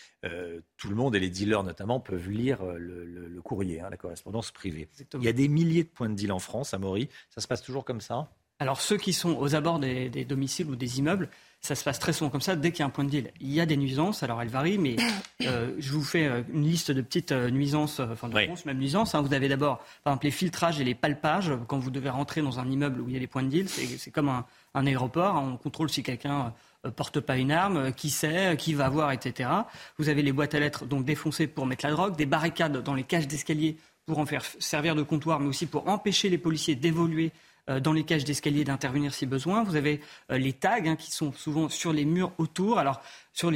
tout 0.76 0.88
le 0.88 0.94
monde 0.94 1.14
et 1.14 1.20
les 1.20 1.28
dealers 1.28 1.62
notamment 1.62 2.00
peuvent 2.00 2.30
lire 2.30 2.64
le, 2.64 3.40
courrier, 3.42 3.80
hein, 3.80 3.88
la 3.90 3.98
correspondance 3.98 4.50
privée. 4.50 4.88
Il 5.14 5.22
y 5.22 5.28
a 5.28 5.32
des 5.32 5.48
milliers 5.48 5.84
de 5.84 5.88
points 5.88 6.08
de 6.08 6.14
deal 6.14 6.32
en 6.32 6.38
France, 6.38 6.72
à 6.72 6.78
Maury. 6.78 7.10
Ça 7.28 7.42
se 7.42 7.46
passe 7.46 7.62
toujours 7.62 7.84
comme 7.84 8.00
ça? 8.00 8.30
Alors 8.60 8.80
ceux 8.80 8.96
qui 8.96 9.12
sont 9.12 9.36
aux 9.36 9.54
abords 9.54 9.78
des, 9.78 10.24
domiciles 10.24 10.68
ou 10.68 10.76
des 10.76 10.98
immeubles, 10.98 11.28
ça 11.60 11.74
se 11.74 11.84
passe 11.84 11.98
très 11.98 12.12
souvent 12.12 12.30
comme 12.30 12.40
ça. 12.40 12.56
Dès 12.56 12.70
qu'il 12.70 12.80
y 12.80 12.82
a 12.82 12.86
un 12.86 12.90
point 12.90 13.04
de 13.04 13.10
deal, 13.10 13.32
il 13.40 13.52
y 13.52 13.60
a 13.60 13.66
des 13.66 13.76
nuisances. 13.76 14.22
Alors 14.22 14.40
elles 14.40 14.48
varient, 14.48 14.78
mais 14.78 14.96
euh, 15.42 15.74
je 15.78 15.92
vous 15.92 16.04
fais 16.04 16.26
euh, 16.26 16.42
une 16.52 16.64
liste 16.64 16.90
de 16.90 17.02
petites 17.02 17.32
euh, 17.32 17.50
nuisances, 17.50 18.00
enfin 18.00 18.28
de 18.28 18.46
grosses 18.46 18.64
même 18.64 18.78
nuisances. 18.78 19.14
Hein. 19.14 19.22
Vous 19.22 19.34
avez 19.34 19.48
d'abord, 19.48 19.78
par 20.04 20.12
exemple, 20.12 20.26
les 20.26 20.30
filtrages 20.30 20.80
et 20.80 20.84
les 20.84 20.94
palpages. 20.94 21.52
Quand 21.66 21.78
vous 21.78 21.90
devez 21.90 22.10
rentrer 22.10 22.42
dans 22.42 22.58
un 22.58 22.70
immeuble 22.70 23.00
où 23.00 23.08
il 23.08 23.14
y 23.14 23.16
a 23.16 23.20
des 23.20 23.26
points 23.26 23.42
de 23.42 23.48
deal, 23.48 23.68
c'est 23.68 24.10
comme 24.10 24.28
un, 24.28 24.46
un, 24.74 24.86
aéroport. 24.86 25.34
On 25.34 25.56
contrôle 25.56 25.90
si 25.90 26.02
quelqu'un 26.02 26.54
porte 26.94 27.20
pas 27.20 27.36
une 27.36 27.50
arme, 27.50 27.92
qui 27.92 28.08
sait, 28.08 28.56
qui 28.56 28.72
va 28.72 28.88
voir, 28.88 29.10
etc. 29.10 29.50
Vous 29.98 30.08
avez 30.08 30.22
les 30.22 30.32
boîtes 30.32 30.54
à 30.54 30.60
lettres 30.60 30.86
donc 30.86 31.04
défoncées 31.04 31.48
pour 31.48 31.66
mettre 31.66 31.84
la 31.84 31.92
drogue, 31.92 32.16
des 32.16 32.24
barricades 32.24 32.82
dans 32.82 32.94
les 32.94 33.02
cages 33.02 33.26
d'escalier 33.26 33.76
pour 34.06 34.18
en 34.20 34.26
faire 34.26 34.44
servir 34.58 34.94
de 34.94 35.02
comptoir, 35.02 35.40
mais 35.40 35.48
aussi 35.48 35.66
pour 35.66 35.88
empêcher 35.88 36.30
les 36.30 36.38
policiers 36.38 36.76
d'évoluer 36.76 37.32
dans 37.80 37.92
les 37.92 38.04
cages 38.04 38.24
d'escalier 38.24 38.64
d'intervenir 38.64 39.12
si 39.12 39.26
besoin. 39.26 39.62
Vous 39.62 39.76
avez 39.76 40.00
euh, 40.30 40.38
les 40.38 40.52
tags 40.52 40.78
hein, 40.86 40.96
qui 40.96 41.10
sont 41.10 41.32
souvent 41.32 41.68
sur 41.68 41.92
les 41.92 42.04
murs 42.04 42.32
autour. 42.38 42.78
Alors 42.78 43.00
sur, 43.32 43.52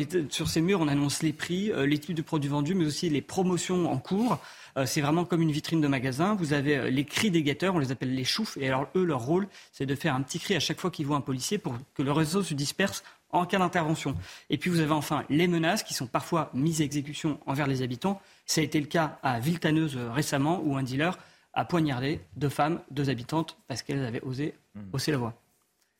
ces 0.49 0.61
murs, 0.61 0.81
on 0.81 0.89
annonce 0.89 1.23
les 1.23 1.33
prix, 1.33 1.73
euh, 1.73 1.87
les 1.87 1.99
types 1.99 2.15
de 2.15 2.23
produits 2.23 2.51
vendus, 2.51 2.75
mais 2.75 2.85
aussi 2.85 3.09
les 3.09 3.23
promotions 3.23 3.91
en 3.91 3.99
cours. 3.99 4.39
c'est 4.87 5.01
vraiment 5.01 5.25
comme 5.25 5.43
une 5.43 5.53
vitrine 5.53 5.81
de 5.81 5.89
magasin. 5.89 6.35
Vous 6.35 6.53
avez 6.53 6.91
les 6.91 7.05
cris 7.05 7.31
des 7.31 7.43
guetteurs, 7.43 7.75
on 7.75 7.79
les 7.79 7.91
appelle 7.91 8.15
les 8.15 8.25
choufs. 8.25 8.57
Et 8.59 8.69
alors 8.69 8.89
eux, 8.97 9.05
leur 9.05 9.21
rôle, 9.21 9.49
c'est 9.73 9.87
de 9.87 9.95
faire 9.95 10.15
un 10.15 10.23
petit 10.23 10.39
cri 10.39 10.55
à 10.55 10.61
chaque 10.61 10.81
fois 10.81 10.91
qu'ils 10.91 11.07
voient 11.07 11.17
un 11.17 11.23
policier 11.23 11.59
pour 11.59 11.75
que 11.95 12.03
le 12.03 12.13
réseau 12.13 12.43
se 12.43 12.55
disperse 12.55 13.03
en 13.33 13.47
cas 13.47 13.59
d'intervention. 13.59 14.15
Et 14.51 14.59
puis 14.59 14.71
vous 14.71 14.81
avez 14.81 14.93
enfin 14.93 15.25
les 15.31 15.49
menaces 15.49 15.83
qui 15.83 15.95
sont 15.95 16.07
parfois 16.07 16.51
mises 16.55 16.81
à 16.81 16.85
exécution 16.85 17.41
envers 17.47 17.67
les 17.67 17.83
habitants. 17.83 18.21
Ça 18.47 18.61
a 18.61 18.65
été 18.65 18.79
le 18.81 18.87
cas 18.87 19.19
à 19.23 19.41
Viltaneuse 19.41 19.97
récemment 19.97 20.61
où 20.65 20.77
un 20.77 20.83
dealer 20.83 21.19
a 21.55 21.65
poignardé 21.65 22.21
deux 22.37 22.49
femmes, 22.49 22.81
deux 22.91 23.11
habitantes, 23.11 23.59
parce 23.69 23.83
qu'elles 23.83 24.05
avaient 24.05 24.23
osé 24.23 24.55
hmm. 24.75 24.81
hausser 24.93 25.13
la 25.13 25.19
voix. 25.19 25.35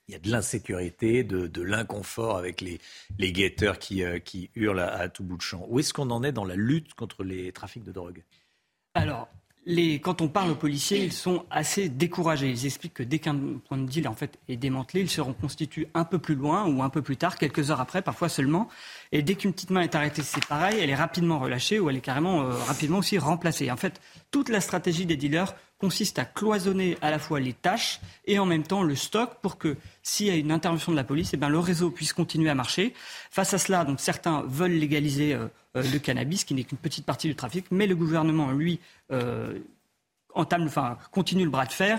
il 0.09 0.13
y 0.13 0.15
a 0.15 0.19
de 0.19 0.31
l'insécurité, 0.31 1.25
de, 1.25 1.63
l'inconfort 1.63 2.37
avec 2.37 2.61
les, 2.61 2.81
les 3.19 3.33
guetteurs 3.33 3.79
qui, 3.79 4.03
euh, 4.03 4.19
qui 4.19 4.51
hurlent 4.55 4.81
à, 4.81 5.09
tout 5.09 5.25
bout 5.25 5.37
de 5.37 5.43
champ. 5.43 5.65
Où 5.69 5.79
est-ce 5.79 5.93
qu'on 5.93 6.11
en 6.11 6.23
est 6.23 6.33
dans 6.33 6.45
la 6.45 6.57
lutte 6.57 6.95
contre 6.95 7.25
les 7.25 7.53
trafics 7.53 7.85
de 7.85 7.93
drogue? 7.93 8.23
Alors, 8.95 9.29
quand 10.03 10.21
on 10.21 10.29
parle 10.29 10.51
aux 10.51 10.57
policiers, 10.57 11.05
ils 11.05 11.13
sont 11.13 11.45
assez 11.51 11.89
découragés. 11.89 12.51
Ils 12.51 12.67
expliquent 12.67 12.95
que 12.95 13.03
dès 13.03 13.19
qu'un 13.21 13.37
point 13.69 13.79
de 13.79 13.87
deal 13.87 14.09
en 14.09 14.15
fait, 14.15 14.39
est 14.49 14.57
démantelé, 14.57 15.03
ils 15.03 15.11
se 15.11 15.21
reconstituent 15.21 15.87
un 15.95 16.05
peu 16.05 16.19
plus 16.19 16.35
loin 16.35 16.67
ou 16.67 16.83
un 16.83 16.89
peu 16.89 17.03
plus 17.03 17.17
tard, 17.17 17.39
quelques 17.39 17.71
heures 17.71 17.81
après, 17.81 18.03
parfois 18.03 18.29
seulement. 18.29 18.69
Et 19.13 19.23
dès 19.23 19.35
qu'une 19.35 19.53
petite 19.53 19.71
main 19.71 19.83
est 19.83 19.95
arrêtée, 19.95 20.23
c'est 20.23 20.45
pareil, 20.47 20.79
elle 20.81 20.91
est 20.91 20.97
rapidement 20.97 21.39
relâchée 21.39 21.79
ou 21.79 21.91
elle 21.91 21.97
est 21.97 22.01
carrément 22.01 22.43
euh, 22.43 22.55
rapidement 22.67 22.99
aussi 22.99 23.19
remplacée. 23.19 23.71
En 23.71 23.77
fait, 23.77 24.01
toute 24.31 24.49
la 24.49 24.61
stratégie 24.61 25.07
des 25.07 25.17
dealers 25.17 25.55
consiste 25.83 26.21
à 26.21 26.25
cloisonner 26.25 26.97
à 27.03 27.11
la 27.11 27.19
fois 27.19 27.41
les 27.41 27.53
tâches 27.53 28.01
et 28.25 28.39
en 28.39 28.47
même 28.47 28.63
temps 28.63 28.85
le 28.85 28.95
stock 28.95 29.39
pour 29.43 29.59
que 29.59 29.77
s'il 30.05 30.27
y 30.29 30.31
a 30.31 30.37
une 30.37 30.53
intervention 30.53 30.93
de 30.93 30.97
la 30.97 31.03
police, 31.03 31.31
eh 31.35 31.37
bien, 31.37 31.49
le 31.49 31.59
réseau 31.59 31.91
puisse 31.91 32.13
continuer 32.13 32.51
à 32.51 32.55
marcher. 32.55 32.95
Face 33.33 33.53
à 33.53 33.59
cela, 33.59 33.85
donc, 33.85 33.99
certains 33.99 34.45
veulent 34.47 34.79
légaliser 34.79 35.35
euh, 35.35 35.49
euh, 35.77 35.83
le 35.93 35.99
cannabis, 35.99 36.45
qui 36.45 36.55
n'est 36.55 36.63
qu'une 36.63 36.79
petite 36.79 37.05
partie 37.05 37.27
du 37.27 37.35
trafic, 37.35 37.67
mais 37.73 37.89
le 37.89 37.97
gouvernement, 37.97 38.53
lui, 38.53 38.79
euh, 39.11 39.59
entame, 40.35 40.67
enfin, 40.67 40.99
continue 41.11 41.43
le 41.43 41.51
bras 41.51 41.67
de 41.67 41.73
fer. 41.73 41.99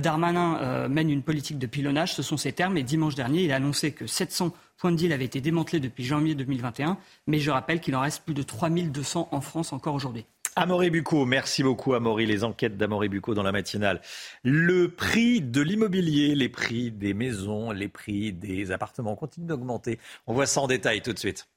Darmanin 0.00 0.88
mène 0.88 1.10
une 1.10 1.22
politique 1.22 1.58
de 1.58 1.66
pilonnage, 1.66 2.14
ce 2.14 2.22
sont 2.22 2.36
ses 2.36 2.52
termes, 2.52 2.76
et 2.76 2.84
dimanche 2.84 3.16
dernier, 3.16 3.42
il 3.42 3.52
a 3.52 3.56
annoncé 3.56 3.90
que 3.90 4.06
700 4.06 4.54
points 4.78 4.92
de 4.92 4.96
deal 4.96 5.12
avaient 5.12 5.24
été 5.24 5.40
démantelés 5.40 5.80
depuis 5.80 6.04
janvier 6.04 6.36
2021, 6.36 6.98
mais 7.26 7.40
je 7.40 7.50
rappelle 7.50 7.80
qu'il 7.80 7.96
en 7.96 8.00
reste 8.00 8.22
plus 8.22 8.34
de 8.34 8.44
3200 8.44 9.28
en 9.32 9.40
France 9.40 9.72
encore 9.72 9.94
aujourd'hui. 9.94 10.24
Amaury 10.56 10.90
Bucco, 10.90 11.24
merci 11.26 11.64
beaucoup 11.64 11.94
Amaury, 11.94 12.26
les 12.26 12.44
enquêtes 12.44 12.76
d'Amaury 12.76 13.08
Bucco 13.08 13.34
dans 13.34 13.42
la 13.42 13.50
matinale. 13.50 14.00
Le 14.44 14.88
prix 14.88 15.40
de 15.40 15.60
l'immobilier, 15.60 16.36
les 16.36 16.48
prix 16.48 16.92
des 16.92 17.12
maisons, 17.12 17.72
les 17.72 17.88
prix 17.88 18.32
des 18.32 18.70
appartements 18.70 19.16
continuent 19.16 19.46
d'augmenter. 19.46 19.98
On 20.28 20.34
voit 20.34 20.46
ça 20.46 20.60
en 20.60 20.68
détail 20.68 21.02
tout 21.02 21.12
de 21.12 21.18
suite. 21.18 21.48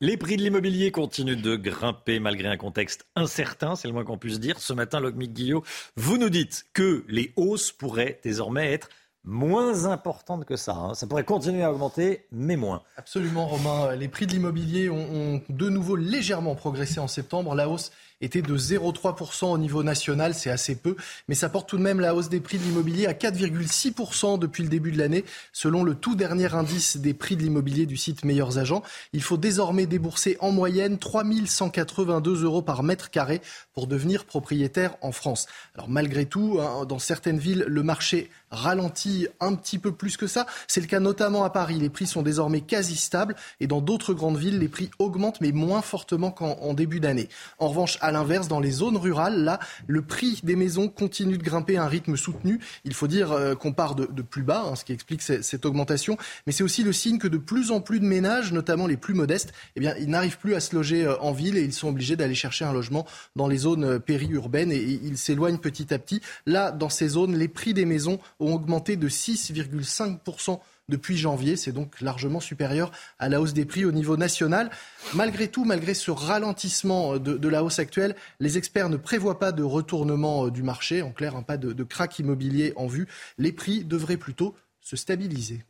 Les 0.00 0.16
prix 0.16 0.36
de 0.36 0.42
l'immobilier 0.42 0.90
continuent 0.90 1.40
de 1.40 1.54
grimper 1.54 2.18
malgré 2.18 2.48
un 2.48 2.56
contexte 2.56 3.06
incertain, 3.14 3.76
c'est 3.76 3.86
le 3.86 3.94
moins 3.94 4.04
qu'on 4.04 4.18
puisse 4.18 4.40
dire. 4.40 4.58
Ce 4.58 4.72
matin, 4.72 4.98
Logmic 4.98 5.32
Guillot, 5.32 5.64
vous 5.96 6.18
nous 6.18 6.30
dites 6.30 6.66
que 6.72 7.04
les 7.08 7.32
hausses 7.36 7.70
pourraient 7.70 8.20
désormais 8.24 8.72
être 8.72 8.88
moins 9.28 9.84
importante 9.84 10.46
que 10.46 10.56
ça. 10.56 10.74
Hein. 10.74 10.94
Ça 10.94 11.06
pourrait 11.06 11.24
continuer 11.24 11.62
à 11.62 11.70
augmenter, 11.70 12.26
mais 12.32 12.56
moins. 12.56 12.82
Absolument, 12.96 13.46
Romain. 13.46 13.94
Les 13.94 14.08
prix 14.08 14.26
de 14.26 14.32
l'immobilier 14.32 14.88
ont, 14.88 15.42
de 15.48 15.68
nouveau 15.68 15.96
légèrement 15.96 16.54
progressé 16.54 16.98
en 16.98 17.08
septembre. 17.08 17.54
La 17.54 17.68
hausse 17.68 17.92
était 18.20 18.42
de 18.42 18.56
0,3% 18.56 19.46
au 19.46 19.58
niveau 19.58 19.82
national, 19.82 20.34
c'est 20.34 20.50
assez 20.50 20.74
peu, 20.74 20.96
mais 21.28 21.34
ça 21.34 21.48
porte 21.48 21.68
tout 21.68 21.76
de 21.76 21.82
même 21.82 22.00
la 22.00 22.14
hausse 22.14 22.28
des 22.28 22.40
prix 22.40 22.58
de 22.58 22.64
l'immobilier 22.64 23.06
à 23.06 23.12
4,6% 23.12 24.38
depuis 24.38 24.62
le 24.62 24.68
début 24.68 24.92
de 24.92 24.98
l'année, 24.98 25.24
selon 25.52 25.84
le 25.84 25.94
tout 25.94 26.14
dernier 26.14 26.52
indice 26.54 26.96
des 26.96 27.14
prix 27.14 27.36
de 27.36 27.42
l'immobilier 27.42 27.86
du 27.86 27.96
site 27.96 28.24
Meilleurs 28.24 28.58
Agents. 28.58 28.82
Il 29.12 29.22
faut 29.22 29.36
désormais 29.36 29.86
débourser 29.86 30.36
en 30.40 30.50
moyenne 30.50 30.98
3182 30.98 32.44
euros 32.44 32.62
par 32.62 32.82
mètre 32.82 33.10
carré 33.10 33.40
pour 33.72 33.86
devenir 33.86 34.24
propriétaire 34.24 34.96
en 35.00 35.12
France. 35.12 35.46
Alors 35.74 35.88
malgré 35.88 36.26
tout, 36.26 36.58
hein, 36.60 36.84
dans 36.86 36.98
certaines 36.98 37.38
villes, 37.38 37.64
le 37.68 37.82
marché 37.82 38.30
ralentit 38.50 39.28
un 39.40 39.54
petit 39.54 39.78
peu 39.78 39.92
plus 39.92 40.16
que 40.16 40.26
ça. 40.26 40.46
C'est 40.66 40.80
le 40.80 40.86
cas 40.86 41.00
notamment 41.00 41.44
à 41.44 41.50
Paris. 41.50 41.78
Les 41.78 41.90
prix 41.90 42.06
sont 42.06 42.22
désormais 42.22 42.60
quasi 42.62 42.96
stables 42.96 43.36
et 43.60 43.66
dans 43.66 43.80
d'autres 43.80 44.14
grandes 44.14 44.38
villes, 44.38 44.58
les 44.58 44.68
prix 44.68 44.90
augmentent 44.98 45.40
mais 45.40 45.52
moins 45.52 45.82
fortement 45.82 46.30
qu'en 46.30 46.74
début 46.74 47.00
d'année. 47.00 47.28
En 47.58 47.68
revanche, 47.68 47.98
à 48.08 48.12
l'inverse, 48.12 48.48
dans 48.48 48.60
les 48.60 48.70
zones 48.70 48.96
rurales, 48.96 49.44
là, 49.44 49.58
le 49.86 50.02
prix 50.02 50.40
des 50.42 50.56
maisons 50.56 50.88
continue 50.88 51.38
de 51.38 51.42
grimper 51.42 51.76
à 51.76 51.84
un 51.84 51.88
rythme 51.88 52.16
soutenu. 52.16 52.60
Il 52.84 52.94
faut 52.94 53.06
dire 53.06 53.32
euh, 53.32 53.54
qu'on 53.54 53.72
part 53.72 53.94
de, 53.94 54.22
plus 54.22 54.42
bas, 54.42 54.64
hein, 54.66 54.74
ce 54.74 54.84
qui 54.84 54.92
explique 54.92 55.22
cette, 55.22 55.64
augmentation. 55.64 56.16
Mais 56.46 56.52
c'est 56.52 56.64
aussi 56.64 56.82
le 56.82 56.92
signe 56.92 57.18
que 57.18 57.28
de 57.28 57.38
plus 57.38 57.70
en 57.70 57.80
plus 57.80 58.00
de 58.00 58.04
ménages, 58.04 58.52
notamment 58.52 58.86
les 58.86 58.96
plus 58.96 59.14
modestes, 59.14 59.52
eh 59.76 59.82
ils 60.00 60.08
n'arrivent 60.08 60.38
plus 60.38 60.54
à 60.54 60.60
se 60.60 60.74
loger 60.74 61.04
euh, 61.04 61.18
en 61.20 61.32
ville 61.32 61.56
et 61.56 61.62
ils 61.62 61.72
sont 61.72 61.88
obligés 61.88 62.16
d'aller 62.16 62.34
chercher 62.34 62.64
un 62.64 62.72
logement 62.72 63.06
dans 63.36 63.48
les 63.48 63.58
zones 63.58 63.84
euh, 63.84 63.98
périurbaines 63.98 64.72
et 64.72 64.82
ils 64.82 65.18
s'éloignent 65.18 65.58
petit 65.58 65.92
à 65.92 65.98
petit. 65.98 66.20
Là, 66.46 66.70
dans 66.70 66.88
ces 66.88 67.08
zones, 67.08 67.36
les 67.36 67.48
prix 67.48 67.74
des 67.74 67.84
maisons 67.84 68.18
ont 68.40 68.54
augmenté 68.54 68.96
de 68.96 69.08
6,5% 69.08 70.60
depuis 70.88 71.16
janvier. 71.16 71.56
C'est 71.56 71.72
donc 71.72 72.00
largement 72.00 72.40
supérieur 72.40 72.90
à 73.18 73.28
la 73.28 73.40
hausse 73.40 73.52
des 73.52 73.64
prix 73.64 73.84
au 73.84 73.92
niveau 73.92 74.16
national. 74.16 74.70
Malgré 75.14 75.48
tout, 75.48 75.64
malgré 75.64 75.94
ce 75.94 76.10
ralentissement 76.10 77.18
de, 77.18 77.48
la 77.48 77.64
hausse 77.64 77.78
actuelle, 77.78 78.16
les 78.40 78.58
experts 78.58 78.88
ne 78.88 78.96
prévoient 78.96 79.38
pas 79.38 79.52
de 79.52 79.62
retournement 79.62 80.46
euh, 80.46 80.50
du 80.50 80.62
marché. 80.62 81.02
En 81.02 81.10
clair, 81.10 81.42
pas 81.44 81.56
de, 81.56 81.72
de 81.72 81.84
crack 81.84 82.18
immobilier 82.18 82.72
en 82.76 82.86
vue. 82.86 83.06
Les 83.38 83.52
prix 83.52 83.84
devraient 83.84 84.16
plutôt 84.16 84.54
se 84.80 84.96
stabiliser. 84.96 85.64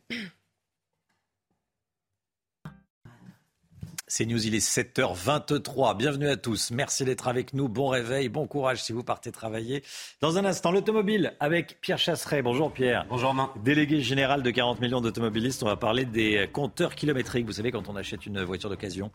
C'est 4.11 4.25
News, 4.25 4.43
il 4.43 4.55
est 4.55 4.67
7h23. 4.67 5.95
Bienvenue 5.95 6.29
à 6.29 6.35
tous. 6.35 6.71
Merci 6.71 7.05
d'être 7.05 7.27
avec 7.27 7.53
nous. 7.53 7.69
Bon 7.69 7.89
réveil, 7.89 8.27
bon 8.27 8.47
courage 8.47 8.81
si 8.81 8.91
vous 8.91 9.03
partez 9.03 9.31
travailler. 9.31 9.83
Dans 10.19 10.39
un 10.39 10.45
instant, 10.45 10.71
l'automobile 10.71 11.35
avec 11.39 11.79
Pierre 11.79 11.99
Chasseret. 11.99 12.41
Bonjour 12.41 12.71
Pierre. 12.73 13.05
Bonjour 13.07 13.29
Romain. 13.29 13.51
Délégué 13.63 14.01
général 14.01 14.41
de 14.41 14.49
40 14.49 14.81
millions 14.81 14.99
d'automobilistes, 14.99 15.61
on 15.61 15.67
va 15.67 15.75
parler 15.75 16.05
des 16.05 16.49
compteurs 16.51 16.95
kilométriques. 16.95 17.45
Vous 17.45 17.53
savez, 17.53 17.71
quand 17.71 17.87
on 17.87 17.95
achète 17.95 18.25
une 18.25 18.43
voiture 18.43 18.71
d'occasion, 18.71 19.11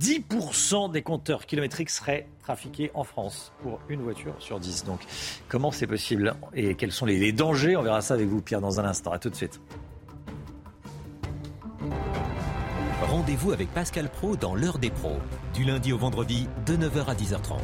10% 0.00 0.90
des 0.90 1.02
compteurs 1.02 1.46
kilométriques 1.46 1.90
seraient 1.90 2.26
trafiqués 2.42 2.90
en 2.94 3.04
France 3.04 3.52
pour 3.62 3.78
une 3.88 4.02
voiture 4.02 4.34
sur 4.40 4.58
10. 4.58 4.84
Donc, 4.84 5.02
comment 5.48 5.70
c'est 5.70 5.86
possible 5.86 6.34
et 6.54 6.74
quels 6.74 6.90
sont 6.90 7.06
les 7.06 7.30
dangers? 7.30 7.76
On 7.76 7.82
verra 7.82 8.00
ça 8.00 8.14
avec 8.14 8.26
vous 8.26 8.42
Pierre 8.42 8.60
dans 8.60 8.80
un 8.80 8.84
instant. 8.84 9.12
À 9.12 9.20
tout 9.20 9.30
de 9.30 9.36
suite. 9.36 9.60
Rendez-vous 13.04 13.52
avec 13.52 13.68
Pascal 13.72 14.08
Pro 14.08 14.34
dans 14.34 14.54
l'heure 14.54 14.78
des 14.78 14.90
pros, 14.90 15.18
du 15.52 15.64
lundi 15.64 15.92
au 15.92 15.98
vendredi 15.98 16.48
de 16.66 16.74
9h 16.76 17.04
à 17.06 17.14
10h30. 17.14 17.60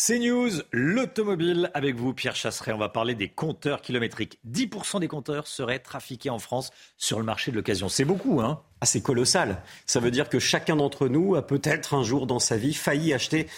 C'est 0.00 0.20
News, 0.20 0.50
l'automobile 0.70 1.72
avec 1.74 1.96
vous, 1.96 2.14
Pierre 2.14 2.36
Chasseret. 2.36 2.72
On 2.72 2.78
va 2.78 2.88
parler 2.88 3.16
des 3.16 3.28
compteurs 3.28 3.82
kilométriques. 3.82 4.38
10% 4.48 5.00
des 5.00 5.08
compteurs 5.08 5.48
seraient 5.48 5.80
trafiqués 5.80 6.30
en 6.30 6.38
France 6.38 6.70
sur 6.96 7.18
le 7.18 7.24
marché 7.24 7.50
de 7.50 7.56
l'occasion. 7.56 7.88
C'est 7.88 8.04
beaucoup, 8.04 8.40
hein? 8.40 8.62
Ah, 8.80 8.86
C'est 8.86 9.02
colossal. 9.02 9.60
Ça 9.86 9.98
veut 9.98 10.12
dire 10.12 10.28
que 10.28 10.38
chacun 10.38 10.76
d'entre 10.76 11.08
nous 11.08 11.34
a 11.34 11.44
peut-être 11.44 11.94
un 11.94 12.04
jour 12.04 12.28
dans 12.28 12.38
sa 12.38 12.56
vie 12.56 12.74
failli 12.74 13.12
acheter 13.12 13.48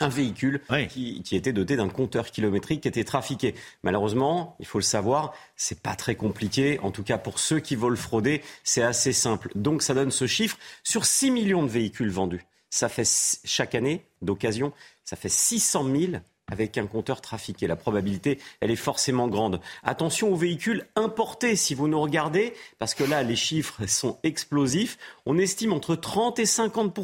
un 0.00 0.08
véhicule 0.08 0.60
qui, 0.88 1.22
était 1.32 1.52
doté 1.52 1.76
d'un 1.76 1.88
compteur 1.88 2.30
kilométrique 2.30 2.82
qui 2.82 2.88
était 2.88 3.04
trafiqué. 3.04 3.54
Malheureusement, 3.82 4.56
il 4.60 4.66
faut 4.66 4.78
le 4.78 4.84
savoir, 4.84 5.34
c'est 5.56 5.80
pas 5.80 5.94
très 5.94 6.14
compliqué. 6.14 6.78
En 6.80 6.90
tout 6.90 7.02
cas, 7.02 7.18
pour 7.18 7.38
ceux 7.38 7.60
qui 7.60 7.76
veulent 7.76 7.96
frauder, 7.96 8.42
c'est 8.64 8.82
assez 8.82 9.12
simple. 9.12 9.50
Donc, 9.54 9.82
ça 9.82 9.94
donne 9.94 10.10
ce 10.10 10.26
chiffre 10.26 10.58
sur 10.82 11.04
6 11.04 11.30
millions 11.30 11.62
de 11.62 11.68
véhicules 11.68 12.10
vendus. 12.10 12.44
Ça 12.70 12.88
fait 12.88 13.08
chaque 13.44 13.74
année 13.74 14.04
d'occasion, 14.22 14.72
ça 15.04 15.16
fait 15.16 15.30
600 15.30 15.84
000 15.84 16.12
avec 16.50 16.78
un 16.78 16.86
compteur 16.86 17.20
trafiqué. 17.20 17.66
La 17.66 17.76
probabilité, 17.76 18.38
elle 18.60 18.70
est 18.70 18.76
forcément 18.76 19.28
grande. 19.28 19.60
Attention 19.84 20.32
aux 20.32 20.36
véhicules 20.36 20.86
importés 20.96 21.56
si 21.56 21.74
vous 21.74 21.88
nous 21.88 22.00
regardez, 22.00 22.54
parce 22.78 22.94
que 22.94 23.04
là, 23.04 23.22
les 23.22 23.36
chiffres 23.36 23.86
sont 23.88 24.18
explosifs. 24.22 24.98
On 25.26 25.38
estime 25.38 25.72
entre 25.72 25.94
30 25.94 26.38
et 26.38 26.46
50 26.46 26.98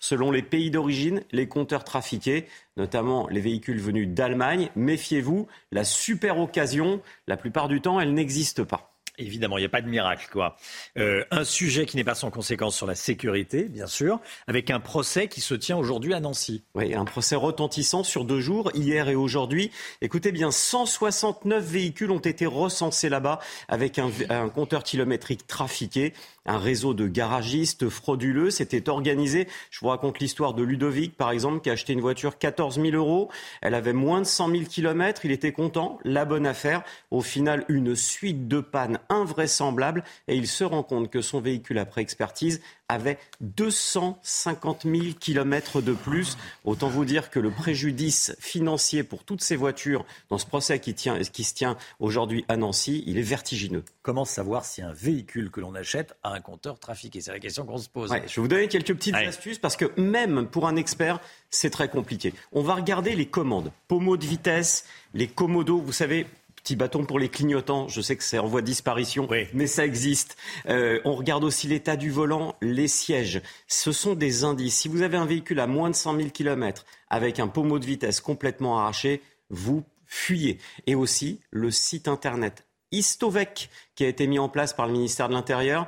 selon 0.00 0.30
les 0.30 0.42
pays 0.42 0.70
d'origine, 0.70 1.22
les 1.32 1.48
compteurs 1.48 1.84
trafiqués, 1.84 2.46
notamment 2.76 3.28
les 3.28 3.40
véhicules 3.40 3.80
venus 3.80 4.08
d'Allemagne. 4.08 4.70
Méfiez-vous, 4.76 5.48
la 5.72 5.84
super 5.84 6.38
occasion, 6.38 7.00
la 7.26 7.36
plupart 7.36 7.68
du 7.68 7.80
temps, 7.80 8.00
elle 8.00 8.14
n'existe 8.14 8.62
pas. 8.64 8.87
Évidemment, 9.18 9.58
il 9.58 9.62
n'y 9.62 9.66
a 9.66 9.70
pas 9.70 9.82
de 9.82 9.88
miracle, 9.88 10.28
quoi. 10.30 10.56
Euh, 10.96 11.24
un 11.30 11.44
sujet 11.44 11.86
qui 11.86 11.96
n'est 11.96 12.04
pas 12.04 12.14
sans 12.14 12.30
conséquence 12.30 12.76
sur 12.76 12.86
la 12.86 12.94
sécurité, 12.94 13.64
bien 13.64 13.86
sûr, 13.86 14.20
avec 14.46 14.70
un 14.70 14.80
procès 14.80 15.28
qui 15.28 15.40
se 15.40 15.54
tient 15.54 15.76
aujourd'hui 15.76 16.14
à 16.14 16.20
Nancy. 16.20 16.64
Oui, 16.74 16.94
un 16.94 17.04
procès 17.04 17.34
retentissant 17.34 18.04
sur 18.04 18.24
deux 18.24 18.40
jours, 18.40 18.70
hier 18.74 19.08
et 19.08 19.16
aujourd'hui. 19.16 19.70
Écoutez 20.00 20.32
bien, 20.32 20.50
169 20.50 21.64
véhicules 21.64 22.10
ont 22.10 22.18
été 22.18 22.46
recensés 22.46 23.08
là-bas 23.08 23.40
avec 23.68 23.98
un, 23.98 24.10
un 24.30 24.48
compteur 24.48 24.84
kilométrique 24.84 25.46
trafiqué 25.46 26.12
un 26.48 26.58
réseau 26.58 26.94
de 26.94 27.06
garagistes 27.06 27.88
frauduleux 27.88 28.50
s'était 28.50 28.88
organisé. 28.88 29.46
Je 29.70 29.80
vous 29.80 29.88
raconte 29.88 30.18
l'histoire 30.18 30.54
de 30.54 30.62
Ludovic, 30.62 31.16
par 31.16 31.30
exemple, 31.30 31.60
qui 31.60 31.70
a 31.70 31.74
acheté 31.74 31.92
une 31.92 32.00
voiture 32.00 32.38
14 32.38 32.80
000 32.80 32.96
euros. 32.96 33.30
Elle 33.60 33.74
avait 33.74 33.92
moins 33.92 34.20
de 34.20 34.26
100 34.26 34.50
000 34.50 34.62
kilomètres. 34.64 35.24
Il 35.24 35.30
était 35.30 35.52
content. 35.52 35.98
La 36.04 36.24
bonne 36.24 36.46
affaire. 36.46 36.82
Au 37.10 37.20
final, 37.20 37.64
une 37.68 37.94
suite 37.94 38.48
de 38.48 38.60
pannes 38.60 38.98
invraisemblable 39.10 40.02
et 40.26 40.36
il 40.36 40.46
se 40.46 40.64
rend 40.64 40.82
compte 40.82 41.10
que 41.10 41.20
son 41.20 41.40
véhicule, 41.40 41.78
après 41.78 42.00
expertise, 42.00 42.60
avait 42.88 43.18
250 43.40 44.82
000 44.84 44.96
kilomètres 45.20 45.82
de 45.82 45.92
plus. 45.92 46.38
Autant 46.64 46.88
vous 46.88 47.04
dire 47.04 47.30
que 47.30 47.38
le 47.38 47.50
préjudice 47.50 48.34
financier 48.40 49.02
pour 49.02 49.24
toutes 49.24 49.42
ces 49.42 49.56
voitures 49.56 50.06
dans 50.30 50.38
ce 50.38 50.46
procès 50.46 50.80
qui, 50.80 50.94
tient, 50.94 51.18
qui 51.20 51.44
se 51.44 51.54
tient 51.54 51.76
aujourd'hui 52.00 52.44
à 52.48 52.56
Nancy, 52.56 53.04
il 53.06 53.18
est 53.18 53.22
vertigineux. 53.22 53.84
Comment 54.02 54.24
savoir 54.24 54.64
si 54.64 54.80
un 54.82 54.92
véhicule 54.92 55.50
que 55.50 55.60
l'on 55.60 55.74
achète 55.74 56.16
a 56.22 56.32
un 56.32 56.40
compteur 56.40 56.78
trafiqué 56.78 57.20
C'est 57.20 57.32
la 57.32 57.40
question 57.40 57.66
qu'on 57.66 57.78
se 57.78 57.88
pose. 57.88 58.10
je 58.10 58.16
vais 58.16 58.42
vous 58.42 58.48
donner 58.48 58.68
quelques 58.68 58.94
petites 58.94 59.14
astuces 59.14 59.58
parce 59.58 59.76
que 59.76 59.98
même 60.00 60.46
pour 60.46 60.66
un 60.66 60.76
expert, 60.76 61.20
c'est 61.50 61.70
très 61.70 61.88
compliqué. 61.88 62.32
On 62.52 62.62
va 62.62 62.74
regarder 62.74 63.14
les 63.14 63.26
commandes. 63.26 63.70
Pommeau 63.86 64.16
de 64.16 64.24
vitesse, 64.24 64.84
les 65.14 65.28
commodos, 65.28 65.80
vous 65.80 65.92
savez, 65.92 66.26
petit 66.62 66.76
bâton 66.76 67.04
pour 67.04 67.18
les 67.18 67.28
clignotants. 67.28 67.88
Je 67.88 68.00
sais 68.00 68.16
que 68.16 68.24
c'est 68.24 68.38
en 68.38 68.46
voie 68.46 68.60
de 68.60 68.66
disparition, 68.66 69.28
mais 69.52 69.66
ça 69.66 69.84
existe. 69.84 70.36
Euh, 70.68 71.00
on 71.04 71.14
regarde 71.14 71.44
aussi 71.44 71.68
l'état 71.68 71.96
du 71.96 72.10
volant, 72.10 72.56
les 72.60 72.88
sièges. 72.88 73.40
Ce 73.66 73.92
sont 73.92 74.14
des 74.14 74.44
indices. 74.44 74.78
Si 74.78 74.88
vous 74.88 75.02
avez 75.02 75.16
un 75.16 75.26
véhicule 75.26 75.60
à 75.60 75.66
moins 75.66 75.90
de 75.90 75.94
100 75.94 76.16
000 76.16 76.28
km 76.30 76.84
avec 77.08 77.40
un 77.40 77.48
pommeau 77.48 77.78
de 77.78 77.86
vitesse 77.86 78.20
complètement 78.20 78.78
arraché, 78.78 79.22
vous 79.50 79.84
fuyez. 80.06 80.58
Et 80.86 80.94
aussi 80.94 81.40
le 81.50 81.70
site 81.70 82.08
internet 82.08 82.64
Istovec 82.92 83.70
qui 83.94 84.04
a 84.04 84.08
été 84.08 84.26
mis 84.26 84.38
en 84.38 84.48
place 84.48 84.72
par 84.72 84.86
le 84.86 84.92
ministère 84.92 85.28
de 85.28 85.34
l'Intérieur. 85.34 85.86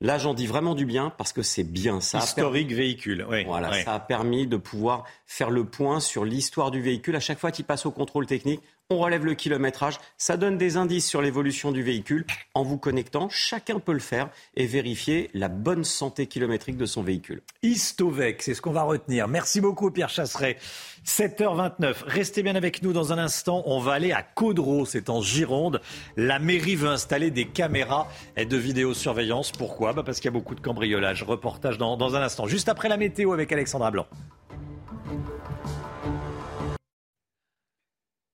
Là, 0.00 0.18
j'en 0.18 0.34
dis 0.34 0.46
vraiment 0.46 0.74
du 0.74 0.84
bien 0.84 1.10
parce 1.16 1.32
que 1.32 1.42
c'est 1.42 1.62
bien 1.62 2.00
ça. 2.00 2.18
Historique 2.18 2.72
véhicule, 2.72 3.24
oui. 3.28 3.44
Voilà, 3.44 3.84
ça 3.84 3.94
a 3.94 4.00
permis 4.00 4.48
de 4.48 4.56
pouvoir 4.56 5.04
faire 5.26 5.50
le 5.50 5.64
point 5.64 6.00
sur 6.00 6.24
l'histoire 6.24 6.72
du 6.72 6.80
véhicule. 6.80 7.14
À 7.14 7.20
chaque 7.20 7.38
fois 7.38 7.52
qu'il 7.52 7.64
passe 7.64 7.86
au 7.86 7.92
contrôle 7.92 8.26
technique, 8.26 8.62
on 8.90 8.98
relève 8.98 9.24
le 9.24 9.34
kilométrage, 9.34 9.98
ça 10.18 10.36
donne 10.36 10.58
des 10.58 10.76
indices 10.76 11.08
sur 11.08 11.22
l'évolution 11.22 11.72
du 11.72 11.82
véhicule. 11.82 12.26
En 12.54 12.62
vous 12.62 12.76
connectant, 12.76 13.28
chacun 13.30 13.78
peut 13.78 13.92
le 13.92 13.98
faire 13.98 14.28
et 14.54 14.66
vérifier 14.66 15.30
la 15.34 15.48
bonne 15.48 15.84
santé 15.84 16.26
kilométrique 16.26 16.76
de 16.76 16.86
son 16.86 17.02
véhicule. 17.02 17.42
Istovec, 17.62 18.42
c'est 18.42 18.54
ce 18.54 18.60
qu'on 18.60 18.72
va 18.72 18.82
retenir. 18.82 19.28
Merci 19.28 19.60
beaucoup 19.60 19.90
Pierre 19.90 20.10
Chasseret. 20.10 20.58
7h29, 21.06 22.04
restez 22.06 22.42
bien 22.42 22.54
avec 22.54 22.82
nous 22.82 22.92
dans 22.92 23.12
un 23.12 23.18
instant. 23.18 23.62
On 23.66 23.80
va 23.80 23.92
aller 23.92 24.12
à 24.12 24.22
Caudreau, 24.22 24.84
c'est 24.84 25.10
en 25.10 25.20
Gironde. 25.20 25.80
La 26.16 26.38
mairie 26.38 26.76
veut 26.76 26.90
installer 26.90 27.30
des 27.30 27.46
caméras 27.46 28.08
de 28.36 28.56
vidéosurveillance. 28.56 29.52
Pourquoi? 29.52 29.94
Bah 29.94 30.02
Parce 30.04 30.18
qu'il 30.18 30.26
y 30.26 30.28
a 30.28 30.38
beaucoup 30.38 30.54
de 30.54 30.60
cambriolage. 30.60 31.22
Reportage 31.22 31.78
dans, 31.78 31.96
dans 31.96 32.14
un 32.14 32.22
instant. 32.22 32.46
Juste 32.46 32.68
après 32.68 32.88
la 32.88 32.96
météo 32.96 33.32
avec 33.32 33.50
Alexandra 33.52 33.90
Blanc. 33.90 34.06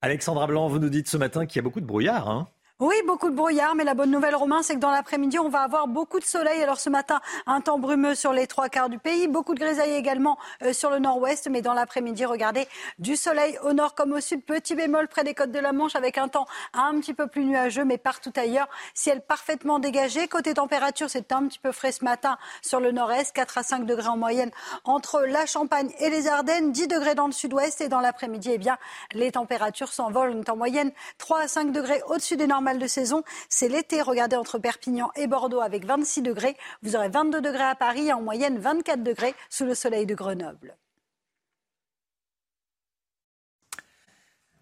Alexandra 0.01 0.47
Blanc, 0.47 0.69
vous 0.69 0.79
nous 0.79 0.91
dites 0.91 1.09
ce 1.09 1.17
matin 1.17 1.45
qu'il 1.45 1.57
y 1.57 1.59
a 1.59 1.63
beaucoup 1.63 1.81
de 1.81 1.87
brouillard. 1.87 2.29
Hein 2.29 2.47
oui, 2.81 2.95
beaucoup 3.09 3.29
de 3.29 3.35
brouillard, 3.35 3.75
mais 3.75 3.83
la 3.83 3.95
bonne 3.95 4.13
nouvelle, 4.13 4.37
Romain, 4.37 4.63
c'est 4.63 4.77
que 4.77 4.79
dans 4.79 4.93
l'après-midi, 4.93 5.37
on 5.41 5.49
va 5.49 5.63
avoir 5.63 5.89
beaucoup 5.89 6.21
de 6.21 6.25
soleil. 6.25 6.63
Alors 6.63 6.79
ce 6.79 6.89
matin, 6.89 7.21
un 7.49 7.61
temps 7.61 7.81
brumeux 7.81 8.15
sur 8.15 8.33
les 8.33 8.47
trois 8.47 8.69
quarts 8.69 8.89
du 8.89 9.01
pays, 9.01 9.27
beaucoup 9.27 9.55
de 9.55 9.59
grisailles 9.59 9.95
également 9.95 10.39
euh, 10.63 10.73
sur 10.73 10.89
le 10.89 11.01
nord-ouest, 11.01 11.49
mais 11.51 11.61
dans 11.61 11.75
l'après-midi, 11.75 12.25
regardez, 12.25 12.69
du 13.01 13.17
soleil 13.17 13.59
au 13.65 13.73
nord 13.73 13.97
comme 13.97 14.13
au 14.13 14.21
sud, 14.21 14.45
petit 14.45 14.77
bémol 14.77 15.09
près 15.09 15.25
des 15.25 15.35
côtes 15.35 15.51
de 15.51 15.59
la 15.59 15.73
Manche 15.73 15.97
avec 15.97 16.19
un 16.19 16.29
temps 16.29 16.47
un 16.73 17.01
petit 17.01 17.15
peu 17.15 17.27
plus 17.27 17.45
nuageux, 17.45 17.85
mais 17.85 17.99
partout 17.99 18.33
ailleurs, 18.37 18.69
ciel 18.95 19.23
parfaitement 19.23 19.81
dégagé. 19.81 20.29
Côté 20.29 20.55
température, 20.55 21.11
c'est 21.11 21.33
un 21.33 21.49
petit 21.49 21.59
peu 21.59 21.73
frais 21.73 21.91
ce 21.91 22.05
matin 22.05 22.39
sur 22.63 22.79
le 22.79 22.93
nord-est, 22.93 23.35
4 23.35 23.59
à 23.59 23.63
5 23.65 23.87
degrés 23.87 24.07
en 24.07 24.17
moyenne 24.17 24.53
entre 24.85 25.23
la 25.23 25.47
Champagne 25.47 25.91
et 25.99 26.11
les 26.11 26.29
Ardennes, 26.29 26.71
10 26.71 26.87
degrés 26.87 27.17
dans 27.17 27.27
le 27.27 27.33
sud-ouest. 27.33 27.81
Et 27.81 27.89
dans 27.89 28.01
l'après-midi, 28.01 28.51
eh 28.53 28.59
bien, 28.59 28.79
les 29.15 29.33
températures 29.33 29.93
s'envolent, 29.93 30.45
en 30.49 30.57
moyenne 30.57 30.93
3 31.19 31.41
à 31.41 31.49
5 31.49 31.73
degrés 31.73 32.03
au-dessus 32.07 32.37
des 32.37 32.47
normales 32.47 32.68
de 32.77 32.87
saison. 32.87 33.23
C'est 33.49 33.69
l'été. 33.69 34.03
Regardez 34.03 34.37
entre 34.37 34.59
Perpignan 34.59 35.11
et 35.17 35.27
Bordeaux 35.27 35.61
avec 35.61 35.87
26 35.87 36.21
degrés. 36.21 36.57
Vous 36.83 36.97
aurez 36.97 37.09
22 37.09 37.41
degrés 37.41 37.65
à 37.65 37.75
Paris 37.75 38.09
et 38.09 38.13
en 38.13 38.21
moyenne 38.21 38.59
24 38.59 39.03
degrés 39.03 39.35
sous 39.49 39.65
le 39.65 39.75
soleil 39.75 40.05
de 40.05 40.15
Grenoble. 40.15 40.77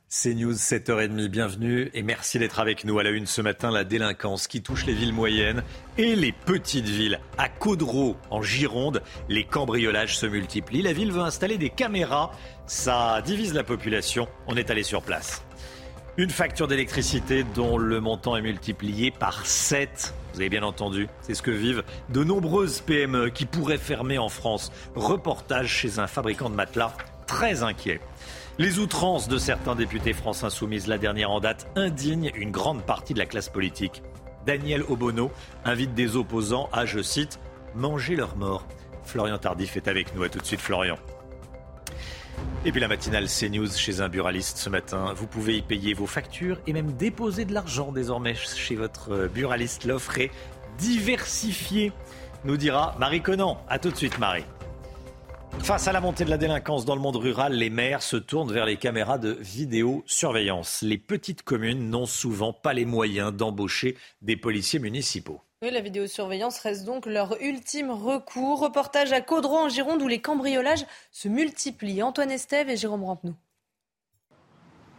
C'est 0.08 0.34
News 0.34 0.54
7h30, 0.54 1.26
bienvenue 1.28 1.90
et 1.92 2.02
merci 2.02 2.38
d'être 2.38 2.60
avec 2.60 2.84
nous 2.84 2.98
à 2.98 3.02
la 3.02 3.10
une 3.10 3.26
ce 3.26 3.42
matin. 3.42 3.70
La 3.72 3.84
délinquance 3.84 4.46
qui 4.46 4.62
touche 4.62 4.86
les 4.86 4.94
villes 4.94 5.12
moyennes 5.12 5.62
et 5.98 6.16
les 6.16 6.32
petites 6.32 6.88
villes. 6.88 7.20
À 7.36 7.48
Caudreau, 7.48 8.16
en 8.30 8.40
Gironde, 8.40 9.02
les 9.28 9.44
cambriolages 9.44 10.16
se 10.16 10.26
multiplient. 10.26 10.82
La 10.82 10.92
ville 10.92 11.12
veut 11.12 11.20
installer 11.20 11.58
des 11.58 11.70
caméras. 11.70 12.30
Ça 12.66 13.20
divise 13.26 13.52
la 13.52 13.64
population. 13.64 14.28
On 14.46 14.56
est 14.56 14.70
allé 14.70 14.84
sur 14.84 15.02
place. 15.02 15.45
Une 16.18 16.30
facture 16.30 16.66
d'électricité 16.66 17.44
dont 17.55 17.76
le 17.76 18.01
montant 18.01 18.38
est 18.38 18.43
multiplié 18.43 19.10
par 19.10 19.44
7. 19.44 20.14
Vous 20.32 20.40
avez 20.40 20.48
bien 20.48 20.62
entendu, 20.62 21.09
c'est 21.20 21.34
ce 21.34 21.43
que 21.43 21.51
vivent 21.51 21.82
de 22.09 22.24
nombreuses 22.24 22.80
PME 22.80 23.28
qui 23.28 23.44
pourraient 23.44 23.76
fermer 23.76 24.16
en 24.16 24.30
France. 24.30 24.72
Reportage 24.94 25.68
chez 25.68 25.98
un 25.98 26.06
fabricant 26.06 26.48
de 26.48 26.55
matelas 26.55 26.97
très 27.26 27.62
inquiet. 27.62 28.01
Les 28.56 28.78
outrances 28.78 29.28
de 29.28 29.36
certains 29.36 29.74
députés 29.74 30.14
France 30.14 30.43
Insoumise, 30.43 30.86
la 30.86 30.97
dernière 30.97 31.30
en 31.30 31.40
date, 31.40 31.66
indignent 31.76 32.32
une 32.34 32.51
grande 32.51 32.82
partie 32.82 33.12
de 33.12 33.18
la 33.18 33.26
classe 33.26 33.51
politique. 33.51 34.02
Daniel 34.47 34.84
Obono 34.88 35.30
invite 35.66 35.93
des 35.93 36.16
opposants 36.16 36.70
à, 36.72 36.86
je 36.86 37.02
cite, 37.02 37.38
manger 37.74 38.16
leur 38.16 38.38
mort. 38.38 38.66
Florian 39.05 39.36
Tardif 39.36 39.76
est 39.76 39.86
avec 39.86 40.14
nous. 40.14 40.22
À 40.22 40.30
tout 40.30 40.38
de 40.38 40.47
suite, 40.47 40.62
Florian. 40.62 40.97
Et 42.64 42.72
puis 42.72 42.80
la 42.80 42.88
matinale 42.88 43.28
CNews 43.28 43.70
chez 43.70 44.00
un 44.00 44.08
buraliste 44.08 44.58
ce 44.58 44.68
matin. 44.68 45.12
Vous 45.14 45.26
pouvez 45.26 45.56
y 45.56 45.62
payer 45.62 45.94
vos 45.94 46.06
factures 46.06 46.58
et 46.66 46.72
même 46.72 46.92
déposer 46.92 47.44
de 47.44 47.54
l'argent 47.54 47.92
désormais 47.92 48.34
chez 48.34 48.74
votre 48.74 49.28
buraliste. 49.28 49.84
L'offre 49.84 50.18
est 50.18 50.30
diversifiée, 50.78 51.92
nous 52.44 52.56
dira 52.56 52.96
Marie 52.98 53.22
Conan. 53.22 53.58
A 53.68 53.78
tout 53.78 53.90
de 53.90 53.96
suite, 53.96 54.18
Marie. 54.18 54.44
Face 55.60 55.88
à 55.88 55.92
la 55.92 56.00
montée 56.00 56.24
de 56.24 56.30
la 56.30 56.38
délinquance 56.38 56.84
dans 56.84 56.94
le 56.94 57.00
monde 57.00 57.16
rural, 57.16 57.52
les 57.54 57.70
maires 57.70 58.02
se 58.02 58.16
tournent 58.16 58.52
vers 58.52 58.66
les 58.66 58.76
caméras 58.76 59.18
de 59.18 59.36
vidéosurveillance. 59.40 60.82
Les 60.82 60.98
petites 60.98 61.42
communes 61.42 61.88
n'ont 61.88 62.06
souvent 62.06 62.52
pas 62.52 62.72
les 62.72 62.84
moyens 62.84 63.32
d'embaucher 63.32 63.96
des 64.22 64.36
policiers 64.36 64.78
municipaux. 64.78 65.40
La 65.70 65.80
vidéosurveillance 65.80 66.60
reste 66.60 66.84
donc 66.84 67.06
leur 67.06 67.40
ultime 67.43 67.90
recours. 67.90 68.60
Reportage 68.60 69.12
à 69.12 69.20
Caudron 69.20 69.64
en 69.64 69.68
Gironde 69.68 70.01
où 70.01 70.06
les 70.06 70.20
cambriolages 70.20 70.86
se 71.10 71.26
multiplient. 71.26 72.05
Antoine 72.05 72.30
Estève 72.30 72.70
et 72.70 72.76
Jérôme 72.76 73.02
Rampenou. 73.02 73.34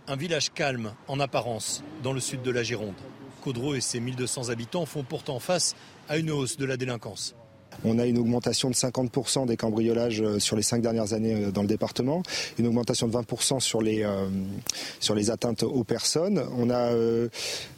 Un 0.07 0.15
village 0.17 0.51
calme 0.51 0.93
en 1.07 1.19
apparence 1.21 1.83
dans 2.03 2.11
le 2.11 2.19
sud 2.19 2.41
de 2.41 2.51
la 2.51 2.63
Gironde. 2.63 2.95
Caudreau 3.41 3.75
et 3.75 3.81
ses 3.81 4.01
1200 4.01 4.49
habitants 4.49 4.85
font 4.85 5.03
pourtant 5.03 5.39
face 5.39 5.75
à 6.09 6.17
une 6.17 6.31
hausse 6.31 6.57
de 6.57 6.65
la 6.65 6.75
délinquance. 6.75 7.33
On 7.85 7.99
a 7.99 8.05
une 8.05 8.17
augmentation 8.17 8.69
de 8.69 8.75
50% 8.75 9.45
des 9.45 9.57
cambriolages 9.57 10.21
euh, 10.21 10.39
sur 10.39 10.55
les 10.55 10.63
cinq 10.63 10.81
dernières 10.81 11.13
années 11.13 11.35
euh, 11.35 11.51
dans 11.51 11.61
le 11.61 11.67
département, 11.67 12.23
une 12.57 12.67
augmentation 12.67 13.07
de 13.07 13.13
20% 13.13 13.59
sur 13.59 13.81
les, 13.81 14.03
euh, 14.03 14.27
sur 14.99 15.15
les 15.15 15.29
atteintes 15.31 15.63
aux 15.63 15.83
personnes. 15.83 16.43
On 16.57 16.69
a 16.69 16.91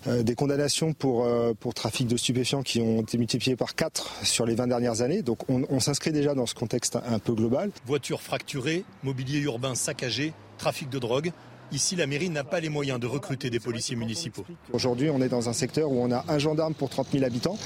des 0.07 0.35
condamnations 0.35 0.93
pour, 0.93 1.27
pour 1.59 1.73
trafic 1.73 2.07
de 2.07 2.17
stupéfiants 2.17 2.63
qui 2.63 2.81
ont 2.81 3.01
été 3.01 3.17
multipliées 3.17 3.55
par 3.55 3.75
4 3.75 4.25
sur 4.25 4.45
les 4.45 4.55
20 4.55 4.67
dernières 4.67 5.01
années. 5.01 5.21
Donc 5.21 5.49
on, 5.49 5.63
on 5.69 5.79
s'inscrit 5.79 6.11
déjà 6.11 6.33
dans 6.33 6.45
ce 6.45 6.55
contexte 6.55 6.97
un 7.07 7.19
peu 7.19 7.33
global. 7.33 7.71
Voitures 7.85 8.21
fracturées, 8.21 8.83
mobilier 9.03 9.39
urbain 9.39 9.75
saccagé, 9.75 10.33
trafic 10.57 10.89
de 10.89 10.99
drogue. 10.99 11.31
Ici, 11.71 11.95
la 11.95 12.07
mairie 12.07 12.29
n'a 12.29 12.43
pas 12.43 12.59
les 12.59 12.69
moyens 12.69 12.99
de 12.99 13.05
recruter 13.05 13.51
des 13.51 13.59
policiers 13.59 13.95
municipaux. 13.95 14.43
Aujourd'hui, 14.73 15.09
on 15.11 15.21
est 15.21 15.29
dans 15.29 15.49
un 15.49 15.53
secteur 15.53 15.91
où 15.91 16.01
on 16.01 16.11
a 16.11 16.25
un 16.27 16.39
gendarme 16.39 16.73
pour 16.73 16.89
30 16.89 17.09
000 17.11 17.23
habitants. 17.23 17.57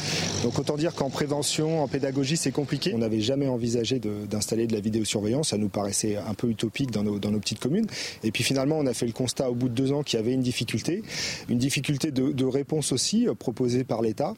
Donc 0.44 0.60
autant 0.60 0.76
dire 0.76 0.94
qu'en 0.94 1.10
prévention, 1.10 1.82
en 1.82 1.88
pédagogie, 1.88 2.36
c'est 2.36 2.52
compliqué. 2.52 2.94
On 2.94 2.98
n'avait 2.98 3.22
jamais 3.22 3.48
envisagé 3.48 4.00
d'installer 4.00 4.68
de, 4.68 4.74
la 4.74 4.82
vidéosurveillance. 4.82 5.50
Ça 5.50 5.58
nous 5.58 5.70
paraissait 5.70 6.18
un 6.18 6.34
peu 6.34 6.50
utopique 6.50 6.92
dans 6.92 7.04
nos, 7.04 7.40
petites 7.40 7.60
communes. 7.60 7.88
Et 8.24 8.32
puis 8.32 8.44
finalement, 8.44 8.78
on 8.78 8.86
a 8.88 8.94
fait 8.94 9.08
le 9.08 9.14
constat 9.14 9.50
au 9.50 9.56
bout 9.56 9.70
de 9.70 9.74
deux 9.74 9.94
ans 9.94 10.04
qu'il 10.04 10.20
y 10.20 10.22
avait 10.22 10.34
une 10.34 10.42
difficulté. 10.42 11.02
Une 11.48 11.58
difficulté 11.58 12.12
de, 12.12 12.34
de 12.34 12.46
réponse 12.46 12.92
aussi 12.92 13.28
euh, 13.28 13.36
proposée 13.36 13.86
par 13.86 14.02
l'État. 14.02 14.34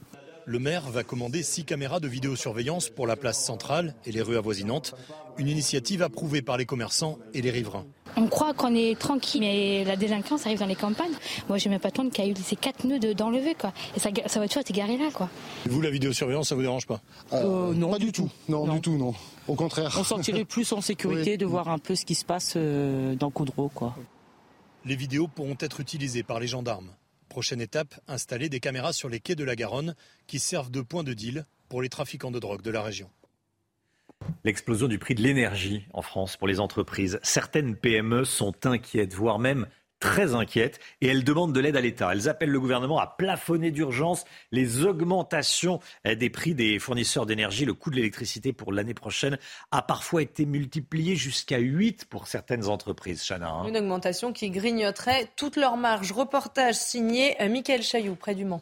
Le 0.48 0.60
maire 0.60 0.84
va 0.92 1.04
commander 1.04 1.42
six 1.42 1.64
caméras 1.64 2.00
de 2.00 2.08
vidéosurveillance 2.08 2.90
pour 2.90 3.08
la 3.08 3.16
place 3.16 3.44
centrale 3.44 3.96
et 4.06 4.12
les 4.12 4.22
rues 4.22 4.38
avoisinantes. 4.38 4.94
Une 5.38 5.48
initiative 5.48 6.04
approuvée 6.04 6.44
par 6.44 6.58
les 6.58 6.66
commerçants 6.66 7.18
et 7.34 7.42
les 7.42 7.50
riverains. 7.50 7.86
On 8.16 8.28
croit 8.28 8.54
qu'on 8.54 8.74
est 8.76 8.98
tranquille, 8.98 9.42
mais 9.42 9.84
la 9.84 9.96
délinquance 9.96 10.46
arrive 10.46 10.60
dans 10.60 10.68
les 10.68 10.76
campagnes. 10.76 11.12
Moi, 11.50 11.58
j'ai 11.58 11.70
ma 11.70 11.80
patronne 11.80 12.12
qui 12.12 12.22
a 12.22 12.28
eu 12.28 12.34
ces 12.36 12.56
quatre 12.56 12.86
nœuds 12.86 13.00
d'enlever, 13.16 13.56
quoi. 13.56 13.74
Et 13.98 14.00
sa, 14.00 14.10
sa 14.28 14.40
voiture 14.40 14.62
était 14.62 14.72
garée 14.72 14.98
là, 14.98 15.10
quoi. 15.12 15.30
Vous, 15.66 15.82
la 15.82 15.90
vidéosurveillance, 15.90 16.50
ça 16.50 16.56
vous 16.56 16.62
dérange 16.62 16.86
pas? 16.86 17.02
Euh, 17.34 17.74
Non, 17.74 17.90
pas 17.92 18.00
du 18.00 18.12
tout. 18.12 18.30
Non, 18.48 18.68
du 18.68 18.80
tout, 18.82 18.98
non. 18.98 19.14
Au 19.48 19.56
contraire. 19.56 19.96
On 20.00 20.04
sentirait 20.04 20.46
plus 20.46 20.72
en 20.72 20.80
sécurité 20.80 21.38
de 21.38 21.46
voir 21.46 21.68
un 21.70 21.80
peu 21.80 21.96
ce 21.96 22.06
qui 22.06 22.16
se 22.16 22.24
passe 22.24 22.54
euh, 22.56 23.16
dans 23.16 23.32
Coudreau, 23.32 23.70
quoi. 23.74 23.96
Les 24.86 24.96
vidéos 24.96 25.28
pourront 25.28 25.58
être 25.60 25.80
utilisées 25.82 26.24
par 26.24 26.40
les 26.40 26.48
gendarmes. 26.48 26.90
Prochaine 27.36 27.60
étape, 27.60 27.99
installer 28.07 28.48
des 28.48 28.62
caméras 28.62 28.94
sur 28.94 29.10
les 29.10 29.20
quais 29.20 29.36
de 29.36 29.44
la 29.44 29.57
Garonne 29.57 29.94
qui 30.26 30.40
servent 30.40 30.72
de 30.72 30.80
point 30.80 31.03
de 31.03 31.14
deal 31.14 31.45
pour 31.68 31.82
les 31.82 31.90
trafiquants 31.90 32.32
de 32.32 32.40
drogue 32.40 32.62
de 32.62 32.72
la 32.72 32.82
région. 32.82 33.10
L'explosion 34.45 34.88
du 34.88 34.99
prix 34.99 35.16
de 35.16 35.22
l'énergie 35.22 35.86
en 35.91 36.02
France 36.02 36.38
pour 36.38 36.48
les 36.48 36.62
entreprises. 36.62 37.20
Certaines 37.24 37.76
PME 37.76 38.24
sont 38.24 38.66
inquiètes, 38.66 39.14
voire 39.14 39.38
même 39.38 39.68
très 40.06 40.36
inquiètes 40.36 40.80
et 41.02 41.07
elles 41.07 41.23
demandent 41.23 41.53
de 41.53 41.60
l'aide 41.60 41.76
à 41.76 41.82
l'État. 41.82 42.11
Elles 42.11 42.30
appellent 42.30 42.52
le 42.52 42.60
gouvernement 42.60 42.99
à 42.99 43.07
plafonner 43.07 43.72
d'urgence 43.72 44.23
les 44.52 44.86
augmentations 44.86 45.80
des 46.06 46.30
prix 46.30 46.53
des 46.53 46.77
fournisseurs 46.80 47.26
d'énergie. 47.26 47.65
Le 47.65 47.73
coût 47.73 47.90
de 47.90 47.95
l'électricité 47.95 48.53
pour 48.53 48.72
l'année 48.72 48.94
prochaine 48.94 49.38
a 49.72 49.82
parfois 49.82 50.22
été 50.22 50.45
multiplié 50.45 51.15
jusqu'à 51.15 51.57
8 51.57 52.06
pour 52.06 52.27
certaines 52.27 52.68
entreprises, 52.68 53.23
Chana. 53.27 53.49
Hein. 53.49 53.68
Une 53.68 53.77
augmentation 53.77 54.32
qui 54.32 54.52
grignoterait 54.52 55.27
toute 55.36 55.56
leur 55.56 55.76
marge. 55.76 56.11
Reportage 56.11 56.76
signé 56.76 57.36
Michael 57.40 57.82
Chailloux, 57.82 58.15
près 58.15 58.36
du 58.36 58.45
Mans. 58.45 58.61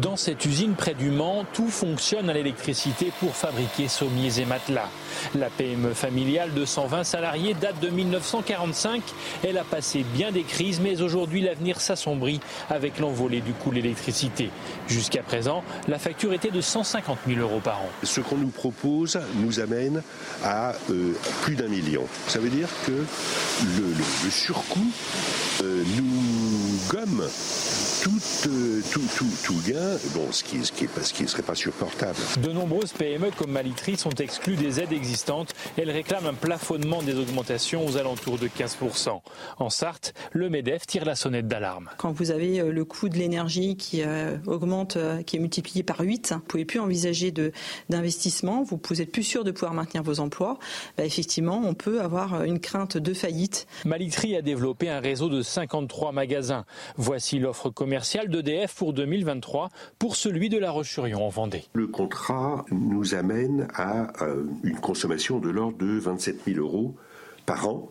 Dans 0.00 0.16
cette 0.16 0.44
usine 0.44 0.74
près 0.74 0.94
du 0.94 1.10
Mans, 1.10 1.44
tout 1.54 1.68
fonctionne 1.68 2.30
à 2.30 2.32
l'électricité 2.32 3.12
pour 3.18 3.34
fabriquer 3.34 3.88
sommiers 3.88 4.38
et 4.38 4.44
matelas. 4.44 4.88
La 5.34 5.50
PME 5.50 5.92
familiale 5.92 6.54
de 6.54 6.64
120 6.64 7.02
salariés 7.02 7.54
date 7.54 7.80
de 7.80 7.88
1945. 7.88 9.02
Elle 9.42 9.58
a 9.58 9.64
passé 9.64 10.04
bien 10.14 10.30
des 10.30 10.44
crises, 10.44 10.80
mais 10.80 11.02
aujourd'hui 11.02 11.42
l'avenir 11.42 11.80
s'assombrit 11.80 12.38
avec 12.70 13.00
l'envolée 13.00 13.40
du 13.40 13.52
coût 13.52 13.70
de 13.70 13.76
l'électricité. 13.76 14.50
Jusqu'à 14.86 15.24
présent, 15.24 15.64
la 15.88 15.98
facture 15.98 16.32
était 16.32 16.52
de 16.52 16.60
150 16.60 17.18
000 17.26 17.40
euros 17.40 17.60
par 17.60 17.80
an. 17.80 17.88
Ce 18.04 18.20
qu'on 18.20 18.36
nous 18.36 18.50
propose 18.50 19.18
nous 19.36 19.58
amène 19.58 20.02
à 20.44 20.74
euh, 20.90 21.12
plus 21.42 21.56
d'un 21.56 21.68
million. 21.68 22.06
Ça 22.28 22.38
veut 22.38 22.50
dire 22.50 22.68
que 22.86 22.92
le, 22.92 24.30
surcoût 24.30 24.92
euh, 25.62 25.82
nous 25.96 26.78
gomme 26.88 27.26
euh, 28.46 28.80
tout, 28.90 29.02
tout, 29.16 29.26
tout, 29.44 29.60
gain, 29.66 29.98
bon, 30.14 30.32
ce 30.32 30.42
qui 30.42 30.56
ne 30.56 30.64
ce 30.64 30.72
qui, 30.72 30.86
qui 30.86 31.28
serait 31.28 31.42
pas 31.42 31.54
supportable. 31.54 32.16
De 32.40 32.50
nombreuses 32.50 32.92
PME 32.92 33.30
comme 33.36 33.50
Malitri 33.50 33.96
sont 33.96 34.10
exclues 34.10 34.56
des 34.56 34.80
aides 34.80 34.92
existantes. 34.92 35.54
Elles 35.76 35.90
réclament 35.90 36.28
un 36.28 36.34
plafonnement 36.34 37.02
des 37.02 37.14
augmentations 37.16 37.84
aux 37.84 37.98
alentours 37.98 38.38
de 38.38 38.48
15%. 38.48 39.20
En 39.58 39.68
Sarthe, 39.68 40.14
le 40.32 40.48
MEDEF 40.48 40.86
tire 40.86 41.04
la 41.04 41.16
sonnette 41.16 41.48
d'alarme. 41.48 41.90
Quand 41.98 42.12
vous 42.12 42.30
avez 42.30 42.60
euh, 42.60 42.72
le 42.72 42.84
coût 42.84 43.10
de 43.10 43.18
l'énergie 43.18 43.76
qui 43.76 44.02
euh, 44.02 44.38
augmente, 44.46 44.96
qui 45.26 45.36
est 45.36 45.40
multiplié 45.40 45.82
par 45.82 46.00
8, 46.00 46.30
vous 46.30 46.36
ne 46.36 46.40
pouvez 46.40 46.64
plus 46.64 46.80
envisager 46.80 47.32
d'investissement, 47.90 48.62
vous 48.62 48.80
n'êtes 48.96 49.12
plus 49.12 49.22
sûr 49.22 49.44
de 49.44 49.50
pouvoir 49.50 49.74
maintenir 49.74 50.02
vos 50.02 50.20
emplois, 50.20 50.58
bah, 50.96 51.04
effectivement, 51.04 51.60
on 51.64 51.74
peut 51.74 52.00
avoir 52.00 52.42
une 52.44 52.58
crainte 52.58 52.96
de 52.96 53.12
faillite. 53.12 53.66
Malitri 53.84 54.34
a 54.34 54.42
développé 54.42 54.88
un 54.88 55.00
réseau 55.00 55.28
de 55.28 55.42
53 55.42 56.12
magasins. 56.12 56.64
Voici 56.96 57.38
l'offre 57.38 57.68
commerciale 57.68 57.97
commercial 57.98 58.28
d'EDF 58.28 58.76
pour 58.76 58.92
2023 58.92 59.70
pour 59.98 60.14
celui 60.14 60.48
de 60.48 60.56
La 60.56 60.70
roche 60.70 61.00
en 61.00 61.28
Vendée. 61.30 61.64
Le 61.72 61.88
contrat 61.88 62.64
nous 62.70 63.16
amène 63.16 63.66
à 63.74 64.22
euh, 64.22 64.44
une 64.62 64.78
consommation 64.78 65.40
de 65.40 65.48
l'ordre 65.48 65.78
de 65.78 65.98
27 65.98 66.44
000 66.46 66.60
euros 66.60 66.94
par 67.44 67.68
an, 67.68 67.88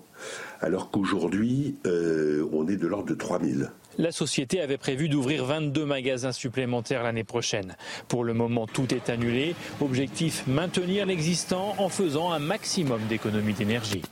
alors 0.62 0.92
qu'aujourd'hui, 0.92 1.76
euh, 1.86 2.48
on 2.54 2.70
est 2.70 2.78
de 2.78 2.88
l'ordre 2.88 3.10
de 3.10 3.16
3 3.16 3.44
000. 3.44 3.70
La 3.98 4.14
société 4.14 4.62
avait 4.62 4.78
prévu 4.78 5.10
d'ouvrir 5.10 5.44
22 5.44 5.84
magasins 5.84 6.32
supplémentaires 6.32 7.04
l'année 7.04 7.26
prochaine. 7.26 7.76
Pour 8.08 8.24
le 8.24 8.34
moment, 8.34 8.66
tout 8.66 8.94
est 8.94 9.10
annulé. 9.10 9.56
Objectif 9.82 10.48
maintenir 10.48 11.06
l'existant 11.06 11.76
en 11.80 11.90
faisant 11.90 12.32
un 12.32 12.40
maximum 12.40 13.02
d'économies 13.10 13.56
d'énergie 13.56 14.04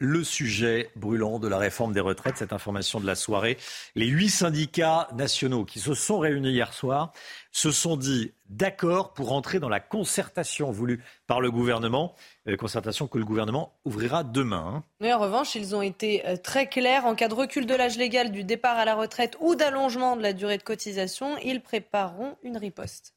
le 0.00 0.24
sujet 0.24 0.90
brûlant 0.96 1.38
de 1.38 1.46
la 1.46 1.58
réforme 1.58 1.92
des 1.92 2.00
retraites, 2.00 2.38
cette 2.38 2.54
information 2.54 3.00
de 3.00 3.06
la 3.06 3.14
soirée. 3.14 3.58
Les 3.94 4.06
huit 4.06 4.30
syndicats 4.30 5.08
nationaux 5.14 5.66
qui 5.66 5.78
se 5.78 5.92
sont 5.92 6.18
réunis 6.18 6.52
hier 6.52 6.72
soir 6.72 7.12
se 7.52 7.70
sont 7.70 7.96
dit 7.96 8.32
d'accord 8.48 9.12
pour 9.12 9.32
entrer 9.32 9.60
dans 9.60 9.68
la 9.68 9.78
concertation 9.78 10.70
voulue 10.70 11.04
par 11.26 11.42
le 11.42 11.50
gouvernement, 11.50 12.14
euh, 12.48 12.56
concertation 12.56 13.08
que 13.08 13.18
le 13.18 13.26
gouvernement 13.26 13.78
ouvrira 13.84 14.24
demain. 14.24 14.72
Hein. 14.74 14.84
Mais 15.00 15.12
en 15.12 15.18
revanche, 15.18 15.54
ils 15.54 15.76
ont 15.76 15.82
été 15.82 16.26
euh, 16.26 16.36
très 16.36 16.66
clairs. 16.66 17.04
En 17.04 17.14
cas 17.14 17.28
de 17.28 17.34
recul 17.34 17.66
de 17.66 17.74
l'âge 17.74 17.98
légal 17.98 18.32
du 18.32 18.42
départ 18.42 18.78
à 18.78 18.86
la 18.86 18.94
retraite 18.94 19.36
ou 19.40 19.54
d'allongement 19.54 20.16
de 20.16 20.22
la 20.22 20.32
durée 20.32 20.56
de 20.56 20.62
cotisation, 20.62 21.36
ils 21.44 21.60
prépareront 21.60 22.36
une 22.42 22.56
riposte. 22.56 23.14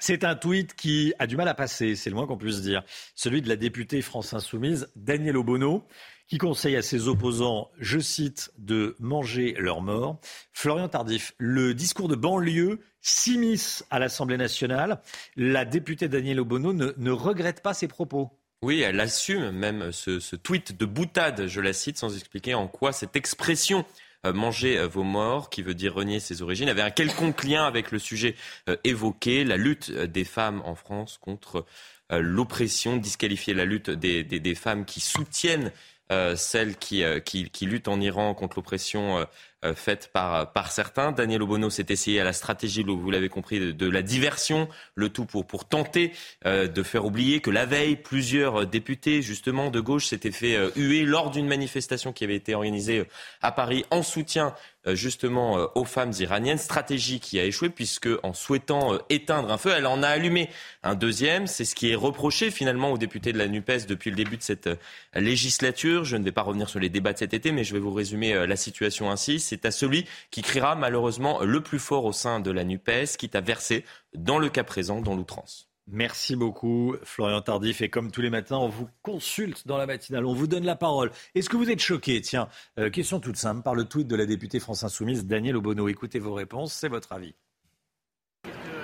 C'est 0.00 0.24
un 0.24 0.34
tweet 0.34 0.74
qui 0.74 1.14
a 1.20 1.26
du 1.28 1.36
mal 1.36 1.46
à 1.46 1.54
passer, 1.54 1.94
c'est 1.94 2.10
le 2.10 2.16
moins 2.16 2.26
qu'on 2.26 2.36
puisse 2.36 2.60
dire. 2.60 2.82
Celui 3.14 3.42
de 3.42 3.48
la 3.48 3.54
députée 3.54 4.02
France 4.02 4.34
Insoumise, 4.34 4.90
Danielle 4.96 5.36
Obono 5.36 5.84
qui 6.28 6.38
conseille 6.38 6.76
à 6.76 6.82
ses 6.82 7.08
opposants, 7.08 7.70
je 7.78 7.98
cite, 7.98 8.52
de 8.58 8.96
manger 8.98 9.54
leur 9.58 9.80
mort. 9.82 10.18
Florian 10.52 10.88
Tardif, 10.88 11.34
le 11.38 11.74
discours 11.74 12.08
de 12.08 12.16
banlieue 12.16 12.80
s'immisce 13.00 13.84
à 13.90 13.98
l'Assemblée 13.98 14.38
nationale. 14.38 15.00
La 15.36 15.64
députée 15.64 16.08
Danielle 16.08 16.40
Obono 16.40 16.72
ne, 16.72 17.10
regrette 17.10 17.62
pas 17.62 17.74
ses 17.74 17.88
propos. 17.88 18.30
Oui, 18.62 18.80
elle 18.80 18.98
assume 19.00 19.50
même 19.50 19.92
ce, 19.92 20.36
tweet 20.36 20.78
de 20.78 20.86
boutade, 20.86 21.46
je 21.46 21.60
la 21.60 21.74
cite, 21.74 21.98
sans 21.98 22.16
expliquer 22.16 22.54
en 22.54 22.66
quoi 22.66 22.92
cette 22.92 23.14
expression 23.14 23.84
euh, 24.24 24.32
manger 24.32 24.78
euh, 24.78 24.88
vos 24.88 25.02
morts, 25.02 25.50
qui 25.50 25.60
veut 25.60 25.74
dire 25.74 25.92
renier 25.92 26.18
ses 26.18 26.40
origines, 26.40 26.70
avait 26.70 26.80
un 26.80 26.90
quelconque 26.90 27.44
lien 27.44 27.66
avec 27.66 27.90
le 27.90 27.98
sujet 27.98 28.36
euh, 28.70 28.76
évoqué, 28.82 29.44
la 29.44 29.58
lutte 29.58 29.92
des 29.92 30.24
femmes 30.24 30.62
en 30.64 30.74
France 30.74 31.18
contre 31.20 31.66
l'oppression, 32.10 32.98
disqualifier 32.98 33.54
la 33.54 33.64
lutte 33.64 33.88
des 33.90 34.54
femmes 34.54 34.84
qui 34.84 35.00
soutiennent 35.00 35.72
celle 36.10 36.76
qui, 36.76 37.02
euh, 37.02 37.20
qui, 37.20 37.50
qui, 37.50 37.66
lutte 37.66 37.88
en 37.88 38.00
Iran 38.00 38.34
contre 38.34 38.56
l'oppression 38.56 39.18
euh, 39.18 39.24
euh, 39.64 39.74
faite 39.74 40.10
par, 40.12 40.70
certains. 40.70 41.12
Daniel 41.12 41.42
Obono 41.42 41.70
s'est 41.70 41.86
essayé 41.88 42.20
à 42.20 42.24
la 42.24 42.34
stratégie, 42.34 42.82
vous 42.82 43.10
l'avez 43.10 43.30
compris, 43.30 43.72
de, 43.72 43.88
la 43.88 44.02
diversion, 44.02 44.68
le 44.94 45.08
tout 45.08 45.24
pour, 45.24 45.64
tenter 45.64 46.12
euh, 46.44 46.68
de 46.68 46.82
faire 46.82 47.06
oublier 47.06 47.40
que 47.40 47.50
la 47.50 47.64
veille, 47.64 47.96
plusieurs 47.96 48.66
députés, 48.66 49.22
justement, 49.22 49.70
de 49.70 49.80
gauche 49.80 50.06
s'étaient 50.06 50.32
fait 50.32 50.56
euh, 50.56 50.70
huer 50.76 51.04
lors 51.04 51.30
d'une 51.30 51.46
manifestation 51.46 52.12
qui 52.12 52.24
avait 52.24 52.36
été 52.36 52.54
organisée 52.54 53.04
à 53.40 53.52
Paris 53.52 53.86
en 53.90 54.02
soutien 54.02 54.54
justement 54.92 55.68
aux 55.74 55.84
femmes 55.84 56.12
iraniennes. 56.18 56.58
Stratégie 56.58 57.20
qui 57.20 57.38
a 57.38 57.44
échoué 57.44 57.68
puisque 57.68 58.08
en 58.22 58.32
souhaitant 58.32 58.98
éteindre 59.08 59.50
un 59.50 59.58
feu, 59.58 59.72
elle 59.76 59.86
en 59.86 60.02
a 60.02 60.08
allumé 60.08 60.50
un 60.82 60.94
deuxième. 60.94 61.46
C'est 61.46 61.64
ce 61.64 61.74
qui 61.74 61.90
est 61.90 61.94
reproché 61.94 62.50
finalement 62.50 62.92
aux 62.92 62.98
députés 62.98 63.32
de 63.32 63.38
la 63.38 63.48
NUPES 63.48 63.86
depuis 63.88 64.10
le 64.10 64.16
début 64.16 64.36
de 64.36 64.42
cette 64.42 64.68
législature. 65.14 66.04
Je 66.04 66.16
ne 66.16 66.24
vais 66.24 66.32
pas 66.32 66.42
revenir 66.42 66.68
sur 66.68 66.80
les 66.80 66.88
débats 66.88 67.12
de 67.12 67.18
cet 67.18 67.34
été, 67.34 67.52
mais 67.52 67.64
je 67.64 67.72
vais 67.72 67.80
vous 67.80 67.92
résumer 67.92 68.46
la 68.46 68.56
situation 68.56 69.10
ainsi 69.10 69.34
c'est 69.38 69.64
à 69.64 69.70
celui 69.70 70.06
qui 70.30 70.42
criera 70.42 70.74
malheureusement 70.74 71.42
le 71.42 71.60
plus 71.60 71.78
fort 71.78 72.04
au 72.04 72.12
sein 72.12 72.40
de 72.40 72.50
la 72.50 72.64
NUPES, 72.64 73.16
quitte 73.18 73.34
à 73.34 73.40
verser, 73.40 73.84
dans 74.14 74.38
le 74.38 74.48
cas 74.48 74.64
présent, 74.64 75.00
dans 75.00 75.14
l'outrance. 75.14 75.68
Merci 75.86 76.34
beaucoup, 76.34 76.96
Florian 77.02 77.42
Tardif. 77.42 77.82
Et 77.82 77.90
comme 77.90 78.10
tous 78.10 78.22
les 78.22 78.30
matins, 78.30 78.56
on 78.56 78.68
vous 78.68 78.88
consulte 79.02 79.66
dans 79.66 79.76
la 79.76 79.86
matinale, 79.86 80.24
on 80.24 80.32
vous 80.32 80.46
donne 80.46 80.64
la 80.64 80.76
parole. 80.76 81.10
Est-ce 81.34 81.50
que 81.50 81.56
vous 81.56 81.70
êtes 81.70 81.80
choqué? 81.80 82.20
Tiens, 82.22 82.48
euh, 82.78 82.88
question 82.88 83.20
toute 83.20 83.36
simple 83.36 83.62
par 83.62 83.74
le 83.74 83.84
tweet 83.84 84.08
de 84.08 84.16
la 84.16 84.24
députée 84.24 84.60
France 84.60 84.82
Insoumise, 84.82 85.26
Daniel 85.26 85.56
Obono. 85.56 85.88
Écoutez 85.88 86.18
vos 86.18 86.32
réponses, 86.32 86.72
c'est 86.72 86.88
votre 86.88 87.12
avis. 87.12 87.34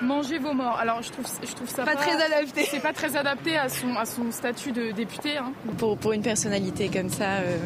Manger 0.02 0.38
vos 0.38 0.52
morts. 0.52 0.76
Alors 0.78 1.02
je 1.02 1.10
trouve, 1.10 1.26
je 1.42 1.54
trouve 1.54 1.68
ça 1.68 1.84
pas, 1.84 1.94
très 1.94 2.22
adapté. 2.22 2.64
C'est 2.64 2.80
pas 2.80 2.92
très 2.92 3.16
adapté 3.16 3.56
à 3.56 3.68
son, 3.68 3.96
à 3.96 4.04
son 4.04 4.30
statut 4.30 4.72
de 4.72 4.90
député. 4.92 5.36
Hein. 5.38 5.52
Pour, 5.78 5.96
pour, 5.98 6.12
une 6.12 6.22
personnalité 6.22 6.88
comme 6.88 7.10
ça, 7.10 7.38
euh, 7.38 7.58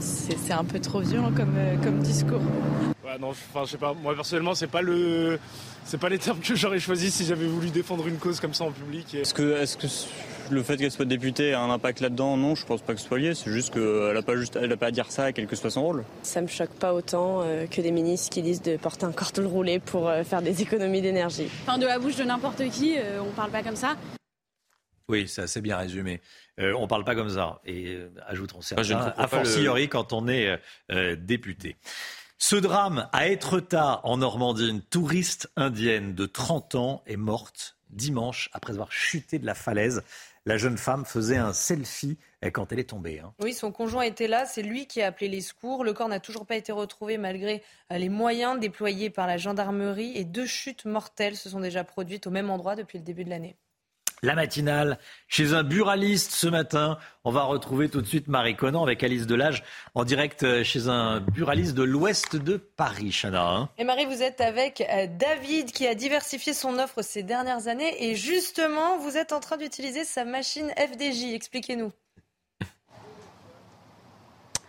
c'est 0.00 0.52
un 0.52 0.64
peu 0.64 0.80
trop 0.80 1.00
violent 1.00 1.32
comme, 1.34 1.54
euh, 1.56 1.76
comme 1.82 1.98
discours. 1.98 2.40
Ouais, 3.04 3.18
non, 3.18 3.30
enfin, 3.30 3.64
je 3.64 3.72
sais 3.72 3.78
pas. 3.78 3.92
Moi 3.92 4.14
personnellement, 4.14 4.54
c'est 4.54 4.68
pas 4.68 4.80
le, 4.80 5.38
c'est 5.84 5.98
pas 5.98 6.08
les 6.08 6.18
termes 6.18 6.40
que 6.40 6.54
j'aurais 6.54 6.78
choisi 6.78 7.10
si 7.10 7.24
j'avais 7.24 7.46
voulu 7.46 7.70
défendre 7.70 8.06
une 8.06 8.16
cause 8.16 8.40
comme 8.40 8.54
ça 8.54 8.64
en 8.64 8.72
public. 8.72 9.14
Est-ce 9.14 9.34
que, 9.34 9.56
le 10.50 10.62
fait 10.62 10.76
qu'elle 10.76 10.90
soit 10.90 11.04
députée 11.04 11.54
a 11.54 11.60
un 11.60 11.70
impact 11.70 12.00
là-dedans? 12.00 12.36
Non, 12.36 12.54
je 12.54 12.64
pense 12.66 12.82
pas 12.82 12.94
que 12.94 13.00
ce 13.00 13.06
soit 13.06 13.18
lié. 13.18 13.34
C'est 13.34 13.50
juste 13.50 13.72
qu'elle 13.72 14.12
n'a 14.14 14.22
pas, 14.22 14.36
juste, 14.36 14.56
elle 14.56 14.72
a 14.72 14.76
pas 14.76 14.86
à 14.86 14.90
dire 14.90 15.10
ça, 15.10 15.32
quel 15.32 15.46
que 15.46 15.56
soit 15.56 15.70
son 15.70 15.82
rôle. 15.82 16.04
Ça 16.22 16.40
me 16.40 16.46
choque 16.46 16.74
pas 16.74 16.94
autant 16.94 17.42
euh, 17.42 17.66
que 17.66 17.80
des 17.80 17.90
ministres 17.90 18.30
qui 18.30 18.42
disent 18.42 18.62
de 18.62 18.76
porter 18.76 19.04
un 19.04 19.12
cordon 19.12 19.48
roulé 19.48 19.78
pour 19.78 20.08
euh, 20.08 20.24
faire 20.24 20.42
des 20.42 20.62
économies 20.62 21.02
d'énergie. 21.02 21.48
Enfin, 21.62 21.78
de 21.78 21.86
la 21.86 21.98
bouche 21.98 22.16
de 22.16 22.24
n'importe 22.24 22.68
qui, 22.70 22.96
euh, 22.98 23.20
on 23.22 23.32
parle 23.32 23.50
pas 23.50 23.62
comme 23.62 23.76
ça. 23.76 23.96
Oui, 25.08 25.28
c'est 25.28 25.42
assez 25.42 25.60
bien 25.60 25.76
résumé. 25.76 26.20
On 26.58 26.74
on 26.82 26.86
parle 26.86 27.04
pas 27.04 27.14
comme 27.14 27.30
ça. 27.30 27.60
Et 27.66 27.98
ajoutons 28.26 28.60
certains, 28.60 29.12
a 29.16 29.26
fortiori 29.26 29.88
quand 29.88 30.12
on 30.12 30.28
est 30.28 30.58
député. 31.16 31.76
Ce 32.44 32.56
drame 32.56 33.08
à 33.12 33.28
Etretat, 33.28 34.00
en 34.02 34.16
Normandie, 34.16 34.68
une 34.68 34.82
touriste 34.82 35.48
indienne 35.54 36.16
de 36.16 36.26
30 36.26 36.74
ans 36.74 37.02
est 37.06 37.16
morte 37.16 37.76
dimanche 37.90 38.50
après 38.52 38.72
avoir 38.72 38.90
chuté 38.90 39.38
de 39.38 39.46
la 39.46 39.54
falaise. 39.54 40.02
La 40.44 40.56
jeune 40.56 40.76
femme 40.76 41.04
faisait 41.04 41.36
un 41.36 41.52
selfie 41.52 42.18
quand 42.52 42.72
elle 42.72 42.80
est 42.80 42.90
tombée. 42.90 43.20
Hein. 43.20 43.32
Oui, 43.40 43.54
son 43.54 43.70
conjoint 43.70 44.02
était 44.02 44.26
là, 44.26 44.44
c'est 44.44 44.62
lui 44.62 44.88
qui 44.88 45.00
a 45.02 45.06
appelé 45.06 45.28
les 45.28 45.40
secours. 45.40 45.84
Le 45.84 45.92
corps 45.92 46.08
n'a 46.08 46.18
toujours 46.18 46.44
pas 46.44 46.56
été 46.56 46.72
retrouvé 46.72 47.16
malgré 47.16 47.62
euh, 47.92 47.98
les 47.98 48.08
moyens 48.08 48.58
déployés 48.58 49.08
par 49.08 49.28
la 49.28 49.36
gendarmerie 49.36 50.10
et 50.16 50.24
deux 50.24 50.46
chutes 50.46 50.84
mortelles 50.84 51.36
se 51.36 51.48
sont 51.48 51.60
déjà 51.60 51.84
produites 51.84 52.26
au 52.26 52.32
même 52.32 52.50
endroit 52.50 52.74
depuis 52.74 52.98
le 52.98 53.04
début 53.04 53.22
de 53.22 53.30
l'année 53.30 53.54
la 54.22 54.34
matinale 54.34 54.98
chez 55.26 55.52
un 55.52 55.64
buraliste 55.64 56.32
ce 56.32 56.46
matin. 56.46 56.98
On 57.24 57.32
va 57.32 57.42
retrouver 57.42 57.88
tout 57.88 58.00
de 58.00 58.06
suite 58.06 58.28
Marie 58.28 58.54
Conan 58.54 58.82
avec 58.82 59.02
Alice 59.02 59.26
Delage 59.26 59.64
en 59.94 60.04
direct 60.04 60.44
euh, 60.44 60.62
chez 60.62 60.88
un 60.88 61.20
buraliste 61.20 61.74
de 61.74 61.82
l'ouest 61.82 62.36
de 62.36 62.56
Paris, 62.56 63.10
Chana. 63.10 63.48
Hein. 63.48 63.68
Et 63.78 63.84
Marie, 63.84 64.06
vous 64.06 64.22
êtes 64.22 64.40
avec 64.40 64.80
euh, 64.80 65.06
David 65.18 65.72
qui 65.72 65.86
a 65.86 65.94
diversifié 65.94 66.52
son 66.52 66.78
offre 66.78 67.02
ces 67.02 67.22
dernières 67.22 67.66
années 67.66 68.10
et 68.10 68.14
justement, 68.14 68.98
vous 68.98 69.16
êtes 69.16 69.32
en 69.32 69.40
train 69.40 69.56
d'utiliser 69.56 70.04
sa 70.04 70.24
machine 70.24 70.70
FDJ. 70.76 71.34
Expliquez-nous. 71.34 71.92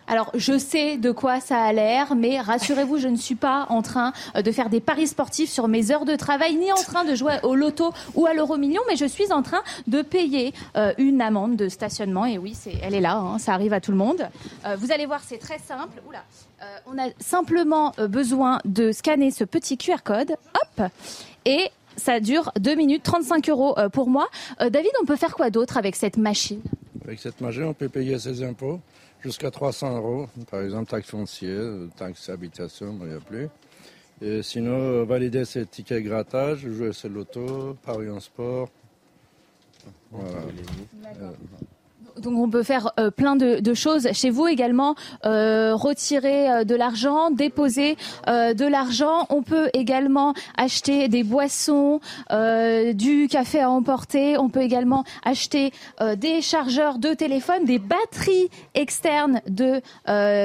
Alors, 0.06 0.30
je 0.34 0.58
sais 0.58 0.98
de 0.98 1.10
quoi 1.10 1.40
ça 1.40 1.62
a 1.62 1.72
l'air, 1.72 2.14
mais 2.14 2.38
rassurez-vous, 2.40 2.98
je 2.98 3.08
ne 3.08 3.16
suis 3.16 3.34
pas 3.34 3.66
en 3.70 3.80
train 3.80 4.12
euh, 4.36 4.42
de 4.42 4.52
faire 4.52 4.68
des 4.68 4.80
paris 4.80 5.06
sportifs 5.06 5.50
sur 5.50 5.66
mes 5.66 5.90
heures 5.90 6.04
de 6.04 6.14
travail, 6.14 6.56
ni 6.56 6.70
en 6.72 6.76
train 6.76 7.04
de 7.04 7.14
jouer 7.14 7.36
au 7.42 7.54
loto 7.54 7.92
ou 8.14 8.26
à 8.26 8.34
l'euro 8.34 8.58
million, 8.58 8.82
mais 8.86 8.96
je 8.96 9.06
suis 9.06 9.32
en 9.32 9.42
train 9.42 9.62
de 9.86 10.02
payer 10.02 10.52
euh, 10.76 10.92
une 10.98 11.22
amende 11.22 11.56
de 11.56 11.68
stationnement. 11.68 12.26
Et 12.26 12.36
oui, 12.36 12.54
c'est, 12.54 12.74
elle 12.82 12.94
est 12.94 13.00
là, 13.00 13.16
hein, 13.16 13.38
ça 13.38 13.54
arrive 13.54 13.72
à 13.72 13.80
tout 13.80 13.92
le 13.92 13.96
monde. 13.96 14.28
Euh, 14.66 14.76
vous 14.76 14.92
allez 14.92 15.06
voir, 15.06 15.20
c'est 15.24 15.38
très 15.38 15.58
simple. 15.58 16.02
Oula. 16.06 16.22
on 16.86 16.98
a 16.98 17.08
simplement 17.18 17.92
besoin 17.98 18.60
de 18.64 18.92
scanner 18.92 19.30
ce 19.30 19.44
petit 19.44 19.78
QR 19.78 20.02
code. 20.04 20.32
Hop 20.32 20.90
Et 21.46 21.70
ça 21.96 22.20
dure 22.20 22.52
2 22.58 22.74
minutes, 22.74 23.02
35 23.02 23.48
euros 23.48 23.76
pour 23.92 24.08
moi. 24.08 24.28
David, 24.60 24.90
on 25.02 25.06
peut 25.06 25.16
faire 25.16 25.34
quoi 25.34 25.50
d'autre 25.50 25.76
avec 25.76 25.96
cette 25.96 26.16
machine? 26.16 26.60
Avec 27.04 27.20
cette 27.20 27.40
machine, 27.40 27.64
on 27.64 27.74
peut 27.74 27.88
payer 27.88 28.18
ses 28.18 28.42
impôts 28.42 28.80
jusqu'à 29.24 29.50
300 29.50 29.96
euros. 29.96 30.28
Par 30.50 30.60
exemple, 30.60 30.90
taxe 30.90 31.08
foncière, 31.08 31.72
taxe 31.96 32.28
habitation, 32.28 32.96
il 33.00 33.08
n'y 33.08 33.14
a 33.14 33.20
plus. 33.20 33.48
Et 34.20 34.42
sinon, 34.42 35.04
valider 35.04 35.44
ses 35.44 35.66
tickets 35.66 36.04
grattage, 36.04 36.58
jouer 36.68 36.92
sur 36.92 37.08
l'auto, 37.08 37.76
parier 37.82 38.10
en 38.10 38.20
sport. 38.20 38.68
Voilà 40.10 41.32
donc 42.20 42.38
on 42.38 42.48
peut 42.48 42.62
faire 42.62 42.92
euh, 42.98 43.10
plein 43.10 43.36
de, 43.36 43.74
choses 43.74 44.08
chez 44.12 44.30
vous 44.30 44.46
également, 44.46 44.94
euh, 45.24 45.74
retirer 45.74 46.50
euh, 46.50 46.64
de 46.64 46.74
l'argent, 46.74 47.30
déposer 47.30 47.96
de 48.26 48.66
l'argent. 48.66 49.26
On 49.30 49.42
peut 49.42 49.68
également 49.72 50.34
acheter 50.56 51.08
des 51.08 51.24
boissons, 51.24 52.00
du 52.94 53.28
café 53.28 53.60
à 53.60 53.70
emporter. 53.70 54.38
On 54.38 54.48
peut 54.48 54.62
également 54.62 55.04
acheter 55.24 55.72
des 56.16 56.40
chargeurs 56.40 56.98
de 56.98 57.14
téléphone, 57.14 57.64
des 57.64 57.78
batteries 57.78 58.48
externes 58.74 59.40
de 59.48 59.80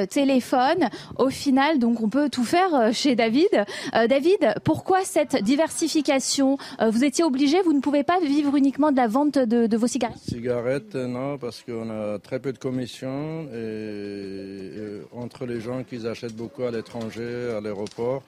téléphone. 0.05 0.89
Au 1.17 1.29
final, 1.29 1.79
donc 1.79 2.01
on 2.01 2.09
peut 2.09 2.29
tout 2.29 2.43
faire 2.43 2.93
chez 2.93 3.15
David. 3.15 3.65
David, 3.93 4.55
pourquoi 4.63 5.03
cette 5.03 5.43
diversification? 5.43 6.57
Vous 6.81 7.03
étiez 7.03 7.23
obligé, 7.23 7.61
vous 7.61 7.73
ne 7.73 7.81
pouvez 7.81 8.03
pas 8.03 8.19
vivre 8.19 8.55
uniquement 8.55 8.91
de 8.91 8.97
la 8.97 9.07
vente 9.07 9.37
de, 9.37 9.77
vos 9.77 9.87
cigarettes? 9.87 10.19
Cigarettes, 10.27 10.95
non, 10.95 11.37
parce 11.37 11.58
parce 11.59 11.77
qu'on 11.77 11.89
a 11.89 12.19
très 12.19 12.39
peu 12.39 12.53
de 12.53 12.57
commissions 12.57 13.47
et, 13.53 15.01
entre 15.13 15.45
les 15.45 15.61
gens 15.61 15.83
qui 15.83 16.05
achètent 16.07 16.35
beaucoup 16.35 16.63
à 16.63 16.71
l'étranger, 16.71 17.53
à 17.57 17.61
l'aéroport. 17.61 18.23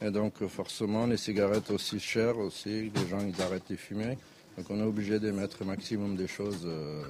Et 0.00 0.10
donc 0.10 0.46
forcément 0.46 1.06
les 1.06 1.16
cigarettes 1.16 1.70
aussi 1.70 1.98
chères 1.98 2.38
aussi, 2.38 2.92
les 2.94 3.08
gens 3.08 3.18
ils 3.20 3.40
arrêtent 3.42 3.70
de 3.70 3.76
fumer. 3.76 4.16
Donc 4.56 4.66
on 4.70 4.78
est 4.78 4.86
obligé 4.86 5.18
de 5.18 5.30
mettre 5.30 5.56
le 5.60 5.66
maximum 5.66 6.14
des 6.14 6.28
choses. 6.28 6.66
Euh, 6.66 7.02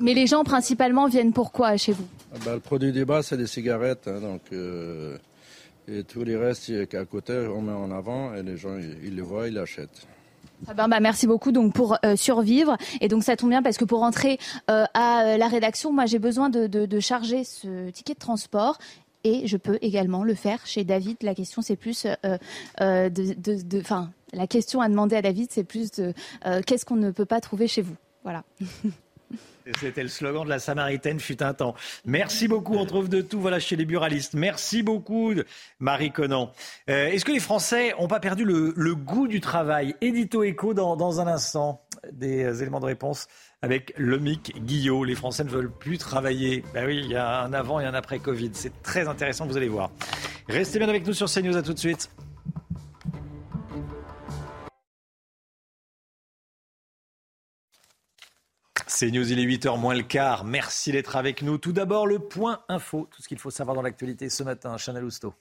Mais 0.00 0.14
les 0.14 0.26
gens 0.26 0.42
principalement 0.42 1.06
viennent 1.06 1.32
pourquoi 1.32 1.76
chez 1.76 1.92
vous? 1.92 2.06
Ah 2.34 2.38
bah, 2.44 2.54
Le 2.54 2.60
produit 2.60 2.92
de 2.92 3.04
base 3.04 3.26
c'est 3.26 3.36
des 3.36 3.46
cigarettes. 3.46 4.08
Hein, 4.08 4.20
donc, 4.20 4.42
euh, 4.52 5.16
et 5.86 6.02
tous 6.02 6.24
les 6.24 6.36
restes 6.36 6.88
qu'à 6.88 7.04
côté 7.04 7.34
on 7.34 7.62
met 7.62 7.72
en 7.72 7.90
avant 7.92 8.34
et 8.34 8.42
les 8.42 8.56
gens 8.56 8.76
ils, 8.76 8.96
ils 9.04 9.14
les 9.14 9.22
voient, 9.22 9.46
ils 9.46 9.54
l'achètent. 9.54 10.06
Ben, 10.74 11.00
merci 11.00 11.26
beaucoup 11.26 11.50
donc 11.52 11.72
pour 11.74 11.98
euh, 12.04 12.16
survivre 12.16 12.76
et 13.00 13.08
donc 13.08 13.24
ça 13.24 13.36
tombe 13.36 13.50
bien 13.50 13.62
parce 13.62 13.76
que 13.76 13.84
pour 13.84 14.00
rentrer 14.00 14.38
euh, 14.70 14.84
à 14.94 15.24
euh, 15.24 15.36
la 15.36 15.48
rédaction, 15.48 15.92
moi 15.92 16.06
j'ai 16.06 16.18
besoin 16.18 16.50
de, 16.50 17.00
charger 17.00 17.42
ce 17.44 17.90
ticket 17.90 18.14
de 18.14 18.18
transport 18.18 18.78
et 19.24 19.46
je 19.46 19.56
peux 19.56 19.78
également 19.82 20.22
le 20.22 20.34
faire 20.34 20.64
chez 20.66 20.84
David. 20.84 21.16
La 21.22 21.34
question 21.34 21.62
c'est 21.62 21.76
plus 21.76 22.04
de, 22.04 23.08
de, 23.08 23.82
la 24.32 24.46
question 24.46 24.80
à 24.80 24.88
demander 24.88 25.16
à 25.16 25.22
David 25.22 25.48
c'est 25.50 25.64
plus 25.64 25.90
de 25.90 26.14
qu'est-ce 26.66 26.84
qu'on 26.84 26.96
ne 26.96 27.10
peut 27.10 27.26
pas 27.26 27.40
trouver 27.40 27.66
chez 27.66 27.82
vous. 27.82 27.96
Voilà. 28.22 28.44
C'était 29.78 30.02
le 30.02 30.08
slogan 30.08 30.44
de 30.44 30.48
la 30.48 30.58
Samaritaine 30.58 31.20
fut 31.20 31.42
un 31.42 31.54
temps. 31.54 31.74
Merci 32.04 32.48
beaucoup, 32.48 32.74
on 32.74 32.86
trouve 32.86 33.08
de 33.08 33.20
tout 33.20 33.40
voilà 33.40 33.60
chez 33.60 33.76
les 33.76 33.84
buralistes. 33.84 34.34
Merci 34.34 34.82
beaucoup 34.82 35.32
Marie 35.78 36.10
Conan. 36.10 36.52
Euh, 36.88 37.06
est-ce 37.06 37.24
que 37.24 37.32
les 37.32 37.40
Français 37.40 37.94
n'ont 37.98 38.08
pas 38.08 38.20
perdu 38.20 38.44
le, 38.44 38.94
goût 38.94 39.28
du 39.28 39.40
travail? 39.40 39.94
Édito 40.00 40.42
écho 40.42 40.74
dans, 40.74 40.96
dans, 40.96 41.20
un 41.20 41.26
instant. 41.26 41.82
Des 42.12 42.44
euh, 42.44 42.54
éléments 42.54 42.80
de 42.80 42.86
réponse 42.86 43.28
avec 43.62 43.94
Lomic 43.96 44.54
Guillot. 44.64 45.04
Les 45.04 45.14
Français 45.14 45.44
ne 45.44 45.50
veulent 45.50 45.70
plus 45.70 45.98
travailler. 45.98 46.64
Ben 46.74 46.86
oui, 46.86 47.00
il 47.04 47.10
y 47.10 47.16
a 47.16 47.42
un 47.42 47.52
avant 47.52 47.80
et 47.80 47.84
un 47.84 47.94
après 47.94 48.18
Covid. 48.18 48.50
C'est 48.54 48.82
très 48.82 49.06
intéressant, 49.08 49.46
vous 49.46 49.56
allez 49.56 49.68
voir. 49.68 49.90
Restez 50.48 50.78
bien 50.78 50.88
avec 50.88 51.06
nous 51.06 51.12
sur 51.12 51.30
CNews, 51.30 51.56
à 51.56 51.62
tout 51.62 51.72
de 51.72 51.78
suite. 51.78 52.10
C'est 58.94 59.10
News, 59.10 59.32
il 59.32 59.38
est 59.38 59.46
8h 59.46 59.80
moins 59.80 59.94
le 59.94 60.02
quart. 60.02 60.44
Merci 60.44 60.92
d'être 60.92 61.16
avec 61.16 61.40
nous. 61.40 61.56
Tout 61.56 61.72
d'abord, 61.72 62.06
le 62.06 62.18
point 62.18 62.60
info, 62.68 63.08
tout 63.10 63.22
ce 63.22 63.26
qu'il 63.26 63.38
faut 63.38 63.50
savoir 63.50 63.74
dans 63.74 63.80
l'actualité 63.80 64.28
ce 64.28 64.42
matin. 64.42 64.76
Chanel 64.76 65.02
Housteau. 65.02 65.32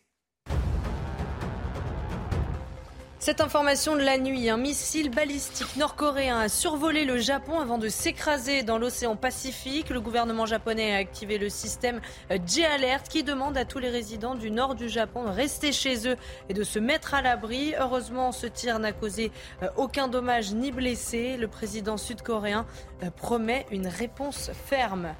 Cette 3.21 3.39
information 3.39 3.95
de 3.95 4.01
la 4.01 4.17
nuit, 4.17 4.49
un 4.49 4.57
missile 4.57 5.11
balistique 5.11 5.75
nord-coréen 5.75 6.39
a 6.39 6.49
survolé 6.49 7.05
le 7.05 7.19
Japon 7.19 7.59
avant 7.59 7.77
de 7.77 7.87
s'écraser 7.87 8.63
dans 8.63 8.79
l'océan 8.79 9.15
Pacifique. 9.15 9.91
Le 9.91 10.01
gouvernement 10.01 10.47
japonais 10.47 10.95
a 10.95 10.97
activé 10.97 11.37
le 11.37 11.47
système 11.47 12.01
J-Alert 12.31 13.07
qui 13.07 13.21
demande 13.21 13.59
à 13.59 13.65
tous 13.65 13.77
les 13.77 13.91
résidents 13.91 14.33
du 14.33 14.49
nord 14.49 14.73
du 14.73 14.89
Japon 14.89 15.25
de 15.25 15.29
rester 15.29 15.71
chez 15.71 16.07
eux 16.07 16.15
et 16.49 16.55
de 16.55 16.63
se 16.63 16.79
mettre 16.79 17.13
à 17.13 17.21
l'abri. 17.21 17.75
Heureusement, 17.79 18.31
ce 18.31 18.47
tir 18.47 18.79
n'a 18.79 18.91
causé 18.91 19.31
euh, 19.61 19.67
aucun 19.77 20.07
dommage 20.07 20.55
ni 20.55 20.71
blessé. 20.71 21.37
Le 21.37 21.47
président 21.47 21.97
sud-coréen 21.97 22.65
euh, 23.03 23.11
promet 23.11 23.67
une 23.69 23.85
réponse 23.85 24.49
ferme. 24.65 25.13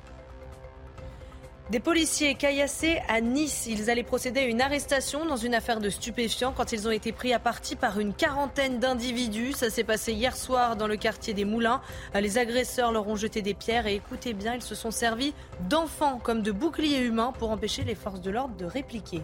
Des 1.72 1.80
policiers 1.80 2.36
caillassés 2.36 3.00
à 3.08 3.22
Nice. 3.22 3.66
Ils 3.66 3.90
allaient 3.90 4.04
procéder 4.04 4.42
à 4.42 4.46
une 4.46 4.60
arrestation 4.60 5.26
dans 5.26 5.38
une 5.38 5.56
affaire 5.56 5.80
de 5.80 5.90
stupéfiants 5.90 6.52
quand 6.52 6.74
ils 6.74 6.86
ont 6.86 6.92
été 6.92 7.14
pris 7.14 7.32
à 7.32 7.40
partie 7.40 7.78
par 7.78 7.98
une 7.98 8.14
quarantaine 8.14 8.80
d'individus. 8.80 9.54
Ça 9.54 9.70
s'est 9.70 9.86
passé 9.86 10.12
hier 10.12 10.36
soir 10.36 10.76
dans 10.76 10.88
le 10.88 10.98
quartier 10.98 11.34
des 11.34 11.46
Moulins. 11.46 11.80
Les 12.14 12.38
agresseurs 12.38 12.92
leur 12.92 13.08
ont 13.08 13.16
jeté 13.16 13.42
des 13.42 13.54
pierres 13.54 13.88
et 13.88 13.96
écoutez 13.96 14.34
bien, 14.34 14.56
ils 14.56 14.62
se 14.62 14.76
sont 14.76 14.92
servis 14.92 15.34
d'enfants 15.70 16.20
comme 16.22 16.42
de 16.42 16.52
boucliers 16.52 17.06
humains 17.06 17.32
pour 17.40 17.52
empêcher 17.52 17.86
les 17.86 17.96
forces 17.96 18.20
de 18.20 18.32
l'ordre 18.32 18.58
de 18.58 18.66
répliquer. 18.66 19.22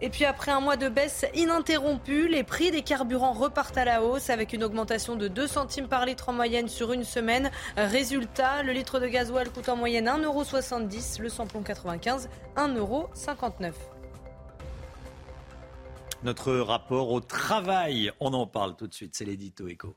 Et 0.00 0.10
puis 0.10 0.24
après 0.24 0.52
un 0.52 0.60
mois 0.60 0.76
de 0.76 0.88
baisse 0.88 1.26
ininterrompue, 1.34 2.28
les 2.28 2.44
prix 2.44 2.70
des 2.70 2.82
carburants 2.82 3.32
repartent 3.32 3.76
à 3.76 3.84
la 3.84 4.02
hausse 4.04 4.30
avec 4.30 4.52
une 4.52 4.62
augmentation 4.62 5.16
de 5.16 5.26
2 5.26 5.48
centimes 5.48 5.88
par 5.88 6.06
litre 6.06 6.28
en 6.28 6.32
moyenne 6.32 6.68
sur 6.68 6.92
une 6.92 7.02
semaine. 7.02 7.50
Résultat, 7.76 8.62
le 8.62 8.72
litre 8.72 9.00
de 9.00 9.08
gasoil 9.08 9.50
coûte 9.50 9.68
en 9.68 9.76
moyenne 9.76 10.06
1,70€, 10.06 11.20
le 11.20 11.28
samplon 11.28 11.62
95, 11.62 12.28
1,59€. 12.56 13.72
Notre 16.22 16.52
rapport 16.54 17.10
au 17.10 17.20
travail, 17.20 18.12
on 18.20 18.32
en 18.34 18.46
parle 18.46 18.76
tout 18.76 18.86
de 18.86 18.94
suite, 18.94 19.16
c'est 19.16 19.24
l'édito 19.24 19.66
éco. 19.66 19.96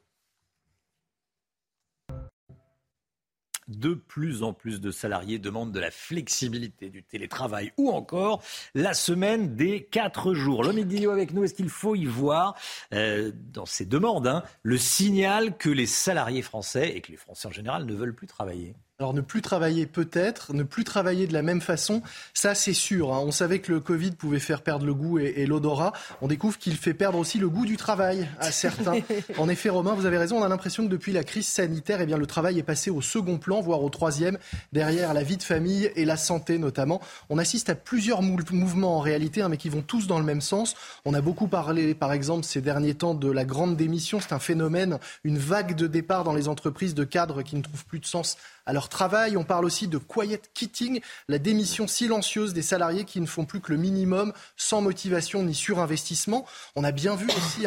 De 3.71 3.93
plus 3.93 4.43
en 4.43 4.53
plus 4.53 4.81
de 4.81 4.91
salariés 4.91 5.39
demandent 5.39 5.71
de 5.71 5.79
la 5.79 5.91
flexibilité 5.91 6.89
du 6.89 7.03
télétravail 7.03 7.71
ou 7.77 7.89
encore 7.89 8.43
la 8.75 8.93
semaine 8.93 9.55
des 9.55 9.83
quatre 9.83 10.33
jours. 10.33 10.63
L'homme 10.63 10.81
Guillot 10.81 11.11
avec 11.11 11.33
nous, 11.33 11.43
est-ce 11.43 11.53
qu'il 11.53 11.69
faut 11.69 11.95
y 11.95 12.05
voir 12.05 12.55
euh, 12.93 13.31
dans 13.35 13.65
ces 13.65 13.85
demandes 13.85 14.27
hein, 14.27 14.43
le 14.63 14.77
signal 14.77 15.57
que 15.57 15.69
les 15.69 15.85
salariés 15.85 16.41
français 16.41 16.95
et 16.95 17.01
que 17.01 17.11
les 17.11 17.17
Français 17.17 17.47
en 17.47 17.51
général 17.51 17.85
ne 17.85 17.93
veulent 17.93 18.15
plus 18.15 18.27
travailler? 18.27 18.75
Alors 19.01 19.15
ne 19.15 19.21
plus 19.21 19.41
travailler 19.41 19.87
peut-être, 19.87 20.53
ne 20.53 20.61
plus 20.61 20.83
travailler 20.83 21.25
de 21.25 21.33
la 21.33 21.41
même 21.41 21.59
façon, 21.59 22.03
ça 22.35 22.53
c'est 22.53 22.73
sûr. 22.73 23.11
Hein. 23.11 23.23
On 23.25 23.31
savait 23.31 23.57
que 23.57 23.71
le 23.71 23.79
Covid 23.79 24.11
pouvait 24.11 24.37
faire 24.37 24.61
perdre 24.61 24.85
le 24.85 24.93
goût 24.93 25.17
et, 25.17 25.47
l'odorat. 25.47 25.91
On 26.21 26.27
découvre 26.27 26.59
qu'il 26.59 26.75
fait 26.75 26.93
perdre 26.93 27.17
aussi 27.17 27.39
le 27.39 27.49
goût 27.49 27.65
du 27.65 27.77
travail 27.77 28.29
à 28.39 28.51
certains. 28.51 28.99
en 29.39 29.49
effet, 29.49 29.69
Romain, 29.69 29.95
vous 29.95 30.05
avez 30.05 30.19
raison. 30.19 30.37
On 30.37 30.43
a 30.43 30.47
l'impression 30.47 30.85
que 30.85 30.91
depuis 30.91 31.13
la 31.13 31.23
crise 31.23 31.47
sanitaire, 31.47 31.99
eh 31.99 32.05
bien, 32.05 32.17
le 32.17 32.27
travail 32.27 32.59
est 32.59 32.63
passé 32.63 32.91
au 32.91 33.01
second 33.01 33.39
plan, 33.39 33.59
voire 33.59 33.81
au 33.81 33.89
troisième, 33.89 34.37
derrière 34.71 35.15
la 35.15 35.23
vie 35.23 35.37
de 35.37 35.43
famille 35.43 35.91
et 35.95 36.05
la 36.05 36.15
santé 36.15 36.59
notamment. 36.59 37.01
On 37.31 37.39
assiste 37.39 37.71
à 37.71 37.75
plusieurs 37.75 38.21
mouvements 38.21 38.97
en 38.97 39.01
réalité, 39.01 39.41
hein, 39.41 39.49
mais 39.49 39.57
qui 39.57 39.69
vont 39.69 39.81
tous 39.81 40.05
dans 40.05 40.19
le 40.19 40.25
même 40.25 40.41
sens. 40.41 40.75
On 41.05 41.15
a 41.15 41.21
beaucoup 41.21 41.47
parlé, 41.47 41.95
par 41.95 42.13
exemple, 42.13 42.45
ces 42.45 42.61
derniers 42.61 42.93
temps 42.93 43.15
de 43.15 43.31
la 43.31 43.45
grande 43.45 43.75
démission. 43.75 44.19
C'est 44.19 44.33
un 44.33 44.39
phénomène, 44.39 44.99
une 45.23 45.39
vague 45.39 45.73
de 45.73 45.87
départ 45.87 46.23
dans 46.23 46.35
les 46.35 46.47
entreprises 46.47 46.93
de 46.93 47.03
cadres 47.03 47.41
qui 47.41 47.55
ne 47.55 47.63
trouvent 47.63 47.85
plus 47.85 47.99
de 47.99 48.05
sens 48.05 48.37
à 48.65 48.73
leur 48.73 48.89
travail. 48.89 49.37
On 49.37 49.43
parle 49.43 49.65
aussi 49.65 49.87
de 49.87 49.97
quiet 49.97 50.41
quitting, 50.53 51.01
la 51.27 51.37
démission 51.37 51.87
silencieuse 51.87 52.53
des 52.53 52.61
salariés 52.61 53.05
qui 53.05 53.21
ne 53.21 53.25
font 53.25 53.45
plus 53.45 53.61
que 53.61 53.71
le 53.71 53.77
minimum 53.77 54.33
sans 54.55 54.81
motivation 54.81 55.43
ni 55.43 55.53
surinvestissement. 55.53 56.45
On 56.75 56.83
a 56.83 56.91
bien 56.91 57.15
vu 57.15 57.27
aussi 57.27 57.63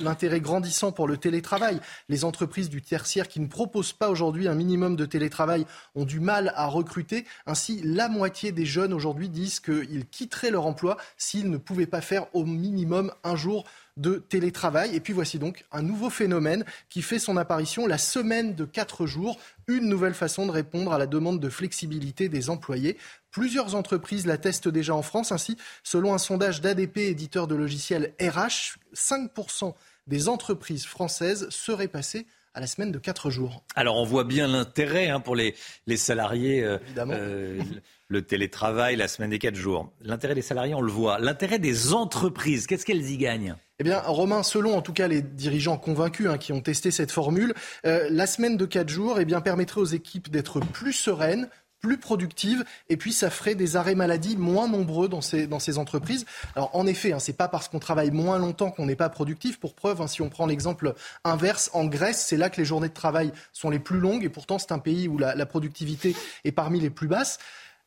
l'intérêt 0.00 0.40
grandissant 0.40 0.92
pour 0.92 1.08
le 1.08 1.16
télétravail. 1.16 1.80
Les 2.08 2.24
entreprises 2.24 2.68
du 2.68 2.82
tertiaire 2.82 3.28
qui 3.28 3.40
ne 3.40 3.46
proposent 3.46 3.92
pas 3.92 4.10
aujourd'hui 4.10 4.48
un 4.48 4.54
minimum 4.54 4.96
de 4.96 5.06
télétravail 5.06 5.66
ont 5.94 6.04
du 6.04 6.20
mal 6.20 6.52
à 6.56 6.66
recruter. 6.66 7.26
Ainsi, 7.46 7.80
la 7.84 8.08
moitié 8.08 8.52
des 8.52 8.66
jeunes 8.66 8.92
aujourd'hui 8.92 9.28
disent 9.28 9.60
qu'ils 9.60 10.06
quitteraient 10.10 10.50
leur 10.50 10.66
emploi 10.66 10.96
s'ils 11.16 11.50
ne 11.50 11.56
pouvaient 11.56 11.86
pas 11.86 12.00
faire 12.00 12.26
au 12.34 12.44
minimum 12.44 13.12
un 13.24 13.36
jour 13.36 13.64
de 13.96 14.14
télétravail. 14.16 14.94
Et 14.94 15.00
puis 15.00 15.12
voici 15.12 15.38
donc 15.38 15.64
un 15.72 15.82
nouveau 15.82 16.10
phénomène 16.10 16.64
qui 16.88 17.02
fait 17.02 17.18
son 17.18 17.36
apparition, 17.36 17.86
la 17.86 17.98
semaine 17.98 18.54
de 18.54 18.64
4 18.64 19.06
jours, 19.06 19.38
une 19.66 19.88
nouvelle 19.88 20.14
façon 20.14 20.46
de 20.46 20.50
répondre 20.50 20.92
à 20.92 20.98
la 20.98 21.06
demande 21.06 21.40
de 21.40 21.48
flexibilité 21.48 22.28
des 22.28 22.50
employés. 22.50 22.96
Plusieurs 23.30 23.74
entreprises 23.74 24.26
la 24.26 24.38
testent 24.38 24.68
déjà 24.68 24.94
en 24.94 25.02
France. 25.02 25.32
Ainsi, 25.32 25.56
selon 25.82 26.14
un 26.14 26.18
sondage 26.18 26.60
d'ADP, 26.60 26.98
éditeur 26.98 27.46
de 27.46 27.54
logiciels 27.54 28.14
RH, 28.20 28.78
5% 28.94 29.74
des 30.06 30.28
entreprises 30.28 30.86
françaises 30.86 31.48
seraient 31.50 31.88
passées 31.88 32.26
à 32.54 32.60
la 32.60 32.66
semaine 32.66 32.92
de 32.92 32.98
4 32.98 33.30
jours. 33.30 33.64
Alors 33.74 33.96
on 33.96 34.04
voit 34.04 34.24
bien 34.24 34.46
l'intérêt 34.46 35.08
hein, 35.08 35.20
pour 35.20 35.36
les, 35.36 35.54
les 35.86 35.96
salariés, 35.96 36.62
euh, 36.62 36.78
euh, 36.98 37.62
le 38.08 38.22
télétravail, 38.22 38.96
la 38.96 39.08
semaine 39.08 39.30
des 39.30 39.38
4 39.38 39.54
jours. 39.54 39.90
L'intérêt 40.02 40.34
des 40.34 40.42
salariés, 40.42 40.74
on 40.74 40.82
le 40.82 40.92
voit. 40.92 41.18
L'intérêt 41.18 41.58
des 41.58 41.94
entreprises, 41.94 42.66
qu'est-ce 42.66 42.84
qu'elles 42.84 43.10
y 43.10 43.16
gagnent? 43.16 43.56
Eh 43.78 43.84
bien, 43.84 44.00
Romain, 44.00 44.42
selon 44.42 44.76
en 44.76 44.82
tout 44.82 44.92
cas 44.92 45.08
les 45.08 45.22
dirigeants 45.22 45.78
convaincus 45.78 46.28
hein, 46.28 46.38
qui 46.38 46.52
ont 46.52 46.60
testé 46.60 46.90
cette 46.90 47.10
formule, 47.10 47.54
euh, 47.86 48.06
la 48.10 48.26
semaine 48.26 48.56
de 48.56 48.66
4 48.66 48.88
jours 48.88 49.18
eh 49.18 49.24
bien, 49.24 49.40
permettrait 49.40 49.80
aux 49.80 49.86
équipes 49.86 50.30
d'être 50.30 50.60
plus 50.60 50.92
sereines, 50.92 51.48
plus 51.82 51.98
productive 51.98 52.64
et 52.88 52.96
puis 52.96 53.12
ça 53.12 53.28
ferait 53.28 53.56
des 53.56 53.76
arrêts 53.76 53.96
maladie 53.96 54.36
moins 54.36 54.68
nombreux 54.68 55.08
dans 55.08 55.20
ces, 55.20 55.46
dans 55.46 55.58
ces 55.58 55.76
entreprises. 55.78 56.24
Alors 56.54 56.70
en 56.74 56.86
effet, 56.86 57.12
hein, 57.12 57.18
c'est 57.18 57.36
pas 57.36 57.48
parce 57.48 57.68
qu'on 57.68 57.80
travaille 57.80 58.12
moins 58.12 58.38
longtemps 58.38 58.70
qu'on 58.70 58.86
n'est 58.86 58.96
pas 58.96 59.08
productif. 59.08 59.58
Pour 59.58 59.74
preuve, 59.74 60.00
hein, 60.00 60.06
si 60.06 60.22
on 60.22 60.30
prend 60.30 60.46
l'exemple 60.46 60.94
inverse, 61.24 61.70
en 61.74 61.84
Grèce, 61.84 62.24
c'est 62.24 62.36
là 62.36 62.48
que 62.48 62.58
les 62.58 62.64
journées 62.64 62.88
de 62.88 62.94
travail 62.94 63.32
sont 63.52 63.68
les 63.68 63.80
plus 63.80 63.98
longues 63.98 64.24
et 64.24 64.28
pourtant 64.28 64.58
c'est 64.58 64.72
un 64.72 64.78
pays 64.78 65.08
où 65.08 65.18
la, 65.18 65.44
productivité 65.44 66.14
est 66.44 66.52
parmi 66.52 66.80
les 66.80 66.88
plus 66.88 67.08
basses. 67.08 67.38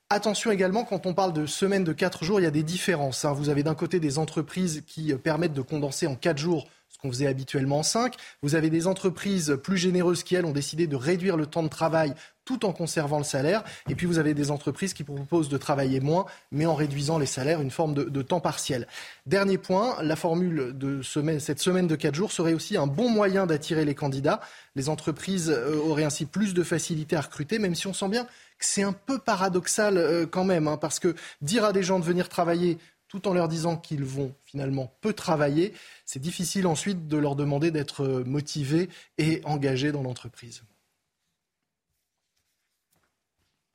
Attention 0.09 0.51
également, 0.51 0.83
quand 0.83 1.07
on 1.07 1.15
parle 1.15 1.33
de 1.33 1.45
semaine 1.47 1.83
de 1.83 1.93
4 1.93 2.23
jours, 2.25 2.39
il 2.39 2.43
y 2.43 2.47
a 2.47 2.51
des 2.51 2.61
différences. 2.61 3.25
Hein. 3.25 3.33
Vous 3.33 3.49
avez 3.49 3.63
d'un 3.63 3.73
côté 3.73 3.99
des 3.99 4.19
entreprises 4.19 4.83
qui 4.85 5.11
euh, 5.11 5.17
permettent 5.17 5.53
de 5.53 5.63
condenser 5.63 6.05
en 6.05 6.15
4 6.15 6.37
jours 6.37 6.67
ce 6.95 7.01
qu'on 7.01 7.11
faisait 7.11 7.27
habituellement 7.27 7.79
en 7.79 7.83
5. 7.83 8.15
Vous 8.41 8.55
avez 8.55 8.69
des 8.69 8.87
entreprises 8.87 9.57
plus 9.61 9.77
généreuses 9.77 10.23
qui, 10.23 10.35
elles, 10.35 10.45
ont 10.45 10.53
décidé 10.53 10.87
de 10.87 10.95
réduire 10.95 11.35
le 11.35 11.45
temps 11.45 11.63
de 11.63 11.67
travail 11.67 12.13
tout 12.45 12.63
en 12.63 12.71
conservant 12.71 13.17
le 13.17 13.25
salaire. 13.25 13.63
Et 13.89 13.95
puis 13.95 14.05
vous 14.05 14.17
avez 14.19 14.33
des 14.33 14.51
entreprises 14.51 14.93
qui 14.93 15.03
proposent 15.03 15.49
de 15.49 15.57
travailler 15.57 15.99
moins, 15.99 16.25
mais 16.51 16.65
en 16.65 16.75
réduisant 16.75 17.17
les 17.17 17.25
salaires, 17.25 17.59
une 17.59 17.71
forme 17.71 17.93
de, 17.93 18.21
temps 18.21 18.39
partiel. 18.39 18.87
Dernier 19.25 19.57
point, 19.57 20.01
la 20.01 20.15
formule 20.15 20.71
de 20.77 21.01
semaine, 21.01 21.39
cette 21.39 21.59
semaine 21.59 21.87
de 21.87 21.95
4 21.95 22.15
jours 22.15 22.31
serait 22.31 22.53
aussi 22.53 22.77
un 22.77 22.87
bon 22.87 23.09
moyen 23.09 23.45
d'attirer 23.45 23.83
les 23.83 23.95
candidats. 23.95 24.39
Les 24.75 24.87
entreprises 24.87 25.49
euh, 25.49 25.75
auraient 25.77 26.03
ainsi 26.03 26.25
plus 26.25 26.53
de 26.53 26.63
facilité 26.63 27.15
à 27.15 27.21
recruter, 27.21 27.59
même 27.59 27.75
si 27.75 27.87
on 27.87 27.93
sent 27.93 28.09
bien 28.09 28.25
que 28.57 28.65
c'est 28.65 28.83
un 28.83 28.93
peu 28.93 29.19
paradoxal 29.19 29.97
euh, 29.97 30.25
quand 30.25 30.45
même, 30.45 30.67
hein, 30.67 30.77
parce 30.77 30.99
que 30.99 31.15
dire 31.41 31.65
à 31.65 31.73
des 31.73 31.83
gens 31.83 31.99
de 31.99 32.05
venir 32.05 32.29
travailler 32.29 32.77
tout 33.15 33.29
en 33.29 33.33
leur 33.33 33.47
disant 33.47 33.77
qu'ils 33.77 34.03
vont 34.03 34.33
finalement 34.43 34.93
peu 34.99 35.13
travailler, 35.13 35.73
c'est 36.05 36.19
difficile 36.19 36.67
ensuite 36.67 37.07
de 37.07 37.17
leur 37.17 37.35
demander 37.35 37.71
d'être 37.71 38.23
motivés 38.25 38.89
et 39.17 39.41
engagés 39.45 39.93
dans 39.93 40.03
l'entreprise. 40.03 40.63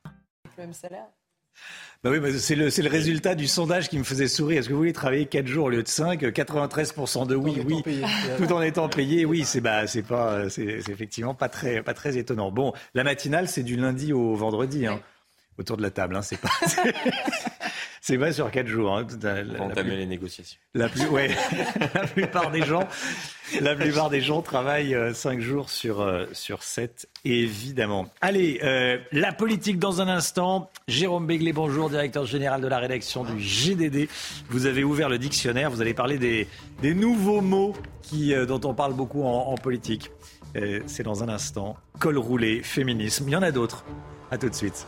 Le 0.05 0.11
même 0.57 0.73
salaire 0.73 1.07
bah 2.03 2.09
oui, 2.09 2.39
c'est 2.39 2.55
le, 2.55 2.69
le, 2.75 2.89
résultat 2.89 3.35
du 3.35 3.45
sondage 3.45 3.87
qui 3.87 3.99
me 3.99 4.03
faisait 4.03 4.27
sourire. 4.27 4.59
Est-ce 4.59 4.69
que 4.69 4.73
vous 4.73 4.79
voulez 4.79 4.93
travailler 4.93 5.27
4 5.27 5.45
jours 5.45 5.65
au 5.65 5.69
lieu 5.69 5.83
de 5.83 5.87
5 5.87 6.19
93% 6.23 7.27
de 7.27 7.35
oui, 7.35 7.61
oui. 7.63 8.01
tout 8.37 8.51
en 8.51 8.61
étant 8.63 8.89
payé, 8.89 9.23
oui, 9.23 9.43
c'est 9.45 9.61
bah, 9.61 9.85
c'est 9.85 10.01
pas, 10.01 10.49
c'est 10.49 10.63
effectivement 10.89 11.35
pas 11.35 11.47
très, 11.47 11.83
pas 11.83 11.93
très 11.93 12.17
étonnant. 12.17 12.51
Bon, 12.51 12.73
la 12.95 13.03
matinale, 13.03 13.47
c'est 13.47 13.61
du 13.61 13.75
lundi 13.75 14.13
au 14.13 14.33
vendredi, 14.33 14.87
hein, 14.87 14.99
autour 15.57 15.77
de 15.77 15.81
la 15.81 15.91
table. 15.91 16.15
Hein, 16.15 16.21
c'est 16.21 16.39
pas. 16.39 16.49
C'est 18.03 18.17
pas 18.17 18.33
sur 18.33 18.49
quatre 18.49 18.67
jours. 18.67 18.97
Hein, 18.97 19.05
la, 19.21 19.61
entamer 19.61 19.95
les 19.95 20.07
négociations. 20.07 20.59
La, 20.73 20.89
plus, 20.89 21.05
ouais, 21.05 21.29
la 21.93 22.07
plupart 22.07 22.49
des 22.49 22.63
gens, 22.63 22.87
la 23.61 23.75
plupart 23.75 24.09
des 24.09 24.21
gens 24.21 24.41
travaillent 24.41 24.95
euh, 24.95 25.13
cinq 25.13 25.39
jours 25.39 25.69
sur 25.69 26.01
euh, 26.01 26.25
sur 26.33 26.63
sept, 26.63 27.07
évidemment. 27.25 28.07
Allez, 28.19 28.59
euh, 28.63 28.97
la 29.11 29.31
politique 29.31 29.77
dans 29.77 30.01
un 30.01 30.07
instant. 30.07 30.71
Jérôme 30.87 31.27
Béglé, 31.27 31.53
bonjour, 31.53 31.91
directeur 31.91 32.25
général 32.25 32.59
de 32.59 32.67
la 32.67 32.79
rédaction 32.79 33.23
du 33.23 33.39
GDD. 33.39 34.09
Vous 34.49 34.65
avez 34.65 34.83
ouvert 34.83 35.07
le 35.07 35.19
dictionnaire. 35.19 35.69
Vous 35.69 35.81
allez 35.81 35.93
parler 35.93 36.17
des 36.17 36.47
des 36.81 36.95
nouveaux 36.95 37.41
mots 37.41 37.75
qui 38.01 38.33
dont 38.47 38.61
on 38.63 38.73
parle 38.73 38.93
beaucoup 38.93 39.23
en, 39.23 39.51
en 39.51 39.55
politique. 39.55 40.09
C'est 40.87 41.03
dans 41.03 41.23
un 41.23 41.29
instant. 41.29 41.77
Col 41.99 42.17
roulé, 42.17 42.63
féminisme. 42.63 43.25
Il 43.27 43.31
y 43.31 43.35
en 43.35 43.43
a 43.43 43.51
d'autres. 43.51 43.85
À 44.31 44.37
tout 44.37 44.49
de 44.49 44.55
suite. 44.55 44.87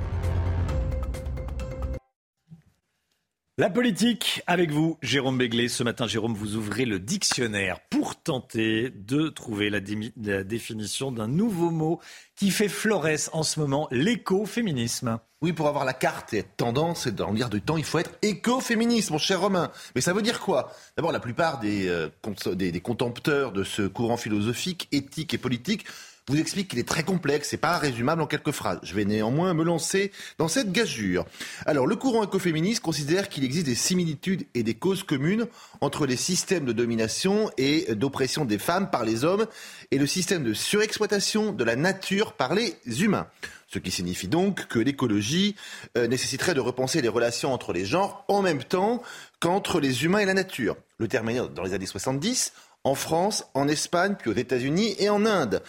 La 3.61 3.69
politique 3.69 4.41
avec 4.47 4.71
vous, 4.71 4.97
Jérôme 5.03 5.37
Béglé. 5.37 5.67
Ce 5.67 5.83
matin, 5.83 6.07
Jérôme, 6.07 6.33
vous 6.33 6.55
ouvrez 6.55 6.85
le 6.85 6.97
dictionnaire 6.97 7.79
pour 7.91 8.15
tenter 8.15 8.89
de 8.89 9.29
trouver 9.29 9.69
la, 9.69 9.79
définition 9.79 11.11
d'un 11.11 11.27
nouveau 11.27 11.69
mot 11.69 11.99
qui 12.35 12.49
fait 12.49 12.67
florès 12.67 13.29
en 13.33 13.43
ce 13.43 13.59
moment, 13.59 13.87
l'écoféminisme. 13.91 15.19
Oui, 15.43 15.53
pour 15.53 15.67
avoir 15.67 15.85
la 15.85 15.93
carte 15.93 16.33
et 16.33 16.39
être 16.39 16.57
tendance 16.57 17.05
et 17.05 17.11
dans 17.11 17.31
l'air 17.33 17.51
du 17.51 17.61
temps, 17.61 17.77
il 17.77 17.83
faut 17.83 17.99
être 17.99 18.17
écoféministe, 18.23 19.11
mon 19.11 19.19
cher 19.19 19.41
Romain. 19.41 19.71
Mais 19.93 20.01
ça 20.01 20.13
veut 20.13 20.23
dire 20.23 20.39
quoi? 20.39 20.73
D'abord, 20.97 21.11
la 21.11 21.19
plupart 21.19 21.59
des, 21.59 21.87
euh, 21.87 22.09
des, 22.55 22.71
des 22.71 22.81
contempteurs 22.81 23.51
de 23.51 23.63
ce 23.63 23.83
courant 23.83 24.17
philosophique, 24.17 24.87
éthique 24.91 25.35
et 25.35 25.37
politique 25.37 25.85
vous 26.31 26.39
explique 26.39 26.69
qu'il 26.69 26.79
est 26.79 26.87
très 26.87 27.03
complexe 27.03 27.51
et 27.51 27.57
pas 27.57 27.77
résumable 27.77 28.21
en 28.21 28.27
quelques 28.27 28.51
phrases. 28.51 28.79
Je 28.83 28.95
vais 28.95 29.03
néanmoins 29.03 29.53
me 29.53 29.63
lancer 29.63 30.11
dans 30.37 30.47
cette 30.47 30.71
gageure. 30.71 31.25
Alors, 31.65 31.87
le 31.87 31.97
courant 31.97 32.23
écoféministe 32.23 32.81
considère 32.81 33.27
qu'il 33.27 33.43
existe 33.43 33.65
des 33.65 33.75
similitudes 33.75 34.45
et 34.53 34.63
des 34.63 34.73
causes 34.73 35.03
communes 35.03 35.47
entre 35.81 36.05
les 36.05 36.15
systèmes 36.15 36.63
de 36.63 36.71
domination 36.71 37.51
et 37.57 37.93
d'oppression 37.95 38.45
des 38.45 38.59
femmes 38.59 38.89
par 38.89 39.03
les 39.03 39.25
hommes 39.25 39.45
et 39.91 39.97
le 39.97 40.07
système 40.07 40.43
de 40.43 40.53
surexploitation 40.53 41.51
de 41.51 41.63
la 41.65 41.75
nature 41.75 42.31
par 42.33 42.55
les 42.55 42.75
humains. 43.01 43.27
Ce 43.67 43.79
qui 43.79 43.91
signifie 43.91 44.27
donc 44.27 44.67
que 44.67 44.79
l'écologie 44.79 45.55
euh, 45.97 46.07
nécessiterait 46.07 46.53
de 46.53 46.59
repenser 46.59 47.01
les 47.01 47.07
relations 47.07 47.53
entre 47.53 47.73
les 47.73 47.85
genres 47.85 48.25
en 48.27 48.41
même 48.41 48.63
temps 48.63 49.01
qu'entre 49.39 49.79
les 49.79 50.05
humains 50.05 50.19
et 50.19 50.25
la 50.25 50.33
nature. 50.33 50.75
Le 50.97 51.07
terme 51.07 51.49
dans 51.49 51.63
les 51.63 51.73
années 51.73 51.85
70 51.85 52.53
en 52.83 52.95
France, 52.95 53.45
en 53.53 53.67
Espagne, 53.67 54.15
puis 54.17 54.31
aux 54.31 54.35
États-Unis 54.35 54.95
et 54.97 55.09
en 55.09 55.25
Inde. 55.25 55.61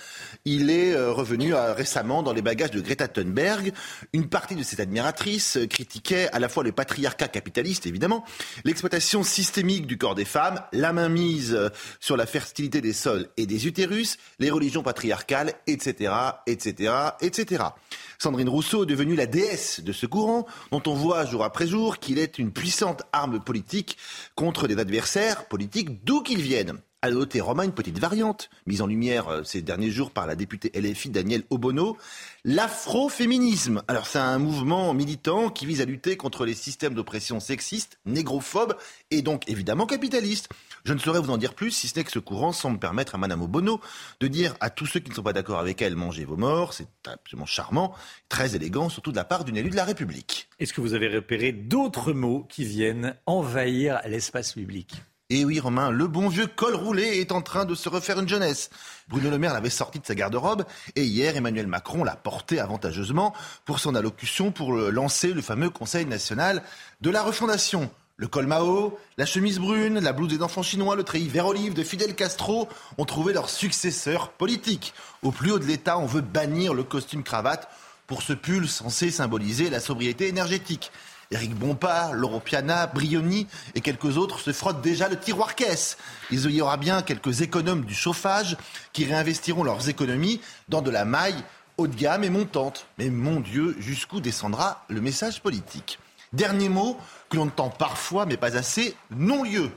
Il 0.47 0.71
est 0.71 0.95
euh, 0.95 1.13
revenu 1.13 1.55
euh, 1.55 1.75
récemment 1.75 2.23
dans 2.23 2.33
les 2.33 2.41
bagages 2.41 2.71
de 2.71 2.81
Greta 2.81 3.07
Thunberg. 3.07 3.73
Une 4.15 4.29
partie 4.29 4.55
de 4.57 4.63
ses 4.63 4.81
admiratrices 4.81 5.59
euh, 5.59 5.67
critiquait 5.67 6.31
à 6.33 6.39
la 6.39 6.49
fois 6.49 6.65
le 6.65 6.73
patriarcat 6.73 7.29
capitaliste, 7.29 7.87
évidemment, 7.87 8.25
l'exploitation 8.65 9.23
systémique 9.25 9.87
du 9.87 9.99
corps 9.99 10.15
des 10.15 10.25
femmes, 10.25 10.61
la 10.73 10.95
mainmise 10.95 11.59
sur 12.01 12.17
la 12.17 12.25
fertilité 12.25 12.81
des 12.81 12.95
sols 12.95 13.29
et 13.37 13.47
des 13.47 13.67
utérus, 13.67 14.17
les 14.39 14.51
religions 14.51 14.83
patriarcales, 14.83 15.53
etc., 15.67 16.15
etc., 16.47 16.95
etc. 17.21 17.65
Sandrine 18.19 18.49
Rousseau 18.49 18.85
est 18.85 18.87
devenue 18.87 19.17
la 19.17 19.27
déesse 19.27 19.81
de 19.81 19.93
ce 19.93 20.07
courant, 20.07 20.47
dont 20.71 20.83
on 20.87 20.95
voit 20.95 21.27
jour 21.27 21.45
après 21.45 21.67
jour 21.67 21.99
qu'il 21.99 22.19
est 22.19 22.39
une 22.39 22.53
puissante 22.53 23.03
arme 23.13 23.41
politique 23.41 23.99
contre 24.35 24.67
des 24.67 24.79
adversaires 24.79 25.47
politiques 25.47 26.05
d'où 26.05 26.23
qu'ils 26.23 26.41
viennent. 26.41 26.79
À 27.05 27.11
noter, 27.11 27.41
Romain, 27.41 27.65
une 27.65 27.73
petite 27.73 27.99
variante, 27.99 28.49
mise 28.65 28.81
en 28.81 28.87
lumière 28.87 29.29
euh, 29.29 29.43
ces 29.43 29.61
derniers 29.61 29.91
jours 29.91 30.12
par 30.12 30.29
la 30.29 30.37
députée 30.37 30.70
LFI 30.81 31.11
Danielle 31.11 31.43
Obono, 31.51 31.97
l'afroféminisme. 32.45 33.83
Alors 33.89 34.07
c'est 34.07 34.20
un 34.20 34.39
mouvement 34.39 34.95
militant 34.95 35.51
qui 35.51 35.66
vise 35.66 35.81
à 35.81 35.85
lutter 35.85 36.16
contre 36.16 36.45
les 36.45 36.55
systèmes 36.55 36.95
d'oppression 36.95 37.41
sexistes, 37.41 37.99
négrophobes 38.07 38.77
et 39.11 39.23
donc 39.23 39.51
évidemment 39.51 39.85
capitalistes. 39.85 40.49
Je 40.85 40.93
ne 40.93 41.01
saurais 41.01 41.19
vous 41.19 41.31
en 41.31 41.39
dire 41.39 41.55
plus, 41.55 41.73
si 41.73 41.89
ce 41.89 41.99
n'est 41.99 42.05
que 42.05 42.12
ce 42.12 42.20
courant 42.20 42.53
semble 42.53 42.79
permettre 42.79 43.16
à 43.16 43.19
Madame 43.19 43.43
Obono 43.43 43.81
de 44.20 44.29
dire 44.29 44.55
à 44.61 44.70
tous 44.70 44.87
ceux 44.87 45.01
qui 45.01 45.11
ne 45.11 45.16
sont 45.16 45.24
pas 45.24 45.33
d'accord 45.33 45.59
avec 45.59 45.83
elle, 45.83 45.97
mangez 45.97 46.24
vos 46.24 46.37
morts. 46.37 46.73
C'est 46.73 46.87
absolument 47.09 47.47
charmant, 47.47 47.97
très 48.29 48.55
élégant, 48.55 48.89
surtout 48.89 49.11
de 49.11 49.16
la 49.16 49.24
part 49.24 49.45
d'une 49.45 49.57
élue 49.57 49.70
de 49.70 49.77
la 49.77 49.85
République. 49.85 50.49
Est-ce 50.61 50.73
que 50.73 50.81
vous 50.81 50.95
avez 50.95 51.09
repéré 51.09 51.51
d'autres 51.51 52.12
mots 52.12 52.47
qui 52.49 52.65
viennent 52.65 53.16
envahir 53.27 54.01
l'espace 54.07 54.53
public? 54.53 55.03
Et 55.35 55.47
oui, 55.47 55.61
Romain, 55.61 55.91
le 55.91 56.07
bon 56.07 56.29
vieux 56.29 56.47
col 56.47 56.75
roulé 56.75 57.05
est 57.19 57.33
en 57.33 57.41
train 57.41 57.65
de 57.65 57.75
se 57.75 57.89
refaire 57.89 58.21
une 58.21 58.29
jeunesse. 58.29 58.69
Bruno 59.09 59.31
Le 59.31 59.39
Maire 59.39 59.55
l'avait 59.55 59.71
sorti 59.71 59.99
de 59.99 60.05
sa 60.05 60.15
garde-robe 60.15 60.65
et 60.95 61.05
hier, 61.05 61.35
Emmanuel 61.35 61.67
Macron 61.67 62.05
l'a 62.05 62.17
porté 62.17 62.61
avantageusement 62.61 63.33
pour 63.65 63.79
son 63.79 63.95
allocution 63.95 64.53
pour 64.53 64.75
lancer 64.75 65.33
le 65.33 65.41
fameux 65.41 65.71
Conseil 65.71 66.05
national 66.05 66.63
de 67.01 67.09
la 67.09 67.23
refondation. 67.23 67.91
Le 68.17 68.29
col 68.29 68.47
Mao, 68.47 68.99
la 69.17 69.25
chemise 69.25 69.59
brune, 69.59 70.01
la 70.01 70.13
blouse 70.13 70.29
des 70.29 70.43
enfants 70.43 70.63
chinois, 70.63 70.97
le 70.97 71.03
treillis 71.03 71.29
vert 71.29 71.47
olive 71.47 71.73
de 71.73 71.83
Fidel 71.83 72.15
Castro 72.15 72.69
ont 72.99 73.07
trouvé 73.07 73.33
leur 73.33 73.49
successeur 73.49 74.33
politique. 74.33 74.93
Au 75.23 75.31
plus 75.31 75.51
haut 75.51 75.59
de 75.59 75.65
l'État, 75.65 75.97
on 75.99 76.05
veut 76.05 76.21
bannir 76.21 76.75
le 76.75 76.83
costume 76.83 77.23
cravate 77.23 77.71
pour 78.07 78.21
ce 78.21 78.35
pull 78.35 78.69
censé 78.69 79.11
symboliser 79.11 79.71
la 79.71 79.81
sobriété 79.81 80.29
énergétique. 80.29 80.93
Éric 81.33 81.55
Bompard, 81.55 82.13
Laurent 82.13 82.41
Piana, 82.41 82.87
Brioni 82.87 83.47
et 83.75 83.81
quelques 83.81 84.19
autres 84.19 84.39
se 84.39 84.53
frottent 84.53 84.83
déjà 84.83 85.09
le 85.09 85.19
tiroir 85.19 85.55
caisse. 85.55 85.97
Il 86.31 86.51
y 86.51 86.61
aura 86.61 86.77
bien 86.77 87.01
quelques 87.01 87.41
économes 87.41 87.85
du 87.85 87.95
chauffage 87.95 88.57
qui 88.93 89.07
réinvestiront 89.07 89.65
leurs 89.65 89.89
économies 89.89 90.41
dans 90.69 90.83
de 90.83 90.91
la 90.91 91.07
maille 91.07 91.43
haut 91.79 91.87
de 91.87 91.97
gamme 91.97 92.23
et 92.23 92.31
montante. 92.31 92.87
Mais 92.99 93.09
mon 93.09 93.41
Dieu, 93.41 93.75
jusqu'où 93.79 94.21
descendra 94.21 94.85
le 94.89 95.01
message 95.01 95.41
politique? 95.41 95.99
Dernier 96.35 96.69
mot 96.69 96.99
que 97.31 97.37
l'on 97.37 97.45
entend 97.45 97.71
parfois, 97.71 98.27
mais 98.27 98.37
pas 98.37 98.57
assez, 98.57 98.95
non-lieu. 99.11 99.71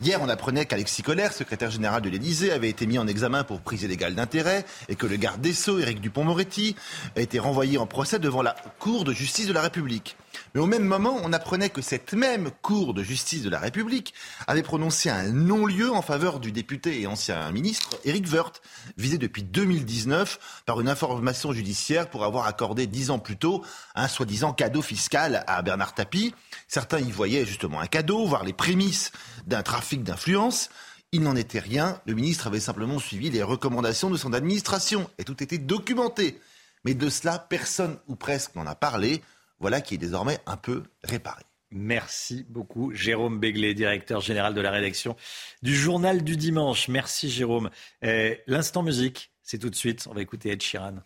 Hier, 0.00 0.20
on 0.20 0.28
apprenait 0.28 0.66
qu'Alexis 0.66 1.02
Collère, 1.02 1.32
secrétaire 1.32 1.70
général 1.70 2.02
de 2.02 2.08
l'Élysée, 2.08 2.52
avait 2.52 2.68
été 2.68 2.86
mis 2.86 2.98
en 2.98 3.06
examen 3.06 3.42
pour 3.42 3.60
prise 3.60 3.82
illégale 3.82 4.14
d'intérêt 4.14 4.64
et 4.88 4.96
que 4.96 5.06
le 5.06 5.16
garde 5.16 5.40
des 5.40 5.52
Sceaux, 5.52 5.78
Éric 5.78 6.00
Dupont-Moretti, 6.00 6.76
a 7.16 7.20
été 7.20 7.38
renvoyé 7.38 7.78
en 7.78 7.86
procès 7.86 8.18
devant 8.18 8.42
la 8.42 8.54
Cour 8.78 9.04
de 9.04 9.12
justice 9.12 9.46
de 9.46 9.52
la 9.52 9.62
République. 9.62 10.16
Mais 10.54 10.60
au 10.60 10.66
même 10.66 10.84
moment, 10.84 11.18
on 11.24 11.32
apprenait 11.32 11.68
que 11.68 11.82
cette 11.82 12.12
même 12.12 12.52
Cour 12.62 12.94
de 12.94 13.02
justice 13.02 13.42
de 13.42 13.50
la 13.50 13.58
République 13.58 14.14
avait 14.46 14.62
prononcé 14.62 15.10
un 15.10 15.32
non-lieu 15.32 15.90
en 15.90 16.00
faveur 16.00 16.38
du 16.38 16.52
député 16.52 17.00
et 17.00 17.08
ancien 17.08 17.50
ministre 17.50 17.98
Éric 18.04 18.32
Woerth, 18.32 18.62
visé 18.96 19.18
depuis 19.18 19.42
2019 19.42 20.62
par 20.64 20.80
une 20.80 20.88
information 20.88 21.52
judiciaire 21.52 22.08
pour 22.08 22.24
avoir 22.24 22.46
accordé 22.46 22.86
dix 22.86 23.10
ans 23.10 23.18
plus 23.18 23.36
tôt 23.36 23.64
un 23.96 24.06
soi-disant 24.06 24.52
cadeau 24.52 24.80
fiscal 24.80 25.42
à 25.48 25.60
Bernard 25.62 25.94
Tapie. 25.94 26.32
Certains 26.68 27.00
y 27.00 27.10
voyaient 27.10 27.46
justement 27.46 27.80
un 27.80 27.88
cadeau, 27.88 28.24
voire 28.24 28.44
les 28.44 28.52
prémices 28.52 29.10
d'un 29.48 29.64
trafic 29.64 30.04
d'influence. 30.04 30.70
Il 31.10 31.22
n'en 31.22 31.34
était 31.34 31.58
rien. 31.58 32.00
Le 32.06 32.14
ministre 32.14 32.46
avait 32.46 32.60
simplement 32.60 33.00
suivi 33.00 33.28
les 33.28 33.42
recommandations 33.42 34.08
de 34.08 34.16
son 34.16 34.32
administration 34.32 35.10
et 35.18 35.24
tout 35.24 35.42
était 35.42 35.58
documenté. 35.58 36.40
Mais 36.84 36.94
de 36.94 37.08
cela, 37.08 37.40
personne 37.40 37.98
ou 38.06 38.14
presque 38.14 38.54
n'en 38.54 38.66
a 38.66 38.76
parlé. 38.76 39.20
Voilà 39.64 39.80
qui 39.80 39.94
est 39.94 39.96
désormais 39.96 40.36
un 40.44 40.58
peu 40.58 40.82
réparé. 41.04 41.42
Merci 41.70 42.44
beaucoup, 42.50 42.92
Jérôme 42.92 43.40
Béglé, 43.40 43.72
directeur 43.72 44.20
général 44.20 44.52
de 44.52 44.60
la 44.60 44.70
rédaction 44.70 45.16
du 45.62 45.74
Journal 45.74 46.22
du 46.22 46.36
Dimanche. 46.36 46.88
Merci, 46.88 47.30
Jérôme. 47.30 47.70
Euh, 48.04 48.34
l'instant 48.46 48.82
musique, 48.82 49.32
c'est 49.42 49.56
tout 49.56 49.70
de 49.70 49.74
suite. 49.74 50.06
On 50.10 50.12
va 50.12 50.20
écouter 50.20 50.50
Ed 50.50 50.60
Sheeran. 50.60 50.96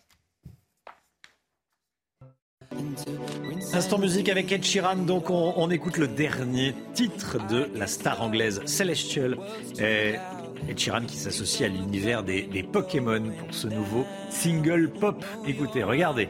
Instant 3.71 3.97
musique 3.97 4.27
avec 4.27 4.51
Ed 4.51 4.65
Sheeran, 4.65 4.97
donc 4.97 5.29
on, 5.29 5.69
écoute 5.71 5.95
le 5.95 6.09
dernier 6.09 6.75
titre 6.93 7.37
de 7.47 7.69
la 7.75 7.87
star 7.87 8.21
anglaise 8.21 8.61
Celestial. 8.65 9.37
Euh, 9.79 10.17
Ed 10.67 10.77
Sheeran 10.77 11.05
qui 11.05 11.15
s'associe 11.15 11.71
à 11.71 11.73
l'univers 11.73 12.23
des 12.23 12.67
Pokémon 12.73 13.23
pour 13.39 13.53
ce 13.53 13.67
nouveau 13.67 14.05
single 14.29 14.91
pop. 14.91 15.23
Écoutez, 15.47 15.81
regardez. 15.81 16.27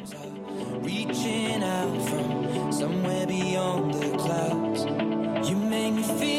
Reaching 0.81 1.63
out 1.63 2.01
from 2.09 2.71
somewhere 2.71 3.27
beyond 3.27 3.93
the 3.93 4.17
clouds. 4.17 5.49
You 5.49 5.55
make 5.57 5.93
me 5.93 6.03
feel. 6.03 6.38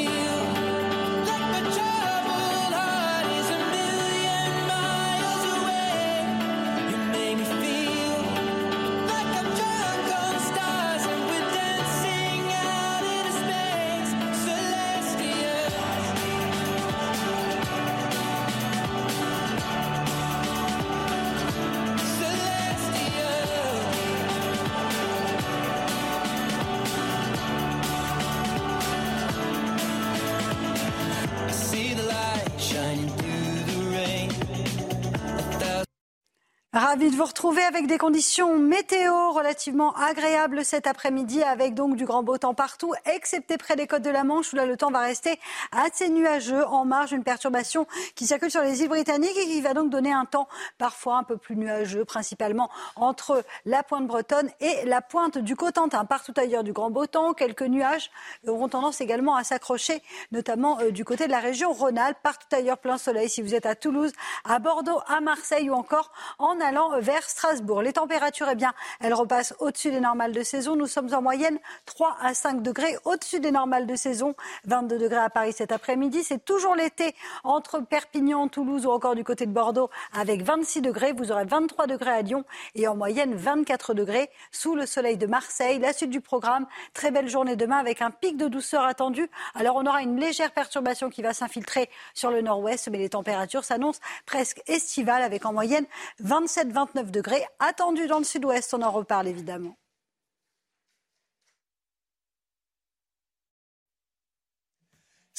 Ravi 36.90 37.08
de 37.08 37.16
vous 37.16 37.29
retrouver 37.40 37.62
avec 37.62 37.86
des 37.86 37.96
conditions 37.96 38.58
météo 38.58 39.32
relativement 39.32 39.96
agréables 39.96 40.62
cet 40.62 40.86
après-midi 40.86 41.42
avec 41.42 41.72
donc 41.72 41.96
du 41.96 42.04
grand 42.04 42.22
beau 42.22 42.36
temps 42.36 42.52
partout, 42.52 42.92
excepté 43.06 43.56
près 43.56 43.76
des 43.76 43.86
côtes 43.86 44.02
de 44.02 44.10
la 44.10 44.24
Manche 44.24 44.52
où 44.52 44.56
là 44.56 44.66
le 44.66 44.76
temps 44.76 44.90
va 44.90 45.00
rester 45.00 45.40
assez 45.72 46.10
nuageux 46.10 46.66
en 46.66 46.84
marge 46.84 47.10
d'une 47.10 47.24
perturbation 47.24 47.86
qui 48.14 48.26
circule 48.26 48.50
sur 48.50 48.60
les 48.60 48.82
îles 48.82 48.90
britanniques 48.90 49.38
et 49.38 49.46
qui 49.46 49.62
va 49.62 49.72
donc 49.72 49.88
donner 49.88 50.12
un 50.12 50.26
temps 50.26 50.48
parfois 50.76 51.16
un 51.16 51.22
peu 51.22 51.38
plus 51.38 51.56
nuageux, 51.56 52.04
principalement 52.04 52.68
entre 52.94 53.42
la 53.64 53.82
pointe 53.82 54.06
bretonne 54.06 54.50
et 54.60 54.84
la 54.84 55.00
pointe 55.00 55.38
du 55.38 55.56
Cotentin. 55.56 56.04
Partout 56.04 56.34
ailleurs 56.36 56.62
du 56.62 56.74
grand 56.74 56.90
beau 56.90 57.06
temps, 57.06 57.32
quelques 57.32 57.62
nuages 57.62 58.10
auront 58.46 58.68
tendance 58.68 59.00
également 59.00 59.34
à 59.34 59.44
s'accrocher, 59.44 60.02
notamment 60.30 60.78
euh, 60.80 60.90
du 60.90 61.06
côté 61.06 61.24
de 61.24 61.32
la 61.32 61.40
région 61.40 61.72
Rhône-Alpes. 61.72 62.18
Partout 62.22 62.54
ailleurs 62.54 62.76
plein 62.76 62.98
soleil 62.98 63.30
si 63.30 63.40
vous 63.40 63.54
êtes 63.54 63.64
à 63.64 63.76
Toulouse, 63.76 64.12
à 64.44 64.58
Bordeaux, 64.58 65.00
à 65.06 65.22
Marseille 65.22 65.70
ou 65.70 65.72
encore 65.72 66.12
en 66.38 66.60
allant 66.60 67.00
vers 67.00 67.29
Strasbourg. 67.30 67.82
Les 67.82 67.92
températures, 67.92 68.48
eh 68.50 68.54
bien, 68.54 68.72
elles 69.00 69.14
repassent 69.14 69.54
au-dessus 69.58 69.90
des 69.90 70.00
normales 70.00 70.32
de 70.32 70.42
saison. 70.42 70.76
Nous 70.76 70.86
sommes 70.86 71.12
en 71.14 71.22
moyenne 71.22 71.58
3 71.86 72.16
à 72.20 72.34
5 72.34 72.62
degrés 72.62 72.96
au-dessus 73.04 73.40
des 73.40 73.50
normales 73.50 73.86
de 73.86 73.96
saison. 73.96 74.34
22 74.66 74.98
degrés 74.98 75.18
à 75.18 75.30
Paris 75.30 75.52
cet 75.52 75.72
après-midi. 75.72 76.22
C'est 76.22 76.44
toujours 76.44 76.74
l'été 76.74 77.14
entre 77.44 77.80
Perpignan, 77.80 78.48
Toulouse 78.48 78.86
ou 78.86 78.90
encore 78.90 79.14
du 79.14 79.24
côté 79.24 79.46
de 79.46 79.52
Bordeaux 79.52 79.90
avec 80.12 80.42
26 80.42 80.82
degrés. 80.82 81.12
Vous 81.12 81.32
aurez 81.32 81.44
23 81.44 81.86
degrés 81.86 82.10
à 82.10 82.22
Lyon 82.22 82.44
et 82.74 82.86
en 82.86 82.94
moyenne 82.94 83.34
24 83.34 83.94
degrés 83.94 84.30
sous 84.52 84.74
le 84.74 84.86
soleil 84.86 85.16
de 85.16 85.26
Marseille. 85.26 85.78
La 85.78 85.92
suite 85.92 86.10
du 86.10 86.20
programme, 86.20 86.66
très 86.94 87.10
belle 87.10 87.28
journée 87.28 87.56
demain 87.56 87.78
avec 87.78 88.02
un 88.02 88.10
pic 88.10 88.36
de 88.36 88.48
douceur 88.48 88.84
attendu. 88.84 89.28
Alors 89.54 89.76
on 89.76 89.86
aura 89.86 90.02
une 90.02 90.18
légère 90.20 90.52
perturbation 90.52 91.10
qui 91.10 91.22
va 91.22 91.32
s'infiltrer 91.32 91.88
sur 92.14 92.30
le 92.30 92.42
nord-ouest, 92.42 92.88
mais 92.90 92.98
les 92.98 93.08
températures 93.08 93.64
s'annoncent 93.64 94.00
presque 94.26 94.62
estivales 94.66 95.22
avec 95.22 95.46
en 95.46 95.52
moyenne 95.52 95.86
27 96.20 96.60
27-29 96.60 97.10
degrés 97.10 97.19
attendus 97.58 98.06
dans 98.06 98.18
le 98.18 98.24
sud-ouest. 98.24 98.74
On 98.74 98.82
en 98.82 98.90
reparle 98.90 99.28
évidemment. 99.28 99.76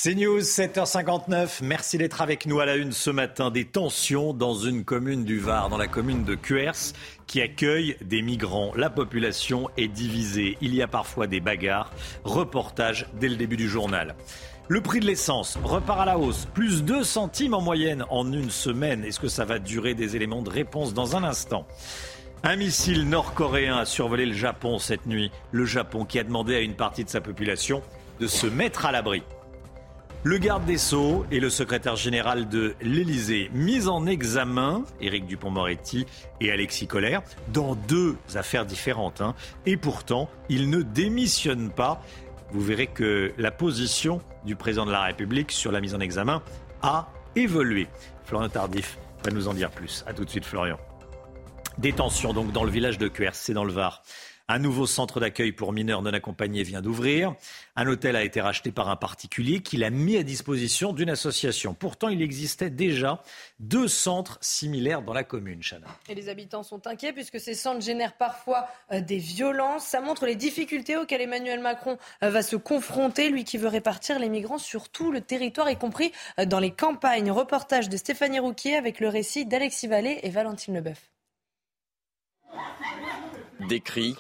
C'est 0.03 0.16
News, 0.16 0.40
7h59. 0.40 1.60
Merci 1.62 1.99
d'être 1.99 2.22
avec 2.22 2.48
nous 2.48 2.60
à 2.60 2.66
la 2.66 2.76
une 2.76 2.91
ce 2.91 3.12
matin. 3.12 3.52
Des 3.52 3.66
tensions 3.66 4.34
dans 4.34 4.56
une 4.56 4.84
commune 4.84 5.26
du 5.26 5.38
Var, 5.38 5.70
dans 5.70 5.78
la 5.78 5.88
commune 5.88 6.24
de 6.24 6.34
Cuers, 6.34 6.94
qui 7.28 7.40
accueille 7.40 7.98
des 8.02 8.24
migrants. 8.24 8.72
La 8.76 8.90
population 8.90 9.70
est 9.78 9.88
divisée. 9.88 10.58
Il 10.60 10.74
y 10.74 10.82
a 10.82 10.88
parfois 10.88 11.28
des 11.28 11.40
bagarres. 11.40 11.91
Reportage 12.24 13.06
dès 13.20 13.30
le 13.30 13.36
début 13.36 13.58
du 13.58 13.70
journal. 13.70 14.16
Le 14.72 14.80
prix 14.80 15.02
de 15.02 15.06
l'essence 15.06 15.60
repart 15.65 15.99
à 15.99 16.06
la 16.06 16.18
hausse, 16.18 16.48
plus 16.53 16.85
2 16.85 17.03
centimes 17.03 17.53
en 17.53 17.60
moyenne 17.60 18.06
en 18.10 18.31
une 18.31 18.49
semaine. 18.49 19.03
Est-ce 19.03 19.19
que 19.19 19.27
ça 19.27 19.43
va 19.43 19.60
durer 19.60 19.95
des 19.95 20.15
éléments 20.15 20.43
de 20.43 20.49
réponse 20.49 20.93
dans 20.93 21.18
un 21.18 21.26
instant? 21.26 21.68
Un 22.43 22.56
missile 22.56 23.10
nord-coréen 23.10 23.76
a 23.76 23.85
survolé 23.85 24.26
le 24.26 24.31
Japon 24.31 24.80
cette 24.80 25.07
nuit. 25.07 25.30
Le 25.52 25.65
Japon 25.65 26.06
qui 26.06 26.19
a 26.19 26.23
demandé 26.23 26.56
à 26.56 26.61
une 26.61 26.76
partie 26.76 27.03
de 27.03 27.10
sa 27.10 27.19
population 27.19 27.84
de 28.22 28.27
se 28.27 28.48
mettre 28.48 28.85
à 28.85 28.93
l'abri. 28.93 29.23
Le 30.23 30.38
garde 30.38 30.64
des 30.64 30.77
Sceaux 30.77 31.26
et 31.31 31.41
le 31.41 31.49
secrétaire 31.49 31.98
général 31.98 32.48
de 32.48 32.73
l'Élysée 32.80 33.49
mis 33.53 33.89
en 33.89 34.06
examen, 34.06 34.85
Éric 35.02 35.26
Dupont-Moretti 35.26 36.06
et 36.39 36.49
Alexis 36.49 36.88
Collère, 36.88 37.23
dans 37.52 37.76
deux 37.76 38.15
affaires 38.35 38.65
différentes. 38.65 39.19
Hein. 39.19 39.35
Et 39.65 39.76
pourtant, 39.76 40.30
ils 40.48 40.69
ne 40.69 40.81
démissionnent 40.81 41.72
pas 41.72 42.02
vous 42.52 42.61
verrez 42.61 42.88
que 42.88 43.34
la 43.38 43.52
position 43.52 44.22
du 44.45 44.56
président 44.56 44.86
de 44.86 44.91
la 44.91 45.03
République 45.03 45.52
sur 45.52 45.72
la 45.72 45.82
mise 45.82 45.95
en 45.95 45.99
examen 45.99 46.41
a 46.82 47.07
évolué. 47.36 47.88
Florian 48.26 48.49
Tardif 48.49 48.98
va 49.23 49.32
nous 49.32 49.48
en 49.48 49.53
dire 49.53 49.72
plus. 49.72 50.03
A 50.07 50.14
tout 50.14 50.26
de 50.26 50.30
suite, 50.30 50.45
Florian. 50.45 50.78
Détention 51.78 52.34
donc 52.34 52.52
dans 52.52 52.64
le 52.64 52.72
village 52.72 52.98
de 52.98 53.07
Cuers, 53.07 53.36
c'est 53.36 53.53
dans 53.53 53.64
le 53.64 53.72
Var. 53.72 54.03
Un 54.47 54.59
nouveau 54.59 54.85
centre 54.85 55.19
d'accueil 55.19 55.51
pour 55.51 55.73
mineurs 55.73 56.01
non 56.01 56.13
accompagnés 56.13 56.63
vient 56.63 56.81
d'ouvrir. 56.81 57.35
Un 57.76 57.88
hôtel 57.88 58.15
a 58.15 58.23
été 58.23 58.41
racheté 58.41 58.72
par 58.72 58.89
un 58.89 58.95
particulier 58.95 59.61
qui 59.61 59.77
l'a 59.77 59.89
mis 59.89 60.18
à 60.18 60.23
disposition 60.23 60.93
d'une 60.93 61.09
association. 61.09 61.73
Pourtant, 61.73 62.09
il 62.09 62.22
existait 62.22 62.69
déjà 62.69 63.23
deux 63.59 63.88
centres 63.88 64.38
similaires 64.41 65.01
dans 65.01 65.13
la 65.13 65.23
commune, 65.23 65.61
Chana. 65.61 65.88
Et 66.09 66.15
les 66.15 66.30
habitants 66.30 66.63
sont 66.63 66.88
inquiets 66.88 67.13
puisque 67.13 67.39
ces 67.39 67.53
centres 67.53 67.81
génèrent 67.81 68.18
parfois 68.18 68.68
euh, 68.91 69.01
des 69.01 69.18
violences. 69.18 69.85
Ça 69.85 70.01
montre 70.01 70.26
les 70.26 70.35
difficultés 70.35 70.97
auxquelles 70.97 71.22
Emmanuel 71.22 71.59
Macron 71.59 71.97
euh, 72.23 72.30
va 72.30 72.41
se 72.41 72.55
confronter, 72.55 73.30
lui 73.30 73.43
qui 73.43 73.57
veut 73.57 73.68
répartir 73.68 74.19
les 74.19 74.30
migrants 74.30 74.57
sur 74.57 74.89
tout 74.89 75.11
le 75.11 75.22
territoire, 75.22 75.69
y 75.69 75.77
compris 75.77 76.11
euh, 76.39 76.45
dans 76.45 76.59
les 76.59 76.72
campagnes. 76.72 77.31
Reportage 77.31 77.89
de 77.89 77.97
Stéphanie 77.97 78.39
Rouquier 78.39 78.76
avec 78.76 78.99
le 78.99 79.07
récit 79.07 79.45
d'Alexis 79.45 79.88
Vallée 79.88 80.19
et 80.23 80.30
Valentine 80.30 80.76
Leboeuf. 80.76 81.09
Des 83.69 83.80
cris, 83.80 84.15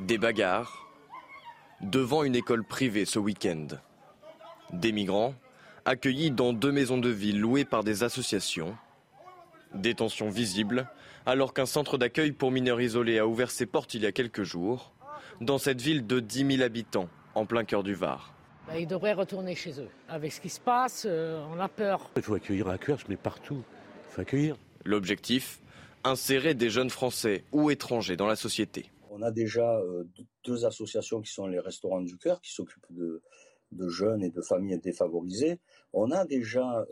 des 0.00 0.18
bagarres 0.18 0.86
devant 1.80 2.24
une 2.24 2.34
école 2.34 2.64
privée 2.64 3.04
ce 3.04 3.18
week-end. 3.18 3.66
Des 4.72 4.92
migrants 4.92 5.34
accueillis 5.84 6.30
dans 6.30 6.52
deux 6.52 6.72
maisons 6.72 6.98
de 6.98 7.08
ville 7.08 7.40
louées 7.40 7.64
par 7.64 7.84
des 7.84 8.02
associations. 8.02 8.76
Des 9.74 9.94
tensions 9.94 10.30
visibles 10.30 10.88
alors 11.26 11.52
qu'un 11.52 11.66
centre 11.66 11.98
d'accueil 11.98 12.32
pour 12.32 12.50
mineurs 12.50 12.80
isolés 12.80 13.18
a 13.18 13.26
ouvert 13.26 13.50
ses 13.50 13.66
portes 13.66 13.94
il 13.94 14.02
y 14.02 14.06
a 14.06 14.12
quelques 14.12 14.44
jours 14.44 14.92
dans 15.40 15.58
cette 15.58 15.80
ville 15.80 16.06
de 16.06 16.20
10 16.20 16.56
000 16.56 16.62
habitants 16.62 17.08
en 17.34 17.44
plein 17.44 17.64
cœur 17.64 17.82
du 17.82 17.94
Var. 17.94 18.32
Bah, 18.66 18.78
ils 18.78 18.86
devraient 18.86 19.12
retourner 19.12 19.54
chez 19.54 19.80
eux. 19.80 19.88
Avec 20.08 20.32
ce 20.32 20.40
qui 20.40 20.48
se 20.48 20.60
passe, 20.60 21.06
euh, 21.08 21.44
on 21.54 21.60
a 21.60 21.68
peur. 21.68 22.10
Il 22.16 22.22
faut 22.22 22.34
accueillir 22.34 22.68
à 22.68 22.78
cœur, 22.78 22.98
mais 23.08 23.16
partout. 23.16 23.62
Il 24.10 24.14
faut 24.14 24.20
accueillir. 24.20 24.56
L'objectif 24.84 25.60
insérer 26.04 26.54
des 26.54 26.70
jeunes 26.70 26.90
Français 26.90 27.44
ou 27.52 27.70
étrangers 27.70 28.16
dans 28.16 28.26
la 28.26 28.36
société. 28.36 28.90
On 29.18 29.22
a 29.22 29.32
déjà 29.32 29.82
deux 30.44 30.64
associations 30.64 31.20
qui 31.20 31.32
sont 31.32 31.48
les 31.48 31.58
Restaurants 31.58 32.00
du 32.00 32.16
Cœur, 32.16 32.40
qui 32.40 32.52
s'occupent 32.52 32.86
de, 32.90 33.20
jeunes 33.88 34.22
et 34.22 34.30
de 34.30 34.40
familles 34.40 34.78
défavorisées. 34.78 35.58
On 35.92 36.12
a 36.12 36.24
déjà 36.24 36.86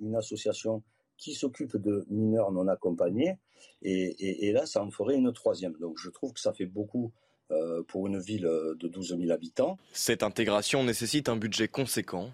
une 0.00 0.16
association 0.16 0.82
qui 1.18 1.34
s'occupe 1.34 1.76
de 1.76 2.06
mineurs 2.08 2.50
non 2.50 2.66
accompagnés. 2.68 3.36
Et, 3.82 4.52
là, 4.52 4.64
ça 4.64 4.82
en 4.82 4.90
ferait 4.90 5.16
une 5.16 5.32
troisième. 5.32 5.74
Donc 5.74 5.98
je 5.98 6.08
trouve 6.08 6.32
que 6.32 6.40
ça 6.40 6.54
fait 6.54 6.66
beaucoup 6.66 7.12
euh, 7.50 7.82
pour 7.82 8.06
une 8.06 8.18
ville 8.18 8.42
de 8.42 8.88
12 8.88 9.16
000 9.18 9.30
habitants. 9.30 9.78
Cette 9.92 10.22
intégration 10.22 10.84
nécessite 10.84 11.28
un 11.28 11.36
budget 11.36 11.68
conséquent. 11.68 12.30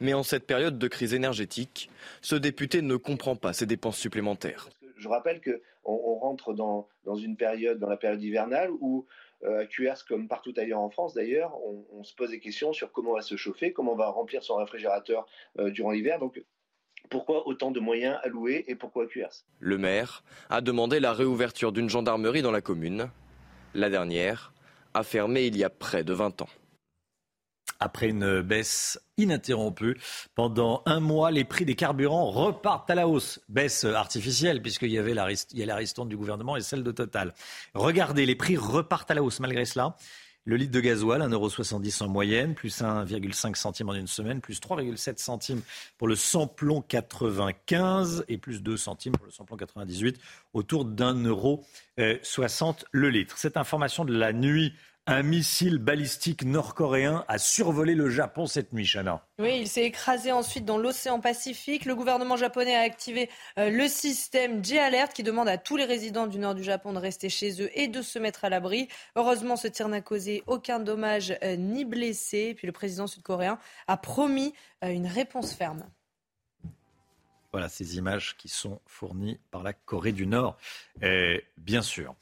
Mais 0.00 0.14
en 0.14 0.22
cette 0.22 0.46
période 0.46 0.78
de 0.78 0.88
crise 0.88 1.14
énergétique, 1.14 1.90
ce 2.22 2.36
député 2.36 2.80
ne 2.82 2.96
comprend 2.96 3.34
pas 3.36 3.52
ces 3.52 3.66
dépenses 3.66 3.98
supplémentaires. 3.98 4.68
Je 4.96 5.08
rappelle 5.08 5.40
qu'on 5.40 5.58
on 5.84 6.14
rentre 6.16 6.54
dans, 6.54 6.88
une 7.16 7.36
période, 7.36 7.78
dans 7.78 7.88
la 7.88 7.96
période 7.96 8.22
hivernale, 8.22 8.70
où 8.80 9.06
euh, 9.44 9.62
à 9.62 9.66
QRS, 9.66 10.04
comme 10.08 10.28
partout 10.28 10.54
ailleurs 10.56 10.80
en 10.80 10.90
France 10.90 11.14
d'ailleurs, 11.14 11.54
on, 11.92 12.02
se 12.02 12.14
pose 12.14 12.30
des 12.30 12.40
questions 12.40 12.72
sur 12.72 12.92
comment 12.92 13.10
on 13.10 13.14
va 13.14 13.22
se 13.22 13.36
chauffer, 13.36 13.72
comment 13.72 13.92
on 13.92 13.96
va 13.96 14.08
remplir 14.08 14.42
son 14.42 14.56
réfrigérateur 14.56 15.26
euh, 15.58 15.70
durant 15.70 15.90
l'hiver. 15.90 16.18
Donc 16.18 16.42
pourquoi 17.10 17.46
autant 17.46 17.70
de 17.70 17.80
moyens 17.80 18.18
alloués 18.22 18.64
et 18.68 18.74
pourquoi 18.74 19.06
QRS 19.06 19.44
Le 19.60 19.78
maire 19.78 20.24
a 20.48 20.60
demandé 20.60 21.00
la 21.00 21.12
réouverture 21.12 21.72
d'une 21.72 21.90
gendarmerie 21.90 22.42
dans 22.42 22.50
la 22.50 22.60
commune. 22.60 23.10
La 23.74 23.90
dernière 23.90 24.52
a 24.94 25.02
fermé 25.02 25.46
il 25.46 25.56
y 25.56 25.64
a 25.64 25.70
près 25.70 26.04
de 26.04 26.12
20 26.12 26.42
ans. 26.42 26.48
Après 27.84 28.08
une 28.08 28.40
baisse 28.40 28.98
ininterrompue 29.18 29.98
pendant 30.34 30.82
un 30.86 31.00
mois, 31.00 31.30
les 31.30 31.44
prix 31.44 31.66
des 31.66 31.74
carburants 31.74 32.30
repartent 32.30 32.88
à 32.88 32.94
la 32.94 33.06
hausse. 33.06 33.40
Baisse 33.50 33.84
artificielle 33.84 34.62
puisqu'il 34.62 34.90
y 34.90 34.96
avait 34.96 35.12
la, 35.12 35.30
il 35.30 36.08
du 36.08 36.16
gouvernement 36.16 36.56
et 36.56 36.62
celle 36.62 36.82
de 36.82 36.92
Total. 36.92 37.34
Regardez, 37.74 38.24
les 38.24 38.36
prix 38.36 38.56
repartent 38.56 39.10
à 39.10 39.14
la 39.14 39.22
hausse 39.22 39.38
malgré 39.38 39.66
cela. 39.66 39.96
Le 40.46 40.56
litre 40.56 40.72
de 40.72 40.80
gasoil, 40.80 41.20
1,70€ 41.20 42.02
en 42.02 42.08
moyenne, 42.08 42.54
plus 42.54 42.80
1,5 42.80 43.54
centime 43.54 43.90
en 43.90 43.94
une 43.94 44.06
semaine, 44.06 44.40
plus 44.40 44.60
3,7 44.60 45.18
centimes 45.18 45.60
pour 45.98 46.08
le 46.08 46.16
samplon 46.16 46.80
95 46.80 48.24
et 48.28 48.38
plus 48.38 48.62
2 48.62 48.78
centimes 48.78 49.12
pour 49.12 49.26
le 49.26 49.30
samplon 49.30 49.58
98, 49.58 50.18
autour 50.54 50.86
d'1,60€ 50.86 52.84
le 52.92 53.10
litre. 53.10 53.36
Cette 53.36 53.58
information 53.58 54.06
de 54.06 54.14
la 54.14 54.32
nuit 54.32 54.72
un 55.06 55.22
missile 55.22 55.78
balistique 55.78 56.44
nord-coréen 56.44 57.24
a 57.28 57.36
survolé 57.38 57.94
le 57.94 58.08
Japon 58.08 58.46
cette 58.46 58.72
nuit, 58.72 58.86
Chana. 58.86 59.26
Oui, 59.38 59.58
il 59.60 59.68
s'est 59.68 59.84
écrasé 59.84 60.32
ensuite 60.32 60.64
dans 60.64 60.78
l'océan 60.78 61.20
Pacifique. 61.20 61.84
Le 61.84 61.94
gouvernement 61.94 62.36
japonais 62.36 62.74
a 62.74 62.80
activé 62.80 63.28
euh, 63.58 63.68
le 63.68 63.86
système 63.86 64.64
J-Alert 64.64 65.12
qui 65.12 65.22
demande 65.22 65.48
à 65.48 65.58
tous 65.58 65.76
les 65.76 65.84
résidents 65.84 66.26
du 66.26 66.38
nord 66.38 66.54
du 66.54 66.62
Japon 66.62 66.94
de 66.94 66.98
rester 66.98 67.28
chez 67.28 67.60
eux 67.62 67.70
et 67.78 67.88
de 67.88 68.00
se 68.00 68.18
mettre 68.18 68.44
à 68.44 68.48
l'abri. 68.48 68.88
Heureusement, 69.14 69.56
ce 69.56 69.68
tir 69.68 69.88
n'a 69.88 70.00
causé 70.00 70.42
aucun 70.46 70.80
dommage 70.80 71.36
euh, 71.42 71.56
ni 71.56 71.84
blessé. 71.84 72.54
Puis 72.56 72.66
le 72.66 72.72
président 72.72 73.06
sud-coréen 73.06 73.58
a 73.86 73.96
promis 73.98 74.54
euh, 74.82 74.88
une 74.88 75.06
réponse 75.06 75.52
ferme. 75.52 75.84
Voilà 77.54 77.68
ces 77.68 77.98
images 77.98 78.36
qui 78.36 78.48
sont 78.48 78.80
fournies 78.84 79.38
par 79.52 79.62
la 79.62 79.72
Corée 79.72 80.10
du 80.10 80.26
Nord, 80.26 80.58
bien 81.56 81.82
sûr. 81.82 82.16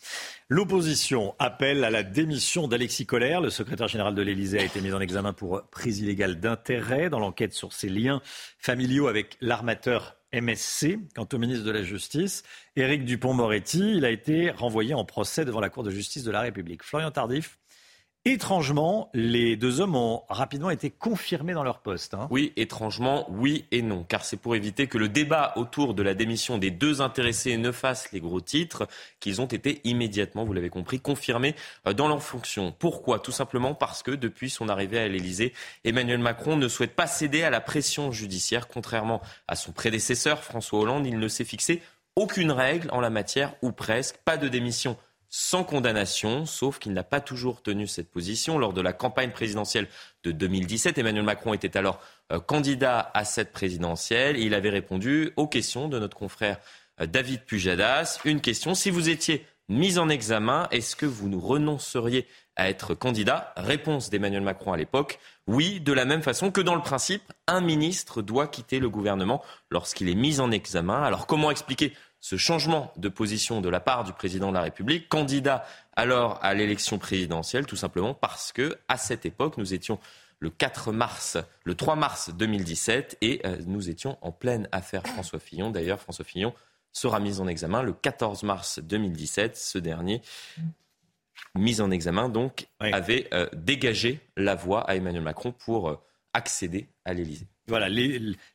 L'opposition 0.51 1.35
appelle 1.39 1.85
à 1.85 1.91
la 1.91 2.03
démission 2.03 2.69
d'Alexis 2.69 3.07
Collère. 3.07 3.41
Le 3.41 3.49
secrétaire 3.49 3.89
général 3.89 4.15
de 4.15 4.21
l'Élysée 4.21 4.59
a 4.59 4.63
été 4.63 4.83
mis 4.83 4.93
en 4.93 5.01
examen 5.01 5.33
pour 5.33 5.63
prise 5.71 6.01
illégale 6.01 6.39
d'intérêt 6.39 7.09
dans 7.09 7.19
l'enquête 7.19 7.55
sur 7.55 7.73
ses 7.73 7.89
liens 7.89 8.21
familiaux 8.59 9.07
avec 9.09 9.39
l'armateur 9.41 10.19
MSC. 10.35 10.99
Quant 11.15 11.29
au 11.33 11.39
ministre 11.39 11.65
de 11.65 11.71
la 11.71 11.83
Justice, 11.83 12.43
Éric 12.77 13.07
Dupont-Moretti, 13.07 13.95
il 13.97 14.05
a 14.05 14.11
été 14.11 14.51
renvoyé 14.51 14.93
en 14.93 15.07
procès 15.07 15.47
devant 15.47 15.61
la 15.61 15.71
Cour 15.71 15.83
de 15.83 15.91
justice 15.91 16.25
de 16.25 16.31
la 16.31 16.43
République. 16.43 16.83
Florian 16.83 17.11
Tardif 17.11 17.59
Étrangement, 18.25 19.11
les 19.15 19.57
deux 19.57 19.81
hommes 19.81 19.97
ont 19.97 20.23
rapidement 20.29 20.71
été 20.71 20.91
confirmés 20.91 21.55
dans 21.55 21.65
leur 21.65 21.81
poste. 21.81 22.15
Hein. 22.15 22.29
Oui, 22.31 22.53
étrangement, 22.55 23.27
oui 23.29 23.67
et 23.73 23.83
non, 23.83 24.05
car 24.05 24.25
c'est 24.25 24.37
pour 24.37 24.55
éviter 24.55 24.87
que 24.87 24.97
le 24.97 25.09
débat 25.09 25.53
autour 25.57 25.93
de 25.93 26.05
la 26.05 26.15
démission 26.15 26.57
des 26.57 26.71
deux 26.71 27.01
intéressés 27.01 27.57
ne 27.57 27.73
fasse 27.73 28.13
les 28.13 28.21
gros 28.21 28.41
titres 28.41 28.87
qu'ils 29.19 29.41
ont 29.41 29.47
été 29.47 29.81
immédiatement, 29.83 30.45
vous 30.45 30.53
l'avez 30.53 30.71
compris, 30.71 31.01
confirmés 31.01 31.57
euh, 31.89 31.95
dans 31.95 32.07
leurs 32.07 32.23
fonctions. 32.23 32.73
Pourquoi? 32.79 33.19
Tout 33.19 33.33
simplement 33.33 33.75
parce 33.75 34.05
que 34.05 34.13
depuis 34.13 34.51
son 34.51 34.69
arrivée 34.69 35.01
à 35.01 35.09
l'Élysée, 35.09 35.53
Emmanuel 35.83 36.21
Macron 36.21 36.57
ne 36.57 36.69
souhaite 36.69 36.95
pas 36.95 37.09
céder 37.09 37.43
à 37.43 37.51
la 37.51 37.61
pression 37.61 38.13
judiciaire. 38.13 38.69
Contrairement 38.69 39.21
à 39.49 39.57
son 39.57 39.73
prédécesseur 39.73 40.45
François 40.45 40.79
Hollande, 40.79 41.09
il 41.09 41.19
ne 41.19 41.27
s'est 41.27 41.45
fixé 41.45 41.83
aucune 42.15 42.53
règle 42.53 42.89
en 42.93 43.01
la 43.01 43.11
matière, 43.11 43.55
ou 43.63 43.73
presque, 43.73 44.19
pas 44.25 44.37
de 44.37 44.47
démission 44.47 44.97
sans 45.35 45.65
condamnation, 45.65 46.45
sauf 46.45 46.79
qu'il 46.79 46.93
n'a 46.93 47.05
pas 47.05 47.23
toujours 47.23 47.63
tenu 47.63 47.87
cette 47.87 48.11
position. 48.11 48.59
Lors 48.59 48.75
de 48.75 48.83
la 48.83 48.93
campagne 48.93 49.31
présidentielle 49.31 49.89
de 50.25 50.31
2017, 50.31 50.99
Emmanuel 50.99 51.25
Macron 51.25 51.55
était 51.55 51.79
alors 51.79 52.01
euh, 52.33 52.39
candidat 52.39 53.11
à 53.15 53.25
cette 53.25 53.51
présidentielle 53.51 54.37
et 54.37 54.43
il 54.43 54.53
avait 54.53 54.69
répondu 54.69 55.33
aux 55.37 55.49
questions 55.49 55.89
de 55.89 55.99
notre 55.99 56.19
confrère 56.19 56.59
euh, 57.01 57.07
David 57.07 57.47
Pujadas. 57.47 58.21
Une 58.27 58.43
question, 58.43 58.75
si 58.75 58.91
vous 58.91 59.09
étiez 59.09 59.47
mis 59.71 59.99
en 59.99 60.11
examen, 60.11 60.69
est-ce 60.71 60.95
que 60.95 61.07
vous 61.07 61.31
nous 61.31 61.41
renonceriez 61.41 62.27
à 62.57 62.69
être 62.69 62.95
candidat? 62.95 63.55
Réponse 63.57 64.11
d'Emmanuel 64.11 64.43
Macron 64.43 64.75
à 64.75 64.77
l'époque, 64.77 65.19
oui, 65.47 65.81
de 65.81 65.95
la 65.95 66.05
même 66.05 66.23
façon 66.23 66.51
que 66.51 66.61
dans 66.61 66.75
le 66.75 66.83
principe, 66.83 67.33
un 67.47 67.63
ministre 67.63 68.21
doit 68.21 68.49
quitter 68.49 68.81
le 68.81 68.91
gouvernement 68.91 69.43
lorsqu'il 69.71 70.11
est 70.11 70.15
mis 70.15 70.41
en 70.41 70.51
examen. 70.51 71.03
Alors 71.03 71.27
comment 71.27 71.51
expliquer 71.51 71.95
ce 72.23 72.37
changement 72.37 72.93
de 72.97 73.09
position 73.09 73.61
de 73.61 73.69
la 73.69 73.81
part 73.81 74.05
du 74.05 74.13
président 74.13 74.51
de 74.51 74.55
la 74.55 74.63
République, 74.63 75.09
candidat 75.09 75.67
alors 75.97 76.39
à 76.41 76.55
l'élection 76.55 76.97
présidentielle, 76.99 77.67
tout 77.67 77.77
simplement 77.77 78.15
parce 78.15 78.53
que 78.53 78.79
à 78.89 78.97
cette 78.97 79.27
époque, 79.27 79.59
nous 79.59 79.75
étions 79.75 79.99
le 80.39 80.49
4 80.49 80.93
mars, 80.93 81.37
le 81.65 81.75
3 81.75 81.97
mars 81.97 82.31
2017, 82.33 83.19
et 83.23 83.41
euh, 83.45 83.57
nous 83.67 83.91
étions 83.91 84.19
en 84.23 84.31
pleine 84.31 84.69
affaire 84.71 85.03
François 85.05 85.41
Fillon. 85.41 85.71
D'ailleurs, 85.71 86.01
François 86.01 86.25
Fillon 86.25 86.55
sera 86.93 87.19
mis 87.19 87.41
en 87.41 87.49
examen 87.49 87.83
le 87.83 87.93
14 87.93 88.45
mars 88.45 88.79
2017. 88.79 89.57
Ce 89.57 89.79
dernier, 89.79 90.23
mis 91.57 91.81
en 91.81 91.91
examen, 91.91 92.29
donc, 92.29 92.69
avait 92.79 93.29
euh, 93.35 93.49
dégagé 93.53 94.21
la 94.37 94.55
voie 94.55 94.83
à 94.89 94.95
Emmanuel 94.95 95.23
Macron 95.23 95.51
pour 95.51 95.89
euh, 95.89 95.97
accéder 96.35 96.87
à 97.05 97.15
l'Élysée. 97.15 97.49
Voilà, 97.73 97.89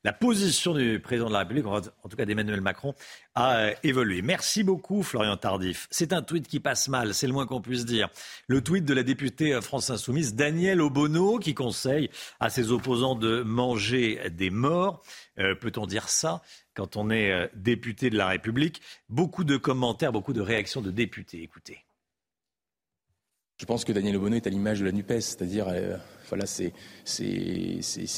la 0.04 0.14
position 0.14 0.76
du 0.76 1.00
président 1.00 1.28
de 1.28 1.34
la 1.34 1.40
République, 1.40 1.66
en 1.66 1.82
tout 1.82 2.16
cas 2.16 2.26
d'Emmanuel 2.26 2.62
Macron, 2.62 2.94
a 3.34 3.58
euh, 3.58 3.74
évolué. 3.82 4.22
Merci 4.22 4.62
beaucoup, 4.62 5.02
Florian 5.02 5.38
Tardif. 5.38 5.88
C'est 5.90 6.14
un 6.14 6.22
tweet 6.22 6.48
qui 6.48 6.60
passe 6.60 6.88
mal, 6.88 7.16
c'est 7.16 7.26
le 7.26 7.34
moins 7.34 7.48
qu'on 7.48 7.60
puisse 7.60 7.84
dire. 7.84 8.10
Le 8.48 8.62
tweet 8.62 8.86
de 8.86 8.94
la 8.94 9.02
députée 9.02 9.56
euh, 9.56 9.62
France 9.62 9.90
Insoumise, 9.90 10.36
Danielle 10.36 10.82
Obono, 10.82 11.40
qui 11.40 11.56
conseille 11.56 12.12
à 12.40 12.52
ses 12.52 12.72
opposants 12.72 13.16
de 13.16 13.42
manger 13.42 14.30
des 14.30 14.52
morts. 14.52 15.02
Euh, 15.40 15.56
peut-on 15.56 15.88
dire 15.88 16.10
ça 16.10 16.44
quand 16.76 16.96
on 16.96 17.10
est 17.10 17.50
député 17.56 18.12
de 18.12 18.18
la 18.18 18.28
République? 18.28 18.84
Beaucoup 19.10 19.46
de 19.46 19.58
commentaires, 19.58 20.12
beaucoup 20.12 20.34
de 20.34 20.42
réactions 20.42 20.82
de 20.82 20.92
députés. 20.92 21.42
Écoutez. 21.42 21.87
Je 23.60 23.66
pense 23.66 23.86
que 23.86 23.92
Daniel 23.92 24.18
Obono 24.18 24.36
est 24.36 24.46
à 24.46 24.52
l'image 24.52 24.82
de 24.82 24.86
la 24.86 24.92
NUPES, 24.92 25.20
c'est-à-dire 25.20 25.66
voilà, 26.30 26.46
c'est 26.46 26.74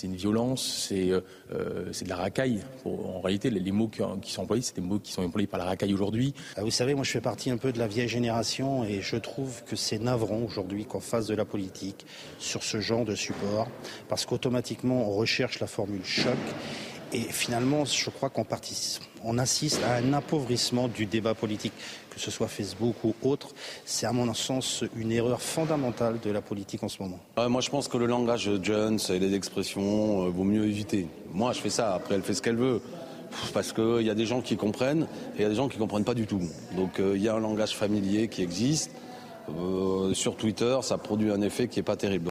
une 0.03 0.15
violence, 0.15 0.87
c'est 0.89 1.11
euh, 1.11 1.21
de 1.49 2.09
la 2.09 2.17
racaille. 2.17 2.59
En 2.83 3.21
réalité, 3.21 3.49
les, 3.49 3.71
mots 3.71 3.87
qui, 3.87 4.33
sont 4.33 4.41
employés, 4.41 4.61
c'est 4.61 4.75
des 4.75 4.81
mots 4.81 4.99
qui 4.99 5.13
sont 5.13 5.23
employés 5.23 5.47
par 5.47 5.57
la 5.57 5.65
racaille 5.65 5.93
aujourd'hui. 5.93 6.33
Ah, 6.57 6.63
vous 6.63 6.71
savez, 6.71 6.93
moi 6.93 7.05
je 7.05 7.11
fais 7.11 7.21
partie 7.21 7.51
un 7.51 7.57
peu 7.57 7.71
de 7.71 7.79
la 7.79 7.87
vieille 7.87 8.09
génération 8.09 8.83
et 8.83 8.99
je 9.01 9.15
trouve 9.15 9.63
que 9.63 9.77
c'est 9.77 9.99
navrant 9.99 10.41
aujourd'hui 10.41 10.83
qu'on 10.83 10.99
fasse 10.99 11.27
de 11.27 11.35
la 11.35 11.45
politique 11.45 12.05
sur 12.37 12.61
ce 12.61 12.81
genre 12.81 13.05
de 13.05 13.15
support 13.15 13.69
parce 14.09 14.25
qu'automatiquement 14.25 15.09
on 15.09 15.15
recherche 15.15 15.61
la 15.61 15.67
formule 15.67 16.03
choc 16.03 16.35
et 17.13 17.21
finalement 17.21 17.85
je 17.85 18.09
crois 18.09 18.29
qu'on 18.29 18.45
on 19.23 19.37
assiste 19.37 19.83
à 19.83 19.95
un 19.95 20.13
appauvrissement 20.13 20.87
du 20.87 21.05
débat 21.05 21.33
politique 21.33 21.73
que 22.09 22.19
ce 22.19 22.31
soit 22.31 22.47
Facebook 22.47 22.95
ou 23.03 23.13
autre, 23.21 23.49
c'est 23.85 24.05
à 24.05 24.11
mon 24.11 24.33
sens 24.33 24.83
une 24.95 25.11
erreur 25.11 25.41
fondamentale 25.41 26.19
de 26.19 26.31
la 26.31 26.41
politique 26.41 26.83
en 26.83 26.89
ce 26.89 27.01
moment. 27.01 27.19
moi 27.47 27.61
je 27.61 27.69
pense 27.69 27.87
que 27.87 27.97
le 27.97 28.07
langage 28.07 28.49
Jones 28.61 28.99
et 29.09 29.19
les 29.19 29.33
expressions 29.35 30.25
euh, 30.25 30.29
vaut 30.29 30.43
mieux 30.43 30.65
éviter. 30.65 31.07
Moi 31.31 31.53
je 31.53 31.61
fais 31.61 31.69
ça, 31.69 31.93
après 31.93 32.15
elle 32.15 32.23
fait 32.23 32.33
ce 32.33 32.41
qu'elle 32.41 32.57
veut. 32.57 32.81
Parce 33.53 33.73
qu'il 33.73 34.01
y 34.01 34.09
a 34.09 34.15
des 34.15 34.25
gens 34.25 34.41
qui 34.41 34.57
comprennent 34.57 35.03
et 35.35 35.39
il 35.39 35.41
y 35.43 35.45
a 35.45 35.49
des 35.49 35.55
gens 35.55 35.69
qui 35.69 35.77
ne 35.77 35.81
comprennent 35.81 36.03
pas 36.03 36.15
du 36.15 36.25
tout. 36.25 36.41
Donc 36.75 36.99
euh, 36.99 37.13
il 37.15 37.21
y 37.21 37.29
a 37.29 37.35
un 37.35 37.39
langage 37.39 37.75
familier 37.75 38.27
qui 38.27 38.41
existe. 38.41 38.91
Euh, 39.49 40.13
sur 40.13 40.35
Twitter, 40.35 40.77
ça 40.81 40.97
produit 40.97 41.31
un 41.31 41.41
effet 41.41 41.67
qui 41.67 41.79
n'est 41.79 41.83
pas 41.83 41.95
terrible. 41.95 42.29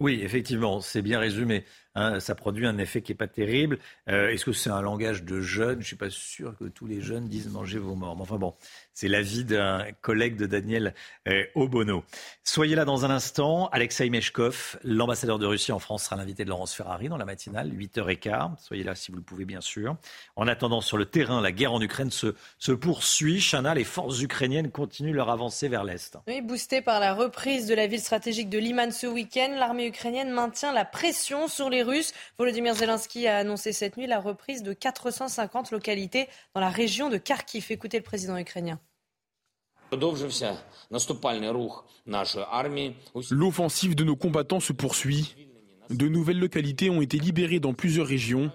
Oui, 0.00 0.20
effectivement, 0.22 0.80
c'est 0.80 1.02
bien 1.02 1.18
résumé. 1.18 1.64
Hein, 1.94 2.20
ça 2.20 2.34
produit 2.34 2.66
un 2.66 2.78
effet 2.78 3.02
qui 3.02 3.12
n'est 3.12 3.16
pas 3.16 3.28
terrible. 3.28 3.78
Euh, 4.08 4.30
est-ce 4.30 4.46
que 4.46 4.52
c'est 4.52 4.70
un 4.70 4.80
langage 4.80 5.24
de 5.24 5.40
jeunes? 5.40 5.74
Je 5.74 5.78
ne 5.78 5.84
suis 5.84 5.96
pas 5.96 6.10
sûr 6.10 6.56
que 6.56 6.64
tous 6.64 6.86
les 6.86 7.02
jeunes 7.02 7.28
disent 7.28 7.48
mangez 7.48 7.78
vos 7.78 7.94
morts. 7.94 8.16
Mais 8.16 8.22
enfin 8.22 8.38
bon, 8.38 8.54
c'est 8.94 9.08
l'avis 9.08 9.44
d'un 9.44 9.86
collègue 10.00 10.36
de 10.36 10.46
Daniel 10.46 10.94
euh, 11.28 11.44
Obono. 11.54 12.04
Soyez 12.44 12.76
là 12.76 12.86
dans 12.86 13.04
un 13.04 13.10
instant. 13.10 13.68
Alexei 13.72 14.08
Meshkov, 14.08 14.78
l'ambassadeur 14.84 15.38
de 15.38 15.46
Russie 15.46 15.72
en 15.72 15.78
France, 15.78 16.04
sera 16.04 16.16
l'invité 16.16 16.44
de 16.44 16.48
Laurence 16.48 16.74
Ferrari 16.74 17.08
dans 17.08 17.18
la 17.18 17.26
matinale, 17.26 17.70
8h15. 17.70 18.58
Soyez 18.58 18.84
là 18.84 18.94
si 18.94 19.10
vous 19.10 19.18
le 19.18 19.22
pouvez, 19.22 19.44
bien 19.44 19.60
sûr. 19.60 19.96
En 20.36 20.48
attendant, 20.48 20.80
sur 20.80 20.96
le 20.96 21.04
terrain, 21.04 21.42
la 21.42 21.52
guerre 21.52 21.74
en 21.74 21.80
Ukraine 21.82 22.10
se, 22.10 22.72
poursuit. 22.72 23.40
Chana, 23.40 23.74
les 23.74 23.84
forces 23.84 24.20
ukrainiennes 24.22 24.70
continuent 24.70 25.14
leur 25.14 25.28
avancée 25.28 25.68
vers 25.68 25.84
l'Est. 25.84 26.16
Oui, 26.26 26.40
boostée 26.40 26.80
par 26.80 27.00
la 27.00 27.12
reprise 27.12 27.66
de 27.66 27.74
la 27.74 27.86
ville 27.86 28.00
stratégique 28.00 28.48
de 28.48 28.58
Liman 28.58 28.90
ce 28.92 29.06
week-end, 29.06 29.54
l'armée 29.58 29.86
ukrainienne 29.86 30.30
maintient 30.30 30.72
la 30.72 30.86
pression 30.86 31.48
sur 31.48 31.68
les 31.68 31.81
Volodymyr 32.38 32.74
Zelensky 32.74 33.26
a 33.26 33.38
annoncé 33.38 33.72
cette 33.72 33.96
nuit 33.96 34.06
la 34.06 34.20
reprise 34.20 34.62
de 34.62 34.72
450 34.72 35.70
localités 35.70 36.28
dans 36.54 36.60
la 36.60 36.70
région 36.70 37.08
de 37.08 37.18
Kharkiv. 37.18 37.66
Écoutez 37.70 37.98
le 37.98 38.04
président 38.04 38.36
ukrainien. 38.36 38.80
L'offensive 43.30 43.94
de 43.94 44.04
nos 44.04 44.16
combattants 44.16 44.60
se 44.60 44.72
poursuit. 44.72 45.36
De 45.90 46.08
nouvelles 46.08 46.38
localités 46.38 46.88
ont 46.88 47.02
été 47.02 47.18
libérées 47.18 47.60
dans 47.60 47.74
plusieurs 47.74 48.06
régions. 48.06 48.50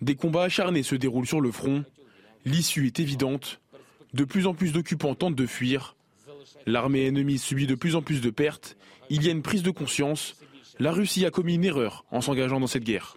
Des 0.00 0.14
combats 0.14 0.44
acharnés 0.44 0.84
se 0.84 0.94
déroulent 0.94 1.26
sur 1.26 1.40
le 1.40 1.50
front. 1.50 1.84
L'issue 2.44 2.86
est 2.86 3.00
évidente. 3.00 3.60
De 4.14 4.24
plus 4.24 4.46
en 4.46 4.54
plus 4.54 4.72
d'occupants 4.72 5.14
tentent 5.14 5.34
de 5.34 5.46
fuir. 5.46 5.96
L'armée 6.66 7.06
ennemie 7.06 7.38
subit 7.38 7.66
de 7.66 7.74
plus 7.74 7.96
en 7.96 8.02
plus 8.02 8.20
de 8.20 8.30
pertes. 8.30 8.76
Il 9.08 9.24
y 9.24 9.28
a 9.28 9.32
une 9.32 9.42
prise 9.42 9.62
de 9.62 9.70
conscience. 9.70 10.36
La 10.80 10.92
Russie 10.92 11.26
a 11.26 11.30
commis 11.30 11.56
une 11.56 11.64
erreur 11.66 12.06
en 12.10 12.22
s'engageant 12.22 12.58
dans 12.58 12.66
cette 12.66 12.84
guerre. 12.84 13.14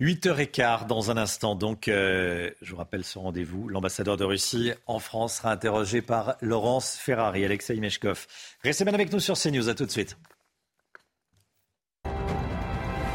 8h15 0.00 0.88
dans 0.88 1.12
un 1.12 1.16
instant. 1.16 1.54
Donc, 1.54 1.86
euh, 1.86 2.50
je 2.62 2.72
vous 2.72 2.78
rappelle 2.78 3.04
ce 3.04 3.16
rendez-vous. 3.16 3.68
L'ambassadeur 3.68 4.16
de 4.16 4.24
Russie 4.24 4.72
en 4.86 4.98
France 4.98 5.36
sera 5.36 5.52
interrogé 5.52 6.02
par 6.02 6.36
Laurence 6.40 6.96
Ferrari, 6.96 7.44
Alexei 7.44 7.76
Meshkov. 7.76 8.26
Restez 8.64 8.84
bien 8.84 8.92
avec 8.92 9.12
nous 9.12 9.20
sur 9.20 9.38
CNews. 9.38 9.68
À 9.68 9.74
tout 9.74 9.86
de 9.86 9.90
suite. 9.92 10.18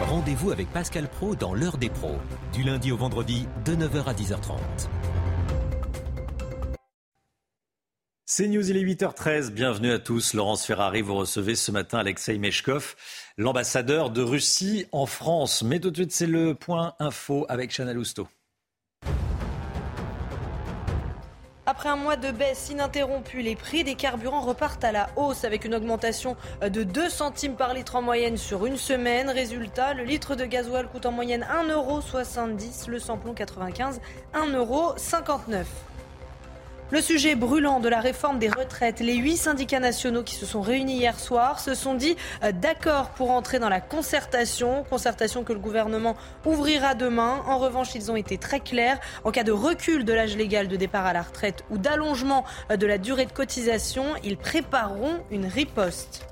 Rendez-vous 0.08 0.52
avec 0.52 0.72
Pascal 0.72 1.10
Pro 1.10 1.36
dans 1.36 1.54
l'heure 1.54 1.78
des 1.78 1.90
pros, 1.90 2.18
du 2.54 2.64
lundi 2.64 2.94
au 2.94 2.98
vendredi 2.98 3.46
de 3.66 3.76
9h 3.76 4.06
à 4.06 4.14
10h30. 4.14 4.58
C'est 8.34 8.48
News, 8.48 8.70
il 8.70 8.78
est 8.78 8.84
8h13. 8.86 9.50
Bienvenue 9.50 9.92
à 9.92 10.00
tous. 10.00 10.34
Laurence 10.34 10.66
Ferrari, 10.66 11.02
vous 11.02 11.16
recevez 11.16 11.54
ce 11.54 11.70
matin 11.70 11.98
Alexei 11.98 12.38
Meshkov, 12.38 12.96
l'ambassadeur 13.38 14.10
de 14.10 14.22
Russie 14.22 14.86
en 14.94 15.06
France. 15.06 15.64
Mais 15.64 15.82
tout 15.82 15.92
de 15.92 15.98
suite, 15.98 16.14
c'est 16.14 16.28
le 16.28 16.56
point 16.56 16.94
info 17.00 17.46
avec 17.50 17.72
Chanel 17.72 17.98
Housteau. 17.98 18.30
Après 21.66 21.90
un 21.90 21.98
mois 21.98 22.16
de 22.16 22.32
baisse 22.32 22.70
ininterrompue, 22.70 23.42
les 23.42 23.58
prix 23.58 23.84
des 23.84 23.96
carburants 23.96 24.40
repartent 24.40 24.86
à 24.86 24.94
la 24.94 25.10
hausse 25.18 25.44
avec 25.44 25.66
une 25.66 25.76
augmentation 25.76 26.38
de 26.62 26.84
2 26.84 27.10
centimes 27.10 27.56
par 27.56 27.74
litre 27.74 27.98
en 27.98 28.02
moyenne 28.02 28.38
sur 28.38 28.66
une 28.66 28.78
semaine. 28.78 29.30
Résultat, 29.30 29.94
le 29.94 30.06
litre 30.06 30.38
de 30.38 30.46
gasoil 30.46 30.88
coûte 30.88 31.06
en 31.06 31.12
moyenne 31.12 31.46
1,70€, 31.68 32.90
le 32.90 33.00
samplon 33.00 33.34
95, 33.34 34.00
1,59€. 34.34 35.66
Le 36.92 37.00
sujet 37.00 37.36
brûlant 37.36 37.80
de 37.80 37.88
la 37.88 38.02
réforme 38.02 38.38
des 38.38 38.50
retraites, 38.50 39.00
les 39.00 39.16
huit 39.16 39.38
syndicats 39.38 39.80
nationaux 39.80 40.24
qui 40.24 40.36
se 40.36 40.46
sont 40.46 40.60
réunis 40.60 40.98
hier 40.98 41.18
soir 41.18 41.62
se 41.62 41.74
sont 41.74 41.94
dit 41.94 42.18
euh, 42.44 42.52
d'accord 42.52 43.12
pour 43.12 43.32
entrer 43.32 43.60
dans 43.60 43.70
la 43.70 43.80
concertation, 43.80 44.84
concertation 44.90 45.46
que 45.46 45.54
le 45.54 45.60
gouvernement 45.60 46.18
ouvrira 46.46 46.94
demain. 46.94 47.44
En 47.48 47.60
revanche, 47.60 47.96
ils 47.96 48.12
ont 48.12 48.18
été 48.18 48.38
très 48.38 48.60
clairs. 48.60 49.00
En 49.24 49.32
cas 49.32 49.44
de 49.44 49.54
recul 49.54 50.04
de 50.04 50.12
l'âge 50.12 50.36
légal 50.36 50.68
de 50.68 50.76
départ 50.76 51.06
à 51.06 51.14
la 51.14 51.22
retraite 51.22 51.64
ou 51.70 51.78
d'allongement 51.78 52.44
euh, 52.70 52.76
de 52.76 52.86
la 52.86 52.98
durée 52.98 53.26
de 53.26 53.32
cotisation, 53.32 54.04
ils 54.26 54.36
prépareront 54.36 55.22
une 55.32 55.46
riposte. 55.46 56.31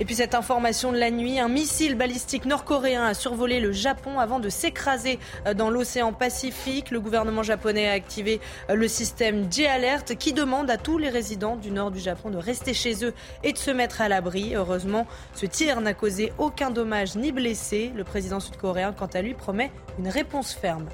Et 0.00 0.04
puis 0.04 0.16
cette 0.16 0.34
information 0.34 0.90
de 0.90 0.98
la 0.98 1.12
nuit, 1.12 1.38
un 1.38 1.48
missile 1.48 1.94
balistique 1.94 2.46
nord-coréen 2.46 3.04
a 3.04 3.14
survolé 3.14 3.60
le 3.60 3.70
Japon 3.70 4.18
avant 4.18 4.40
de 4.40 4.48
s'écraser 4.48 5.20
euh, 5.46 5.54
dans 5.54 5.70
l'océan 5.70 6.12
Pacifique. 6.12 6.90
Le 6.90 6.98
gouvernement 7.00 7.44
japonais 7.44 7.88
a 7.88 7.92
activé 7.92 8.40
euh, 8.70 8.74
le 8.74 8.88
système 8.88 9.50
J-Alert 9.50 10.16
qui 10.16 10.32
demande 10.32 10.68
à 10.68 10.78
tous 10.78 10.98
les 10.98 11.10
résidents 11.10 11.56
du 11.56 11.70
nord 11.70 11.92
du 11.92 12.00
Japon 12.00 12.30
de 12.30 12.38
rester 12.38 12.74
chez 12.74 13.04
eux 13.04 13.14
et 13.44 13.52
de 13.52 13.58
se 13.58 13.70
mettre 13.70 14.00
à 14.00 14.08
l'abri. 14.08 14.56
Heureusement, 14.56 15.06
ce 15.34 15.46
tir 15.46 15.80
n'a 15.80 15.94
causé 15.94 16.32
aucun 16.38 16.70
dommage 16.70 17.14
ni 17.14 17.30
blessé. 17.30 17.92
Le 17.94 18.02
président 18.02 18.40
sud-coréen, 18.40 18.92
quant 18.92 19.06
à 19.06 19.22
lui, 19.22 19.34
promet 19.34 19.70
une 19.98 20.08
réponse 20.08 20.52
ferme. 20.52 20.88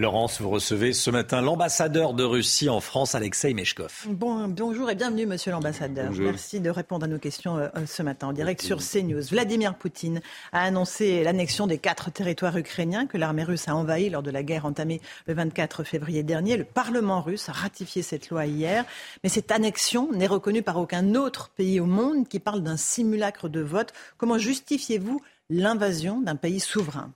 Laurence, 0.00 0.40
vous 0.40 0.48
recevez 0.48 0.94
ce 0.94 1.10
matin 1.10 1.42
l'ambassadeur 1.42 2.14
de 2.14 2.24
Russie 2.24 2.70
en 2.70 2.80
France, 2.80 3.14
Alexei 3.14 3.52
Meshkov. 3.52 4.06
Bon, 4.08 4.48
bonjour 4.48 4.88
et 4.88 4.94
bienvenue, 4.94 5.26
monsieur 5.26 5.52
l'ambassadeur. 5.52 6.10
Merci 6.12 6.60
de 6.60 6.70
répondre 6.70 7.04
à 7.04 7.06
nos 7.06 7.18
questions 7.18 7.58
euh, 7.58 7.68
ce 7.84 8.02
matin 8.02 8.28
en 8.28 8.32
direct 8.32 8.62
sur 8.62 8.78
CNews. 8.78 9.22
Vladimir 9.30 9.74
Poutine 9.74 10.22
a 10.52 10.62
annoncé 10.62 11.22
l'annexion 11.22 11.66
des 11.66 11.76
quatre 11.76 12.10
territoires 12.10 12.56
ukrainiens 12.56 13.06
que 13.06 13.18
l'armée 13.18 13.44
russe 13.44 13.68
a 13.68 13.76
envahis 13.76 14.08
lors 14.08 14.22
de 14.22 14.30
la 14.30 14.42
guerre 14.42 14.64
entamée 14.64 15.02
le 15.26 15.34
24 15.34 15.84
février 15.84 16.22
dernier. 16.22 16.56
Le 16.56 16.64
Parlement 16.64 17.20
russe 17.20 17.50
a 17.50 17.52
ratifié 17.52 18.00
cette 18.00 18.30
loi 18.30 18.46
hier, 18.46 18.86
mais 19.22 19.28
cette 19.28 19.50
annexion 19.50 20.10
n'est 20.12 20.26
reconnue 20.26 20.62
par 20.62 20.78
aucun 20.78 21.14
autre 21.14 21.50
pays 21.50 21.78
au 21.78 21.86
monde 21.86 22.26
qui 22.26 22.38
parle 22.38 22.62
d'un 22.62 22.78
simulacre 22.78 23.50
de 23.50 23.60
vote. 23.60 23.92
Comment 24.16 24.38
justifiez-vous 24.38 25.20
l'invasion 25.50 26.22
d'un 26.22 26.36
pays 26.36 26.60
souverain? 26.60 27.12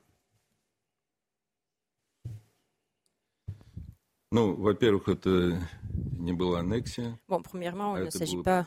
Bon, 7.28 7.40
premièrement, 7.40 7.96
il 7.96 8.04
ne 8.04 8.10
s'agit 8.10 8.42
pas 8.42 8.66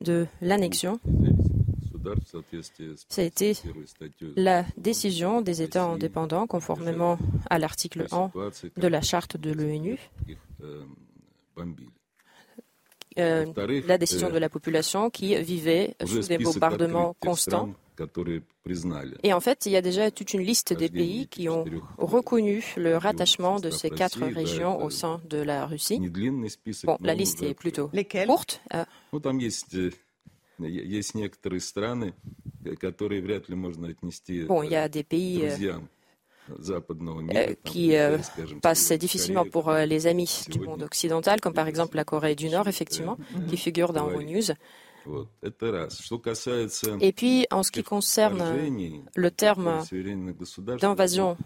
de 0.00 0.26
l'annexion. 0.40 1.00
Ça 3.08 3.22
a 3.22 3.24
été 3.24 3.54
la 4.36 4.64
décision 4.76 5.40
des 5.40 5.62
États 5.62 5.84
indépendants 5.84 6.46
conformément 6.46 7.18
à 7.50 7.58
l'article 7.58 8.06
1 8.12 8.30
de 8.76 8.86
la 8.86 9.00
charte 9.00 9.36
de 9.36 9.50
l'ONU. 9.52 9.98
Euh, 13.18 13.46
la 13.86 13.98
décision 13.98 14.30
de 14.30 14.38
la 14.38 14.48
population 14.48 15.10
qui 15.10 15.34
vivait 15.42 15.96
sous 16.04 16.20
des 16.20 16.38
bombardements 16.38 17.16
constants. 17.18 17.70
Et 19.22 19.32
en 19.32 19.40
fait, 19.40 19.66
il 19.66 19.72
y 19.72 19.76
a 19.76 19.82
déjà 19.82 20.10
toute 20.10 20.34
une 20.34 20.42
liste 20.42 20.72
des 20.72 20.88
pays 20.88 21.28
qui 21.28 21.48
ont 21.48 21.64
reconnu 21.98 22.74
le 22.76 22.96
rattachement 22.96 23.58
de 23.60 23.70
ces 23.70 23.90
quatre 23.90 24.24
régions 24.24 24.82
au 24.82 24.90
sein 24.90 25.20
de 25.28 25.38
la 25.38 25.66
Russie. 25.66 26.00
Bon, 26.84 26.98
la 27.00 27.14
liste 27.14 27.42
est 27.42 27.54
plutôt 27.54 27.90
courte. 28.26 28.60
Bon, 34.48 34.62
il 34.62 34.70
y 34.70 34.76
a 34.76 34.88
des 34.88 35.04
pays 35.04 35.42
euh, 36.48 37.54
qui 37.64 37.96
euh, 37.96 38.18
passent 38.62 38.92
difficilement 38.92 39.44
pour 39.44 39.68
euh, 39.68 39.84
les 39.84 40.06
amis 40.06 40.44
du 40.48 40.60
monde 40.60 40.82
occidental, 40.82 41.40
comme 41.40 41.54
par 41.54 41.66
exemple 41.66 41.96
la 41.96 42.04
Corée 42.04 42.34
du 42.34 42.48
Nord, 42.48 42.68
effectivement, 42.68 43.18
qui 43.48 43.56
figure 43.56 43.92
dans 43.92 44.08
vos 44.08 44.22
news. 44.22 44.52
Et 47.00 47.12
puis, 47.12 47.46
en 47.50 47.62
ce 47.62 47.70
qui 47.70 47.82
concerne 47.82 48.42
le 49.14 49.30
terme 49.30 49.82
d'invasion 50.80 51.36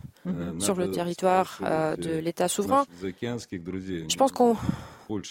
sur 0.59 0.75
le 0.75 0.91
territoire 0.91 1.59
de 1.99 2.19
l'État 2.19 2.49
souverain, 2.49 2.85
je 3.03 4.17
pense 4.17 4.33
qu'on 4.33 4.57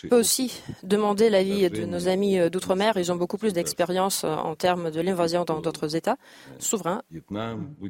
peut 0.10 0.19
aussi 0.19 0.61
demander 0.84 1.30
l'avis 1.30 1.69
de 1.69 1.85
nos 1.85 2.07
amis 2.07 2.49
d'outre-mer. 2.49 2.97
Ils 2.97 3.11
ont 3.11 3.15
beaucoup 3.15 3.38
plus 3.38 3.53
d'expérience 3.53 4.23
en 4.23 4.56
termes 4.56 4.91
de 4.91 5.01
l'invasion 5.01 5.45
dans 5.45 5.60
d'autres 5.61 5.95
États 5.95 6.18
souverains, 6.60 7.01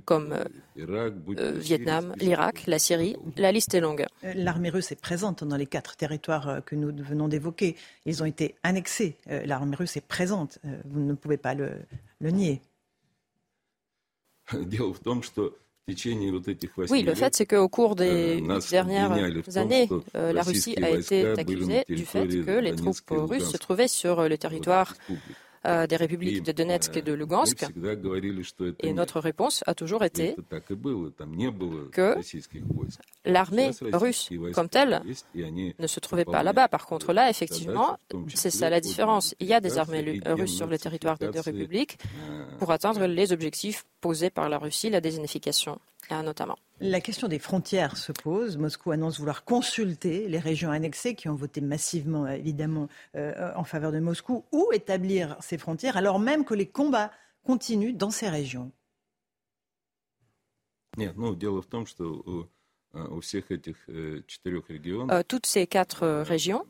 comme 0.05 0.33
euh, 0.33 1.51
Vietnam, 1.55 2.13
l'Irak, 2.17 2.63
la 2.67 2.79
Syrie. 2.79 3.15
La 3.37 3.51
liste 3.51 3.73
est 3.73 3.79
longue. 3.79 4.05
Euh, 4.23 4.33
l'armée 4.35 4.69
russe 4.69 4.91
est 4.91 4.99
présente 5.01 5.43
dans 5.43 5.57
les 5.57 5.65
quatre 5.65 5.95
territoires 5.95 6.49
euh, 6.49 6.61
que 6.61 6.75
nous 6.75 6.91
venons 7.03 7.27
d'évoquer. 7.27 7.75
Ils 8.05 8.21
ont 8.23 8.25
été 8.25 8.55
annexés. 8.63 9.17
L'armée 9.27 9.75
russe 9.75 9.97
est 9.97 10.05
présente. 10.05 10.59
Vous 10.85 10.99
ne 10.99 11.13
pouvez 11.13 11.37
pas 11.37 11.53
le, 11.53 11.71
le 12.19 12.31
nier. 12.31 12.61
Oui, 16.89 17.03
le 17.03 17.15
fait, 17.15 17.35
c'est 17.35 17.45
qu'au 17.45 17.69
cours 17.69 17.95
des 17.95 18.41
dernières 18.69 19.11
années, 19.55 19.89
la 20.13 20.41
Russie 20.41 20.75
a 20.81 20.89
été 20.89 21.27
accusée 21.27 21.83
du 21.87 22.05
fait 22.05 22.27
que 22.27 22.59
les 22.59 22.75
troupes 22.75 22.97
russes 23.09 23.51
se 23.51 23.57
trouvaient 23.57 23.87
sur 23.87 24.27
le 24.27 24.37
territoire 24.37 24.95
euh, 25.65 25.87
des 25.87 25.97
républiques 25.97 26.41
de 26.41 26.53
Donetsk 26.53 26.95
et 26.95 27.01
de 27.01 27.11
Lugansk. 27.11 27.65
Et 28.79 28.93
notre 28.93 29.19
réponse 29.19 29.61
a 29.67 29.73
toujours 29.73 30.05
été 30.05 30.33
que 31.91 32.15
l'armée 33.25 33.71
russe 33.91 34.29
comme 34.53 34.69
telle 34.69 35.01
ne 35.35 35.87
se 35.87 35.99
trouvait 35.99 36.23
pas 36.23 36.43
là-bas. 36.43 36.69
Par 36.69 36.85
contre, 36.85 37.11
là, 37.11 37.29
effectivement, 37.29 37.97
c'est 38.33 38.51
ça 38.51 38.69
la 38.69 38.79
différence. 38.79 39.35
Il 39.41 39.47
y 39.47 39.53
a 39.53 39.59
des 39.59 39.77
armées 39.77 40.21
russes 40.25 40.55
sur 40.55 40.67
le 40.67 40.77
territoire 40.77 41.17
des 41.17 41.27
deux 41.27 41.41
républiques 41.41 41.97
pour 42.57 42.71
atteindre 42.71 43.05
les 43.05 43.33
objectifs 43.33 43.85
posés 44.01 44.29
par 44.29 44.49
la 44.49 44.57
Russie, 44.57 44.89
la 44.89 45.01
désignification 45.01 45.79
notamment. 46.23 46.57
La 46.81 47.01
question 47.01 47.27
des 47.27 47.39
frontières 47.39 47.97
se 47.97 48.11
pose. 48.11 48.57
Moscou 48.57 48.91
annonce 48.91 49.19
vouloir 49.19 49.43
consulter 49.43 50.27
les 50.27 50.39
régions 50.39 50.71
annexées 50.71 51.15
qui 51.15 51.29
ont 51.29 51.35
voté 51.35 51.61
massivement, 51.61 52.27
évidemment, 52.27 52.87
euh, 53.15 53.51
en 53.55 53.63
faveur 53.63 53.91
de 53.91 53.99
Moscou, 53.99 54.45
ou 54.51 54.69
établir 54.73 55.37
ces 55.39 55.57
frontières 55.57 55.97
alors 55.97 56.19
même 56.19 56.45
que 56.45 56.53
les 56.53 56.67
combats 56.67 57.11
continuent 57.43 57.95
dans 57.95 58.11
ces 58.11 58.29
régions. 58.29 58.71
toutes 65.27 65.45
ces 65.45 65.67
quatre 65.67 66.07
régions 66.21 66.65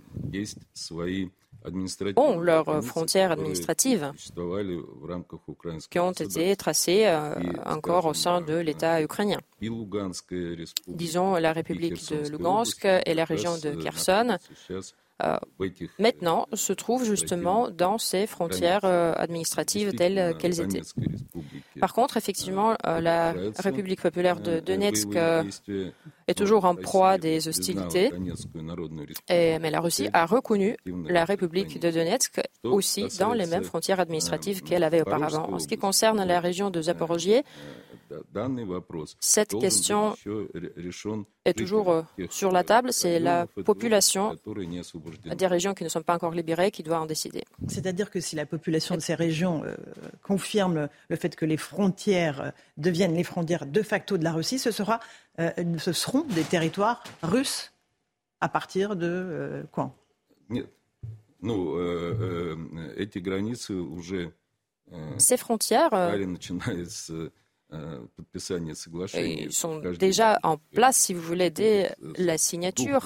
ont 2.15 2.39
leurs 2.39 2.83
frontières 2.83 3.31
administratives 3.31 4.11
qui 5.89 5.99
ont 5.99 6.11
été 6.11 6.55
tracées 6.55 7.05
euh, 7.05 7.35
encore 7.65 8.05
au 8.05 8.13
sein 8.13 8.41
de 8.41 8.55
l'État 8.55 9.01
ukrainien. 9.01 9.39
Disons 10.87 11.35
la 11.35 11.53
République 11.53 12.09
de 12.11 12.29
Lugansk 12.29 12.85
et 12.85 13.13
la 13.13 13.25
région 13.25 13.57
de 13.57 13.71
Kherson. 13.71 14.37
Euh, 14.71 14.81
maintenant 15.99 16.47
se 16.53 16.73
trouvent 16.73 17.05
justement 17.05 17.69
dans 17.69 17.97
ces 17.97 18.27
frontières 18.27 18.85
euh, 18.85 19.13
administratives 19.17 19.93
telles 19.93 20.35
qu'elles 20.37 20.61
étaient. 20.61 20.81
Par 21.79 21.93
contre, 21.93 22.17
effectivement, 22.17 22.75
euh, 22.85 22.99
la 22.99 23.33
République 23.57 24.01
populaire 24.01 24.39
de 24.39 24.59
Donetsk 24.59 25.09
est 26.27 26.33
toujours 26.37 26.65
en 26.65 26.75
proie 26.75 27.17
des 27.17 27.47
hostilités, 27.47 28.11
mais 29.29 29.71
la 29.71 29.79
Russie 29.79 30.09
a 30.13 30.25
reconnu 30.25 30.75
la 31.07 31.25
République 31.25 31.79
de 31.79 31.91
Donetsk 31.91 32.41
aussi 32.63 33.07
dans 33.19 33.33
les 33.33 33.45
mêmes 33.45 33.63
frontières 33.63 33.99
administratives 33.99 34.61
qu'elle 34.61 34.83
avait 34.83 35.01
auparavant. 35.01 35.49
En 35.51 35.59
ce 35.59 35.67
qui 35.67 35.77
concerne 35.77 36.23
la 36.23 36.39
région 36.39 36.69
de 36.69 36.81
Zaporozhye, 36.81 37.43
cette 39.19 39.59
question 39.59 40.15
est 41.45 41.53
toujours 41.53 41.91
euh, 41.91 42.03
sur 42.29 42.51
la 42.51 42.63
table. 42.63 42.93
C'est 42.93 43.19
la 43.19 43.45
population 43.47 44.35
des 45.25 45.47
régions 45.47 45.73
qui 45.73 45.83
ne 45.83 45.89
sont 45.89 46.01
pas 46.01 46.15
encore 46.15 46.31
libérées 46.31 46.71
qui 46.71 46.83
doit 46.83 46.99
en 46.99 47.05
décider. 47.05 47.43
C'est-à-dire 47.67 48.09
que 48.09 48.19
si 48.19 48.35
la 48.35 48.45
population 48.45 48.95
de 48.95 49.01
ces 49.01 49.15
régions 49.15 49.63
euh, 49.63 49.75
confirme 50.23 50.89
le 51.09 51.15
fait 51.15 51.35
que 51.35 51.45
les 51.45 51.57
frontières 51.57 52.41
euh, 52.41 52.51
deviennent 52.77 53.15
les 53.15 53.23
frontières 53.23 53.65
de 53.65 53.81
facto 53.81 54.17
de 54.17 54.23
la 54.23 54.31
Russie, 54.31 54.59
ce, 54.59 54.71
sera, 54.71 54.99
ce 55.37 55.93
seront 55.93 56.23
des 56.23 56.43
territoires 56.43 57.03
russes 57.23 57.73
à 58.41 58.49
partir 58.49 58.95
de 58.95 59.65
quand? 59.71 59.95
Ces 65.17 65.37
frontières 65.37 65.89
euh, 67.71 67.99
ils 69.13 69.51
sont 69.53 69.79
déjà 69.99 70.39
en 70.41 70.57
place, 70.73 70.97
si 70.97 71.13
vous 71.13 71.21
voulez, 71.21 71.51
dès 71.51 71.95
la 72.17 72.39
signature 72.39 73.05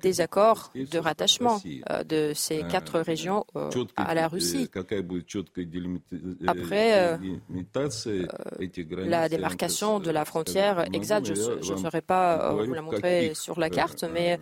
des 0.00 0.20
accords 0.20 0.70
de 0.74 0.98
rattachement 0.98 1.60
euh, 1.90 2.04
de 2.04 2.32
ces 2.32 2.62
euh, 2.62 2.68
quatre 2.68 3.00
régions 3.00 3.44
à 3.96 4.14
la 4.14 4.28
Russie. 4.28 4.70
Après 6.46 7.18
la 9.06 9.28
démarcation 9.28 9.98
de 9.98 10.10
la 10.10 10.24
frontière 10.24 10.84
exacte, 10.92 11.34
je 11.34 11.72
ne 11.72 11.76
saurais 11.78 12.02
pas 12.02 12.54
vous 12.54 12.72
la 12.72 12.82
montrer 12.82 13.32
sur 13.34 13.58
la 13.58 13.68
carte, 13.68 14.04
mais 14.04 14.38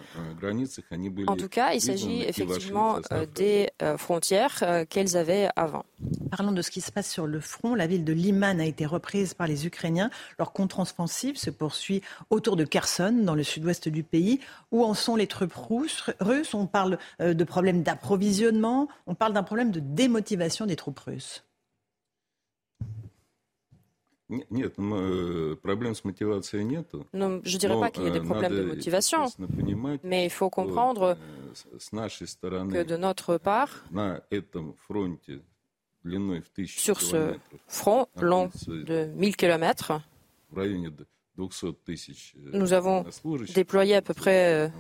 en 1.26 1.36
tout 1.36 1.48
cas, 1.48 1.72
il 1.72 1.80
s'agit 1.80 2.22
effectivement 2.24 2.98
des 3.34 3.70
frontières 3.96 4.86
qu'elles 4.90 5.16
avaient 5.16 5.48
avant. 5.56 5.86
Parlons 6.30 6.52
de 6.52 6.62
ce 6.62 6.70
qui 6.70 6.80
se 6.80 6.90
passe 6.90 7.10
sur 7.10 7.26
le 7.26 7.40
front. 7.40 7.74
La 7.74 7.86
ville 7.86 8.04
de 8.04 8.12
Liman 8.12 8.60
a 8.60 8.66
été 8.66 8.86
reprise 8.86 9.34
par 9.34 9.46
les 9.46 9.61
Ukrainiens. 9.66 10.10
Leur 10.38 10.52
contre-offensive 10.52 11.36
se 11.36 11.50
poursuit 11.50 12.02
autour 12.30 12.56
de 12.56 12.64
Kherson, 12.64 13.22
dans 13.22 13.34
le 13.34 13.42
sud-ouest 13.42 13.88
du 13.88 14.02
pays. 14.02 14.40
Où 14.70 14.84
en 14.84 14.94
sont 14.94 15.16
les 15.16 15.26
troupes 15.26 15.54
russes? 15.54 16.54
On 16.54 16.66
parle 16.66 16.98
euh, 17.20 17.34
de 17.34 17.44
problèmes 17.44 17.82
d'approvisionnement, 17.82 18.88
on 19.06 19.14
parle 19.14 19.32
d'un 19.32 19.42
problème 19.42 19.70
de 19.70 19.80
démotivation 19.80 20.66
des 20.66 20.76
troupes 20.76 21.00
russes. 21.00 21.44
Non, 27.12 27.40
je 27.44 27.54
ne 27.54 27.58
dirais 27.58 27.78
pas 27.78 27.90
qu'il 27.90 28.04
y 28.04 28.06
ait 28.06 28.10
des 28.10 28.20
problèmes 28.20 28.54
de 28.54 28.62
motivation, 28.62 29.26
mais 30.04 30.24
il 30.24 30.30
faut 30.30 30.48
comprendre 30.48 31.16
que 31.60 32.82
de 32.82 32.96
notre 32.96 33.36
part, 33.36 33.84
sur 36.66 37.00
ce 37.00 37.34
front 37.68 38.06
long 38.20 38.50
de 38.68 39.10
1000 39.14 39.36
km, 39.36 40.00
nous 42.52 42.72
avons 42.74 43.06
déployé 43.54 43.96
à 43.96 44.02
peu 44.02 44.12
près 44.12 44.70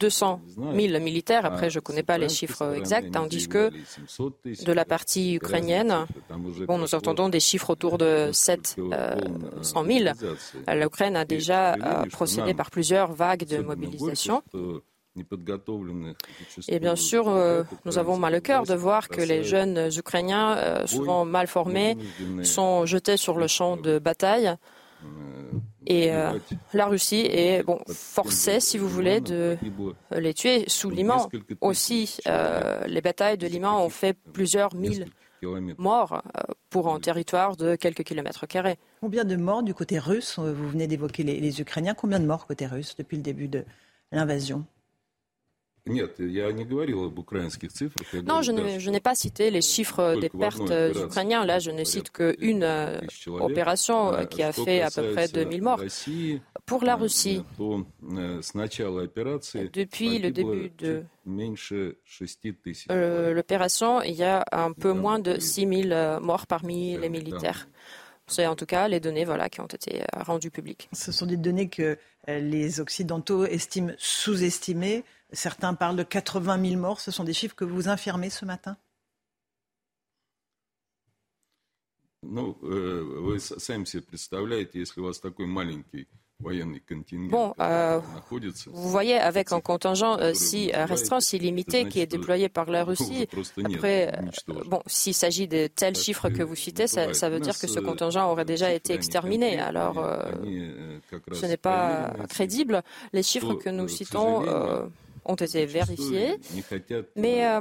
200 0.00 0.42
000 0.56 1.00
militaires. 1.00 1.46
Après, 1.46 1.70
je 1.70 1.78
ne 1.78 1.80
connais 1.80 2.02
pas 2.02 2.18
les 2.18 2.28
chiffres 2.28 2.74
exacts, 2.74 3.10
tandis 3.12 3.48
que 3.48 3.70
de 3.70 4.72
la 4.72 4.84
partie 4.84 5.34
ukrainienne, 5.36 6.06
bon, 6.66 6.76
nous 6.78 6.94
entendons 6.94 7.30
des 7.30 7.40
chiffres 7.40 7.70
autour 7.70 7.96
de 7.96 8.30
700 8.32 9.84
000. 9.84 10.10
L'Ukraine 10.74 11.16
a 11.16 11.24
déjà 11.24 11.74
procédé 12.12 12.52
par 12.52 12.70
plusieurs 12.70 13.12
vagues 13.12 13.46
de 13.46 13.58
mobilisation. 13.58 14.42
Et 16.68 16.80
bien 16.80 16.96
sûr, 16.96 17.28
euh, 17.28 17.62
nous 17.84 17.98
avons 17.98 18.16
mal 18.16 18.34
au 18.34 18.40
cœur 18.40 18.64
de 18.64 18.74
voir 18.74 19.08
que 19.08 19.20
les 19.20 19.44
jeunes 19.44 19.88
Ukrainiens, 19.96 20.56
euh, 20.56 20.86
souvent 20.86 21.24
mal 21.24 21.46
formés, 21.46 21.96
sont 22.42 22.84
jetés 22.84 23.16
sur 23.16 23.38
le 23.38 23.46
champ 23.46 23.76
de 23.76 23.98
bataille. 23.98 24.54
Et 25.86 26.12
euh, 26.12 26.32
la 26.72 26.86
Russie 26.86 27.26
est 27.30 27.62
bon, 27.62 27.78
forcée, 27.88 28.58
si 28.58 28.78
vous 28.78 28.88
voulez, 28.88 29.20
de 29.20 29.56
les 30.10 30.34
tuer 30.34 30.64
sous 30.66 30.90
Liman. 30.90 31.28
Aussi, 31.60 32.18
les 32.86 33.00
batailles 33.00 33.38
de 33.38 33.46
Liman 33.46 33.80
ont 33.80 33.90
fait 33.90 34.14
plusieurs 34.32 34.74
mille 34.74 35.06
morts 35.78 36.22
pour 36.70 36.92
un 36.92 36.98
territoire 36.98 37.56
de 37.56 37.76
quelques 37.76 38.02
kilomètres 38.02 38.46
carrés. 38.46 38.78
Combien 39.00 39.24
de 39.24 39.36
morts 39.36 39.62
du 39.62 39.74
côté 39.74 39.98
russe 39.98 40.38
Vous 40.38 40.68
venez 40.70 40.86
d'évoquer 40.88 41.22
les, 41.22 41.38
les 41.38 41.60
Ukrainiens? 41.60 41.94
Combien 41.94 42.18
de 42.18 42.26
morts 42.26 42.46
côté 42.46 42.66
russe 42.66 42.96
depuis 42.96 43.16
le 43.16 43.22
début 43.22 43.46
de 43.46 43.64
l'invasion? 44.10 44.64
Non, 48.26 48.40
je 48.40 48.90
n'ai 48.90 49.00
pas 49.00 49.14
cité 49.14 49.50
les 49.50 49.60
chiffres 49.60 50.18
des 50.18 50.30
pertes 50.30 50.72
ukrainiens. 50.96 51.44
Là, 51.44 51.58
je 51.58 51.70
ne 51.70 51.84
cite 51.84 52.10
qu'une 52.10 52.62
euh, 52.62 53.00
opération 53.26 54.14
euh, 54.14 54.24
qui 54.24 54.42
a 54.42 54.52
fait 54.52 54.80
à 54.80 54.90
peu 54.90 55.12
près 55.12 55.28
2000 55.28 55.62
morts. 55.62 55.82
Pour 56.64 56.84
la 56.84 56.96
Russie, 56.96 57.44
depuis 59.74 60.18
le 60.18 60.30
début 60.30 60.72
de 60.78 61.04
euh, 62.90 63.34
l'opération, 63.34 64.02
il 64.02 64.14
y 64.14 64.24
a 64.24 64.44
un 64.52 64.72
peu 64.72 64.92
moins 64.92 65.18
de 65.18 65.38
6000 65.38 66.18
morts 66.22 66.46
parmi 66.46 66.96
les 66.96 67.10
militaires. 67.10 67.68
C'est 68.26 68.46
en 68.46 68.56
tout 68.56 68.64
cas 68.64 68.88
les 68.88 69.00
données 69.00 69.26
voilà, 69.26 69.50
qui 69.50 69.60
ont 69.60 69.66
été 69.66 70.02
rendues 70.16 70.50
publiques. 70.50 70.88
Ce 70.92 71.12
sont 71.12 71.26
des 71.26 71.36
données 71.36 71.68
que 71.68 71.98
les 72.26 72.80
Occidentaux 72.80 73.44
estiment 73.44 73.92
sous-estimées. 73.98 75.04
Certains 75.34 75.74
parlent 75.74 75.96
de 75.96 76.02
80 76.02 76.70
000 76.70 76.80
morts. 76.80 77.00
Ce 77.00 77.10
sont 77.10 77.24
des 77.24 77.32
chiffres 77.32 77.54
que 77.54 77.64
vous 77.64 77.88
infirmez 77.88 78.30
ce 78.30 78.44
matin? 78.44 78.76
Bon, 87.30 87.54
euh, 87.60 88.00
vous 88.66 88.90
voyez, 88.90 89.18
avec 89.18 89.52
un 89.52 89.60
contingent 89.60 90.18
euh, 90.18 90.34
si 90.34 90.72
restreint, 90.72 91.20
si 91.20 91.38
limité, 91.38 91.88
qui 91.88 92.00
est 92.00 92.06
déployé 92.06 92.48
par 92.48 92.70
la 92.70 92.84
Russie, 92.84 93.28
après, 93.64 94.12
euh, 94.12 94.52
bon, 94.66 94.82
s'il 94.86 95.14
s'agit 95.14 95.46
de 95.46 95.68
tels 95.68 95.96
chiffres 95.96 96.28
que 96.28 96.42
vous 96.42 96.56
citez, 96.56 96.86
ça, 96.86 97.28
veut 97.28 97.40
dire 97.40 97.58
que 97.58 97.66
ce 97.66 97.80
contingent 97.80 98.30
aurait 98.30 98.44
déjà 98.44 98.72
été 98.72 98.94
exterminé. 98.94 99.58
Alors, 99.60 100.04
ce 101.32 101.46
n'est 101.46 101.56
pas 101.56 102.12
crédible. 102.28 102.82
Les 103.12 103.22
chiffres 103.22 103.54
que 103.54 103.70
nous 103.70 103.88
citons 103.88 104.44
ont 105.24 105.34
été 105.34 105.66
vérifiés. 105.66 106.36
Mais 107.16 107.46
euh, 107.46 107.60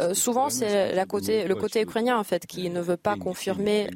euh, 0.00 0.14
souvent, 0.14 0.48
c'est 0.50 0.94
le 0.94 1.54
côté 1.54 1.80
ukrainien 1.82 2.18
en 2.18 2.24
fait 2.24 2.46
qui 2.46 2.70
ne 2.70 2.80
veut 2.80 2.96
pas 2.96 3.16
confirmer 3.16 3.88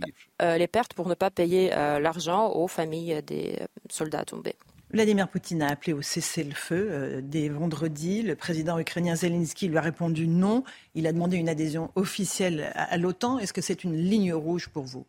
euh, 0.42 0.56
les 0.56 0.66
pertes 0.66 0.94
pour 0.94 1.08
ne 1.08 1.14
pas 1.14 1.30
payer 1.30 1.70
l'argent 1.70 2.50
aux 2.52 2.68
familles 2.68 3.22
des 3.22 3.58
soldats 3.90 4.24
tombés. 4.24 4.56
Vladimir 4.94 5.28
Poutine 5.28 5.60
a 5.62 5.70
appelé 5.70 5.92
au 5.92 6.02
cessez-le-feu 6.02 6.88
euh, 6.88 7.20
dès 7.20 7.48
vendredi. 7.48 8.22
Le 8.22 8.36
président 8.36 8.78
ukrainien 8.78 9.16
Zelensky 9.16 9.66
lui 9.66 9.76
a 9.76 9.80
répondu 9.80 10.28
non. 10.28 10.62
Il 10.94 11.08
a 11.08 11.12
demandé 11.12 11.36
une 11.36 11.48
adhésion 11.48 11.90
officielle 11.96 12.70
à 12.76 12.96
l'OTAN. 12.96 13.40
Est-ce 13.40 13.52
que 13.52 13.60
c'est 13.60 13.82
une 13.82 13.96
ligne 13.96 14.32
rouge 14.32 14.68
pour 14.68 14.84
vous? 14.84 15.04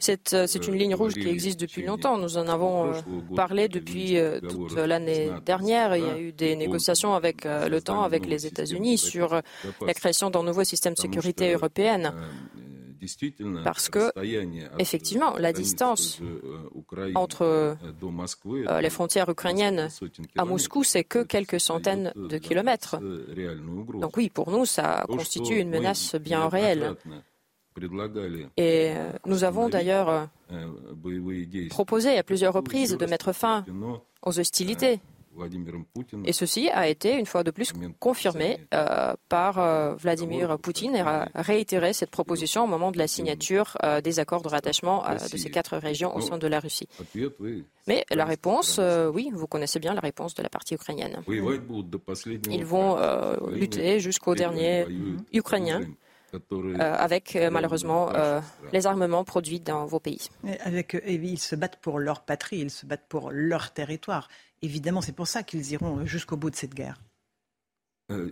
C'est 0.00 0.32
euh, 0.32 0.46
une 0.46 0.74
ligne 0.76 0.94
rouge 0.94 1.12
qui 1.12 1.28
existe 1.28 1.60
depuis 1.60 1.82
longtemps. 1.82 2.16
Nous 2.16 2.38
en 2.38 2.48
avons 2.48 2.86
euh, 2.86 3.00
parlé 3.36 3.68
depuis 3.68 4.16
toute 4.48 4.74
l'année 4.74 5.30
dernière. 5.44 5.94
Il 5.94 6.04
y 6.04 6.08
a 6.08 6.18
eu 6.18 6.32
des 6.32 6.56
négociations 6.56 7.12
avec 7.12 7.44
l'OTAN, 7.44 8.00
avec 8.02 8.24
les 8.24 8.46
États-Unis 8.46 8.96
sur 8.96 9.42
la 9.86 9.92
création 9.92 10.30
d'un 10.30 10.42
nouveau 10.42 10.64
système 10.64 10.94
de 10.94 11.00
sécurité 11.00 11.52
européenne. 11.52 12.14
Parce 13.64 13.88
que, 13.88 14.12
effectivement, 14.78 15.36
la 15.38 15.52
distance 15.52 16.20
entre 17.14 17.42
euh, 17.42 18.80
les 18.80 18.90
frontières 18.90 19.28
ukrainiennes 19.28 19.88
à 20.36 20.44
Moscou, 20.44 20.84
c'est 20.84 21.04
que 21.04 21.22
quelques 21.22 21.60
centaines 21.60 22.12
de 22.16 22.38
kilomètres. 22.38 22.98
Donc 24.00 24.16
oui, 24.16 24.30
pour 24.30 24.50
nous, 24.50 24.64
ça 24.64 25.04
constitue 25.08 25.56
une 25.56 25.70
menace 25.70 26.14
bien 26.16 26.48
réelle. 26.48 26.96
Et 28.56 28.92
nous 29.26 29.44
avons 29.44 29.68
d'ailleurs 29.68 30.28
proposé 31.70 32.18
à 32.18 32.22
plusieurs 32.22 32.52
reprises 32.52 32.96
de 32.96 33.06
mettre 33.06 33.32
fin 33.32 33.64
aux 34.22 34.38
hostilités 34.38 35.00
et 36.24 36.32
ceci 36.32 36.68
a 36.70 36.88
été, 36.88 37.18
une 37.18 37.26
fois 37.26 37.42
de 37.42 37.50
plus, 37.50 37.72
confirmé 37.98 38.60
euh, 38.72 39.14
par 39.28 39.58
euh, 39.58 39.94
Vladimir 39.94 40.58
Poutine 40.58 40.94
et 40.96 41.00
a 41.00 41.28
réitéré 41.34 41.92
cette 41.92 42.10
proposition 42.10 42.64
au 42.64 42.66
moment 42.66 42.92
de 42.92 42.98
la 42.98 43.08
signature 43.08 43.76
euh, 43.82 44.00
des 44.00 44.20
accords 44.20 44.42
de 44.42 44.48
rattachement 44.48 45.04
de 45.12 45.36
ces 45.36 45.50
quatre 45.50 45.76
régions 45.76 46.14
au 46.14 46.20
sein 46.20 46.38
de 46.38 46.46
la 46.46 46.60
Russie. 46.60 46.88
Mais 47.86 48.04
la 48.10 48.24
réponse, 48.24 48.80
oui, 49.12 49.30
vous 49.32 49.46
connaissez 49.46 49.78
bien 49.78 49.94
la 49.94 50.00
réponse 50.00 50.34
de 50.34 50.42
la 50.42 50.48
partie 50.48 50.74
ukrainienne. 50.74 51.22
Ils 52.50 52.64
vont 52.64 52.96
lutter 53.50 54.00
jusqu'au 54.00 54.34
dernier 54.34 54.86
Ukrainien. 55.32 55.80
avec 56.78 57.38
malheureusement 57.50 58.10
les 58.72 58.86
armements 58.86 59.24
produits 59.24 59.60
dans 59.60 59.86
vos 59.86 60.00
pays. 60.00 60.28
Avec, 60.60 60.96
ils 61.06 61.38
se 61.38 61.54
battent 61.54 61.80
pour 61.80 61.98
leur 61.98 62.22
patrie, 62.22 62.58
ils 62.58 62.70
se 62.70 62.86
battent 62.86 63.06
pour 63.08 63.30
leur 63.30 63.72
territoire. 63.72 64.28
Évidemment, 64.64 65.02
c'est 65.02 65.12
pour 65.12 65.26
ça 65.26 65.42
qu'ils 65.42 65.72
iront 65.72 66.06
jusqu'au 66.06 66.38
bout 66.38 66.48
de 66.48 66.56
cette 66.56 66.74
guerre. 66.74 66.98
Euh, 68.10 68.30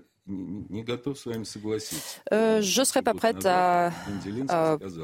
euh, 2.33 2.63
je 2.63 2.81
ne 2.81 2.85
serais 2.85 3.03
pas 3.03 3.13
prête 3.13 3.45
à, 3.45 3.91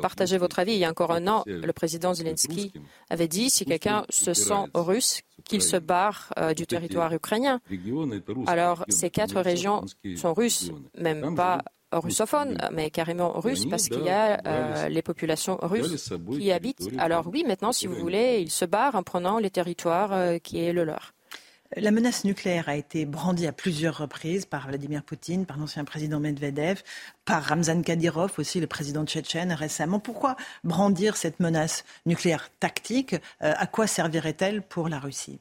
partager 0.01 0.39
votre 0.39 0.59
avis. 0.59 0.73
Il 0.73 0.79
y 0.79 0.87
a 0.87 0.91
encore 0.91 1.11
un 1.11 1.27
an, 1.27 1.43
le 1.47 1.73
président 1.73 2.15
Zelensky 2.15 2.73
avait 3.11 3.29
dit 3.29 3.51
si 3.51 3.67
quelqu'un 3.67 4.07
se 4.09 4.33
sent 4.33 4.71
russe, 4.75 5.21
qu'il 5.45 5.61
se 5.61 5.77
barre 5.77 6.33
euh, 6.39 6.55
du 6.55 6.67
territoire 6.67 7.13
ukrainien. 7.13 7.61
Alors, 8.47 8.87
ces 8.89 9.11
quatre 9.11 9.41
régions 9.41 9.85
sont 10.17 10.33
russes, 10.33 10.71
même 10.97 11.35
pas 11.35 11.63
russophones, 11.93 12.57
mais 12.73 12.91
carrément 12.91 13.39
russes, 13.39 13.67
parce 13.67 13.89
qu'il 13.89 14.05
y 14.05 14.11
a 14.11 14.89
les 14.89 15.03
populations 15.03 15.59
russes 15.61 16.11
qui 16.33 16.45
y 16.45 16.53
habitent. 16.53 16.89
Alors 16.97 17.27
oui, 17.27 17.45
maintenant, 17.47 17.73
si 17.73 17.87
vous 17.87 17.97
voulez, 17.97 18.41
ils 18.41 18.51
se 18.51 18.65
barrent 18.65 18.95
en 18.95 19.03
prenant 19.03 19.39
les 19.39 19.51
territoires 19.51 20.41
qui 20.43 20.61
est 20.61 20.73
le 20.73 20.85
leur. 20.85 21.13
La 21.77 21.90
menace 21.90 22.24
nucléaire 22.24 22.69
a 22.70 22.77
été 22.77 23.05
brandie 23.05 23.47
à 23.47 23.53
plusieurs 23.53 23.99
reprises 23.99 24.47
par 24.47 24.69
Vladimir 24.69 25.03
Poutine, 25.05 25.45
par 25.45 25.59
l'ancien 25.59 25.85
président 25.85 26.19
Medvedev, 26.19 26.82
par 27.27 27.45
Ramzan 27.45 27.82
Kadyrov, 27.82 28.32
aussi 28.39 28.59
le 28.59 28.66
président 28.66 29.05
tchétchène 29.05 29.53
récemment. 29.53 30.01
Pourquoi 30.01 30.36
brandir 30.65 31.16
cette 31.16 31.40
menace 31.40 31.85
nucléaire 32.07 32.49
tactique? 32.59 33.15
Euh, 33.43 33.53
À 33.57 33.66
quoi 33.66 33.86
servirait-elle 33.86 34.62
pour 34.62 34.89
la 34.89 34.99
Russie? 34.99 35.40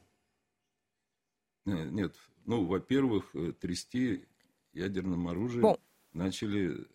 Bon, 5.61 5.77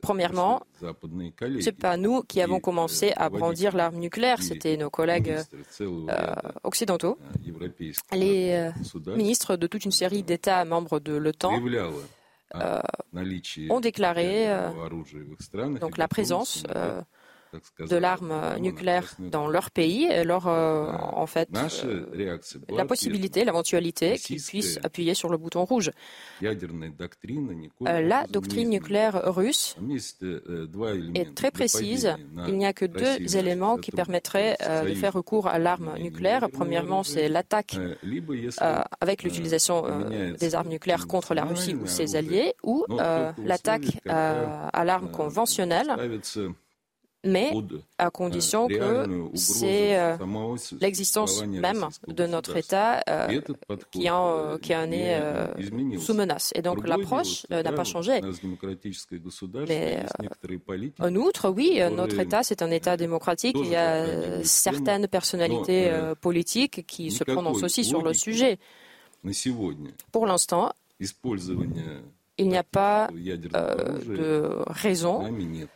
Premièrement, 0.00 0.62
ce 0.80 1.64
n'est 1.64 1.72
pas 1.72 1.96
nous 1.96 2.22
qui 2.22 2.40
avons 2.40 2.60
commencé 2.60 3.12
à 3.16 3.28
brandir 3.28 3.76
l'arme 3.76 3.96
nucléaire, 3.96 4.42
c'était 4.42 4.76
nos 4.76 4.90
collègues 4.90 5.36
euh, 5.80 6.34
occidentaux, 6.64 7.18
les 8.12 8.50
euh, 8.52 9.16
ministres 9.16 9.56
de 9.56 9.66
toute 9.66 9.84
une 9.84 9.90
série 9.90 10.22
d'États 10.22 10.64
membres 10.64 11.00
de 11.00 11.14
l'OTAN 11.14 11.52
euh, 12.54 12.80
ont 13.70 13.80
déclaré 13.80 14.48
donc 15.80 15.96
la 15.98 16.08
présence 16.08 16.64
de 17.78 17.96
l'arme 17.96 18.34
nucléaire 18.60 19.14
dans 19.18 19.48
leur 19.48 19.70
pays 19.70 20.04
et 20.04 20.24
leur, 20.24 20.46
euh, 20.46 20.86
en 20.92 21.26
fait, 21.26 21.48
euh, 21.84 22.38
la 22.68 22.84
possibilité, 22.84 23.44
l'éventualité 23.44 24.16
qu'ils 24.16 24.42
puissent 24.42 24.78
appuyer 24.82 25.14
sur 25.14 25.28
le 25.28 25.36
bouton 25.36 25.64
rouge. 25.64 25.90
Euh, 26.42 28.00
la 28.00 28.26
doctrine 28.26 28.70
nucléaire 28.70 29.34
russe 29.34 29.76
est 31.14 31.34
très 31.34 31.50
précise. 31.50 32.14
Il 32.46 32.56
n'y 32.56 32.66
a 32.66 32.72
que 32.72 32.86
deux 32.86 33.36
éléments 33.36 33.76
qui 33.76 33.90
permettraient 33.90 34.56
de 34.86 34.94
faire 34.94 35.12
recours 35.12 35.46
à 35.46 35.58
l'arme 35.58 35.94
nucléaire. 35.98 36.48
Premièrement, 36.52 37.02
c'est 37.02 37.28
l'attaque 37.28 37.76
avec 39.00 39.22
l'utilisation 39.22 39.84
des 40.38 40.54
armes 40.54 40.68
nucléaires 40.68 41.06
contre 41.06 41.34
la 41.34 41.44
Russie 41.44 41.74
ou 41.74 41.86
ses 41.86 42.16
alliés, 42.16 42.54
ou 42.62 42.86
l'attaque 43.44 44.00
à 44.06 44.84
l'arme 44.84 45.10
conventionnelle 45.10 45.92
mais 47.24 47.52
à 47.98 48.10
condition 48.10 48.68
que 48.68 49.06
c'est 49.34 49.98
euh, 49.98 50.16
l'existence 50.80 51.44
même 51.44 51.88
de 52.08 52.26
notre 52.26 52.56
État 52.56 53.02
euh, 53.08 53.40
qui, 53.90 54.10
en, 54.10 54.58
qui 54.58 54.74
en 54.74 54.90
est 54.90 55.20
euh, 55.20 55.46
sous 55.98 56.14
menace. 56.14 56.52
Et 56.54 56.62
donc 56.62 56.86
l'approche 56.86 57.46
n'a 57.50 57.72
pas 57.72 57.84
changé. 57.84 58.20
Mais 59.68 60.04
en 60.98 61.14
outre, 61.16 61.48
oui, 61.50 61.80
notre 61.92 62.18
État, 62.18 62.42
c'est 62.42 62.62
un 62.62 62.70
État 62.70 62.96
démocratique. 62.96 63.56
Il 63.58 63.68
y 63.68 63.76
a 63.76 64.42
certaines 64.44 65.06
personnalités 65.08 65.90
politiques 66.20 66.86
qui 66.86 67.10
se 67.10 67.24
prononcent 67.24 67.62
aussi 67.62 67.84
sur 67.84 68.02
le 68.02 68.12
sujet. 68.14 68.58
Pour 70.10 70.26
l'instant, 70.26 70.72
il 72.38 72.48
n'y 72.48 72.56
a 72.56 72.62
pas 72.62 73.08
de 73.12 74.62
raison 74.66 75.24
euh, 75.24 75.66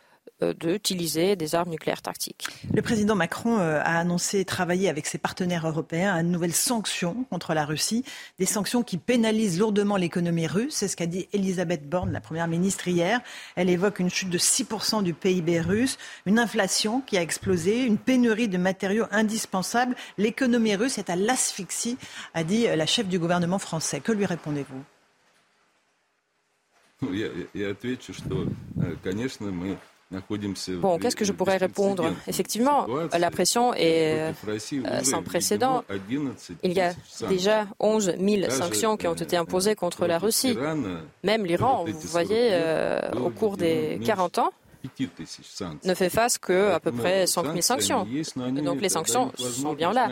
d'utiliser 0.41 1.35
des 1.35 1.55
armes 1.55 1.71
nucléaires 1.71 2.03
tactiques. 2.03 2.47
Le 2.75 2.83
président 2.83 3.15
Macron 3.15 3.59
euh, 3.59 3.81
a 3.81 3.99
annoncé 3.99 4.45
travailler 4.45 4.91
avec 4.91 5.07
ses 5.07 5.17
partenaires 5.17 5.67
européens 5.67 6.15
à 6.15 6.23
de 6.23 6.29
nouvelles 6.29 6.53
sanctions 6.53 7.25
contre 7.31 7.55
la 7.55 7.65
Russie, 7.65 8.05
des 8.39 8.45
sanctions 8.45 8.83
qui 8.83 8.99
pénalisent 8.99 9.59
lourdement 9.59 9.97
l'économie 9.97 10.47
russe. 10.47 10.75
C'est 10.75 10.89
ce 10.89 10.97
qu'a 10.97 11.07
dit 11.07 11.27
Elisabeth 11.33 11.89
Borne, 11.89 12.13
la 12.13 12.21
première 12.21 12.49
ministre, 12.49 12.87
hier. 12.87 13.21
Elle 13.55 13.71
évoque 13.71 13.99
une 13.99 14.11
chute 14.11 14.29
de 14.29 14.39
6% 14.39 15.03
du 15.03 15.15
PIB 15.15 15.61
russe, 15.61 15.97
une 16.27 16.39
inflation 16.39 17.01
qui 17.01 17.17
a 17.17 17.23
explosé, 17.23 17.85
une 17.85 17.97
pénurie 17.97 18.49
de 18.49 18.59
matériaux 18.59 19.07
indispensables. 19.11 19.97
L'économie 20.19 20.77
russe 20.77 20.99
est 20.99 21.09
à 21.09 21.17
l'asphyxie, 21.17 21.97
a 22.35 22.45
dit 22.45 22.67
la 22.67 22.87
chef 22.87 23.09
du 23.09 23.19
gouvernement 23.19 23.59
français. 23.59 24.01
Que 24.01 24.13
lui 24.13 24.27
répondez-vous? 24.27 24.85
Bon, 30.81 30.99
qu'est-ce 30.99 31.17
que 31.17 31.25
je 31.25 31.33
pourrais 31.33 31.57
répondre? 31.57 32.13
Effectivement, 32.29 32.87
la 33.19 33.31
pression 33.31 33.75
est 33.75 34.33
euh, 34.47 35.03
sans 35.03 35.23
précédent. 35.23 35.83
Il 36.63 36.73
y 36.73 36.81
a 36.81 36.93
déjà 37.29 37.67
11 37.81 38.15
000 38.19 38.51
sanctions 38.51 38.97
qui 38.97 39.09
ont 39.09 39.15
été 39.15 39.37
imposées 39.37 39.75
contre 39.75 40.07
la 40.07 40.19
Russie. 40.19 40.57
Même 41.25 41.45
l'Iran, 41.45 41.85
vous 41.87 42.09
voyez, 42.09 42.51
euh, 42.53 43.01
au 43.21 43.31
cours 43.31 43.57
des 43.57 43.99
40 44.05 44.39
ans, 44.39 44.51
ne 45.85 45.95
fait 45.95 46.11
face 46.11 46.39
qu'à 46.39 46.79
peu 46.79 46.93
près 46.93 47.27
5 47.27 47.45
000 47.47 47.61
sanctions. 47.61 48.07
Donc 48.63 48.81
les 48.81 48.89
sanctions 48.89 49.33
sont 49.37 49.73
bien 49.73 49.93
là. 49.93 50.11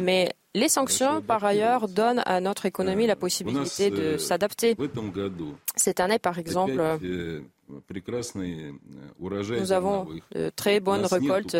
Mais 0.00 0.32
les 0.54 0.68
sanctions, 0.68 1.22
par 1.22 1.44
ailleurs, 1.44 1.88
donnent 1.88 2.22
à 2.26 2.40
notre 2.40 2.66
économie 2.66 3.06
la 3.06 3.16
possibilité 3.16 3.90
de 3.90 4.16
s'adapter. 4.16 4.76
Cette 5.76 6.00
année, 6.00 6.18
par 6.18 6.38
exemple, 6.38 6.82
nous 9.58 9.72
avons 9.72 10.06
de 10.34 10.50
très 10.50 10.80
bonnes 10.80 11.06
récoltes 11.06 11.56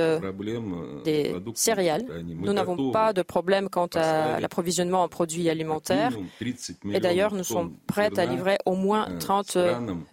des 1.04 1.34
céréales. 1.54 2.04
Nous 2.24 2.52
n'avons 2.52 2.90
pas 2.90 3.12
de 3.12 3.22
problème 3.22 3.68
quant 3.68 3.88
à 3.94 4.40
l'approvisionnement 4.40 5.02
en 5.02 5.08
produits 5.08 5.48
alimentaires. 5.48 6.12
Et 6.92 7.00
d'ailleurs, 7.00 7.34
nous 7.34 7.44
sommes 7.44 7.74
prêts 7.86 8.10
à 8.18 8.26
livrer 8.26 8.58
au 8.66 8.74
moins 8.74 9.08
30 9.18 9.56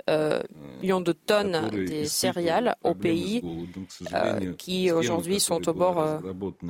euh, 0.09 0.41
millions 0.81 1.01
de 1.01 1.11
tonnes 1.11 1.69
des 1.71 2.05
céréales 2.05 2.75
aux 2.83 2.93
pays 2.95 3.41
euh, 4.13 4.53
qui 4.57 4.91
aujourd'hui 4.91 5.39
sont 5.39 5.67
au 5.67 5.73
bord 5.73 5.99
euh, 5.99 6.19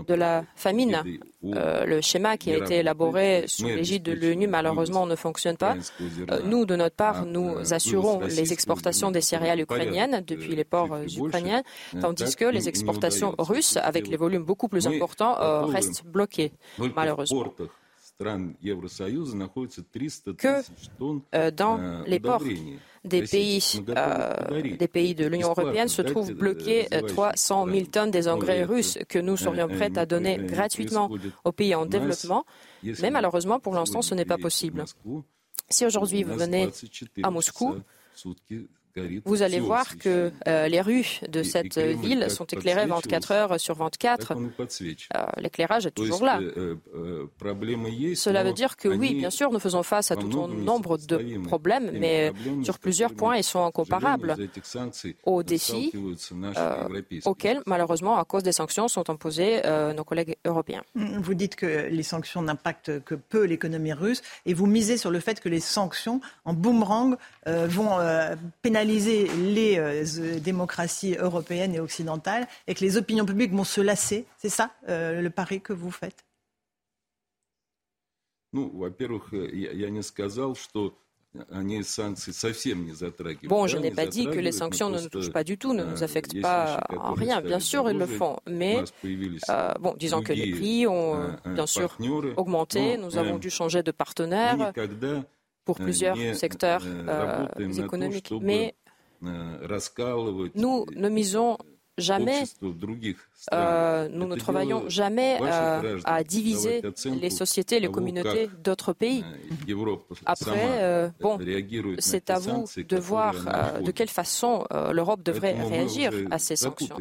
de 0.07 0.14
la 0.14 0.43
famine. 0.56 1.01
Euh, 1.45 1.86
le 1.86 2.02
schéma 2.02 2.38
qui 2.38 2.52
a 2.52 2.57
été 2.57 2.78
élaboré 2.78 3.45
sous 3.48 3.66
l'égide 3.66 4.03
de 4.03 4.11
l'ONU 4.11 4.48
malheureusement 4.48 5.06
ne 5.06 5.16
fonctionne 5.16 5.56
pas. 5.56 5.76
Euh, 6.32 6.41
nous, 6.44 6.66
de 6.66 6.76
notre 6.76 6.95
part, 6.95 7.26
nous 7.26 7.74
assurons 7.74 8.20
les 8.22 8.52
exportations 8.52 9.10
des 9.11 9.22
céréales 9.22 9.61
ukrainiennes 9.61 10.22
depuis 10.28 10.56
les 10.56 10.66
ports 10.66 10.98
ukrainiens, 11.18 11.64
tandis 12.02 12.36
que 12.36 12.45
les 12.45 12.68
exportations 12.68 13.36
russes, 13.38 13.78
avec 13.78 14.07
les 14.07 14.18
volumes 14.18 14.44
beaucoup 14.44 14.68
plus 14.68 14.88
importants, 14.88 15.66
restent 15.68 16.03
bloquées, 16.06 16.52
malheureusement. 16.95 17.53
que 20.38 21.52
dans 21.52 21.80
les 22.06 22.20
ports 22.20 22.44
des 23.03 23.23
pays, 23.23 23.61
euh, 23.89 24.76
des 24.77 24.88
pays 24.88 25.15
de 25.15 25.26
l'Union 25.26 25.49
européenne 25.49 25.88
se 25.88 26.01
trouvent 26.01 26.34
bloqués 26.34 26.88
300 27.07 27.67
000 27.67 27.85
tonnes 27.85 28.11
des 28.11 28.27
engrais 28.27 28.63
russes 28.63 28.97
que 29.07 29.19
nous 29.19 29.38
serions 29.38 29.67
prêts 29.67 29.97
à 29.97 30.05
donner 30.05 30.38
gratuitement 30.38 31.09
aux 31.43 31.51
pays 31.51 31.76
en 31.76 31.85
développement. 31.85 32.45
Mais 33.01 33.11
malheureusement, 33.11 33.59
pour 33.59 33.73
l'instant, 33.73 34.01
ce 34.01 34.15
n'est 34.15 34.26
pas 34.26 34.38
possible. 34.38 34.85
Si 35.69 35.85
aujourd'hui 35.85 36.23
vous 36.23 36.35
venez 36.35 36.69
à 37.23 37.31
Moscou, 37.31 37.76
vous 39.26 39.41
allez 39.41 39.60
voir 39.60 39.98
que 39.98 40.32
euh, 40.48 40.68
les 40.68 40.82
rues 40.82 41.20
de 41.28 41.44
cette 41.44 41.78
ville 41.78 42.30
sont 42.30 42.45
éclairées 42.45 42.86
24 42.86 43.32
heures 43.32 43.60
sur 43.60 43.76
24. 43.76 44.34
Euh, 44.34 45.26
l'éclairage 45.38 45.86
est 45.86 45.91
toujours 45.91 46.24
là. 46.24 46.40
Euh, 46.40 46.76
Cela 48.16 48.44
veut 48.44 48.53
dire 48.53 48.78
que 48.78 48.88
oui, 48.88 49.16
bien 49.16 49.30
sûr, 49.30 49.52
nous 49.52 49.60
faisons 49.60 49.84
face 49.84 50.11
à 50.11 50.16
tout 50.16 50.41
un 50.41 50.48
nombre 50.48 50.98
de 50.98 51.38
problèmes, 51.44 51.91
mais 51.94 52.34
sur 52.64 52.80
plusieurs 52.80 53.14
points, 53.14 53.38
ils 53.38 53.44
sont 53.44 53.64
incomparables 53.64 54.36
aux 55.24 55.44
défis 55.44 55.94
auxquels, 57.26 57.61
malheureusement, 57.66 58.18
à 58.18 58.26
cause 58.26 58.44
des 58.44 58.52
sanctions, 58.52 58.88
sont 58.88 59.10
imposés 59.10 59.61
nos 59.95 60.03
collègues 60.03 60.36
européens. 60.45 60.84
Vous 60.95 61.34
dites 61.34 61.56
que 61.56 61.88
les 61.90 62.03
sanctions 62.03 62.41
n'impactent 62.41 63.03
que 63.03 63.16
peu 63.16 63.44
l'économie 63.44 63.94
russe 63.94 64.22
et 64.45 64.53
vous 64.53 64.66
misez 64.66 64.98
sur 64.98 65.11
le 65.11 65.20
fait 65.20 65.40
que 65.40 65.49
les 65.49 65.60
sanctions 65.60 66.22
en 66.45 66.53
boomerang 66.53 67.16
vont 67.45 67.98
pénaliser 68.61 68.78
les 68.84 69.77
euh, 69.77 70.39
démocraties 70.39 71.15
européennes 71.15 71.76
et 71.76 71.80
occidentales 71.80 72.47
et 72.68 72.73
que 72.73 72.81
les 72.84 72.97
opinions 72.97 73.26
publiques 73.26 73.53
vont 73.53 73.64
se 73.64 73.81
lasser. 73.81 74.26
C'est 74.38 74.49
ça 74.49 74.72
euh, 74.88 75.22
le 75.22 75.30
pari 75.30 75.61
que 75.61 75.73
vous 75.73 75.91
faites? 75.91 76.26
Bon, 83.43 83.68
je 83.68 83.77
n'ai 83.77 83.91
pas 83.91 84.07
dit 84.07 84.26
que 84.26 84.39
les 84.39 84.51
sanctions 84.51 84.89
ne 84.89 84.99
nous 84.99 85.10
touchent 85.10 85.31
pas 85.31 85.43
du 85.43 85.60
tout, 85.60 85.73
ne 85.73 85.84
nous 85.84 86.03
affectent 86.03 86.41
pas 86.41 86.80
en 86.97 87.14
rien. 87.14 87.41
Bien 87.41 87.60
sûr, 87.60 87.88
ils 87.91 87.97
le 87.97 88.07
font. 88.07 88.38
Mais, 88.47 88.84
euh, 89.49 89.73
bon, 89.80 89.93
disons 89.95 90.23
que 90.23 90.34
les 90.34 90.51
prix 90.51 90.88
ont 90.88 91.35
bien 91.45 91.68
sûr 91.68 91.95
augmenté. 92.35 92.97
Nous 92.97 93.18
avons 93.18 93.38
dû 93.38 93.49
changer 93.51 93.84
de 93.84 93.91
partenaire 93.91 94.73
pour 95.69 95.77
plusieurs 95.77 96.17
secteurs 96.33 96.81
euh, 96.83 97.45
économiques. 97.77 98.33
Mais 98.41 98.73
nous 99.21 100.85
ne 100.95 101.09
misons 101.09 101.57
jamais 101.99 102.43
euh, 103.53 104.09
nous 104.11 104.27
ne 104.27 104.35
travaillons 104.35 104.89
jamais 104.89 105.38
euh, 105.41 105.99
à 106.03 106.23
diviser 106.23 106.81
les 107.05 107.30
sociétés, 107.30 107.80
les 107.80 107.88
communautés 107.88 108.49
d'autres 108.63 108.91
pays. 108.93 109.23
Après, 110.26 110.84
euh, 110.84 111.09
bon, 111.21 111.39
c'est 111.99 112.30
à 112.30 112.39
vous 112.39 112.65
de 112.77 112.97
voir 112.97 113.34
de 113.81 113.91
quelle 113.91 114.09
façon 114.09 114.65
l'Europe 114.91 115.23
devrait 115.23 115.53
réagir 115.53 116.11
à 116.31 116.38
ces 116.38 116.55
sanctions. 116.55 116.97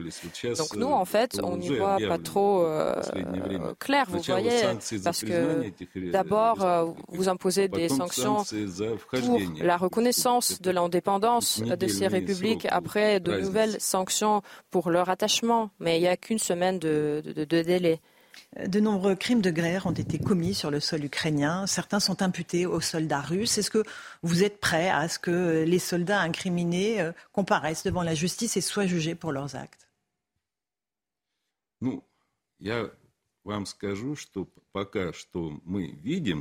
Donc 0.57 0.77
nous, 0.77 0.87
en 0.87 1.05
fait, 1.05 1.41
on 1.43 1.57
n'y 1.57 1.77
voit 1.77 1.99
pas 2.07 2.19
trop 2.19 2.67
clair, 3.79 4.07
vous 4.09 4.21
voyez, 4.23 4.63
parce 5.03 5.23
que 5.23 5.73
d'abord, 6.11 6.95
vous 7.09 7.29
imposez 7.29 7.69
des 7.69 7.89
sanctions 7.89 8.45
pour 9.21 9.41
la 9.61 9.77
reconnaissance 9.77 10.63
de 10.63 10.71
l'indépendance 10.71 11.61
de 11.63 11.87
ces 11.89 12.07
républiques, 12.07 12.69
après 12.71 13.19
de 13.19 13.41
nouvelles 13.41 13.81
sanctions 13.81 14.43
pour 14.71 14.88
leur 14.91 15.09
attachement. 15.09 15.71
Mais 15.81 15.99
il 15.99 16.03
y 16.03 16.09
a 16.09 16.17
une 16.31 16.39
semaine 16.39 16.79
de, 16.79 17.23
délai. 17.45 18.01
De 18.67 18.81
nombreux 18.81 19.15
crimes 19.15 19.41
de 19.41 19.51
guerre 19.51 19.87
ont 19.87 19.93
été 19.93 20.19
commis 20.19 20.55
sur 20.55 20.71
le 20.71 20.81
sol 20.81 21.05
ukrainien. 21.05 21.67
Certains 21.67 22.01
sont 22.01 22.23
imputés 22.23 22.67
aux 22.67 22.81
soldats 22.81 23.21
russes. 23.21 23.59
Est-ce 23.59 23.71
que 23.71 23.83
vous 24.23 24.43
êtes 24.43 24.61
prêt 24.61 24.89
à 24.89 25.09
ce 25.09 25.19
que 25.19 25.65
les 25.67 25.79
soldats 25.79 26.21
incriminés 26.21 27.01
euh, 27.01 27.13
comparaissent 27.33 27.85
devant 27.85 28.03
la 28.03 28.15
justice 28.15 28.57
et 28.57 28.61
soient 28.61 28.87
jugés 28.87 29.15
pour 29.15 29.33
leurs 29.33 29.55
actes? 29.57 29.89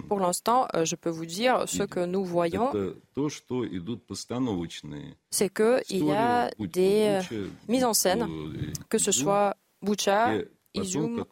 Pour 0.08 0.20
l'instant, 0.20 0.68
euh, 0.76 0.86
je 0.86 0.96
peux 0.96 1.10
vous 1.10 1.26
dire 1.26 1.64
ce 1.68 1.84
que 1.84 2.06
nous 2.06 2.24
voyons, 2.26 2.72
c'est 5.32 5.54
qu'il 5.54 6.06
y 6.06 6.12
a 6.12 6.50
des 6.60 7.22
euh, 7.32 7.48
mises 7.68 7.84
en 7.84 7.94
scène, 7.94 8.28
que 8.90 8.98
ce 8.98 9.12
soit 9.12 9.56
Boucha, 9.82 10.34
Izum, 10.74 11.24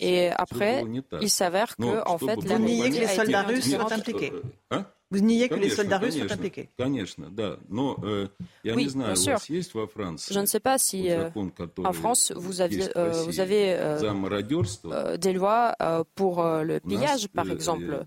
et 0.00 0.30
après, 0.30 0.84
il 1.20 1.30
s'avère 1.30 1.76
que, 1.76 2.08
en 2.08 2.18
fait, 2.18 2.36
Vous 2.36 2.58
niez 2.58 2.90
que 2.90 2.96
les 2.96 3.06
soldats 3.08 3.42
russes 3.42 3.70
sont 3.70 3.92
impliqués 3.92 4.32
Vous 5.10 5.20
niez 5.20 5.48
que 5.48 5.54
les 5.54 5.70
soldats 5.70 5.98
russes 5.98 6.18
sont 6.18 6.32
impliqués 6.32 6.68
Oui, 8.64 8.88
bien 8.94 9.14
sûr. 9.14 9.38
Je 9.38 10.40
ne 10.40 10.46
sais 10.46 10.60
pas 10.60 10.78
si 10.78 11.10
euh, 11.10 11.30
en 11.84 11.92
France, 11.92 12.32
vous, 12.34 12.60
aviez, 12.60 12.88
euh, 12.96 13.12
vous 13.24 13.38
avez 13.38 13.74
euh, 13.78 15.16
des 15.16 15.32
lois 15.32 15.76
pour 16.14 16.42
le 16.44 16.80
pillage, 16.80 17.28
par 17.28 17.48
exemple. 17.50 18.04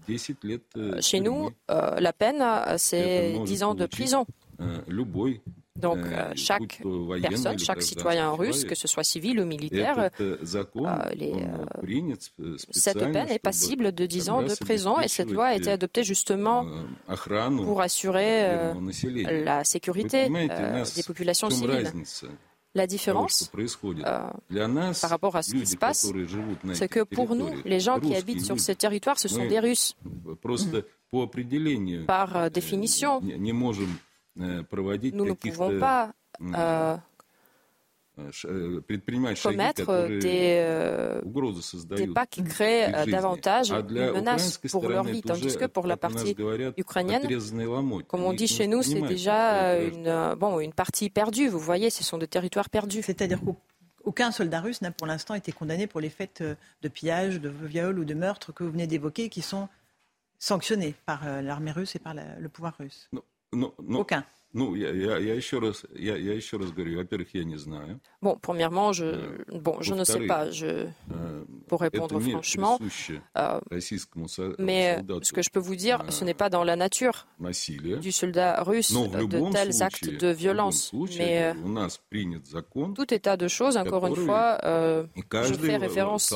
Chez 0.99 1.19
nous, 1.21 1.49
la 1.69 2.13
peine, 2.13 2.43
c'est 2.77 3.39
10 3.45 3.63
ans 3.63 3.75
de 3.75 3.85
prison. 3.85 4.25
Donc, 5.79 5.99
euh, 6.05 6.31
chaque 6.35 6.81
personne, 7.21 7.57
chaque 7.57 7.81
citoyen 7.81 8.31
russe, 8.31 8.65
que 8.65 8.75
ce 8.75 8.87
soit 8.87 9.03
civil 9.03 9.39
ou 9.39 9.45
militaire, 9.45 10.09
euh, 10.19 10.37
euh, 10.43 11.05
cette 12.71 12.99
peine 12.99 13.29
est 13.29 13.39
passible 13.39 13.91
de 13.93 14.05
10 14.05 14.29
ans 14.29 14.41
de 14.43 14.55
prison 14.55 14.99
et 14.99 15.07
cette 15.07 15.31
loi 15.31 15.47
a 15.47 15.55
été 15.55 15.71
adoptée 15.71 16.03
justement 16.03 16.65
pour 17.57 17.81
assurer 17.81 18.73
la 19.43 19.63
sécurité 19.63 20.29
des 20.29 21.03
populations 21.03 21.49
civiles. 21.49 21.91
La 22.75 22.85
différence 22.85 23.51
par 24.05 25.09
rapport 25.09 25.35
à 25.35 25.41
ce 25.41 25.53
qui 25.55 25.65
se 25.65 25.75
passe, 25.75 26.11
c'est 26.73 26.87
que 26.87 27.01
pour 27.03 27.35
nous, 27.35 27.49
les 27.65 27.79
gens 27.79 27.99
qui 27.99 28.15
habitent 28.15 28.45
sur 28.45 28.59
ces 28.59 28.75
territoires, 28.75 29.19
ce 29.19 29.27
sont 29.27 29.47
des 29.47 29.59
Russes. 29.59 29.95
Par 32.07 32.51
définition, 32.51 33.21
nous 34.39 35.25
ne 35.25 35.33
pouvons 35.33 35.79
pas 35.79 36.13
euh, 36.41 36.97
commettre 39.41 40.07
des, 40.07 40.19
des, 41.95 42.07
pas 42.07 42.25
qui 42.25 42.43
créent 42.43 42.91
davantage 43.07 43.71
une 43.71 44.11
menace 44.11 44.57
pour 44.71 44.87
leur 44.87 45.03
vie, 45.03 45.21
tandis 45.21 45.57
que 45.57 45.65
pour 45.65 45.87
la 45.87 45.97
partie 45.97 46.35
ukrainienne, 46.77 47.27
comme 48.07 48.23
on 48.23 48.33
dit 48.33 48.47
chez 48.47 48.67
nous, 48.67 48.81
c'est 48.81 49.01
déjà 49.01 49.77
une, 49.79 50.35
bon, 50.37 50.59
une 50.59 50.73
partie 50.73 51.09
perdue. 51.09 51.47
Vous 51.47 51.59
voyez, 51.59 51.89
ce 51.89 52.03
sont 52.03 52.17
des 52.17 52.27
territoires 52.27 52.69
perdus. 52.69 53.01
C'est-à-dire 53.03 53.39
qu'aucun 53.41 54.31
soldat 54.31 54.61
russe 54.61 54.81
n'a 54.81 54.91
pour 54.91 55.07
l'instant 55.07 55.35
été 55.35 55.51
condamné 55.51 55.87
pour 55.87 55.99
les 55.99 56.09
faits 56.09 56.43
de 56.81 56.87
pillage, 56.87 57.41
de 57.41 57.49
viol 57.49 57.99
ou 57.99 58.05
de 58.05 58.13
meurtre 58.13 58.53
que 58.53 58.63
vous 58.63 58.71
venez 58.71 58.87
d'évoquer, 58.87 59.29
qui 59.29 59.41
sont 59.41 59.67
sanctionnés 60.39 60.95
par 61.05 61.41
l'armée 61.41 61.71
russe 61.71 61.95
et 61.95 61.99
par 61.99 62.13
le 62.13 62.49
pouvoir 62.49 62.75
russe. 62.79 63.09
Aucun. 63.53 64.23
Bon, 68.23 68.37
premièrement, 68.41 68.91
je, 68.93 69.05
bon, 69.53 69.77
je 69.81 69.93
ne 69.93 70.03
sais 70.03 70.25
pas, 70.25 70.49
je, 70.49 70.87
pour 71.67 71.81
répondre 71.81 72.19
franchement, 72.19 72.79
euh, 73.37 73.59
mais 74.57 74.97
ce 75.21 75.33
que 75.33 75.43
je 75.43 75.49
peux 75.51 75.59
vous 75.59 75.75
dire, 75.75 76.03
ce 76.09 76.23
n'est 76.23 76.33
pas 76.33 76.49
dans 76.49 76.63
la 76.63 76.75
nature 76.75 77.27
du 78.01 78.11
soldat 78.11 78.63
russe 78.63 78.91
de 78.91 79.51
tels 79.51 79.83
actes 79.83 80.09
de 80.09 80.27
violence. 80.29 80.91
Mais 81.19 81.53
euh, 81.53 82.93
tout 82.95 83.13
état 83.13 83.37
de 83.37 83.47
choses, 83.47 83.77
encore 83.77 84.07
une 84.07 84.15
fois, 84.15 84.57
euh, 84.63 85.05
je 85.15 85.53
fais 85.53 85.77
référence 85.77 86.33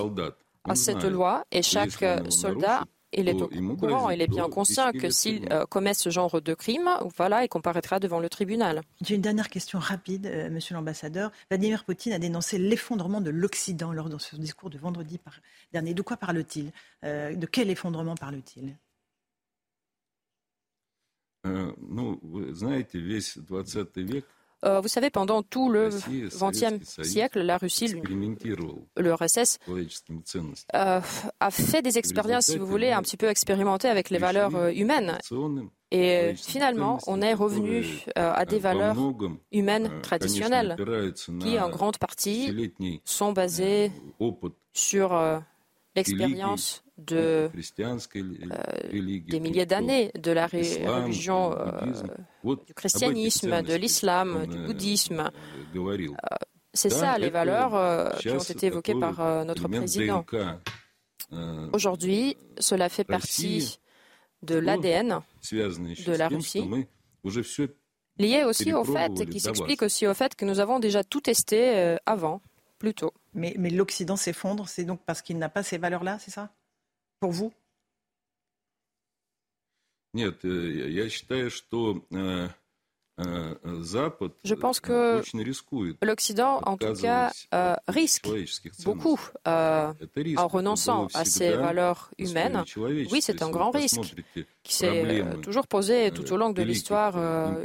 à 0.65 0.75
cette 0.75 1.03
loi 1.03 1.45
et 1.51 1.63
chaque 1.63 2.05
soldat 2.29 2.83
il 3.15 3.29
est 3.29 3.41
au 3.41 3.47
courant, 3.75 4.09
il 4.09 4.21
est 4.21 4.27
bien 4.27 4.49
conscient 4.49 4.91
que 4.91 5.09
s'il 5.09 5.51
euh, 5.51 5.65
commet 5.65 5.93
ce 5.93 6.09
genre 6.09 6.41
de 6.41 6.53
crime, 6.53 6.89
voilà, 7.17 7.43
il 7.43 7.47
comparaîtra 7.49 7.99
devant 7.99 8.19
le 8.19 8.29
tribunal. 8.29 8.81
J'ai 9.01 9.15
une 9.15 9.21
dernière 9.21 9.49
question 9.49 9.79
rapide, 9.79 10.25
euh, 10.27 10.49
monsieur 10.49 10.75
l'ambassadeur. 10.75 11.31
Vladimir 11.49 11.83
Poutine 11.85 12.13
a 12.13 12.19
dénoncé 12.19 12.57
l'effondrement 12.57 13.21
de 13.21 13.29
l'Occident 13.29 13.93
lors 13.93 14.09
de 14.09 14.17
son 14.17 14.37
discours 14.37 14.69
de 14.69 14.77
vendredi 14.77 15.19
dernier. 15.71 15.93
De 15.93 16.01
quoi 16.01 16.17
parle-t-il? 16.17 16.71
Euh, 17.03 17.35
De 17.35 17.45
quel 17.45 17.69
effondrement 17.69 18.15
parle-t-il? 18.15 18.75
Euh, 21.45 21.73
vous 24.63 24.87
savez, 24.87 25.09
pendant 25.09 25.43
tout 25.43 25.69
le 25.69 25.89
XXe 25.89 27.01
siècle, 27.03 27.41
la 27.41 27.57
Russie, 27.57 27.93
l'URSS, 28.97 29.59
euh, 30.75 31.01
a 31.39 31.51
fait 31.51 31.81
des 31.81 31.97
expériences, 31.97 32.45
si 32.45 32.57
vous 32.57 32.65
voulez, 32.65 32.91
un 32.91 33.01
petit 33.01 33.17
peu 33.17 33.27
expérimentées 33.27 33.89
avec 33.89 34.09
les 34.09 34.19
valeurs 34.19 34.55
euh, 34.55 34.71
humaines. 34.71 35.17
Et 35.91 36.33
finalement, 36.35 36.99
on 37.05 37.21
est 37.21 37.35
revenu 37.35 37.85
à 38.15 38.45
des 38.45 38.59
valeurs 38.59 38.97
humaines 39.51 40.01
traditionnelles 40.01 40.75
qui, 41.39 41.59
en 41.59 41.69
grande 41.69 41.97
partie, 41.97 42.73
sont 43.05 43.31
basées 43.31 43.91
sur 44.73 45.13
l'expérience 45.95 46.83
de, 46.97 47.49
des 49.29 49.39
milliers 49.39 49.65
d'années 49.65 50.11
de 50.15 50.31
la 50.31 50.47
religion 50.47 51.55
du 52.43 52.73
christianisme, 52.73 53.61
de 53.61 53.75
l'islam, 53.75 54.45
du 54.47 54.57
bouddhisme. 54.65 55.31
C'est 56.73 56.89
ça 56.89 57.17
les 57.17 57.29
valeurs 57.29 58.15
qui 58.17 58.29
ont 58.29 58.39
été 58.39 58.67
évoquées 58.67 58.95
par 58.95 59.45
notre 59.45 59.67
président. 59.67 60.25
Aujourd'hui, 61.73 62.37
cela 62.59 62.89
fait 62.89 63.03
partie 63.03 63.79
de 64.43 64.55
l'ADN 64.55 65.21
de 65.51 66.15
la 66.15 66.27
Russie, 66.27 66.69
lié 68.17 68.43
aussi 68.43 68.73
au 68.73 68.83
fait, 68.83 69.25
qui 69.29 69.39
s'explique 69.39 69.81
aussi 69.81 70.05
au 70.07 70.13
fait 70.13 70.35
que 70.35 70.45
nous 70.45 70.59
avons 70.59 70.79
déjà 70.79 71.03
tout 71.03 71.21
testé 71.21 71.95
avant, 72.05 72.41
plus 72.77 72.93
tôt. 72.93 73.13
Mais, 73.34 73.54
mais 73.58 73.70
l'Occident 73.70 74.16
s'effondre, 74.16 74.68
c'est 74.68 74.84
donc 74.84 75.00
parce 75.04 75.22
qu'il 75.22 75.38
n'a 75.38 75.48
pas 75.48 75.62
ces 75.62 75.78
valeurs-là, 75.78 76.18
c'est 76.18 76.30
ça 76.30 76.52
Pour 77.20 77.32
vous 77.32 77.52
Нет, 80.14 80.42
я 80.42 81.08
считаю, 81.10 81.50
что 81.50 82.04
je 83.19 84.55
pense 84.55 84.79
que 84.79 85.21
l'Occident, 86.01 86.61
en 86.65 86.77
tout 86.77 86.93
cas, 86.93 87.31
euh, 87.53 87.75
risque 87.87 88.27
beaucoup 88.83 89.19
euh, 89.47 89.93
en 90.37 90.47
renonçant 90.47 91.07
à 91.13 91.23
ses 91.23 91.51
valeurs 91.51 92.09
humaines. 92.17 92.63
Oui, 93.11 93.21
c'est 93.21 93.43
un 93.43 93.49
grand 93.49 93.69
risque 93.69 94.15
qui 94.63 94.73
s'est 94.73 95.03
euh, 95.05 95.35
toujours 95.37 95.67
posé 95.67 96.09
tout 96.11 96.31
au 96.33 96.37
long 96.37 96.49
de 96.49 96.63
l'histoire 96.63 97.15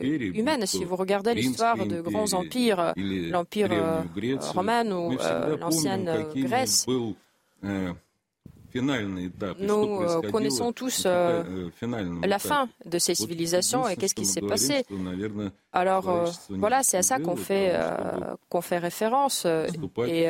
humaine. 0.02 0.66
Si 0.66 0.84
vous 0.84 0.96
regardez 0.96 1.34
l'histoire 1.34 1.86
de 1.86 2.00
grands 2.00 2.32
empires, 2.34 2.92
l'Empire 2.96 4.04
romain 4.54 4.90
ou 4.90 5.16
l'ancienne 5.58 6.26
Grèce, 6.36 6.86
nous 8.80 10.02
euh, 10.02 10.30
connaissons 10.30 10.72
tous 10.72 11.04
euh, 11.06 11.70
la 12.24 12.38
fin 12.38 12.68
de 12.84 12.98
ces 12.98 13.14
civilisations 13.14 13.88
et 13.88 13.96
qu'est-ce 13.96 14.14
qui 14.14 14.24
s'est 14.24 14.40
passé. 14.40 14.84
Alors 15.72 16.08
euh, 16.08 16.26
voilà, 16.50 16.82
c'est 16.82 16.96
à 16.96 17.02
ça 17.02 17.18
qu'on 17.18 17.36
fait, 17.36 17.78
qu'on 18.48 18.60
fait 18.60 18.78
référence. 18.78 19.46
Et 19.46 20.26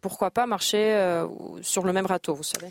pourquoi 0.00 0.30
pas 0.30 0.46
marcher 0.46 1.24
sur 1.62 1.84
le 1.84 1.92
même 1.92 2.06
râteau, 2.06 2.34
vous 2.34 2.42
savez. 2.42 2.68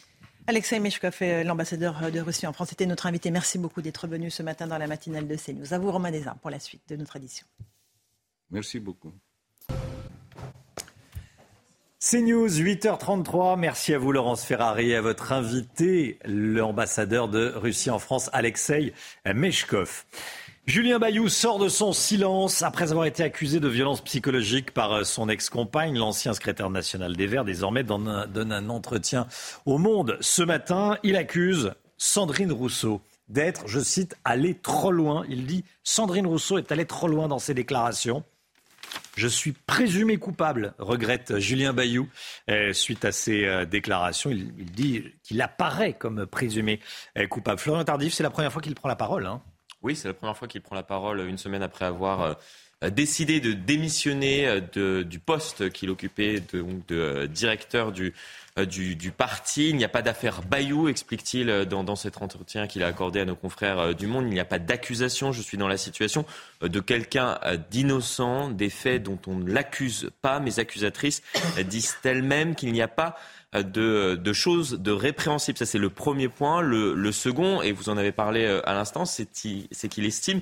Alexei 0.47 0.80
Meshkov, 0.80 1.19
l'ambassadeur 1.45 2.11
de 2.11 2.19
Russie 2.19 2.47
en 2.47 2.53
France, 2.53 2.73
était 2.73 2.88
notre 2.88 3.05
invité. 3.05 3.30
Merci 3.30 3.59
beaucoup 3.59 3.81
d'être 3.81 4.07
venu 4.07 4.31
ce 4.31 4.41
matin 4.41 4.65
dans 4.68 4.77
la 4.77 4.88
matinale 4.88 5.27
de 5.27 5.35
CNews. 5.35 5.73
À 5.73 5.77
vous, 5.77 5.91
Romain 5.91 6.11
Desarmes, 6.11 6.39
pour 6.41 6.49
la 6.49 6.59
suite 6.59 6.81
de 6.89 6.95
notre 6.95 7.15
édition. 7.15 7.45
Merci 8.49 8.80
beaucoup. 8.80 9.11
C'est 12.03 12.23
News, 12.23 12.49
8h33. 12.49 13.60
Merci 13.60 13.94
à 13.94 13.99
vous, 13.99 14.11
Laurence 14.11 14.44
Ferrari, 14.44 14.90
et 14.90 14.95
à 14.95 15.02
votre 15.02 15.34
invité, 15.34 16.18
l'ambassadeur 16.26 17.28
de 17.28 17.53
Russie 17.56 17.91
en 17.91 17.99
France, 17.99 18.28
Alexei 18.34 18.91
Meshkov. 19.32 20.06
Julien 20.65 20.98
Bayou 20.98 21.30
sort 21.30 21.60
de 21.60 21.69
son 21.69 21.94
silence 21.94 22.64
après 22.64 22.91
avoir 22.91 23.06
été 23.06 23.22
accusé 23.22 23.60
de 23.60 23.68
violence 23.68 24.02
psychologique 24.02 24.72
par 24.72 25.06
son 25.06 25.30
ex-compagne, 25.30 25.95
l'ancien 25.95 26.34
secrétaire 26.34 26.72
national 26.72 27.15
des 27.15 27.28
Verts, 27.28 27.45
désormais 27.45 27.84
donne 27.84 28.52
un 28.52 28.69
entretien 28.69 29.28
au 29.68 29.78
Monde. 29.78 30.18
Ce 30.22 30.41
matin, 30.41 30.98
il 31.03 31.15
accuse 31.15 31.76
Sandrine 31.99 32.52
Rousseau 32.52 33.02
d'être, 33.30 33.68
je 33.68 33.80
cite, 33.80 34.15
allée 34.23 34.56
trop 34.56 34.91
loin. 34.91 35.23
Il 35.30 35.45
dit 35.45 35.64
Sandrine 35.84 36.26
Rousseau 36.26 36.57
est 36.57 36.72
allée 36.72 36.88
trop 36.88 37.07
loin 37.07 37.28
dans 37.28 37.38
ses 37.38 37.53
déclarations. 37.53 38.23
Je 39.18 39.28
suis 39.28 39.52
présumé 39.52 40.18
coupable, 40.18 40.74
regrette 40.78 41.38
Julien 41.38 41.74
Bayou. 41.74 42.08
Euh, 42.50 42.72
suite 42.74 43.04
à 43.04 43.12
ces 43.12 43.46
euh, 43.46 43.66
déclarations, 43.66 44.32
il, 44.32 44.54
dit 44.66 45.04
qu'il 45.24 45.42
apparaît 45.42 45.94
comme 45.94 46.26
présumé 46.26 46.80
euh, 47.18 47.28
coupable. 47.28 47.60
Florian 47.60 47.84
Tardif, 47.84 48.14
c'est 48.14 48.24
la 48.24 48.30
première 48.30 48.54
fois 48.54 48.62
qu'il 48.62 48.74
prend 48.74 48.88
la 48.88 48.96
parole. 48.96 49.26
Hein. 49.26 49.42
Oui, 49.82 49.96
c'est 49.96 50.08
la 50.08 50.14
première 50.14 50.38
fois 50.38 50.48
qu'il 50.48 50.62
prend 50.62 50.76
la 50.76 50.84
parole 50.84 51.20
une 51.22 51.38
semaine 51.38 51.64
après 51.64 51.86
avoir 51.86 52.38
décidé 52.90 53.40
de 53.40 53.53
démissionner 53.53 54.60
du 54.74 55.20
poste 55.20 55.70
qu'il 55.70 55.90
occupait 55.90 56.41
de 56.53 57.26
directeur 57.28 57.91
du 57.91 58.14
euh, 58.60 58.66
du, 58.66 59.12
parti. 59.12 59.70
Il 59.70 59.78
n'y 59.78 59.86
a 59.86 59.90
pas 59.90 60.02
d'affaire 60.02 60.41
Bayou, 60.41 60.90
explique-t-il 60.90 61.49
euh, 61.49 61.64
dans, 61.64 61.95
cet 61.95 62.22
entretien 62.22 62.68
qu'il 62.68 62.84
a 62.84 62.88
accordé 62.88 63.22
à 63.22 63.26
nos 63.26 63.36
confrères 63.36 63.80
euh, 63.80 63.94
du 63.94 64.08
Monde. 64.08 64.26
Il 64.28 64.34
n'y 64.34 64.41
a 64.41 64.45
pas 64.45 64.60
d'accusation. 64.60 65.32
Je 65.32 65.41
suis 65.41 65.58
dans 65.58 65.70
la 65.70 65.78
situation 65.78 66.26
de 66.62 66.80
quelqu'un 66.82 67.40
d'innocent, 67.70 68.49
des 68.49 68.70
faits 68.70 69.03
dont 69.03 69.20
on 69.26 69.36
ne 69.36 69.49
l'accuse 69.49 70.10
pas. 70.22 70.41
Mes 70.41 70.60
accusatrices 70.60 71.22
disent 71.66 71.95
elles-mêmes 72.03 72.56
qu'il 72.56 72.74
n'y 72.74 72.82
a 72.82 72.90
pas 72.90 73.16
de, 73.53 74.34
choses 74.34 74.80
de 74.80 74.91
répréhensibles. 74.91 75.58
Ça, 75.58 75.66
c'est 75.66 75.78
le 75.78 75.90
premier 75.90 76.28
point. 76.28 76.62
Le, 76.62 77.12
second, 77.14 77.62
et 77.62 77.72
vous 77.72 77.88
en 77.88 77.98
avez 77.98 78.12
parlé 78.12 78.45
à 78.66 78.74
l'instant, 78.74 79.06
c'est 79.06 79.28
qu'il 79.32 80.06
estime 80.06 80.41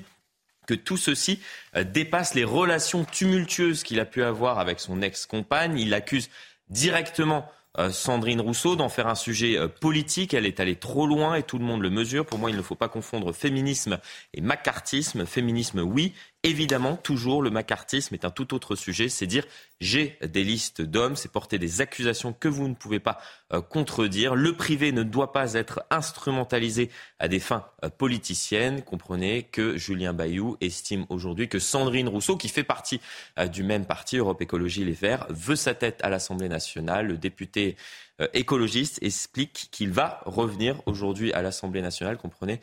que 0.70 0.74
tout 0.74 0.96
ceci 0.96 1.40
dépasse 1.74 2.34
les 2.34 2.44
relations 2.44 3.04
tumultueuses 3.04 3.82
qu'il 3.82 3.98
a 4.00 4.04
pu 4.04 4.22
avoir 4.22 4.58
avec 4.58 4.78
son 4.78 5.02
ex-compagne. 5.02 5.78
Il 5.78 5.94
accuse 5.94 6.30
directement 6.68 7.50
euh, 7.78 7.90
Sandrine 7.90 8.40
Rousseau 8.40 8.74
d'en 8.74 8.88
faire 8.88 9.06
un 9.06 9.14
sujet 9.14 9.56
euh, 9.56 9.68
politique. 9.68 10.34
Elle 10.34 10.46
est 10.46 10.58
allée 10.58 10.74
trop 10.74 11.06
loin 11.06 11.36
et 11.36 11.44
tout 11.44 11.58
le 11.58 11.64
monde 11.64 11.82
le 11.82 11.90
mesure. 11.90 12.26
Pour 12.26 12.38
moi, 12.38 12.50
il 12.50 12.56
ne 12.56 12.62
faut 12.62 12.74
pas 12.74 12.88
confondre 12.88 13.32
féminisme 13.32 14.00
et 14.34 14.40
macartisme. 14.40 15.24
Féminisme, 15.24 15.80
oui, 15.80 16.12
Évidemment, 16.42 16.96
toujours, 16.96 17.42
le 17.42 17.50
macartisme 17.50 18.14
est 18.14 18.24
un 18.24 18.30
tout 18.30 18.54
autre 18.54 18.74
sujet. 18.74 19.10
C'est 19.10 19.26
dire 19.26 19.44
j'ai 19.78 20.18
des 20.26 20.42
listes 20.42 20.80
d'hommes, 20.80 21.14
c'est 21.14 21.30
porter 21.30 21.58
des 21.58 21.82
accusations 21.82 22.32
que 22.32 22.48
vous 22.48 22.66
ne 22.66 22.72
pouvez 22.72 22.98
pas 22.98 23.20
euh, 23.52 23.60
contredire. 23.60 24.34
Le 24.34 24.56
privé 24.56 24.90
ne 24.90 25.02
doit 25.02 25.32
pas 25.32 25.52
être 25.52 25.82
instrumentalisé 25.90 26.88
à 27.18 27.28
des 27.28 27.40
fins 27.40 27.66
euh, 27.84 27.90
politiciennes. 27.90 28.80
Comprenez 28.80 29.42
que 29.42 29.76
Julien 29.76 30.14
Bayou 30.14 30.56
estime 30.62 31.04
aujourd'hui 31.10 31.46
que 31.46 31.58
Sandrine 31.58 32.08
Rousseau, 32.08 32.38
qui 32.38 32.48
fait 32.48 32.64
partie 32.64 33.02
euh, 33.38 33.46
du 33.46 33.62
même 33.62 33.84
parti, 33.84 34.16
Europe 34.16 34.40
Écologie 34.40 34.82
Les 34.82 34.92
Verts, 34.92 35.26
veut 35.28 35.56
sa 35.56 35.74
tête 35.74 36.00
à 36.02 36.08
l'Assemblée 36.08 36.48
nationale. 36.48 37.06
Le 37.06 37.18
député 37.18 37.76
écologiste 38.34 38.98
explique 39.02 39.68
qu'il 39.70 39.92
va 39.92 40.20
revenir 40.26 40.82
aujourd'hui 40.84 41.32
à 41.32 41.40
l'Assemblée 41.40 41.80
nationale. 41.80 42.18
Comprenez 42.18 42.60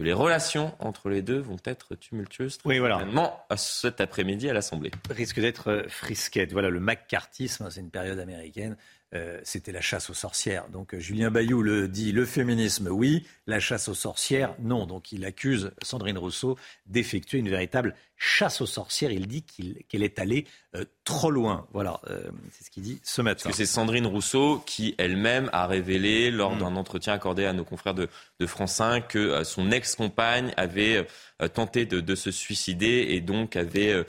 que 0.00 0.04
les 0.04 0.14
relations 0.14 0.72
entre 0.78 1.10
les 1.10 1.20
deux 1.20 1.38
vont 1.40 1.58
être 1.62 1.94
tumultueuses 1.94 2.56
oui, 2.64 2.78
voilà. 2.78 3.04
cet 3.56 4.00
après-midi 4.00 4.48
à 4.48 4.54
l'Assemblée. 4.54 4.90
Risque 5.10 5.40
d'être 5.40 5.70
euh, 5.70 5.82
frisquette. 5.88 6.52
Voilà, 6.52 6.70
le 6.70 6.80
McCarthyisme, 6.80 7.68
c'est 7.70 7.80
une 7.80 7.90
période 7.90 8.18
américaine. 8.18 8.78
Euh, 9.12 9.40
c'était 9.42 9.72
la 9.72 9.80
chasse 9.80 10.08
aux 10.08 10.14
sorcières. 10.14 10.68
Donc 10.68 10.94
euh, 10.94 11.00
Julien 11.00 11.32
Bayou 11.32 11.62
le 11.62 11.88
dit, 11.88 12.12
le 12.12 12.24
féminisme, 12.24 12.86
oui, 12.92 13.26
la 13.48 13.58
chasse 13.58 13.88
aux 13.88 13.94
sorcières, 13.94 14.54
non. 14.60 14.86
Donc 14.86 15.10
il 15.10 15.24
accuse 15.24 15.72
Sandrine 15.82 16.16
Rousseau 16.16 16.56
d'effectuer 16.86 17.38
une 17.38 17.48
véritable 17.48 17.96
chasse 18.16 18.60
aux 18.60 18.66
sorcières. 18.66 19.10
Il 19.10 19.26
dit 19.26 19.42
qu'elle 19.88 20.04
est 20.04 20.20
allée 20.20 20.46
euh, 20.76 20.84
trop 21.02 21.32
loin. 21.32 21.66
Voilà, 21.72 22.00
c'est 22.52 22.66
ce 22.66 22.70
qu'il 22.70 22.84
dit 22.84 23.00
ce 23.02 23.20
matin. 23.20 23.42
Parce 23.42 23.56
que 23.56 23.64
c'est 23.64 23.72
Sandrine 23.72 24.06
Rousseau 24.06 24.62
qui 24.64 24.94
elle-même 24.96 25.50
a 25.52 25.66
révélé 25.66 26.30
lors 26.30 26.54
mm. 26.54 26.60
d'un 26.60 26.76
entretien 26.76 27.12
accordé 27.12 27.46
à 27.46 27.52
nos 27.52 27.64
confrères 27.64 27.94
de, 27.94 28.08
France 28.46 28.74
5 28.74 29.08
que 29.08 29.42
son 29.42 29.72
ex-compagne 29.72 30.52
avait 30.56 31.04
tenté 31.52 31.84
de, 31.84 32.00
de, 32.00 32.14
se 32.14 32.30
suicider 32.30 33.06
et 33.10 33.20
donc 33.20 33.56
avait 33.56 34.04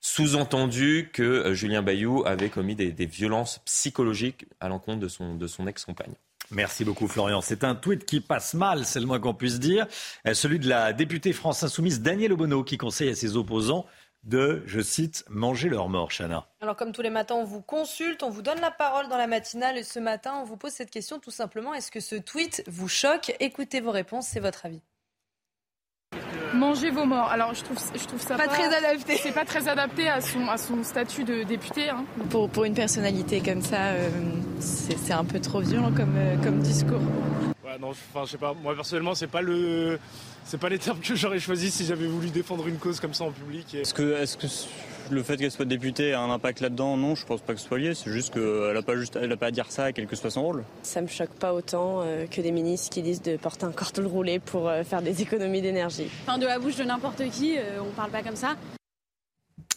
sous-entendu 0.00 1.10
que 1.12 1.22
euh, 1.22 1.54
Julien 1.54 1.82
Bayou 1.82 2.24
avait 2.26 2.48
commis 2.48 2.74
des, 2.74 3.06
violences 3.06 3.58
psychologiques 3.64 4.46
à 4.60 4.68
l'encontre 4.68 5.00
de 5.00 5.08
son, 5.08 5.34
de 5.34 5.46
son 5.46 5.66
ex-compagne. 5.66 6.14
Merci 6.50 6.84
beaucoup 6.84 7.06
Florian. 7.06 7.40
C'est 7.40 7.62
un 7.62 7.74
tweet 7.74 8.04
qui 8.04 8.20
passe 8.20 8.54
mal, 8.54 8.84
c'est 8.84 8.98
le 8.98 9.06
moins 9.06 9.20
qu'on 9.20 9.34
puisse 9.34 9.60
dire. 9.60 9.86
Euh, 10.26 10.34
celui 10.34 10.58
de 10.58 10.68
la 10.68 10.92
députée 10.92 11.32
France 11.32 11.62
Insoumise 11.62 12.00
Danielle 12.00 12.32
Obono 12.32 12.64
qui 12.64 12.76
conseille 12.76 13.10
à 13.10 13.14
ses 13.14 13.36
opposants 13.36 13.86
de, 14.24 14.62
je 14.66 14.80
cite, 14.80 15.24
manger 15.28 15.68
leur 15.68 15.88
mort, 15.88 16.10
Chana. 16.10 16.46
Alors 16.60 16.76
comme 16.76 16.92
tous 16.92 17.02
les 17.02 17.10
matins, 17.10 17.36
on 17.36 17.44
vous 17.44 17.62
consulte, 17.62 18.22
on 18.22 18.30
vous 18.30 18.42
donne 18.42 18.60
la 18.60 18.70
parole 18.70 19.08
dans 19.08 19.16
la 19.16 19.26
matinale 19.26 19.78
et 19.78 19.82
ce 19.82 19.98
matin, 19.98 20.34
on 20.40 20.44
vous 20.44 20.56
pose 20.56 20.72
cette 20.72 20.90
question 20.90 21.18
tout 21.18 21.30
simplement. 21.30 21.72
Est-ce 21.72 21.90
que 21.90 22.00
ce 22.00 22.16
tweet 22.16 22.62
vous 22.66 22.88
choque? 22.88 23.34
Écoutez 23.40 23.80
vos 23.80 23.92
réponses, 23.92 24.26
c'est 24.26 24.40
votre 24.40 24.66
avis. 24.66 24.82
Manger 26.54 26.90
vos 26.90 27.04
morts. 27.04 27.28
Alors 27.30 27.54
je 27.54 27.62
trouve, 27.62 27.78
je 27.94 28.04
trouve 28.06 28.20
ça 28.20 28.36
pas, 28.36 28.48
très 28.48 28.74
adapté. 28.74 29.16
C'est 29.16 29.32
pas 29.32 29.44
très 29.44 29.68
adapté 29.68 30.08
à 30.08 30.20
son, 30.20 30.48
à 30.48 30.56
son 30.56 30.82
statut 30.82 31.24
de 31.24 31.42
député. 31.42 31.90
Hein. 31.90 32.04
Pour, 32.30 32.48
pour 32.50 32.64
une 32.64 32.74
personnalité 32.74 33.40
comme 33.40 33.62
ça, 33.62 33.88
euh, 33.88 34.08
c'est 34.58 35.12
un 35.12 35.24
peu 35.24 35.40
trop 35.40 35.60
violent 35.60 35.92
comme, 35.92 36.16
euh, 36.16 36.36
comme 36.42 36.58
discours. 36.60 37.00
bah 37.62 37.76
non, 37.80 37.90
enfin, 37.90 38.24
je 38.26 38.32
sais 38.32 38.38
pas. 38.38 38.54
Moi, 38.62 38.74
personnellement, 38.74 39.14
c'est 39.14 39.26
pas 39.26 39.42
le, 39.42 39.98
c'est 40.44 40.58
pas 40.58 40.68
les 40.68 40.78
termes 40.78 41.00
que 41.00 41.14
j'aurais 41.14 41.38
choisi 41.38 41.70
si 41.70 41.84
j'avais 41.84 42.06
voulu 42.06 42.30
défendre 42.30 42.66
une 42.66 42.78
cause 42.78 43.00
comme 43.00 43.14
ça 43.14 43.24
en 43.24 43.30
public. 43.30 43.74
Est-ce 43.74 43.94
que, 43.94 44.20
est-ce 44.20 44.36
que 44.36 44.46
le 45.12 45.22
fait 45.22 45.36
qu'elle 45.36 45.50
soit 45.50 45.64
députée 45.64 46.12
a 46.12 46.20
un 46.20 46.30
impact 46.30 46.60
là-dedans 46.60 46.96
Non, 46.96 47.14
je 47.14 47.26
pense 47.26 47.40
pas 47.40 47.54
que 47.54 47.60
ce 47.60 47.66
soit 47.66 47.78
lié. 47.78 47.94
C'est 47.94 48.10
juste 48.10 48.34
qu'elle 48.34 48.76
a 48.76 48.82
pas 48.82 48.96
juste, 48.96 49.16
elle 49.20 49.32
a 49.32 49.36
pas 49.36 49.46
à 49.46 49.50
dire 49.50 49.70
ça, 49.70 49.92
quel 49.92 50.06
que 50.06 50.16
soit 50.16 50.30
son 50.30 50.42
rôle. 50.42 50.64
Ça 50.82 51.00
me 51.00 51.06
choque 51.06 51.30
pas 51.30 51.52
autant 51.52 52.02
euh, 52.02 52.26
que 52.26 52.40
des 52.40 52.52
ministres 52.52 52.90
qui 52.90 53.02
disent 53.02 53.22
de 53.22 53.36
porter 53.36 53.66
un 53.66 53.72
cordon 53.72 54.08
roulé 54.08 54.38
pour 54.38 54.68
euh, 54.68 54.82
faire 54.84 55.02
des 55.02 55.22
économies 55.22 55.62
d'énergie. 55.62 56.08
Enfin, 56.26 56.38
de 56.38 56.46
la 56.46 56.58
bouche 56.58 56.76
de 56.76 56.84
n'importe 56.84 57.22
qui, 57.30 57.56
euh, 57.56 57.80
on 57.80 57.90
parle 57.92 58.10
pas 58.10 58.22
comme 58.22 58.36
ça. 58.36 58.56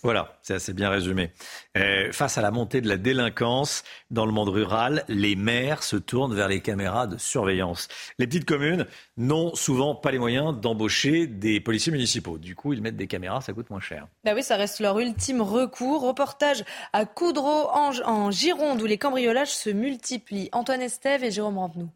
Voilà, 0.03 0.37
c'est 0.41 0.53
assez 0.53 0.73
bien 0.73 0.89
résumé. 0.89 1.31
Euh, 1.77 2.11
face 2.11 2.37
à 2.37 2.41
la 2.41 2.51
montée 2.51 2.81
de 2.81 2.89
la 2.89 2.97
délinquance 2.97 3.85
dans 4.11 4.25
le 4.25 4.33
monde 4.33 4.49
rural, 4.49 5.05
les 5.07 5.37
maires 5.37 5.81
se 5.81 5.95
tournent 5.95 6.35
vers 6.35 6.49
les 6.49 6.59
caméras 6.59 7.07
de 7.07 7.17
surveillance. 7.17 7.87
Les 8.19 8.27
petites 8.27 8.43
communes 8.43 8.85
n'ont 9.15 9.55
souvent 9.55 9.95
pas 9.95 10.11
les 10.11 10.19
moyens 10.19 10.59
d'embaucher 10.59 11.25
des 11.25 11.61
policiers 11.61 11.93
municipaux. 11.93 12.37
Du 12.37 12.53
coup, 12.53 12.73
ils 12.73 12.81
mettent 12.81 12.97
des 12.97 13.07
caméras, 13.07 13.39
ça 13.39 13.53
coûte 13.53 13.69
moins 13.69 13.79
cher. 13.79 14.07
Bah 14.25 14.33
oui, 14.35 14.43
ça 14.43 14.57
reste 14.57 14.81
leur 14.81 14.99
ultime 14.99 15.41
recours. 15.41 16.01
Reportage 16.01 16.65
à 16.91 17.05
Coudreau 17.05 17.69
en, 17.71 17.91
en 18.03 18.29
Gironde 18.29 18.81
où 18.81 18.85
les 18.85 18.97
cambriolages 18.97 19.53
se 19.55 19.69
multiplient. 19.69 20.49
Antoine 20.51 20.81
Estève 20.81 21.23
et 21.23 21.31
Jérôme 21.31 21.57
Rampenou. 21.57 21.89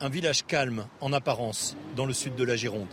Un 0.00 0.10
village 0.10 0.44
calme 0.44 0.86
en 1.00 1.14
apparence 1.14 1.74
dans 1.96 2.04
le 2.04 2.12
sud 2.12 2.34
de 2.34 2.44
la 2.44 2.54
Gironde. 2.54 2.86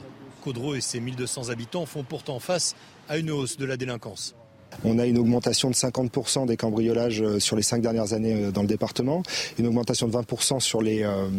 Caudreau 0.45 0.75
et 0.75 0.81
ses 0.81 0.99
1200 0.99 1.49
habitants 1.49 1.87
font 1.87 2.03
pourtant 2.03 2.39
face 2.39 2.75
à 3.09 3.17
une 3.17 3.31
hausse 3.31 3.57
de 3.57 3.65
la 3.65 3.77
délinquance. 3.77 4.35
On 4.83 4.99
a 4.99 5.05
une 5.05 5.17
augmentation 5.17 5.69
de 5.69 5.75
50% 5.75 6.47
des 6.47 6.57
cambriolages 6.57 7.21
euh, 7.21 7.39
sur 7.39 7.55
les 7.55 7.61
cinq 7.61 7.81
dernières 7.81 8.13
années 8.13 8.33
euh, 8.33 8.51
dans 8.51 8.61
le 8.61 8.67
département, 8.67 9.23
une 9.57 9.67
augmentation 9.67 10.07
de 10.07 10.13
20% 10.13 10.59
sur 10.59 10.81
les, 10.81 11.03
euh, 11.03 11.29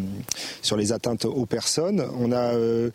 sur 0.61 0.75
les 0.77 0.91
atteintes 0.91 1.25
aux 1.25 1.45
personnes. 1.45 2.03
On 2.19 2.31
a 2.31 2.53
euh, 2.53 2.89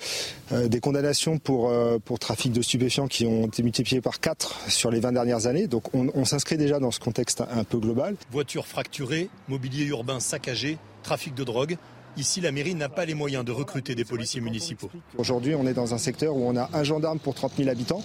des 0.50 0.80
condamnations 0.80 1.38
pour, 1.38 1.70
euh, 1.70 1.98
pour 2.04 2.18
trafic 2.18 2.52
de 2.52 2.62
stupéfiants 2.62 3.08
qui 3.08 3.26
ont 3.26 3.46
été 3.46 3.62
multipliées 3.62 4.00
par 4.00 4.20
4 4.20 4.68
sur 4.68 4.90
les 4.90 5.00
20 5.00 5.12
dernières 5.12 5.46
années. 5.46 5.66
Donc 5.66 5.94
on, 5.94 6.08
on 6.14 6.24
s'inscrit 6.24 6.56
déjà 6.56 6.80
dans 6.80 6.90
ce 6.90 7.00
contexte 7.00 7.42
un 7.48 7.64
peu 7.64 7.78
global. 7.78 8.16
Voitures 8.30 8.66
fracturées, 8.66 9.28
mobilier 9.48 9.84
urbain 9.84 10.18
saccagé, 10.20 10.78
trafic 11.02 11.34
de 11.34 11.44
drogue. 11.44 11.76
Ici, 12.18 12.42
la 12.42 12.52
mairie 12.52 12.74
n'a 12.74 12.90
pas 12.90 13.06
les 13.06 13.14
moyens 13.14 13.42
de 13.44 13.52
recruter 13.52 13.94
des 13.94 14.04
policiers 14.04 14.42
municipaux. 14.42 14.90
Aujourd'hui, 15.16 15.54
on 15.54 15.66
est 15.66 15.72
dans 15.72 15.94
un 15.94 15.98
secteur 15.98 16.36
où 16.36 16.46
on 16.46 16.56
a 16.56 16.68
un 16.74 16.84
gendarme 16.84 17.18
pour 17.18 17.34
30 17.34 17.52
000 17.56 17.70
habitants. 17.70 18.02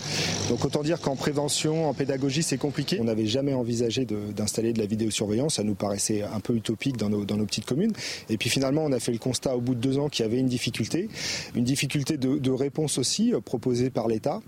Donc 0.48 0.64
autant 0.64 0.82
dire 0.82 1.02
qu'en 1.02 1.18
prévention, 1.18 1.90
en 1.90 1.94
pédagogie, 1.94 2.42
c'est 2.42 2.58
compliqué. 2.58 3.00
On 3.02 3.04
n'avait 3.04 3.26
jamais 3.26 3.54
envisagé 3.54 4.06
de- 4.06 4.32
d'installer 4.32 4.72
de, 4.72 4.80
la 4.80 4.86
vidéosurveillance. 4.86 5.56
Ça 5.56 5.64
nous 5.64 5.76
paraissait 5.76 6.24
un 6.24 6.40
peu 6.40 6.56
utopique 6.56 6.96
dans 6.96 7.10
nos, 7.10 7.26
dans 7.26 7.36
nos 7.36 7.46
petites 7.46 7.66
communes. 7.66 7.92
Et 8.30 8.38
puis 8.38 8.50
finalement, 8.50 8.86
on 8.86 8.94
a 8.94 9.00
fait 9.02 9.12
le 9.12 9.18
constat 9.18 9.58
au 9.58 9.62
bout 9.62 9.76
de 9.76 9.82
deux 9.82 9.98
ans 10.00 10.08
qu'il 10.08 10.24
y 10.24 10.28
avait 10.28 10.40
une 10.40 10.48
difficulté. 10.48 11.10
Une 11.54 11.66
difficulté 11.66 12.18
de, 12.18 12.38
de 12.38 12.52
réponse 12.52 12.98
aussi 12.98 13.34
euh, 13.34 13.42
proposée 13.42 13.90
par 13.90 14.08
l'État. 14.08 14.40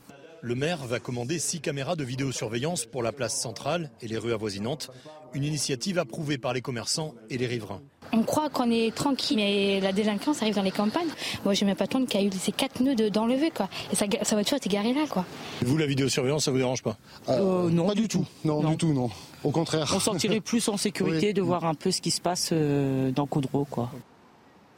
Le 0.42 0.56
maire 0.56 0.86
va 0.86 1.00
commander 1.00 1.38
six 1.38 1.60
caméras 1.60 1.98
de 1.98 2.06
vidéosurveillance 2.06 2.86
pour 2.86 3.04
la 3.04 3.12
place 3.12 3.38
centrale 3.38 3.92
et 4.02 4.08
les 4.08 4.18
rues 4.18 4.32
avoisinantes. 4.32 4.90
Une 5.34 5.44
initiative 5.44 6.00
approuvée 6.00 6.38
par 6.38 6.54
les 6.54 6.62
commerçants 6.62 7.14
et 7.30 7.38
les 7.38 7.46
riverains. 7.46 7.82
On 8.12 8.24
croit 8.24 8.50
qu'on 8.50 8.72
est 8.72 8.94
tranquille, 8.96 9.38
mais 9.38 9.80
la 9.80 9.92
délinquance 9.92 10.42
arrive 10.42 10.56
dans 10.56 10.64
les 10.64 10.72
campagnes. 10.72 11.08
Moi, 11.46 11.54
j'ai 11.54 11.66
ma 11.66 11.76
patronne 11.76 12.08
qui 12.08 12.18
a 12.18 12.24
eu 12.24 12.30
ces 12.32 12.52
quatre 12.52 12.82
nœuds 12.82 12.96
de- 12.96 13.10
d'enlever, 13.10 13.52
quoi. 13.52 13.70
Et 13.92 13.96
sa, 13.96 14.06
sa 14.24 14.36
voiture 14.36 14.58
était 14.58 14.70
garée 14.70 14.94
là, 14.94 15.06
quoi. 15.10 15.26
Vous, 15.62 15.78
la 15.78 15.86
vidéosurveillance, 15.86 16.46
ça 16.46 16.52
vous 16.52 16.58
dérange 16.58 16.82
pas? 16.82 16.98
Non, 17.28 17.88
pas 17.88 17.94
du 17.96 18.08
tout. 18.08 18.26
Non, 18.44 18.64
du 18.68 18.78
tout, 18.78 18.94
non. 18.94 19.10
Au 19.44 19.52
contraire. 19.52 19.92
On 19.96 20.00
sentirait 20.00 20.42
plus 20.42 20.68
en 20.70 20.78
sécurité 20.78 21.28
Oui. 21.28 21.34
de 21.34 21.42
voir 21.42 21.66
un 21.66 21.76
peu 21.76 21.92
ce 21.92 22.02
qui 22.02 22.12
se 22.12 22.20
passe 22.20 22.50
euh, 22.52 23.12
dans 23.12 23.26
Coudreau, 23.28 23.66
quoi. 23.66 23.92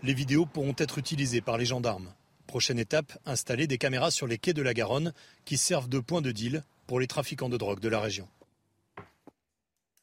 Les 0.03 0.13
vidéos 0.13 0.45
pourront 0.45 0.75
être 0.77 0.97
utilisées 0.97 1.41
par 1.41 1.57
les 1.57 1.65
gendarmes. 1.65 2.07
Prochaine 2.47 2.79
étape, 2.79 3.13
installer 3.25 3.65
des 3.65 3.77
caméras 3.77 4.11
sur 4.11 4.27
les 4.27 4.37
quais 4.37 4.53
de 4.53 4.61
la 4.61 4.73
Garonne 4.73 5.13
qui 5.45 5.57
servent 5.57 5.87
de 5.87 5.99
point 5.99 6.21
de 6.21 6.31
deal 6.31 6.63
pour 6.85 6.99
les 6.99 7.07
trafiquants 7.07 7.47
de 7.49 7.55
drogue 7.57 7.79
de 7.79 7.87
la 7.87 7.99
région. 8.01 8.27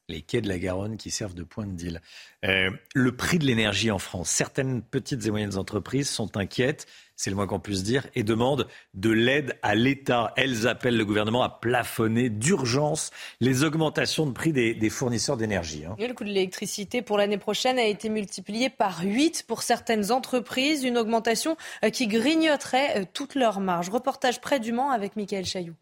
Les 0.08 0.22
quais 0.22 0.40
de 0.40 0.48
la 0.48 0.58
Garonne 0.58 0.96
qui 0.96 1.10
servent 1.10 1.34
de 1.34 1.42
point 1.42 1.66
de 1.66 1.72
deal. 1.72 2.00
Euh, 2.44 2.70
le 2.94 3.16
prix 3.16 3.38
de 3.38 3.44
l'énergie 3.44 3.90
en 3.90 3.98
France, 3.98 4.30
certaines 4.30 4.82
petites 4.82 5.26
et 5.26 5.30
moyennes 5.30 5.56
entreprises 5.56 6.08
sont 6.08 6.36
inquiètes, 6.36 6.86
c'est 7.16 7.30
le 7.30 7.36
moins 7.36 7.46
qu'on 7.46 7.58
puisse 7.58 7.82
dire, 7.82 8.06
et 8.14 8.22
demandent 8.22 8.68
de 8.94 9.10
l'aide 9.10 9.58
à 9.62 9.74
l'État. 9.74 10.32
Elles 10.36 10.66
appellent 10.68 10.96
le 10.96 11.04
gouvernement 11.04 11.42
à 11.42 11.48
plafonner 11.48 12.30
d'urgence 12.30 13.10
les 13.40 13.64
augmentations 13.64 14.24
de 14.24 14.32
prix 14.32 14.52
des, 14.52 14.90
fournisseurs 14.90 15.36
d'énergie. 15.36 15.84
hein. 15.84 15.96
Le 15.98 16.14
coût 16.14 16.24
de 16.24 16.28
l'électricité 16.28 17.02
pour 17.02 17.18
l'année 17.18 17.38
prochaine 17.38 17.78
a 17.78 17.84
été 17.84 18.08
multiplié 18.08 18.70
par 18.70 19.02
8 19.02 19.44
pour 19.46 19.62
certaines 19.62 20.12
entreprises, 20.12 20.84
une 20.84 20.96
augmentation 20.96 21.56
euh, 21.84 21.90
qui 21.90 22.06
grignoterait 22.06 23.00
euh, 23.00 23.04
toute 23.12 23.34
leur 23.34 23.60
marge. 23.60 23.90
Reportage 23.90 24.40
près 24.40 24.60
du 24.60 24.72
Mans 24.72 24.90
avec 24.90 25.16
Michael 25.16 25.44
Chailloux. 25.44 25.74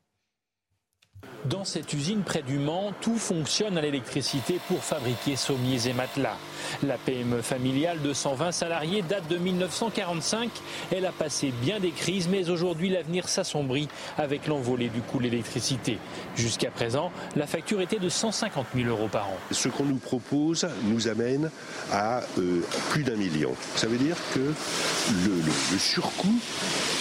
Dans 1.48 1.64
cette 1.64 1.92
usine 1.92 2.22
près 2.22 2.42
du 2.42 2.58
Mans, 2.58 2.92
tout 3.00 3.18
fonctionne 3.18 3.78
à 3.78 3.80
l'électricité 3.80 4.58
pour 4.66 4.82
fabriquer 4.82 5.36
sommiers 5.36 5.86
et 5.86 5.92
matelas. 5.92 6.36
La 6.82 6.98
PME 6.98 7.40
familiale 7.40 8.02
de 8.02 8.12
120 8.12 8.50
salariés 8.50 9.02
date 9.02 9.28
de 9.28 9.36
1945. 9.36 10.50
Elle 10.90 11.06
a 11.06 11.12
passé 11.12 11.52
bien 11.62 11.78
des 11.78 11.92
crises, 11.92 12.28
mais 12.28 12.50
aujourd'hui 12.50 12.88
l'avenir 12.88 13.28
s'assombrit 13.28 13.86
avec 14.18 14.48
l'envolée 14.48 14.88
du 14.88 15.02
coût 15.02 15.18
de 15.18 15.24
l'électricité. 15.24 15.98
Jusqu'à 16.34 16.72
présent, 16.72 17.12
la 17.36 17.46
facture 17.46 17.80
était 17.80 18.00
de 18.00 18.08
150 18.08 18.66
000 18.74 18.88
euros 18.88 19.08
par 19.08 19.28
an. 19.28 19.36
Ce 19.52 19.68
qu'on 19.68 19.84
nous 19.84 19.98
propose 19.98 20.66
nous 20.82 21.06
amène 21.06 21.50
à 21.92 22.22
euh, 22.38 22.60
plus 22.90 23.04
d'un 23.04 23.16
million. 23.16 23.54
Ça 23.76 23.86
veut 23.86 23.98
dire 23.98 24.16
que 24.34 24.40
le, 24.40 25.78
surcoût 25.78 26.40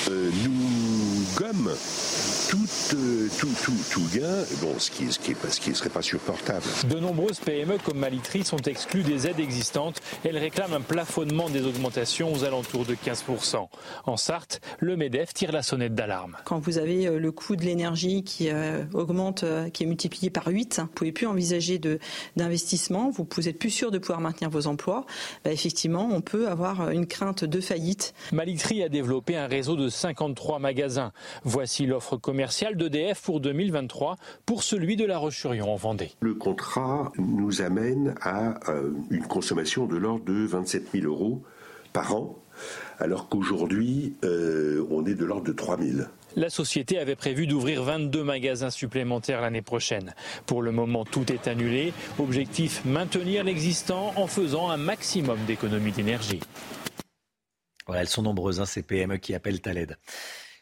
euh, 0.09 0.29
nous 0.43 1.25
gomme 1.35 1.71
tout, 2.49 2.67
euh, 2.93 3.27
tout, 3.39 3.53
tout, 3.63 3.77
tout 3.89 4.07
gain, 4.19 4.43
bon, 4.61 4.73
ce 4.79 4.91
qui 4.91 5.03
ne 5.05 5.11
ce 5.11 5.19
qui 5.19 5.31
est 5.31 5.35
pas- 5.35 5.49
ce 5.49 5.59
qui 5.59 5.73
serait 5.75 5.89
pas 5.89 6.01
supportable. 6.01 6.63
De 6.89 6.99
nombreuses 6.99 7.39
PME 7.39 7.77
comme 7.83 7.97
Malitri 7.99 8.43
sont 8.43 8.57
exclues 8.57 9.03
des 9.03 9.27
aides 9.27 9.39
existantes. 9.39 9.99
Elles 10.23 10.37
réclament 10.37 10.73
un 10.73 10.81
plafonnement 10.81 11.49
des 11.49 11.65
augmentations 11.65 12.31
aux 12.33 12.43
alentours 12.43 12.85
de 12.85 12.95
15%. 12.95 13.69
En 14.05 14.17
Sarthe, 14.17 14.61
le 14.79 14.95
MEDEF 14.95 15.33
tire 15.33 15.51
la 15.51 15.63
sonnette 15.63 15.95
d'alarme. 15.95 16.37
Quand 16.45 16.59
vous 16.59 16.77
avez 16.77 17.07
euh, 17.07 17.19
le 17.19 17.31
coût 17.31 17.55
de 17.55 17.63
l'énergie 17.63 18.23
qui 18.23 18.49
euh, 18.49 18.83
augmente, 18.93 19.43
euh, 19.43 19.69
qui 19.69 19.83
est 19.83 19.87
multiplié 19.87 20.29
par 20.29 20.47
8, 20.47 20.79
vous 20.81 20.87
pouvez 20.87 21.11
plus 21.11 21.27
envisager 21.27 21.79
de- 21.79 21.99
d'investissement, 22.35 23.09
vous 23.09 23.27
vous 23.35 23.49
êtes 23.49 23.59
plus 23.59 23.69
sûr 23.69 23.91
de 23.91 23.97
pouvoir 23.97 24.21
maintenir 24.21 24.49
vos 24.49 24.67
emplois, 24.67 25.05
bah, 25.43 25.51
effectivement, 25.51 26.07
on 26.11 26.21
peut 26.21 26.47
avoir 26.47 26.89
une 26.91 27.07
crainte 27.07 27.43
de 27.43 27.59
faillite. 27.61 28.13
Malitri 28.31 28.83
a 28.83 28.89
développé 28.89 29.35
un 29.35 29.47
réseau 29.47 29.75
de 29.75 29.89
53 29.89 30.59
magasins. 30.59 31.11
Voici 31.43 31.85
l'offre 31.85 32.17
commerciale 32.17 32.77
d'EDF 32.77 33.21
pour 33.21 33.39
2023 33.39 33.94
pour 34.45 34.63
celui 34.63 34.95
de 34.95 35.05
la 35.05 35.17
Roche-sur-Yon 35.17 35.69
en 35.72 35.76
Vendée. 35.76 36.11
Le 36.22 36.34
contrat 36.34 37.11
nous 37.17 37.61
amène 37.61 38.15
à 38.22 38.59
euh, 38.69 38.91
une 39.09 39.26
consommation 39.26 39.85
de 39.85 39.95
l'ordre 39.97 40.26
de 40.26 40.45
27 40.45 40.91
000 40.93 41.05
euros 41.05 41.43
par 41.93 42.15
an, 42.15 42.38
alors 42.99 43.30
qu'aujourd'hui, 43.30 44.15
euh, 44.23 44.85
on 44.89 45.05
est 45.05 45.15
de 45.15 45.26
l'ordre 45.26 45.45
de 45.45 45.53
3 45.53 45.77
000. 45.80 46.07
La 46.35 46.49
société 46.49 46.99
avait 46.99 47.15
prévu 47.15 47.47
d'ouvrir 47.47 47.84
22 47.84 48.23
magasins 48.23 48.69
supplémentaires 48.69 49.41
l'année 49.41 49.61
prochaine. 49.61 50.13
Pour 50.45 50.61
le 50.61 50.72
moment, 50.72 51.05
tout 51.05 51.31
est 51.31 51.47
annulé. 51.47 51.93
Objectif 52.19 52.84
maintenir 52.84 53.43
l'existant 53.45 54.11
en 54.17 54.27
faisant 54.27 54.69
un 54.69 54.77
maximum 54.77 55.39
d'économies 55.47 55.93
d'énergie. 55.93 56.41
Voilà, 57.88 58.01
elles 58.01 58.09
sont 58.09 58.23
nombreuses, 58.23 58.59
hein, 58.59 58.65
ces 58.65 58.84
PME 58.84 59.17
qui 59.17 59.34
appellent 59.34 59.61
à 59.65 59.73
l'aide. 59.73 59.97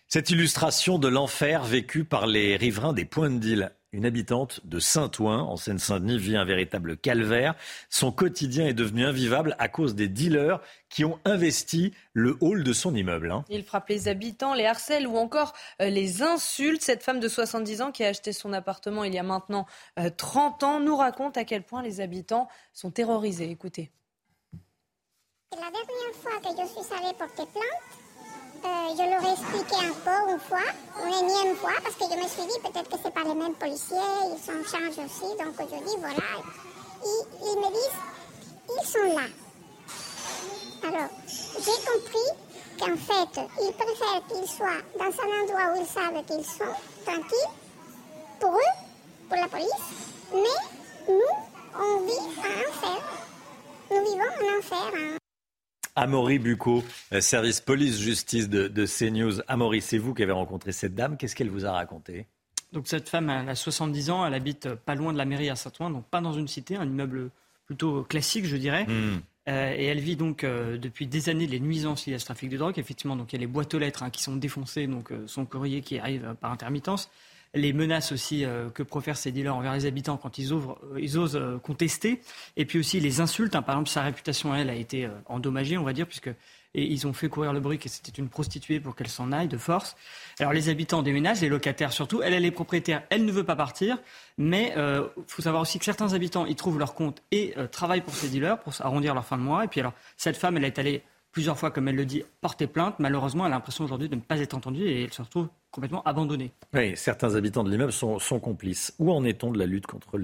Cette 0.08 0.30
illustration 0.30 1.00
de 1.00 1.08
l'enfer 1.08 1.64
vécu 1.64 2.04
par 2.06 2.28
les 2.28 2.56
riverains 2.56 2.94
des 2.94 3.06
Points 3.06 3.32
de 3.32 3.40
Deal. 3.40 3.72
Une 3.94 4.06
habitante 4.06 4.60
de 4.66 4.80
Saint-Ouen, 4.80 5.42
en 5.42 5.56
Seine-Saint-Denis, 5.56 6.18
vit 6.18 6.36
un 6.36 6.46
véritable 6.46 6.98
calvaire. 6.98 7.54
Son 7.90 8.12
quotidien 8.12 8.66
est 8.66 8.74
devenu 8.74 9.06
invivable 9.06 9.56
à 9.60 9.70
cause 9.70 9.94
des 9.94 10.08
dealers 10.08 10.60
qui 10.90 11.06
ont 11.06 11.20
investi 11.26 11.94
le 12.14 12.36
hall 12.42 12.64
de 12.64 12.74
son 12.74 12.96
immeuble. 12.96 13.32
hein. 13.32 13.46
Il 13.50 13.64
frappe 13.64 13.90
les 13.90 14.08
habitants, 14.08 14.56
les 14.56 14.66
harcèle 14.66 15.08
ou 15.08 15.16
encore 15.18 15.54
euh, 15.80 15.90
les 15.90 16.24
insulte. 16.24 16.82
Cette 16.82 17.04
femme 17.04 17.20
de 17.20 17.28
70 17.28 17.82
ans 17.84 17.92
qui 17.92 18.04
a 18.04 18.08
acheté 18.08 18.34
son 18.34 18.52
appartement 18.52 19.04
il 19.04 19.14
y 19.14 19.20
a 19.20 19.24
maintenant 19.24 19.68
euh, 20.00 20.10
30 20.16 20.64
ans 20.64 20.80
nous 20.80 20.96
raconte 20.98 21.38
à 21.38 21.44
quel 21.44 21.62
point 21.64 21.84
les 21.84 22.02
habitants 22.02 22.48
sont 22.74 22.90
terrorisés. 22.90 23.50
Écoutez. 23.52 23.92
La 25.52 25.70
dernière 25.70 26.16
fois 26.20 26.40
que 26.42 26.50
je 26.50 26.68
suis 26.68 26.94
allée 26.96 27.14
porter 27.16 27.46
plainte, 27.52 28.03
euh, 28.66 28.96
je 28.98 29.04
leur 29.10 29.24
ai 29.24 29.34
expliqué 29.34 29.76
un 29.86 29.94
peu 30.06 30.32
une 30.32 30.40
fois, 30.40 30.68
une 31.06 31.30
énième 31.30 31.56
fois, 31.58 31.72
parce 31.84 31.96
que 31.96 32.06
je 32.06 32.18
me 32.22 32.28
suis 32.28 32.44
dit 32.44 32.60
peut-être 32.64 32.90
que 32.90 32.98
c'est 33.04 33.14
pas 33.14 33.24
les 33.24 33.36
mêmes 33.36 33.56
policiers, 33.56 33.98
ils 34.32 34.40
s'en 34.44 34.64
chargent 34.70 35.00
aussi, 35.06 35.30
donc 35.38 35.56
je 35.60 35.76
dis 35.90 35.98
voilà. 36.00 36.44
Ils, 37.06 37.26
ils 37.42 37.60
me 37.60 37.68
disent, 37.72 38.00
ils 38.70 38.88
sont 38.88 39.16
là. 39.16 39.28
Alors, 40.88 41.10
j'ai 41.28 41.80
compris 41.90 42.30
qu'en 42.80 42.96
fait, 42.98 43.42
ils 43.62 43.74
préfèrent 43.74 44.24
qu'ils 44.30 44.48
soient 44.50 44.84
dans 44.98 45.06
un 45.06 45.44
endroit 45.44 45.74
où 45.74 45.82
ils 45.82 45.88
savent 45.88 46.24
qu'ils 46.26 46.46
sont 46.46 46.74
tranquilles, 47.06 47.54
pour 48.40 48.52
eux, 48.52 48.76
pour 49.30 49.38
la 49.38 49.48
police, 49.48 49.68
mais 50.34 51.10
nous, 51.10 51.22
on 51.80 52.00
vit 52.06 52.20
un 52.20 52.70
enfer. 52.70 53.02
Nous 53.92 54.04
vivons 54.06 54.24
un 54.24 54.60
enfer. 54.60 54.92
hein. 54.96 55.23
Amaury 55.96 56.40
Bucco, 56.40 56.84
euh, 57.12 57.22
service 57.22 57.62
police-justice 57.62 58.50
de, 58.50 58.68
de 58.68 58.86
CNews. 58.86 59.42
Amaury, 59.48 59.82
c'est 59.82 59.98
vous 59.98 60.14
qui 60.14 60.24
avez 60.24 60.32
rencontré 60.32 60.72
cette 60.72 60.96
dame. 60.96 61.18
Qu'est-ce 61.18 61.36
qu'elle 61.36 61.50
vous 61.50 61.66
a 61.66 61.72
raconté? 61.72 62.26
Donc 62.72 62.88
cette 62.88 63.08
femme, 63.08 63.30
elle 63.30 63.50
a 63.50 63.56
70 63.56 64.10
ans, 64.10 64.26
elle 64.26 64.34
habite 64.34 64.74
pas 64.74 64.96
loin 64.96 65.14
de 65.14 65.18
la 65.18 65.26
mairie 65.26 65.50
à 65.50 65.56
Saint-Ouen, 65.56 65.92
donc 65.92 66.06
pas 66.06 66.22
dans 66.22 66.34
une 66.34 66.48
cité, 66.48 66.76
un 66.76 66.86
immeuble 66.86 67.30
plutôt 67.68 68.04
classique, 68.04 68.46
je 68.46 68.58
dirais. 68.58 68.86
Hmm. 68.86 69.20
Euh, 69.50 69.74
et 69.76 69.86
elle 69.86 70.00
vit 70.00 70.16
donc 70.16 70.44
euh, 70.44 70.78
depuis 70.78 71.06
des 71.06 71.28
années 71.28 71.48
les 71.48 71.60
nuisances 71.60 72.06
liées 72.06 72.14
à 72.14 72.20
ce 72.20 72.26
trafic 72.26 72.50
de 72.50 72.58
drogue. 72.58 72.80
Effectivement, 72.80 73.16
donc 73.16 73.34
il 73.34 73.36
y 73.36 73.40
a 73.40 73.42
les 73.42 73.48
boîtes 73.48 73.74
aux 73.74 73.80
lettres 73.80 74.04
hein, 74.04 74.10
qui 74.10 74.24
sont 74.24 74.36
défoncées, 74.36 74.88
donc 74.88 75.12
euh, 75.12 75.28
son 75.28 75.46
courrier 75.46 75.82
qui 75.82 76.00
arrive 76.00 76.36
par 76.40 76.52
intermittence. 76.52 77.10
Les 77.54 77.72
menaces 77.72 78.12
aussi 78.12 78.46
que 78.74 78.82
profèrent 78.82 79.18
ces 79.18 79.32
dealers 79.32 79.56
envers 79.56 79.74
les 79.74 79.86
habitants 79.86 80.18
quand 80.18 80.40
ils, 80.40 80.54
ouvrent, 80.54 80.80
ils 80.98 81.20
osent 81.20 81.40
contester. 81.62 82.20
Et 82.58 82.66
puis 82.66 82.80
aussi 82.80 83.00
les 83.00 83.22
insultes. 83.22 83.56
Hein. 83.56 83.62
Par 83.62 83.76
exemple, 83.76 83.90
sa 83.90 84.02
réputation, 84.02 84.56
elle, 84.56 84.72
a 84.72 84.76
été 84.76 85.08
endommagée, 85.28 85.78
on 85.78 85.84
va 85.84 85.94
dire, 85.94 86.08
puisque 86.08 86.32
et 86.76 86.84
ils 86.84 87.06
ont 87.06 87.14
fait 87.14 87.30
courir 87.30 87.54
le 87.54 87.60
bruit 87.60 87.78
que 87.78 87.88
c'était 87.88 88.12
une 88.12 88.30
prostituée 88.30 88.80
pour 88.80 88.96
qu'elle 88.96 89.08
s'en 89.08 89.32
aille 89.32 89.48
de 89.48 89.58
force. 89.58 89.96
Alors 90.40 90.54
les 90.54 90.70
habitants 90.70 91.04
déménagent, 91.04 91.42
les 91.42 91.50
locataires 91.50 91.94
surtout. 91.94 92.22
Elle, 92.22 92.34
elle 92.34 92.46
est 92.46 92.52
propriétaire, 92.52 93.04
elle 93.10 93.26
ne 93.26 93.32
veut 93.32 93.44
pas 93.44 93.56
partir, 93.56 93.98
mais 94.38 94.72
il 94.76 94.80
euh, 94.80 95.08
faut 95.28 95.44
savoir 95.44 95.62
aussi 95.62 95.78
que 95.78 95.86
certains 95.86 96.14
habitants 96.14 96.46
y 96.46 96.56
trouvent 96.56 96.80
leur 96.80 96.96
compte 96.96 97.22
et 97.32 97.54
euh, 97.58 97.68
travaillent 97.68 98.02
pour 98.02 98.16
ces 98.16 98.30
dealers 98.30 98.60
pour 98.60 98.74
arrondir 98.80 99.14
leur 99.14 99.26
fin 99.26 99.38
de 99.38 99.44
mois. 99.44 99.64
Et 99.64 99.68
puis 99.68 99.80
alors 99.80 99.94
cette 100.18 100.38
femme, 100.38 100.58
elle 100.58 100.66
est 100.66 100.80
allée 100.80 101.04
plusieurs 101.34 101.60
fois, 101.60 101.72
comme 101.72 101.90
elle 101.90 101.96
le 101.96 102.06
dit, 102.06 102.24
porter 102.40 102.68
plainte. 102.68 102.96
Malheureusement, 103.00 103.46
elle 103.46 103.52
a 103.52 103.56
l'impression 103.56 103.84
aujourd'hui 103.84 104.08
de 104.08 104.16
ne 104.16 104.22
pas 104.22 104.40
être 104.40 104.54
entendue 104.54 104.88
et 104.88 105.04
elle 105.04 105.14
se 105.14 105.22
retrouve 105.22 105.50
complètement 105.72 106.04
abandonnée. 106.04 106.52
Oui, 106.74 106.94
certains 106.96 107.36
habitants 107.36 107.64
de 107.64 107.72
l'immeuble 107.72 107.92
sont, 107.92 108.20
complices. 108.40 108.94
Où 109.00 109.12
en 109.12 109.26
est-on 109.26 109.52
de 109.52 109.60
la 109.60 109.66
lutte 109.66 109.88
contre 109.88 110.18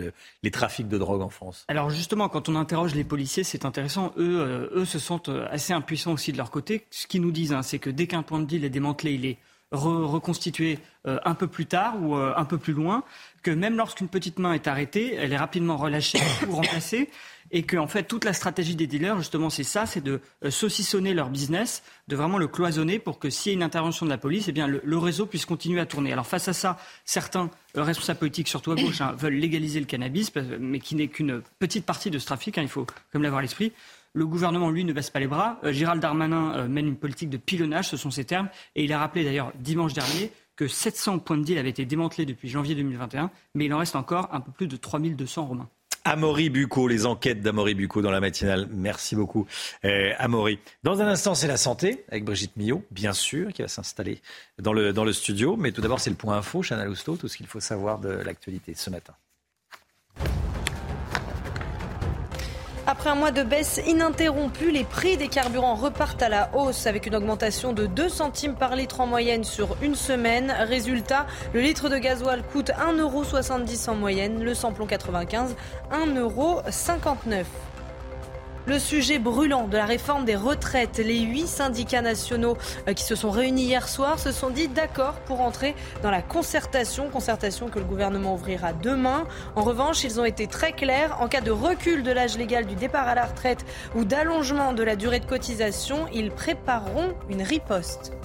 les 0.44 0.52
trafics 0.52 0.88
de 0.88 0.98
drogue 0.98 1.22
en 1.22 1.30
France? 1.30 1.66
Alors 1.68 1.90
justement, 1.90 2.30
quand 2.30 2.48
on 2.48 2.56
interroge 2.56 2.96
les 2.96 3.04
policiers, 3.04 3.44
c'est 3.44 3.66
intéressant. 3.66 4.14
Eux, 4.18 4.40
euh, 4.40 4.70
eux 4.74 4.86
se 4.86 5.00
sentent 5.00 5.32
assez 5.50 5.74
impuissants 5.74 6.14
aussi 6.14 6.32
de 6.32 6.38
leur 6.38 6.52
côté. 6.52 6.86
Ce 6.92 7.08
qu'ils 7.08 7.22
nous 7.22 7.32
disent, 7.32 7.54
hein, 7.54 7.64
c'est 7.64 7.80
que 7.80 7.90
dès 7.90 8.06
qu'un 8.06 8.22
point 8.22 8.40
de 8.40 8.46
deal 8.46 8.64
est 8.64 8.70
démantelé, 8.70 9.14
il 9.14 9.26
est 9.26 9.38
reconstitué 9.72 10.80
euh, 11.08 11.20
un 11.26 11.36
peu 11.36 11.48
plus 11.48 11.66
tard 11.66 12.02
ou 12.02 12.16
euh, 12.16 12.34
un 12.36 12.46
peu 12.46 12.58
plus 12.58 12.74
loin, 12.74 13.04
que 13.44 13.52
même 13.52 13.78
lorsqu'une 13.78 14.08
petite 14.08 14.40
main 14.40 14.54
est 14.54 14.68
arrêtée, 14.68 15.16
elle 15.16 15.32
est 15.32 15.38
rapidement 15.38 15.78
relâchée 15.78 16.20
ou 16.50 16.56
remplacée, 16.56 17.10
et 17.52 17.64
que 17.64 17.78
fait 17.88 18.04
toute 18.04 18.26
la 18.26 18.34
stratégie 18.34 18.76
des 18.76 18.88
dealers, 18.88 19.18
justement, 19.18 19.50
c'est 19.50 19.64
ça, 19.64 19.86
c'est 19.86 20.02
de 20.04 20.22
euh, 20.44 20.52
saucissonner 20.52 21.14
leur 21.14 21.30
business, 21.30 21.84
de 22.08 22.16
vraiment 22.16 22.38
le 22.38 22.48
cloisonner 22.48 23.00
pour 23.00 23.20
que 23.20 23.30
s'il 23.30 23.52
y 23.52 23.54
a 23.54 23.58
une 23.58 23.64
intervention 23.64 24.06
de 24.06 24.12
la 24.12 24.18
police, 24.18 24.48
eh 24.48 24.52
bien 24.52 24.68
le, 24.68 24.98
réseau 24.98 25.26
puisse 25.26 25.46
continuer 25.46 25.80
à 25.80 25.86
tourner. 25.86 26.12
Alors 26.14 26.28
face 26.28 26.48
à 26.48 26.54
ça, 26.54 26.78
certains 27.06 27.50
responsables 27.76 28.20
politiques, 28.20 28.48
surtout 28.48 28.72
à 28.72 28.76
gauche, 28.76 29.02
hein, 29.02 29.14
veulent 29.18 29.34
légaliser 29.34 29.80
le 29.80 29.86
cannabis, 29.86 30.32
mais 30.60 30.80
qui 30.80 30.96
n'est 30.96 31.08
qu'une 31.08 31.42
petite 31.60 31.86
partie 31.86 32.10
de 32.10 32.18
ce 32.18 32.26
trafic. 32.26 32.58
Hein, 32.58 32.64
il 32.64 32.70
faut 32.70 32.88
comme 33.12 33.22
l'avoir 33.22 33.40
à 33.40 33.42
l'esprit. 33.44 33.72
Le 34.14 34.26
gouvernement, 34.26 34.70
lui, 34.70 34.84
ne 34.86 34.94
baisse 34.94 35.10
pas 35.10 35.20
les 35.20 35.28
bras. 35.28 35.60
Euh, 35.64 35.72
Gérald 35.72 36.02
Darmanin 36.02 36.54
euh, 36.56 36.68
mène 36.68 36.88
une 36.88 36.98
politique 36.98 37.30
de 37.30 37.38
pilonnage, 37.38 37.90
ce 37.90 37.98
sont 37.98 38.12
ses 38.12 38.26
termes. 38.26 38.50
Et 38.76 38.84
il 38.84 38.94
a 38.94 39.00
rappelé 39.00 39.24
d'ailleurs 39.24 39.52
dimanche 39.60 39.94
dernier 39.94 40.32
que 40.56 40.68
700 40.68 41.20
points 41.20 41.38
de 41.38 41.44
deal 41.44 41.58
avaient 41.58 41.70
été 41.70 41.86
démantelés 41.86 42.26
depuis 42.26 42.50
janvier 42.50 42.76
2021, 42.76 43.32
mais 43.56 43.66
il 43.66 43.74
en 43.74 43.78
reste 43.78 43.96
encore 43.96 44.30
un 44.34 44.42
peu 44.42 44.52
plus 44.52 44.68
de 44.68 44.76
3200 44.76 45.46
romains. 45.46 45.70
Amaury 46.06 46.50
Bucco, 46.50 46.88
les 46.88 47.06
enquêtes 47.06 47.42
d'Amaury 47.42 47.76
Bucco 47.76 48.02
dans 48.02 48.12
la 48.12 48.20
matinale. 48.20 48.68
Merci 48.72 49.16
beaucoup, 49.16 49.46
euh, 49.86 50.12
Amaury. 50.18 50.60
Dans 50.84 51.02
un 51.02 51.08
instant, 51.08 51.36
c'est 51.36 51.48
la 51.48 51.58
santé 51.58 52.04
avec 52.10 52.26
Brigitte 52.26 52.56
Millot, 52.58 52.84
bien 52.92 53.14
sûr, 53.14 53.54
qui 53.54 53.62
va 53.62 53.68
s'installer 53.68 54.22
dans 54.58 54.74
le, 54.74 55.14
studio. 55.14 55.56
Mais 55.56 55.72
tout 55.72 55.82
d'abord, 55.82 56.00
c'est 56.00 56.10
le 56.10 56.16
point 56.16 56.38
info, 56.38 56.62
Chana 56.62 56.86
Lousteau, 56.86 57.16
tout 57.16 57.28
ce 57.28 57.38
qu'il 57.38 57.48
faut 57.48 57.60
savoir 57.60 58.00
de 58.00 58.10
l'actualité 58.10 58.74
ce 58.76 58.90
matin. 58.90 59.14
Après 62.92 63.12
un 63.12 63.16
mois 63.16 63.30
de 63.30 63.44
baisse 63.44 63.80
ininterrompue, 63.86 64.72
les 64.72 64.84
prix 64.84 65.16
des 65.16 65.28
carburants 65.28 65.76
repartent 65.76 66.24
à 66.24 66.28
la 66.28 66.50
hausse 66.56 66.88
avec 66.88 67.06
une 67.06 67.16
augmentation 67.16 67.72
de 67.72 67.86
2 67.86 68.10
centimes 68.10 68.56
par 68.56 68.76
litre 68.76 69.00
en 69.00 69.06
moyenne 69.06 69.44
sur 69.44 69.78
une 69.84 69.94
semaine. 69.94 70.52
Résultat, 70.60 71.28
le 71.54 71.60
litre 71.60 71.90
de 71.90 72.00
gasoil 72.00 72.42
coûte 72.52 72.72
1,70€ 72.72 73.92
en 73.92 73.96
moyenne, 73.96 74.44
le 74.44 74.56
samplon 74.56 74.88
95 74.88 75.56
1,59€. 75.92 77.46
Le 78.68 78.78
sujet 78.78 79.20
brûlant 79.20 79.68
de 79.68 79.78
la 79.78 79.86
réforme 79.86 80.26
des 80.26 80.36
retraites, 80.36 80.98
les 80.98 81.20
huit 81.20 81.48
syndicats 81.48 82.02
nationaux 82.02 82.58
euh, 82.88 82.94
qui 82.94 83.04
se 83.04 83.16
sont 83.16 83.32
réunis 83.32 83.64
hier 83.64 83.88
soir 83.88 84.20
se 84.20 84.32
sont 84.32 84.50
dit 84.50 84.68
d'accord 84.68 85.16
pour 85.26 85.42
entrer 85.42 85.76
dans 86.04 86.12
la 86.12 86.22
concertation, 86.22 87.10
concertation 87.10 87.70
que 87.70 87.80
le 87.80 87.86
gouvernement 87.86 88.36
ouvrira 88.36 88.74
demain. 88.74 89.26
En 89.56 89.64
revanche, 89.64 90.04
ils 90.04 90.20
ont 90.20 90.26
été 90.26 90.46
très 90.48 90.74
clairs. 90.74 91.18
En 91.22 91.28
cas 91.28 91.42
de 91.42 91.52
recul 91.52 92.04
de 92.04 92.12
l'âge 92.12 92.38
légal 92.38 92.66
du 92.66 92.76
départ 92.76 93.08
à 93.08 93.16
la 93.16 93.26
retraite 93.26 93.66
ou 93.96 94.04
d'allongement 94.04 94.74
de 94.74 94.84
la 94.84 94.96
durée 94.96 95.20
de 95.20 95.26
cotisation, 95.26 96.08
ils 96.14 96.32
prépareront 96.32 97.14
une 97.30 97.42
riposte. 97.42 98.19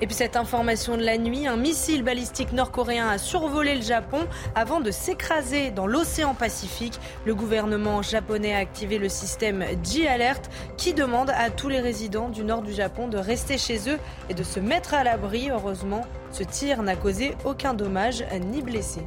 Et 0.00 0.06
puis 0.06 0.14
cette 0.14 0.36
information 0.36 0.96
de 0.96 1.02
la 1.02 1.16
nuit, 1.16 1.46
un 1.46 1.56
missile 1.56 2.02
balistique 2.02 2.52
nord-coréen 2.52 3.08
a 3.08 3.18
survolé 3.18 3.74
le 3.76 3.82
Japon 3.82 4.26
avant 4.54 4.80
de 4.80 4.90
s'écraser 4.90 5.70
dans 5.70 5.86
l'océan 5.86 6.34
Pacifique. 6.34 7.00
Le 7.24 7.34
gouvernement 7.34 8.02
japonais 8.02 8.54
a 8.54 8.58
activé 8.58 8.98
le 8.98 9.08
système 9.08 9.64
J-Alert 9.82 10.50
qui 10.76 10.92
demande 10.92 11.30
à 11.30 11.48
tous 11.50 11.68
les 11.68 11.80
résidents 11.80 12.28
du 12.28 12.44
nord 12.44 12.62
du 12.62 12.72
Japon 12.72 13.08
de 13.08 13.16
rester 13.16 13.56
chez 13.56 13.88
eux 13.88 13.98
et 14.28 14.34
de 14.34 14.42
se 14.42 14.60
mettre 14.60 14.92
à 14.92 15.02
l'abri. 15.02 15.50
Heureusement, 15.50 16.04
ce 16.30 16.42
tir 16.42 16.82
n'a 16.82 16.96
causé 16.96 17.34
aucun 17.44 17.72
dommage 17.72 18.24
ni 18.52 18.60
blessé. 18.60 19.00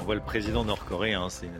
on 0.00 0.04
voit 0.04 0.14
le 0.14 0.22
président 0.22 0.64
nord-coréen, 0.64 1.28
c'est 1.28 1.50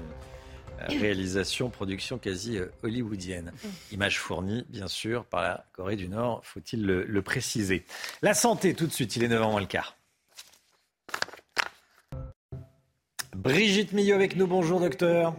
réalisation, 0.88 1.70
production 1.70 2.18
quasi 2.18 2.58
euh, 2.58 2.66
hollywoodienne. 2.82 3.52
Image 3.92 4.18
fournie, 4.18 4.64
bien 4.68 4.88
sûr, 4.88 5.24
par 5.24 5.42
la 5.42 5.66
Corée 5.72 5.96
du 5.96 6.08
Nord, 6.08 6.40
faut-il 6.44 6.84
le, 6.84 7.22
préciser. 7.22 7.84
La 8.22 8.34
santé, 8.34 8.74
tout 8.74 8.86
de 8.86 8.92
suite, 8.92 9.16
il 9.16 9.24
est 9.24 9.28
9h 9.28 9.50
moins 9.50 9.60
le 9.60 9.66
quart. 9.66 9.96
Brigitte 13.34 13.92
Millot 13.92 14.14
avec 14.14 14.36
nous, 14.36 14.46
bonjour 14.46 14.80
docteur. 14.80 15.34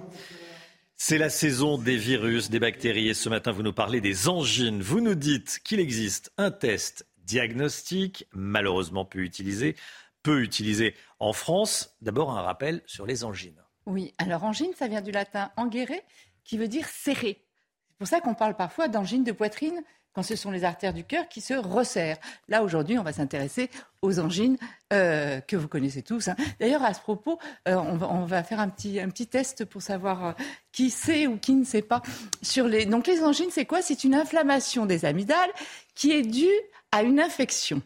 C'est 0.95 1.17
la 1.17 1.29
saison 1.29 1.77
des 1.77 1.97
virus, 1.97 2.49
des 2.49 2.59
bactéries 2.59 3.09
et 3.09 3.13
ce 3.13 3.29
matin 3.29 3.51
vous 3.51 3.63
nous 3.63 3.73
parlez 3.73 3.99
des 3.99 4.29
angines. 4.29 4.81
Vous 4.81 5.01
nous 5.01 5.15
dites 5.15 5.59
qu'il 5.63 5.79
existe 5.79 6.31
un 6.37 6.51
test 6.51 7.05
diagnostique, 7.25 8.27
malheureusement 8.31 9.05
peu 9.05 9.19
utilisé, 9.19 9.75
peu 10.23 10.41
utilisé 10.41 10.95
en 11.19 11.33
France. 11.33 11.95
D'abord 12.01 12.31
un 12.31 12.41
rappel 12.41 12.81
sur 12.85 13.05
les 13.05 13.23
angines. 13.23 13.64
Oui, 13.85 14.13
alors 14.17 14.43
angine, 14.43 14.71
ça 14.75 14.87
vient 14.87 15.01
du 15.01 15.11
latin 15.11 15.51
anguere, 15.57 16.01
qui 16.43 16.57
veut 16.57 16.67
dire 16.67 16.87
serré. 16.87 17.41
C'est 17.89 17.97
pour 17.97 18.07
ça 18.07 18.19
qu'on 18.19 18.33
parle 18.33 18.55
parfois 18.55 18.87
d'angine 18.87 19.23
de 19.23 19.31
poitrine 19.31 19.83
quand 20.15 20.23
ce 20.23 20.35
sont 20.35 20.49
les 20.49 20.63
artères 20.63 20.93
du 20.93 21.03
cœur 21.03 21.27
qui 21.27 21.41
se 21.41 21.53
resserrent. 21.53 22.17
Là, 22.47 22.63
aujourd'hui, 22.63 22.97
on 22.97 23.03
va 23.03 23.11
s'intéresser 23.11 23.69
aux 24.01 24.19
angines 24.19 24.57
euh, 24.93 25.41
que 25.41 25.57
vous 25.57 25.67
connaissez 25.67 26.01
tous. 26.01 26.29
Hein. 26.29 26.35
D'ailleurs, 26.59 26.83
à 26.83 26.93
ce 26.93 27.01
propos, 27.01 27.37
euh, 27.67 27.75
on, 27.75 28.25
va, 28.25 28.43
faire 28.43 28.61
un 28.61 28.69
petit, 28.69 28.99
un 28.99 29.09
petit 29.09 29.27
test 29.27 29.65
pour 29.65 29.81
savoir 29.81 30.25
euh, 30.25 30.31
qui 30.71 30.89
sait 30.89 31.27
ou 31.27 31.37
qui 31.37 31.53
ne 31.53 31.65
sait 31.65 31.81
pas. 31.81 32.01
Sur 32.41 32.67
les... 32.67 32.85
Donc, 32.85 33.07
les 33.07 33.23
angines, 33.23 33.49
c'est 33.51 33.65
quoi? 33.65 33.81
C'est 33.81 34.05
une 34.05 34.15
inflammation 34.15 34.85
des 34.85 35.03
amygdales 35.03 35.51
qui 35.95 36.13
est 36.13 36.23
due 36.23 36.47
à 36.93 37.03
une 37.03 37.19
infection. 37.19 37.81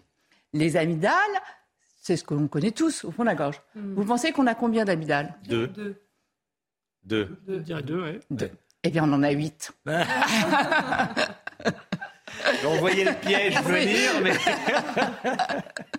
Les 0.54 0.78
amygdales, 0.78 1.14
c'est 2.10 2.18
ce 2.18 2.24
que 2.24 2.34
l'on 2.34 2.48
connaît 2.48 2.72
tous 2.72 3.06
au 3.06 3.12
fond 3.12 3.22
de 3.22 3.28
la 3.28 3.36
gorge. 3.36 3.62
Hmm. 3.76 3.94
Vous 3.94 4.04
pensez 4.04 4.32
qu'on 4.32 4.48
a 4.48 4.56
combien 4.56 4.84
d'amygdales 4.84 5.36
Deux. 5.48 5.68
Deux. 5.68 6.02
Deux. 7.04 7.38
Deux, 7.46 7.82
deux, 7.84 8.02
ouais. 8.02 8.20
Deux. 8.32 8.50
Eh 8.84 8.90
bien, 8.90 9.08
on 9.08 9.14
en 9.14 9.22
a 9.22 9.30
huit. 9.30 9.72
On 12.66 12.78
voyait 12.78 13.06
le 13.06 13.14
piège 13.14 13.56
venir, 13.62 14.12
mais... 14.24 14.32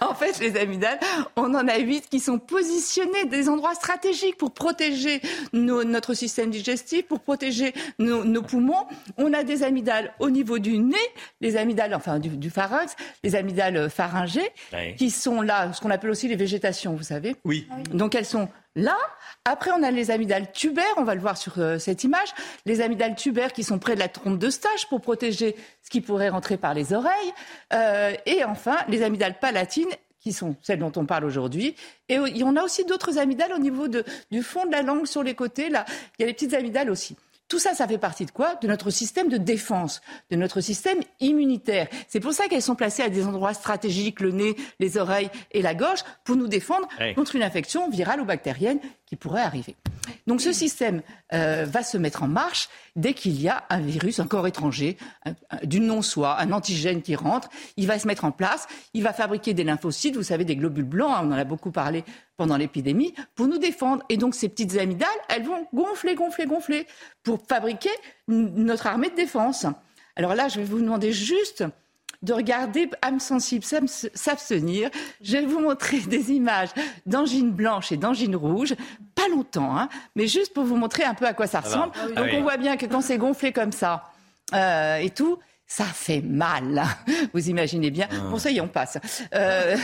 en 0.00 0.14
fait, 0.14 0.38
les 0.40 0.58
amygdales, 0.58 0.98
on 1.36 1.54
en 1.54 1.68
a 1.68 1.78
huit 1.78 2.08
qui 2.08 2.20
sont 2.20 2.38
positionnés 2.38 3.24
des 3.26 3.48
endroits 3.48 3.74
stratégiques 3.74 4.36
pour 4.36 4.52
protéger 4.52 5.20
notre 5.52 6.14
système 6.14 6.50
digestif, 6.50 7.06
pour 7.06 7.20
protéger 7.20 7.72
nos, 7.98 8.42
poumons. 8.42 8.86
On 9.16 9.32
a 9.32 9.42
des 9.42 9.62
amygdales 9.62 10.12
au 10.18 10.30
niveau 10.30 10.58
du 10.58 10.78
nez, 10.78 10.96
les 11.40 11.56
amygdales, 11.56 11.94
enfin 11.94 12.18
du, 12.18 12.50
pharynx, 12.50 12.94
les 13.22 13.36
amygdales 13.36 13.90
pharyngées, 13.90 14.50
qui 14.96 15.10
sont 15.10 15.40
là, 15.40 15.72
ce 15.72 15.80
qu'on 15.80 15.90
appelle 15.90 16.10
aussi 16.10 16.28
les 16.28 16.36
végétations, 16.36 16.94
vous 16.94 17.02
savez. 17.02 17.36
Oui. 17.44 17.68
Donc 17.92 18.14
elles 18.14 18.26
sont 18.26 18.48
là. 18.74 18.96
Après, 19.44 19.70
on 19.72 19.82
a 19.82 19.90
les 19.90 20.10
amygdales 20.10 20.50
tubaires, 20.52 20.94
on 20.96 21.04
va 21.04 21.14
le 21.14 21.20
voir 21.20 21.36
sur 21.36 21.58
euh, 21.58 21.78
cette 21.78 22.04
image. 22.04 22.28
Les 22.64 22.80
amygdales 22.80 23.14
tubaires 23.14 23.52
qui 23.52 23.62
sont 23.62 23.78
près 23.78 23.94
de 23.94 24.00
la 24.00 24.08
trompe 24.08 24.38
de 24.38 24.50
stage 24.50 24.88
pour 24.88 25.00
protéger 25.00 25.56
ce 25.82 25.90
qui 25.90 26.00
pourrait 26.00 26.30
rentrer 26.30 26.56
par 26.56 26.74
les 26.74 26.92
oreilles. 26.92 27.32
Euh, 27.72 28.14
et 28.26 28.44
enfin, 28.44 28.76
les 28.88 29.02
amygdales 29.02 29.38
palatines 29.38 29.90
qui 30.20 30.32
sont 30.32 30.56
celles 30.62 30.78
dont 30.78 30.92
on 30.96 31.04
parle 31.04 31.26
aujourd'hui. 31.26 31.76
Et 32.08 32.18
on 32.18 32.56
a 32.56 32.62
aussi 32.62 32.84
d'autres 32.86 33.18
amygdales 33.18 33.52
au 33.52 33.58
niveau 33.58 33.88
du 33.88 34.42
fond 34.42 34.64
de 34.64 34.72
la 34.72 34.80
langue 34.80 35.06
sur 35.06 35.22
les 35.22 35.34
côtés. 35.34 35.68
Là, 35.68 35.84
il 36.18 36.22
y 36.22 36.24
a 36.24 36.26
les 36.26 36.32
petites 36.32 36.54
amygdales 36.54 36.88
aussi. 36.88 37.14
Tout 37.54 37.60
ça, 37.60 37.72
ça 37.72 37.86
fait 37.86 37.98
partie 37.98 38.26
de 38.26 38.32
quoi? 38.32 38.56
De 38.56 38.66
notre 38.66 38.90
système 38.90 39.28
de 39.28 39.36
défense, 39.36 40.00
de 40.28 40.34
notre 40.34 40.60
système 40.60 40.98
immunitaire. 41.20 41.86
C'est 42.08 42.18
pour 42.18 42.32
ça 42.32 42.48
qu'elles 42.48 42.62
sont 42.62 42.74
placées 42.74 43.04
à 43.04 43.08
des 43.08 43.26
endroits 43.26 43.54
stratégiques, 43.54 44.18
le 44.18 44.32
nez, 44.32 44.56
les 44.80 44.98
oreilles 44.98 45.30
et 45.52 45.62
la 45.62 45.76
gorge, 45.76 46.00
pour 46.24 46.34
nous 46.34 46.48
défendre 46.48 46.88
contre 47.14 47.36
une 47.36 47.44
infection 47.44 47.88
virale 47.88 48.20
ou 48.20 48.24
bactérienne 48.24 48.80
qui 49.06 49.14
pourrait 49.14 49.42
arriver. 49.42 49.76
Donc 50.26 50.40
ce 50.40 50.52
système 50.52 51.02
euh, 51.32 51.64
va 51.68 51.84
se 51.84 51.96
mettre 51.96 52.24
en 52.24 52.28
marche 52.28 52.68
dès 52.96 53.14
qu'il 53.14 53.40
y 53.40 53.48
a 53.48 53.62
un 53.70 53.80
virus, 53.80 54.18
un 54.18 54.26
corps 54.26 54.48
étranger, 54.48 54.96
du 55.62 55.78
non-soi, 55.78 56.40
un 56.40 56.50
antigène 56.52 57.02
qui 57.02 57.14
rentre. 57.14 57.48
Il 57.76 57.86
va 57.86 58.00
se 58.00 58.06
mettre 58.08 58.24
en 58.24 58.32
place, 58.32 58.66
il 58.94 59.04
va 59.04 59.12
fabriquer 59.12 59.54
des 59.54 59.64
lymphocytes, 59.64 60.16
vous 60.16 60.22
savez, 60.24 60.44
des 60.44 60.56
globules 60.56 60.84
blancs, 60.84 61.12
hein, 61.14 61.22
on 61.24 61.32
en 61.32 61.36
a 61.36 61.44
beaucoup 61.44 61.70
parlé 61.70 62.04
pendant 62.36 62.56
l'épidémie, 62.56 63.14
pour 63.34 63.46
nous 63.46 63.58
défendre. 63.58 64.02
Et 64.08 64.16
donc 64.16 64.34
ces 64.34 64.48
petites 64.48 64.76
amygdales, 64.76 65.08
elles 65.28 65.44
vont 65.44 65.66
gonfler, 65.72 66.14
gonfler, 66.14 66.46
gonfler 66.46 66.86
pour 67.22 67.40
fabriquer 67.48 67.90
notre 68.28 68.86
armée 68.86 69.10
de 69.10 69.14
défense. 69.14 69.66
Alors 70.16 70.34
là, 70.34 70.48
je 70.48 70.60
vais 70.60 70.64
vous 70.64 70.80
demander 70.80 71.12
juste 71.12 71.64
de 72.22 72.32
regarder 72.32 72.88
âme 73.02 73.20
sensible, 73.20 73.64
s'abstenir. 73.64 74.90
Je 75.20 75.32
vais 75.36 75.46
vous 75.46 75.60
montrer 75.60 75.98
des 76.06 76.32
images 76.32 76.70
d'angines 77.06 77.50
blanches 77.50 77.92
et 77.92 77.96
d'angines 77.96 78.36
rouges. 78.36 78.74
Pas 79.14 79.28
longtemps, 79.28 79.76
hein, 79.76 79.88
mais 80.16 80.26
juste 80.26 80.52
pour 80.54 80.64
vous 80.64 80.76
montrer 80.76 81.04
un 81.04 81.14
peu 81.14 81.26
à 81.26 81.34
quoi 81.34 81.46
ça 81.46 81.60
ressemble. 81.60 81.92
Ah 81.96 82.08
Donc 82.08 82.26
on 82.34 82.42
voit 82.42 82.56
bien 82.56 82.76
que 82.76 82.86
quand 82.86 83.02
c'est 83.02 83.18
gonflé 83.18 83.52
comme 83.52 83.72
ça 83.72 84.04
euh, 84.54 84.96
et 84.96 85.10
tout, 85.10 85.38
ça 85.66 85.84
fait 85.84 86.20
mal. 86.20 86.84
Vous 87.32 87.48
imaginez 87.48 87.90
bien. 87.90 88.06
Ah. 88.10 88.28
Bon, 88.30 88.38
ça 88.38 88.50
y 88.50 88.58
est, 88.58 88.60
on 88.60 88.68
passe. 88.68 88.98
Euh... 89.34 89.76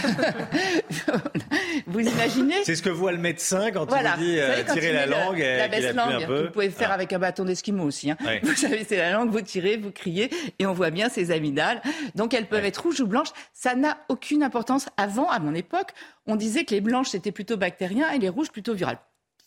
vous 1.86 2.00
imaginez 2.00 2.62
C'est 2.64 2.76
ce 2.76 2.82
que 2.82 2.90
voit 2.90 3.12
le 3.12 3.18
médecin 3.18 3.70
quand 3.70 3.86
il 3.86 4.22
dit 4.22 4.38
euh, 4.38 4.62
tirer 4.72 4.92
la 4.92 5.06
langue. 5.06 5.38
la 5.38 5.68
baisse 5.68 5.94
langue. 5.94 6.26
Vous 6.28 6.50
pouvez 6.50 6.70
faire 6.70 6.90
ah. 6.90 6.94
avec 6.94 7.12
un 7.12 7.18
bâton 7.18 7.44
d'esquimau 7.44 7.84
aussi. 7.84 8.10
Hein. 8.10 8.16
Vous 8.42 8.54
savez, 8.54 8.84
c'est 8.86 8.98
la 8.98 9.12
langue, 9.12 9.30
vous 9.30 9.40
tirez, 9.40 9.76
vous 9.76 9.90
criez, 9.90 10.30
et 10.58 10.66
on 10.66 10.72
voit 10.72 10.90
bien 10.90 11.08
ces 11.08 11.30
amygdales. 11.30 11.80
Donc 12.14 12.34
elles 12.34 12.46
peuvent 12.46 12.64
être 12.64 12.82
rouges 12.82 13.00
ou 13.00 13.06
blanches. 13.06 13.32
Ça 13.52 13.74
n'a 13.74 13.98
aucune 14.08 14.42
importance. 14.42 14.86
Avant, 14.96 15.28
à 15.30 15.38
mon 15.38 15.54
époque, 15.54 15.90
on 16.26 16.36
disait 16.36 16.64
que 16.64 16.74
les 16.74 16.80
blanches 16.80 17.08
c'était 17.08 17.32
plutôt 17.32 17.56
bactérien 17.56 18.10
et 18.10 18.18
les 18.18 18.28
rouges 18.28 18.50
plutôt 18.50 18.74
viral. 18.74 18.98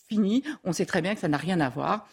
Fini. 0.10 0.44
On 0.64 0.74
sait 0.74 0.86
très 0.86 1.02
bien 1.02 1.14
que 1.14 1.22
ça 1.22 1.28
n'a 1.28 1.38
rien 1.38 1.60
à 1.60 1.70
voir. 1.70 2.08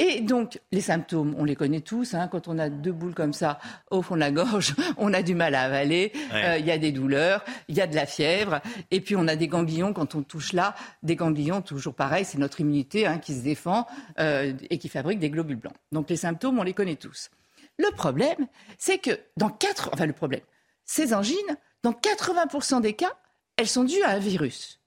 Et 0.00 0.20
donc, 0.22 0.60
les 0.72 0.80
symptômes, 0.80 1.36
on 1.38 1.44
les 1.44 1.54
connaît 1.54 1.80
tous. 1.80 2.14
Hein. 2.14 2.26
quand 2.26 2.48
on 2.48 2.58
a 2.58 2.68
deux 2.68 2.90
boules 2.90 3.14
comme 3.14 3.32
ça 3.32 3.60
au 3.92 4.02
fond 4.02 4.16
de 4.16 4.20
la 4.20 4.32
gorge, 4.32 4.74
on 4.96 5.12
a 5.12 5.22
du 5.22 5.36
mal 5.36 5.54
à 5.54 5.62
avaler. 5.62 6.12
Euh, 6.32 6.56
il 6.58 6.66
y 6.66 6.72
a 6.72 6.78
des 6.78 6.90
douleurs, 6.90 7.44
il 7.68 7.76
y 7.76 7.80
a 7.80 7.86
de 7.86 7.94
la 7.94 8.04
fièvre. 8.04 8.60
Et 8.90 9.00
puis, 9.00 9.14
on 9.14 9.28
a 9.28 9.36
des 9.36 9.46
ganglions 9.46 9.92
quand 9.92 10.16
on 10.16 10.22
touche 10.22 10.52
là. 10.52 10.74
Des 11.04 11.14
ganglions, 11.14 11.62
toujours 11.62 11.94
pareil, 11.94 12.24
c'est 12.24 12.38
notre 12.38 12.60
immunité 12.60 13.06
hein, 13.06 13.18
qui 13.18 13.34
se 13.34 13.42
défend 13.42 13.86
euh, 14.18 14.52
et 14.68 14.78
qui 14.78 14.88
fabrique 14.88 15.20
des 15.20 15.30
globules 15.30 15.56
blancs. 15.56 15.76
Donc, 15.92 16.10
les 16.10 16.16
symptômes, 16.16 16.58
on 16.58 16.64
les 16.64 16.74
connaît 16.74 16.96
tous. 16.96 17.30
Le 17.78 17.90
problème, 17.94 18.48
c'est 18.78 18.98
que 18.98 19.20
dans 19.36 19.50
quatre... 19.50 19.90
Enfin, 19.92 20.06
le 20.06 20.12
problème, 20.12 20.42
ces 20.84 21.14
angines, 21.14 21.36
dans 21.84 21.92
80% 21.92 22.80
des 22.80 22.94
cas, 22.94 23.12
elles 23.56 23.68
sont 23.68 23.84
dues 23.84 24.02
à 24.02 24.10
un 24.10 24.18
virus. 24.18 24.80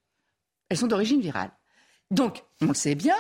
Elles 0.70 0.78
sont 0.78 0.88
d'origine 0.88 1.22
virale. 1.22 1.52
Donc, 2.12 2.44
on 2.62 2.68
le 2.68 2.74
sait 2.74 2.96
bien, 2.96 3.16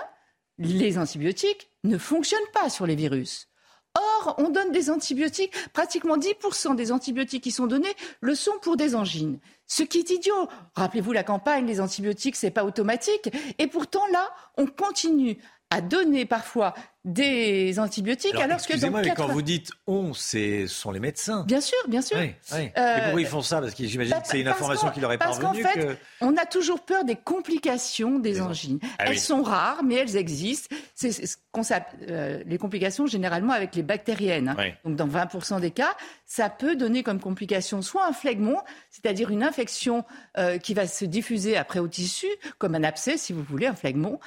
les 0.58 0.98
antibiotiques 0.98 1.70
ne 1.88 1.98
fonctionnent 1.98 2.40
pas 2.54 2.70
sur 2.70 2.86
les 2.86 2.96
virus. 2.96 3.48
Or, 3.96 4.36
on 4.38 4.50
donne 4.50 4.72
des 4.72 4.90
antibiotiques, 4.92 5.54
pratiquement 5.74 6.18
10% 6.18 6.76
des 6.76 6.92
antibiotiques 6.92 7.44
qui 7.44 7.52
sont 7.52 7.68
donnés 7.68 7.96
le 8.22 8.36
sont 8.36 8.60
pour 8.62 8.78
des 8.78 8.94
angines. 8.96 9.40
Ce 9.66 9.84
qui 9.84 10.00
est 10.00 10.10
idiot. 10.12 10.48
Rappelez-vous 10.76 11.14
la 11.14 11.24
campagne, 11.24 11.66
les 11.66 11.82
antibiotiques, 11.82 12.36
c'est 12.36 12.52
pas 12.52 12.64
automatique. 12.64 13.30
Et 13.58 13.68
pourtant, 13.68 14.06
là, 14.12 14.30
on 14.58 14.68
continue 14.68 15.38
à 15.70 15.82
donner 15.82 16.26
parfois 16.26 16.74
des 17.08 17.80
antibiotiques 17.80 18.36
alors, 18.36 18.58
que 18.58 18.78
dans 18.78 18.92
mais 18.92 19.14
quand 19.16 19.28
vous 19.28 19.42
dites 19.42 19.72
on, 19.88 20.14
ce 20.14 20.68
sont 20.68 20.92
les 20.92 21.00
médecins. 21.00 21.46
Bien 21.48 21.62
sûr, 21.62 21.78
bien 21.88 22.02
sûr. 22.02 22.18
Oui, 22.18 22.34
Et 22.54 23.02
pourquoi 23.02 23.22
ils 23.22 23.28
font 23.28 23.42
ça? 23.42 23.62
Parce 23.62 23.74
que 23.74 23.86
j'imagine 23.86 24.14
que 24.16 24.28
c'est 24.28 24.42
une 24.42 24.48
information 24.48 24.90
qui 24.90 25.00
leur 25.00 25.14
est 25.14 25.18
parvenue. 25.18 25.64
Parce 25.64 25.76
qu'en 25.76 25.82
fait, 25.82 25.98
on 26.20 26.36
a 26.36 26.46
toujours 26.46 26.82
peur 26.82 27.06
des 27.06 27.16
complications 27.16 28.20
des, 28.20 28.42
angines. 28.42 28.80
Ah 29.00 29.06
elles 29.08 29.20
sont 29.20 29.42
rares, 29.42 29.84
mais 29.84 29.96
elles 29.96 30.18
existent. 30.18 30.76
C'est 30.96 31.12
ce 31.12 31.38
qu'on 31.52 31.62
euh, 32.10 32.44
les 32.46 32.58
complications 32.58 33.08
généralement 33.08 33.54
avec 33.54 33.74
les 33.76 33.84
bactériennes. 33.84 34.50
Hein. 34.50 34.72
Donc 34.84 34.96
dans 34.98 35.08
20% 35.08 35.62
des 35.62 35.72
cas, 35.72 35.96
ça 36.26 36.50
peut 36.50 36.76
donner 36.76 37.04
comme 37.04 37.22
complication 37.22 37.82
soit 37.82 38.06
un 38.06 38.14
phlegmon, 38.14 38.58
c'est-à-dire 38.90 39.30
une 39.30 39.44
infection 39.44 40.04
euh, 40.38 40.58
qui 40.58 40.74
va 40.74 40.88
se 40.88 41.06
diffuser 41.06 41.56
après 41.56 41.80
au 41.80 41.88
tissu, 41.88 42.28
comme 42.58 42.76
un 42.76 42.84
abcès 42.84 43.18
si 43.18 43.32
vous 43.32 43.44
voulez, 43.44 43.68
un 43.68 43.76
phlegmon, 43.76 44.20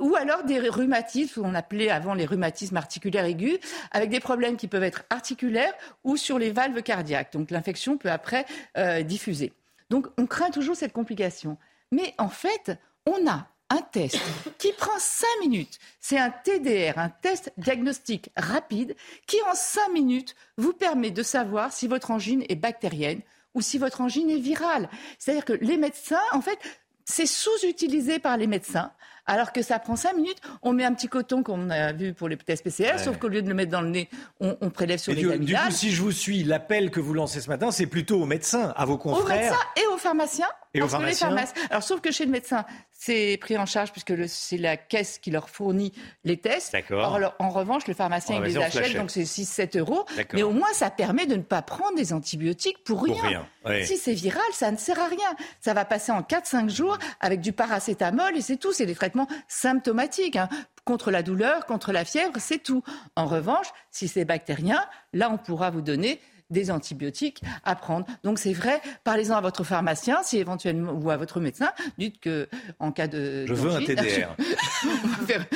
ou 0.00 0.16
alors 0.16 0.42
des 0.44 0.58
rhumatismes, 0.58 1.42
on 1.44 1.54
appelait 1.54 1.90
avant 1.90 2.14
les 2.14 2.23
rhumatismes 2.26 2.76
articulaires 2.76 3.24
aigus, 3.24 3.58
avec 3.90 4.10
des 4.10 4.20
problèmes 4.20 4.56
qui 4.56 4.68
peuvent 4.68 4.82
être 4.82 5.04
articulaires 5.10 5.74
ou 6.04 6.16
sur 6.16 6.38
les 6.38 6.50
valves 6.50 6.82
cardiaques. 6.82 7.32
Donc 7.32 7.50
l'infection 7.50 7.98
peut 7.98 8.10
après 8.10 8.46
euh, 8.76 9.02
diffuser. 9.02 9.52
Donc 9.90 10.06
on 10.18 10.26
craint 10.26 10.50
toujours 10.50 10.76
cette 10.76 10.92
complication. 10.92 11.56
Mais 11.92 12.14
en 12.18 12.28
fait, 12.28 12.72
on 13.06 13.28
a 13.28 13.46
un 13.70 13.82
test 13.82 14.18
qui 14.58 14.72
prend 14.72 14.98
5 14.98 15.26
minutes. 15.40 15.78
C'est 16.00 16.18
un 16.18 16.30
TDR, 16.30 16.98
un 16.98 17.08
test 17.08 17.52
diagnostic 17.56 18.30
rapide, 18.36 18.94
qui 19.26 19.36
en 19.42 19.54
5 19.54 19.90
minutes 19.92 20.34
vous 20.56 20.72
permet 20.72 21.10
de 21.10 21.22
savoir 21.22 21.72
si 21.72 21.88
votre 21.88 22.10
angine 22.10 22.44
est 22.48 22.56
bactérienne 22.56 23.20
ou 23.54 23.60
si 23.60 23.78
votre 23.78 24.00
angine 24.00 24.30
est 24.30 24.38
virale. 24.38 24.88
C'est-à-dire 25.18 25.44
que 25.44 25.52
les 25.52 25.76
médecins, 25.76 26.20
en 26.32 26.40
fait, 26.40 26.58
c'est 27.04 27.26
sous-utilisé 27.26 28.18
par 28.18 28.36
les 28.36 28.46
médecins 28.46 28.92
alors 29.26 29.52
que 29.52 29.62
ça 29.62 29.78
prend 29.78 29.96
cinq 29.96 30.14
minutes. 30.14 30.38
On 30.62 30.72
met 30.72 30.84
un 30.84 30.92
petit 30.92 31.08
coton 31.08 31.42
qu'on 31.42 31.70
a 31.70 31.92
vu 31.92 32.12
pour 32.14 32.28
les 32.28 32.36
tests 32.36 32.64
PCR, 32.64 32.98
sauf 32.98 33.18
qu'au 33.18 33.28
lieu 33.28 33.42
de 33.42 33.48
le 33.48 33.54
mettre 33.54 33.70
dans 33.70 33.80
le 33.80 33.88
nez, 33.88 34.08
on, 34.40 34.70
prélève 34.70 34.98
sur 34.98 35.12
les 35.12 35.22
du, 35.22 35.44
du 35.44 35.54
coup, 35.54 35.70
si 35.70 35.90
je 35.90 36.02
vous 36.02 36.12
suis, 36.12 36.42
l'appel 36.44 36.90
que 36.90 37.00
vous 37.00 37.14
lancez 37.14 37.40
ce 37.40 37.48
matin, 37.48 37.70
c'est 37.70 37.86
plutôt 37.86 38.20
aux 38.20 38.26
médecins, 38.26 38.72
à 38.76 38.84
vos 38.84 38.98
confrères. 38.98 39.24
Aux 39.24 39.28
médecins 39.28 39.66
et 39.76 39.86
aux 39.94 39.98
pharmaciens. 39.98 40.48
Et 40.74 40.82
aux 40.82 40.88
pharmaciens. 40.88 41.34
Alors, 41.70 41.82
sauf 41.82 42.00
que 42.00 42.10
chez 42.10 42.24
le 42.24 42.32
médecin, 42.32 42.64
c'est 42.92 43.38
pris 43.40 43.56
en 43.56 43.64
charge 43.64 43.92
puisque 43.92 44.28
c'est 44.28 44.56
la 44.56 44.76
caisse 44.76 45.18
qui 45.18 45.30
leur 45.30 45.48
fournit 45.48 45.92
les 46.24 46.36
tests. 46.36 46.72
D'accord. 46.72 47.20
En 47.38 47.50
revanche, 47.50 47.86
le 47.86 47.94
pharmacien, 47.94 48.36
il 48.36 48.42
les 48.42 48.58
achète, 48.58 48.96
donc 48.96 49.10
c'est 49.10 49.22
6-7 49.22 49.78
euros. 49.78 50.04
Mais 50.32 50.42
au 50.42 50.50
moins, 50.50 50.72
ça 50.72 50.90
permet 50.90 51.26
de 51.26 51.36
ne 51.36 51.42
pas 51.42 51.62
prendre 51.62 51.96
des 51.96 52.12
antibiotiques 52.12 52.82
pour 52.84 53.04
rien. 53.04 53.46
Si 53.84 53.96
c'est 53.96 54.14
viral, 54.14 54.42
ça 54.52 54.70
ne 54.70 54.76
sert 54.76 54.98
à 54.98 55.06
rien. 55.06 55.34
Ça 55.60 55.74
va 55.74 55.84
passer 55.84 56.12
en 56.12 56.22
4-5 56.22 56.68
jours 56.68 56.98
avec 57.20 57.40
du 57.40 57.52
paracétamol 57.52 58.36
et 58.36 58.40
c'est 58.40 58.56
tout. 58.56 58.72
C'est 58.72 58.86
des 58.86 58.94
traitements 58.94 59.28
symptomatiques. 59.48 60.36
Hein. 60.36 60.48
Contre 60.84 61.10
la 61.10 61.22
douleur, 61.22 61.64
contre 61.64 61.92
la 61.92 62.04
fièvre, 62.04 62.32
c'est 62.38 62.58
tout. 62.58 62.82
En 63.16 63.24
revanche, 63.24 63.68
si 63.90 64.06
c'est 64.06 64.26
bactérien, 64.26 64.84
là, 65.14 65.30
on 65.30 65.38
pourra 65.38 65.70
vous 65.70 65.80
donner 65.80 66.20
des 66.50 66.70
antibiotiques 66.70 67.42
à 67.64 67.74
prendre. 67.74 68.06
Donc 68.22 68.38
c'est 68.38 68.52
vrai, 68.52 68.80
parlez-en 69.02 69.36
à 69.36 69.40
votre 69.40 69.64
pharmacien, 69.64 70.22
si 70.22 70.38
éventuellement 70.38 70.92
ou 70.92 71.10
à 71.10 71.16
votre 71.16 71.40
médecin, 71.40 71.72
dites 71.98 72.20
que 72.20 72.48
en 72.78 72.92
cas 72.92 73.06
de 73.06 73.46
je 73.46 73.54
veux 73.54 73.70
un 73.72 73.82
TDR. 73.82 74.34
on 74.84 75.08
va 75.08 75.26
faire 75.26 75.46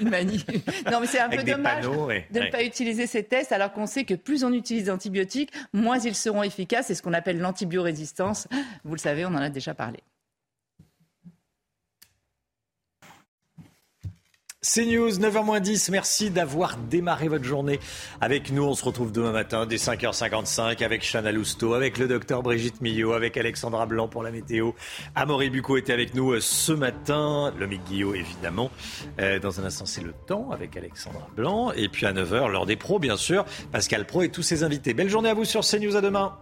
une 0.00 0.10
manie. 0.10 0.44
Non 0.90 1.00
mais 1.00 1.06
c'est 1.06 1.20
un 1.20 1.28
peu 1.28 1.42
dommage 1.42 1.84
de 1.84 2.40
ne 2.40 2.50
pas 2.50 2.62
utiliser 2.62 3.06
ces 3.06 3.22
tests 3.22 3.52
alors 3.52 3.72
qu'on 3.72 3.86
sait 3.86 4.04
que 4.04 4.14
plus 4.14 4.44
on 4.44 4.52
utilise 4.52 4.84
d'antibiotiques, 4.84 5.52
moins 5.72 5.98
ils 5.98 6.14
seront 6.14 6.42
efficaces. 6.42 6.86
C'est 6.86 6.94
ce 6.94 7.02
qu'on 7.02 7.12
appelle 7.12 7.38
l'antibiorésistance. 7.38 8.48
Vous 8.84 8.94
le 8.94 9.00
savez, 9.00 9.24
on 9.24 9.30
en 9.30 9.36
a 9.36 9.50
déjà 9.50 9.74
parlé. 9.74 10.00
CNews, 14.66 15.10
9h10. 15.10 15.92
Merci 15.92 16.30
d'avoir 16.30 16.76
démarré 16.76 17.28
votre 17.28 17.44
journée 17.44 17.78
avec 18.20 18.50
nous. 18.50 18.64
On 18.64 18.74
se 18.74 18.84
retrouve 18.84 19.12
demain 19.12 19.30
matin 19.30 19.64
dès 19.64 19.76
5h55 19.76 20.84
avec 20.84 21.02
Chana 21.02 21.30
Lousteau, 21.30 21.74
avec 21.74 21.98
le 21.98 22.08
docteur 22.08 22.42
Brigitte 22.42 22.80
Millot, 22.80 23.12
avec 23.12 23.36
Alexandra 23.36 23.86
Blanc 23.86 24.08
pour 24.08 24.24
la 24.24 24.32
météo. 24.32 24.72
Amaury 25.14 25.50
Bucco 25.50 25.76
était 25.76 25.92
avec 25.92 26.14
nous 26.14 26.32
euh, 26.32 26.40
ce 26.40 26.72
matin. 26.72 27.54
Lomique 27.60 27.84
Guillot, 27.84 28.14
évidemment. 28.14 28.72
Euh, 29.20 29.38
dans 29.38 29.60
un 29.60 29.64
instant, 29.64 29.86
c'est 29.86 30.02
le 30.02 30.12
temps 30.26 30.50
avec 30.50 30.76
Alexandra 30.76 31.28
Blanc. 31.36 31.70
Et 31.76 31.88
puis 31.88 32.04
à 32.04 32.12
9h, 32.12 32.50
l'heure 32.50 32.66
des 32.66 32.76
pros, 32.76 32.98
bien 32.98 33.16
sûr. 33.16 33.44
Pascal 33.70 34.04
Pro 34.04 34.22
et 34.22 34.30
tous 34.30 34.42
ses 34.42 34.64
invités. 34.64 34.94
Belle 34.94 35.08
journée 35.08 35.28
à 35.28 35.34
vous 35.34 35.44
sur 35.44 35.60
CNews. 35.60 35.94
À 35.94 36.00
demain. 36.00 36.36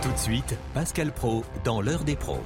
Tout 0.00 0.12
de 0.12 0.18
suite, 0.18 0.54
Pascal 0.74 1.12
Pro 1.12 1.44
dans 1.64 1.80
l'heure 1.80 2.04
des 2.04 2.14
pros. 2.14 2.42